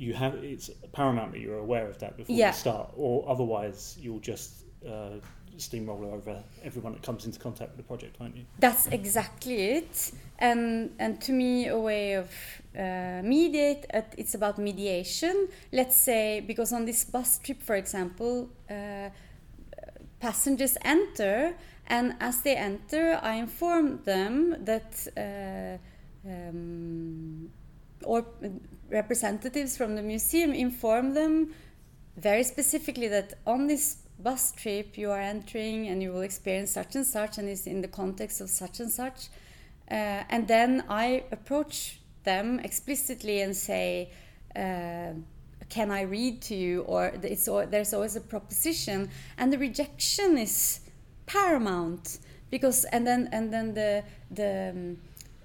you 0.00 0.14
have. 0.14 0.34
It's 0.52 0.70
paramount 0.92 1.32
that 1.32 1.40
you're 1.40 1.58
aware 1.68 1.86
of 1.88 1.96
that 1.98 2.16
before 2.16 2.36
Yeah. 2.36 2.48
you 2.48 2.54
start, 2.54 2.88
or 2.96 3.24
otherwise 3.28 3.96
you'll 4.02 4.24
just 4.32 4.50
uh, 4.86 5.18
steamroller 5.58 6.10
over 6.18 6.42
everyone 6.64 6.92
that 6.94 7.02
comes 7.02 7.26
into 7.26 7.38
contact 7.38 7.70
with 7.70 7.76
the 7.76 7.88
project, 7.92 8.18
won't 8.20 8.34
you? 8.36 8.44
That's 8.58 8.86
exactly 8.86 9.56
it. 9.78 10.12
And 10.38 10.90
and 10.98 11.20
to 11.26 11.32
me, 11.32 11.68
a 11.68 11.78
way 11.78 12.14
of 12.16 12.28
uh, 12.74 13.20
mediate. 13.22 13.84
uh, 13.92 14.00
It's 14.16 14.34
about 14.34 14.56
mediation. 14.58 15.48
Let's 15.72 15.96
say 15.96 16.40
because 16.46 16.72
on 16.76 16.84
this 16.86 17.04
bus 17.04 17.38
trip, 17.44 17.62
for 17.62 17.76
example, 17.76 18.48
uh, 18.70 19.10
passengers 20.20 20.76
enter, 20.84 21.54
and 21.86 22.14
as 22.20 22.40
they 22.42 22.56
enter, 22.56 23.18
I 23.22 23.34
inform 23.36 24.02
them 24.04 24.64
that. 24.64 25.06
Uh, 25.16 25.78
um, 26.28 27.50
or 28.04 28.24
representatives 28.90 29.76
from 29.76 29.96
the 29.96 30.02
museum 30.02 30.52
inform 30.52 31.14
them 31.14 31.54
very 32.16 32.42
specifically 32.42 33.08
that 33.08 33.34
on 33.46 33.66
this 33.66 33.98
bus 34.18 34.52
trip 34.52 34.98
you 34.98 35.10
are 35.10 35.20
entering 35.20 35.88
and 35.88 36.02
you 36.02 36.12
will 36.12 36.20
experience 36.20 36.72
such 36.72 36.94
and 36.94 37.06
such 37.06 37.38
and 37.38 37.48
it's 37.48 37.66
in 37.66 37.80
the 37.80 37.88
context 37.88 38.40
of 38.40 38.50
such 38.50 38.80
and 38.80 38.90
such 38.90 39.28
uh, 39.90 40.24
and 40.28 40.46
then 40.46 40.84
i 40.88 41.24
approach 41.32 42.00
them 42.24 42.60
explicitly 42.60 43.40
and 43.40 43.56
say 43.56 44.10
uh, 44.56 45.12
can 45.70 45.90
i 45.90 46.02
read 46.02 46.42
to 46.42 46.54
you? 46.54 46.82
Or 46.82 47.12
al- 47.14 47.66
there's 47.66 47.94
always 47.94 48.16
a 48.16 48.20
proposition 48.20 49.08
and 49.38 49.52
the 49.52 49.58
rejection 49.58 50.36
is 50.36 50.80
paramount 51.26 52.18
because 52.50 52.84
and 52.86 53.06
then 53.06 53.28
and 53.32 53.52
then 53.52 53.72
the 53.74 54.04
the 54.30 54.70
um, 54.74 54.98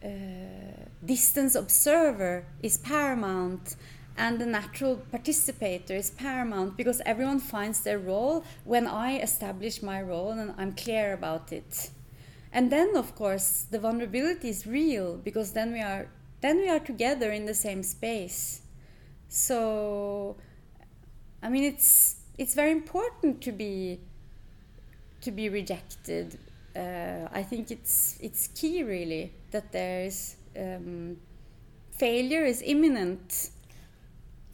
uh, 0.03 0.84
distance 1.05 1.55
observer 1.55 2.45
is 2.61 2.77
paramount 2.77 3.75
and 4.17 4.39
the 4.39 4.45
natural 4.45 4.97
participator 5.11 5.95
is 5.95 6.09
paramount 6.09 6.77
because 6.77 7.01
everyone 7.05 7.39
finds 7.39 7.81
their 7.81 7.99
role 7.99 8.43
when 8.63 8.87
I 8.87 9.19
establish 9.19 9.81
my 9.81 10.01
role 10.01 10.31
and 10.31 10.53
I'm 10.57 10.73
clear 10.73 11.13
about 11.13 11.51
it. 11.51 11.89
And 12.53 12.71
then 12.71 12.95
of 12.95 13.15
course 13.15 13.65
the 13.69 13.79
vulnerability 13.79 14.49
is 14.49 14.65
real 14.65 15.17
because 15.17 15.51
then 15.51 15.73
we 15.73 15.81
are 15.81 16.07
then 16.41 16.57
we 16.57 16.69
are 16.69 16.79
together 16.79 17.31
in 17.31 17.45
the 17.45 17.53
same 17.53 17.83
space. 17.83 18.61
So 19.27 20.37
I 21.43 21.49
mean 21.49 21.63
it's 21.63 22.17
it's 22.37 22.55
very 22.55 22.71
important 22.71 23.41
to 23.41 23.51
be 23.51 23.99
to 25.21 25.31
be 25.31 25.49
rejected. 25.49 26.37
Uh, 26.75 27.27
I 27.33 27.43
think 27.43 27.71
it's 27.71 28.17
it's 28.21 28.47
key 28.47 28.83
really 28.83 29.33
that 29.51 29.73
there 29.73 30.05
is 30.05 30.35
um, 30.57 31.17
failure 31.91 32.45
is 32.45 32.61
imminent. 32.65 33.49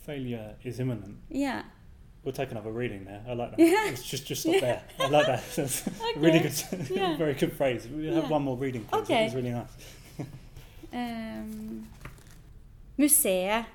Failure 0.06 0.56
is 0.64 0.80
imminent. 0.80 1.18
Yeah. 1.30 1.64
We'll 2.24 2.34
take 2.34 2.52
another 2.52 2.72
reading 2.72 3.06
there. 3.06 3.22
I 3.28 3.34
like 3.34 3.52
that. 3.52 3.60
Yeah. 3.60 3.90
It's 3.92 4.04
just 4.08 4.28
just 4.28 4.42
stop 4.42 4.60
there. 4.62 4.82
I 5.00 5.08
like 5.08 5.26
that. 5.26 5.44
That's 5.56 5.88
okay. 5.88 6.20
really 6.20 6.40
good, 6.40 6.90
Yeah. 6.90 7.18
very 7.18 7.34
good 7.34 7.54
phrase. 7.54 7.88
We 7.88 8.06
have 8.08 8.16
Yeah. 8.24 8.30
one 8.30 8.44
more 8.44 8.58
reading. 8.58 8.84
Please. 8.86 9.02
Okay. 9.02 9.22
It 9.22 9.26
was 9.26 9.36
really 9.36 9.52
nice. 9.52 9.72
Um, 10.94 11.88
museet. 12.98 13.66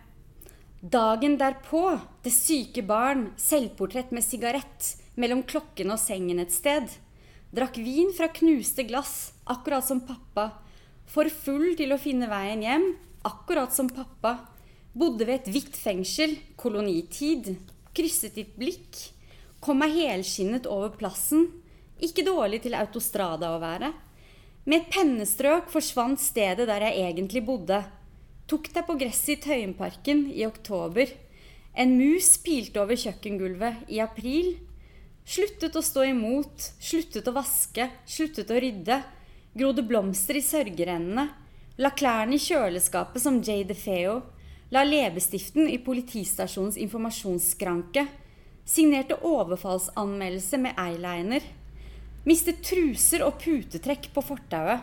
Dagen 0.81 1.39
derpå, 1.39 1.99
det 2.23 2.31
syke 2.33 2.83
barn, 2.87 3.31
selvportrett 3.37 4.11
med 4.13 4.23
sigarett, 4.25 4.97
mellom 5.17 5.43
klokken 5.43 5.91
og 5.91 5.99
sengen 5.99 6.39
et 6.39 6.53
sted. 6.53 6.93
Drakk 7.57 7.79
vin 7.83 8.13
fra 8.15 8.29
knuste 8.29 8.85
glass, 8.87 9.33
akkurat 9.47 9.85
som 9.87 10.01
pappa. 10.07 10.51
For 11.07 11.31
full 11.31 11.75
til 11.79 11.95
å 11.95 12.01
finne 12.01 12.29
veien 12.31 12.65
hjem, 12.65 12.87
akkurat 13.27 13.75
som 13.75 13.91
pappa. 13.91 14.39
Bodde 14.97 15.27
ved 15.29 15.43
et 15.43 15.53
hvitt 15.53 15.77
fengsel, 15.77 16.37
kolonitid. 16.59 17.55
Krysset 17.97 18.37
ditt 18.39 18.57
blikk. 18.59 18.99
Kom 19.61 19.81
meg 19.83 19.95
helskinnet 19.97 20.69
over 20.71 20.95
plassen. 20.99 21.49
Ikke 22.03 22.27
dårlig 22.27 22.63
til 22.65 22.77
autostrada 22.77 23.55
å 23.55 23.61
være. 23.63 23.93
Med 24.67 24.83
et 24.83 24.91
pennestrøk 24.93 25.71
forsvant 25.71 26.21
stedet 26.21 26.67
der 26.69 26.89
jeg 26.89 27.05
egentlig 27.07 27.45
bodde. 27.47 27.85
Tok 28.51 28.69
deg 28.75 28.87
på 28.87 28.97
gresset 28.99 29.37
i 29.37 29.43
Tøyenparken 29.45 30.27
i 30.35 30.45
oktober. 30.47 31.11
En 31.77 31.93
mus 31.99 32.33
pilte 32.43 32.81
over 32.83 32.99
kjøkkengulvet 32.99 33.91
i 33.93 34.01
april. 34.03 34.55
Sluttet 35.27 35.77
å 35.77 35.83
stå 35.83 36.07
imot, 36.11 36.71
sluttet 36.79 37.27
å 37.27 37.35
vaske, 37.37 37.89
sluttet 38.07 38.51
å 38.51 38.61
rydde. 38.63 39.01
Grodde 39.57 39.83
blomster 39.83 40.37
i 40.37 40.43
sørgerendene. 40.45 41.31
La 41.81 41.89
klærne 41.97 42.37
i 42.37 42.41
kjøleskapet 42.41 43.23
som 43.23 43.39
Jay 43.41 43.63
DeFeo. 43.65 44.19
La 44.75 44.83
leppestiften 44.85 45.71
i 45.73 45.79
politistasjonens 45.81 46.77
informasjonsskranke. 46.83 48.03
Signerte 48.69 49.17
overfallsanmeldelse 49.25 50.59
med 50.61 50.77
eyeliner. 50.77 51.47
Mistet 52.29 52.61
truser 52.69 53.25
og 53.25 53.39
putetrekk 53.41 54.11
på 54.13 54.25
fortauet. 54.27 54.83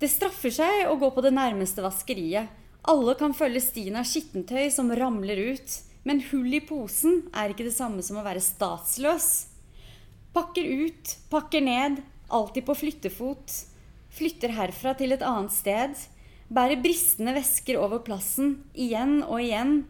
Det 0.00 0.10
straffer 0.10 0.50
seg 0.56 0.88
å 0.88 0.96
gå 0.98 1.10
på 1.14 1.22
det 1.22 1.30
nærmeste 1.36 1.84
vaskeriet. 1.84 2.48
Alle 2.90 3.14
kan 3.20 3.36
følge 3.36 3.62
stien 3.62 3.94
av 4.00 4.08
skittentøy 4.10 4.72
som 4.74 4.90
ramler 4.90 5.38
ut. 5.52 5.76
Men 6.02 6.24
hull 6.32 6.50
i 6.50 6.60
posen 6.66 7.28
er 7.30 7.54
ikke 7.54 7.68
det 7.68 7.76
samme 7.76 8.02
som 8.02 8.18
å 8.18 8.26
være 8.26 8.42
statsløs. 8.42 9.28
Pakker 10.34 10.66
ut, 10.82 11.14
pakker 11.30 11.62
ned, 11.62 12.02
alltid 12.26 12.66
på 12.66 12.76
flyttefot. 12.80 13.54
Flytter 14.14 14.52
herfra 14.54 14.92
til 14.94 15.14
et 15.14 15.22
annet 15.26 15.50
sted. 15.50 15.94
Bærer 16.54 16.78
bristende 16.82 17.34
vesker 17.34 17.80
over 17.82 18.04
plassen, 18.06 18.60
igjen 18.78 19.22
og 19.24 19.40
igjen. 19.42 19.80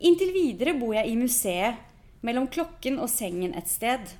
Inntil 0.00 0.32
videre 0.32 0.72
bor 0.78 0.94
jeg 0.96 1.10
i 1.10 1.18
museet, 1.18 1.82
mellom 2.24 2.48
klokken 2.48 2.96
og 3.02 3.10
sengen 3.12 3.52
et 3.58 3.68
sted. 3.68 4.14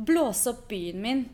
Blås 0.00 0.46
opp 0.48 0.66
byen 0.68 1.00
min. 1.00 1.26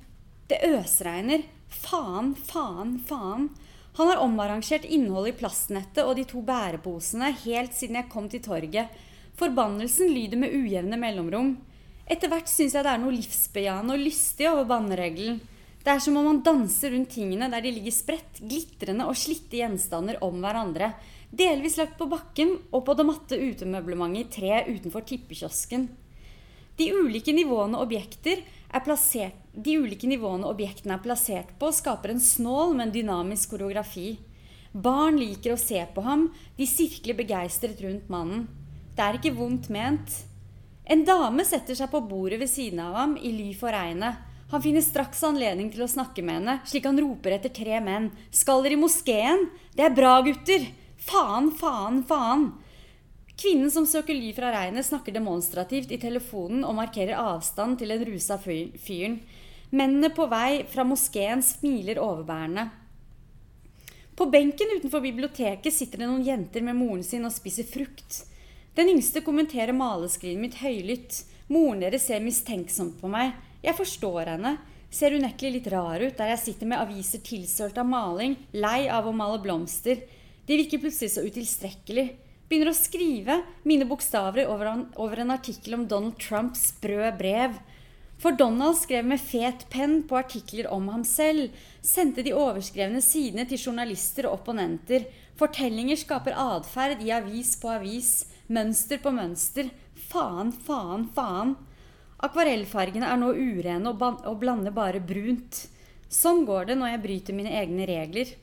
Det 0.47 0.63
øsregner. 0.67 1.43
Faen, 1.71 2.35
faen, 2.35 2.99
faen. 3.07 3.51
Han 3.97 4.11
har 4.11 4.21
omarrangert 4.21 4.85
innholdet 4.85 5.35
i 5.35 5.39
plastnettet 5.39 6.03
og 6.05 6.19
de 6.19 6.27
to 6.29 6.43
bæreposene 6.45 7.31
helt 7.47 7.73
siden 7.73 7.97
jeg 7.97 8.11
kom 8.13 8.27
til 8.29 8.43
torget. 8.45 8.93
Forbannelsen 9.41 10.11
lyder 10.13 10.41
med 10.41 10.53
ujevne 10.53 10.99
mellomrom. 11.01 11.55
Etter 12.05 12.29
hvert 12.29 12.51
syns 12.51 12.77
jeg 12.77 12.85
det 12.85 12.93
er 12.93 13.01
noe 13.01 13.15
livsbejaende 13.17 13.97
og 13.97 14.03
lystig 14.05 14.51
over 14.51 14.69
banneregelen. 14.69 15.39
Det 15.81 15.95
er 15.95 16.03
som 16.03 16.19
om 16.21 16.29
man 16.29 16.43
danser 16.45 16.93
rundt 16.93 17.13
tingene 17.15 17.49
der 17.49 17.65
de 17.65 17.73
ligger 17.73 17.95
spredt, 17.95 18.43
glitrende 18.43 19.07
og 19.09 19.17
slitte 19.17 19.63
gjenstander 19.63 20.21
om 20.27 20.45
hverandre. 20.45 20.91
Delvis 21.33 21.79
lagt 21.81 21.97
på 21.97 22.09
bakken 22.11 22.53
og 22.75 22.85
på 22.85 22.97
det 22.99 23.07
matte 23.07 23.39
utemøblementet 23.41 24.27
i 24.27 24.31
tre 24.37 24.61
utenfor 24.77 25.07
tippekiosken. 25.09 25.89
De 26.77 26.93
ulike 26.93 27.33
nivåene 27.33 27.81
objekter 27.81 28.45
er 28.45 28.56
plassert, 28.85 29.37
de 29.53 29.79
ulike 29.79 30.09
nivåene 30.09 30.47
objektene 30.49 30.97
er 30.97 31.03
plassert 31.05 31.53
på, 31.61 31.71
skaper 31.73 32.13
en 32.13 32.21
snål, 32.21 32.75
men 32.77 32.93
dynamisk 32.93 33.55
koreografi. 33.55 34.19
Barn 34.73 35.17
liker 35.17 35.55
å 35.55 35.61
se 35.61 35.81
på 35.95 36.05
ham, 36.05 36.29
de 36.59 36.67
sirkler 36.69 37.17
begeistret 37.17 37.81
rundt 37.81 38.11
mannen. 38.13 38.47
Det 38.97 39.05
er 39.05 39.19
ikke 39.19 39.37
vondt 39.37 39.71
ment. 39.73 40.13
En 40.85 41.03
dame 41.05 41.45
setter 41.45 41.79
seg 41.79 41.91
på 41.91 42.03
bordet 42.05 42.39
ved 42.43 42.51
siden 42.53 42.83
av 42.85 42.95
ham 42.95 43.17
i 43.17 43.33
ly 43.33 43.51
for 43.57 43.73
regnet. 43.73 44.21
Han 44.53 44.63
finner 44.63 44.85
straks 44.85 45.25
anledning 45.27 45.73
til 45.73 45.83
å 45.83 45.91
snakke 45.91 46.23
med 46.23 46.39
henne, 46.39 46.59
slik 46.69 46.85
han 46.87 47.01
roper 47.01 47.35
etter 47.35 47.51
tre 47.51 47.81
menn. 47.83 48.13
Skal 48.31 48.63
dere 48.63 48.77
i 48.77 48.81
moskeen? 48.81 49.49
Det 49.75 49.89
er 49.89 49.97
bra, 49.97 50.21
gutter! 50.23 50.69
Faen, 51.07 51.51
faen, 51.57 52.05
faen! 52.07 52.47
Kvinnen 53.37 53.71
som 53.71 53.85
søker 53.87 54.17
ly 54.17 54.31
fra 54.33 54.49
regnet, 54.55 54.87
snakker 54.87 55.13
demonstrativt 55.13 55.91
i 55.93 56.01
telefonen 56.01 56.65
og 56.65 56.79
markerer 56.79 57.19
avstand 57.21 57.77
til 57.77 57.93
den 57.93 58.07
rusa 58.09 58.39
fyren. 58.41 59.19
Mennene 59.77 60.09
på 60.15 60.25
vei 60.31 60.63
fra 60.73 60.87
moskeen 60.89 61.43
smiler 61.45 62.01
overbærende. 62.01 62.71
På 64.17 64.25
benken 64.33 64.73
utenfor 64.79 65.05
biblioteket 65.05 65.75
sitter 65.75 66.01
det 66.01 66.09
noen 66.09 66.25
jenter 66.25 66.65
med 66.65 66.79
moren 66.79 67.05
sin 67.05 67.29
og 67.29 67.35
spiser 67.35 67.69
frukt. 67.69 68.23
Den 68.77 68.89
yngste 68.95 69.21
kommenterer 69.25 69.77
maleskrinet 69.77 70.41
mitt 70.41 70.57
høylytt. 70.63 71.21
Moren 71.53 71.85
deres 71.85 72.09
ser 72.09 72.25
mistenksomt 72.25 72.97
på 73.03 73.11
meg. 73.13 73.35
Jeg 73.61 73.77
forstår 73.77 74.33
henne. 74.33 74.57
Ser 74.89 75.13
unektelig 75.13 75.59
litt 75.59 75.73
rar 75.75 76.01
ut 76.01 76.17
der 76.17 76.33
jeg 76.33 76.41
sitter 76.47 76.71
med 76.71 76.81
aviser 76.81 77.21
tilsølt 77.21 77.77
av 77.77 77.89
maling, 77.91 78.39
lei 78.57 78.87
av 78.89 79.05
å 79.05 79.13
male 79.13 79.43
blomster. 79.45 80.01
De 80.47 80.57
virker 80.57 80.81
plutselig 80.81 81.13
så 81.13 81.27
utilstrekkelig. 81.27 82.07
Begynner 82.47 82.71
å 82.71 82.79
skrive 82.79 83.41
mine 83.67 83.87
bokstaver 83.91 84.47
over 84.47 84.69
over 85.03 85.23
en 85.23 85.35
artikkel 85.35 85.75
om 85.75 85.87
Donald 85.91 86.15
Trumps 86.23 86.69
sprø 86.71 87.09
brev. 87.19 87.57
For 88.23 88.33
Donald 88.39 88.79
skrev 88.79 89.05
med 89.05 89.21
fet 89.21 89.67
penn 89.73 89.99
på 90.07 90.17
artikler 90.17 90.69
om 90.73 90.87
ham 90.89 91.03
selv. 91.05 91.51
Sendte 91.83 92.23
de 92.23 92.37
overskrevne 92.37 93.03
sidene 93.05 93.45
til 93.51 93.61
journalister 93.61 94.29
og 94.29 94.39
opponenter. 94.39 95.09
Fortellinger 95.37 95.99
skaper 96.01 96.39
atferd 96.39 97.03
i 97.05 97.11
avis 97.13 97.57
på 97.61 97.75
avis. 97.75 98.13
Mønster 98.47 99.03
på 99.03 99.11
mønster. 99.13 99.69
Faen, 100.07 100.55
faen, 100.55 101.11
faen. 101.19 101.57
Akvarellfargene 102.25 103.11
er 103.11 103.21
nå 103.21 103.35
urene 103.35 103.91
og, 103.91 104.07
og 104.23 104.39
blander 104.41 104.73
bare 104.73 105.03
brunt. 105.03 105.67
Sånn 106.09 106.47
går 106.47 106.71
det 106.71 106.79
når 106.79 106.95
jeg 106.95 107.07
bryter 107.11 107.37
mine 107.43 107.59
egne 107.59 107.91
regler. 107.91 108.37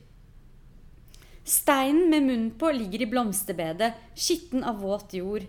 Steinen 1.44 2.08
med 2.08 2.22
munnen 2.22 2.50
på 2.56 2.70
ligger 2.72 3.02
i 3.04 3.06
blomsterbedet, 3.06 3.92
skitten 4.16 4.64
av 4.64 4.80
våt 4.80 5.12
jord. 5.12 5.44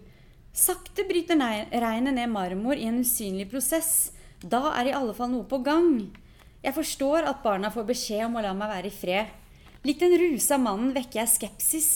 Sakte 0.52 1.06
bryter 1.08 1.40
regnet 1.72 2.18
ned 2.18 2.30
marmor 2.30 2.76
i 2.76 2.84
en 2.90 3.00
usynlig 3.00 3.48
prosess. 3.52 4.12
Da 4.44 4.74
er 4.76 4.90
i 4.90 4.96
alle 4.96 5.16
fall 5.16 5.32
noe 5.32 5.48
på 5.48 5.62
gang. 5.64 6.12
Jeg 6.60 6.76
forstår 6.76 7.24
at 7.30 7.40
barna 7.44 7.72
får 7.72 7.88
beskjed 7.88 8.26
om 8.28 8.36
å 8.36 8.44
la 8.44 8.52
meg 8.58 8.74
være 8.74 8.92
i 8.92 8.98
fred. 8.98 9.32
Litt 9.88 10.04
den 10.04 10.18
rusa 10.20 10.58
mannen 10.60 10.92
vekker 10.96 11.22
jeg 11.22 11.32
skepsis, 11.32 11.90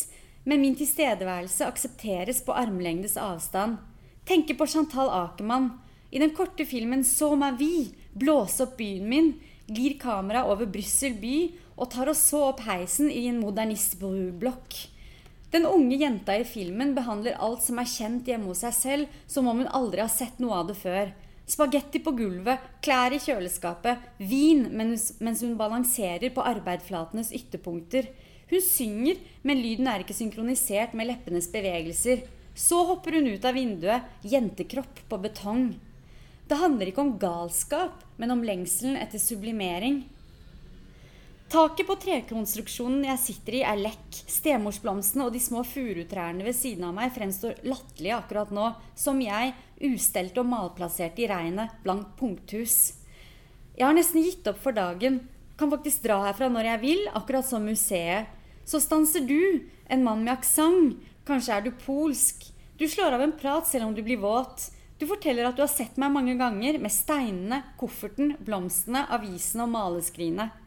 men 0.47 0.63
min 0.63 0.79
tilstedeværelse 0.79 1.67
aksepteres 1.67 2.39
på 2.45 2.55
armlengdes 2.55 3.17
avstand. 3.19 3.81
Tenker 4.23 4.55
på 4.55 4.67
Chantal 4.69 5.11
Akermann. 5.11 5.73
I 6.11 6.19
den 6.23 6.31
korte 6.31 6.65
filmen 6.65 7.03
'Så 7.03 7.35
meg 7.35 7.59
vi', 7.59 7.93
'Blåse 8.15 8.63
opp 8.63 8.77
byen 8.77 9.09
min', 9.09 9.39
glir 9.67 9.99
kameraet 9.99 10.47
over 10.49 10.65
Brussel 10.65 11.13
by 11.13 11.51
og 11.79 11.89
tar 11.93 12.11
oss 12.11 12.21
så 12.29 12.49
opp 12.51 12.65
heisen 12.67 13.09
i 13.09 13.25
en 13.31 13.39
modernistbrublokk. 13.41 14.75
Den 15.49 15.65
unge 15.65 15.97
jenta 15.97 16.35
i 16.37 16.45
filmen 16.45 16.91
behandler 16.93 17.39
alt 17.41 17.63
som 17.65 17.79
er 17.81 17.89
kjent 17.89 18.27
hjemme 18.29 18.51
hos 18.51 18.61
seg 18.61 18.75
selv, 18.75 19.17
som 19.25 19.47
om 19.49 19.63
hun 19.63 19.71
aldri 19.79 20.03
har 20.03 20.11
sett 20.13 20.37
noe 20.43 20.59
av 20.59 20.69
det 20.69 20.77
før. 20.77 21.09
Spagetti 21.49 21.97
på 22.05 22.13
gulvet, 22.13 22.61
klær 22.85 23.15
i 23.15 23.21
kjøleskapet, 23.23 24.03
vin 24.21 24.67
mens 24.77 25.41
hun 25.41 25.55
balanserer 25.57 26.29
på 26.35 26.45
arbeidsflatenes 26.45 27.31
ytterpunkter. 27.33 28.11
Hun 28.51 28.61
synger, 28.61 29.17
men 29.41 29.61
lyden 29.63 29.89
er 29.89 30.03
ikke 30.03 30.17
synkronisert 30.17 30.93
med 30.97 31.09
leppenes 31.09 31.49
bevegelser. 31.49 32.21
Så 32.53 32.83
hopper 32.85 33.17
hun 33.17 33.31
ut 33.31 33.45
av 33.45 33.57
vinduet, 33.57 34.05
jentekropp 34.21 35.01
på 35.09 35.21
betong. 35.25 35.71
Det 36.49 36.57
handler 36.57 36.89
ikke 36.91 37.05
om 37.05 37.17
galskap, 37.21 38.05
men 38.21 38.33
om 38.33 38.45
lengselen 38.45 38.97
etter 39.01 39.21
sublimering. 39.21 40.03
Taket 41.49 41.87
på 41.89 41.95
trekonstruksjonen 41.97 43.07
jeg 43.07 43.19
sitter 43.23 43.55
i, 43.57 43.61
er 43.65 43.79
lekk. 43.81 44.19
Stemorsblomstene 44.29 45.25
og 45.25 45.33
de 45.33 45.39
små 45.41 45.63
furutrærne 45.65 46.45
ved 46.45 46.53
siden 46.53 46.85
av 46.85 46.93
meg 46.93 47.09
fremstår 47.15 47.63
latterlige 47.65 48.19
akkurat 48.19 48.51
nå, 48.53 48.67
som 48.93 49.17
jeg, 49.23 49.55
ustelt 49.89 50.37
og 50.37 50.45
malplassert 50.51 51.17
i 51.17 51.25
regnet, 51.31 51.73
blankt 51.81 52.13
punkthus. 52.21 52.77
Jeg 53.73 53.87
har 53.87 53.97
nesten 53.97 54.21
gitt 54.21 54.45
opp 54.51 54.61
for 54.61 54.77
dagen. 54.77 55.23
Kan 55.57 55.73
faktisk 55.73 56.05
dra 56.05 56.19
herfra 56.27 56.51
når 56.53 56.69
jeg 56.69 56.83
vil, 56.83 57.03
akkurat 57.17 57.49
som 57.49 57.65
museet. 57.65 58.29
Så 58.61 58.77
stanser 58.85 59.25
du, 59.25 59.65
en 59.89 60.05
mann 60.05 60.21
med 60.21 60.35
aksent. 60.35 61.01
Kanskje 61.25 61.57
er 61.57 61.65
du 61.65 61.73
polsk. 61.81 62.45
Du 62.77 62.85
slår 62.85 63.17
av 63.17 63.25
en 63.25 63.33
prat 63.33 63.65
selv 63.65 63.89
om 63.89 63.97
du 63.97 64.05
blir 64.05 64.21
våt. 64.21 64.69
Du 65.01 65.09
forteller 65.09 65.49
at 65.49 65.57
du 65.57 65.65
har 65.65 65.73
sett 65.73 65.97
meg 65.97 66.13
mange 66.13 66.37
ganger 66.37 66.77
med 66.77 66.93
steinene, 66.93 67.63
kofferten, 67.81 68.35
blomstene, 68.45 69.07
avisene 69.09 69.65
og 69.65 69.73
maleskrinet. 69.73 70.59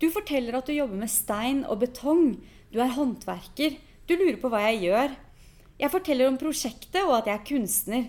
Du 0.00 0.08
forteller 0.12 0.56
at 0.56 0.68
du 0.68 0.72
jobber 0.72 1.02
med 1.02 1.12
stein 1.12 1.64
og 1.68 1.82
betong. 1.82 2.38
Du 2.72 2.80
er 2.80 2.94
håndverker. 2.96 3.76
Du 4.08 4.16
lurer 4.16 4.38
på 4.40 4.50
hva 4.52 4.64
jeg 4.70 4.86
gjør. 4.88 5.12
Jeg 5.80 5.92
forteller 5.92 6.28
om 6.28 6.38
prosjektet 6.40 7.02
og 7.04 7.18
at 7.20 7.28
jeg 7.28 7.36
er 7.36 7.46
kunstner. 7.48 8.08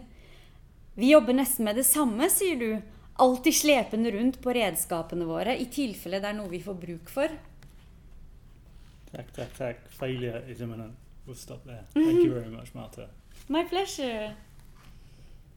Vi 0.95 1.11
jobber 1.11 1.35
nesten 1.35 1.67
med 1.67 1.77
det 1.79 1.85
samme, 1.87 2.27
sier 2.31 2.59
du. 2.59 2.69
Alltid 3.21 3.55
slepende 3.55 4.11
rundt 4.15 4.39
på 4.43 4.53
redskapene 4.55 5.27
våre 5.27 5.55
i 5.59 5.67
tilfelle 5.71 6.19
det 6.23 6.31
er 6.31 6.37
noe 6.37 6.51
vi 6.51 6.61
får 6.63 6.77
bruk 6.79 7.11
for. 7.11 7.31
Takk, 9.11 9.31
takk, 9.35 9.51
takk. 9.57 9.83
Failure 9.99 10.41
is 10.47 10.63
imminent. 10.63 10.95
We'll 11.27 11.35
stop 11.37 11.63
there. 11.65 11.85
Thank 11.93 12.23
you 12.23 12.33
very 12.33 12.49
much, 12.49 12.73
Martha. 12.73 13.07
My 13.47 13.63
pleasure. 13.67 14.31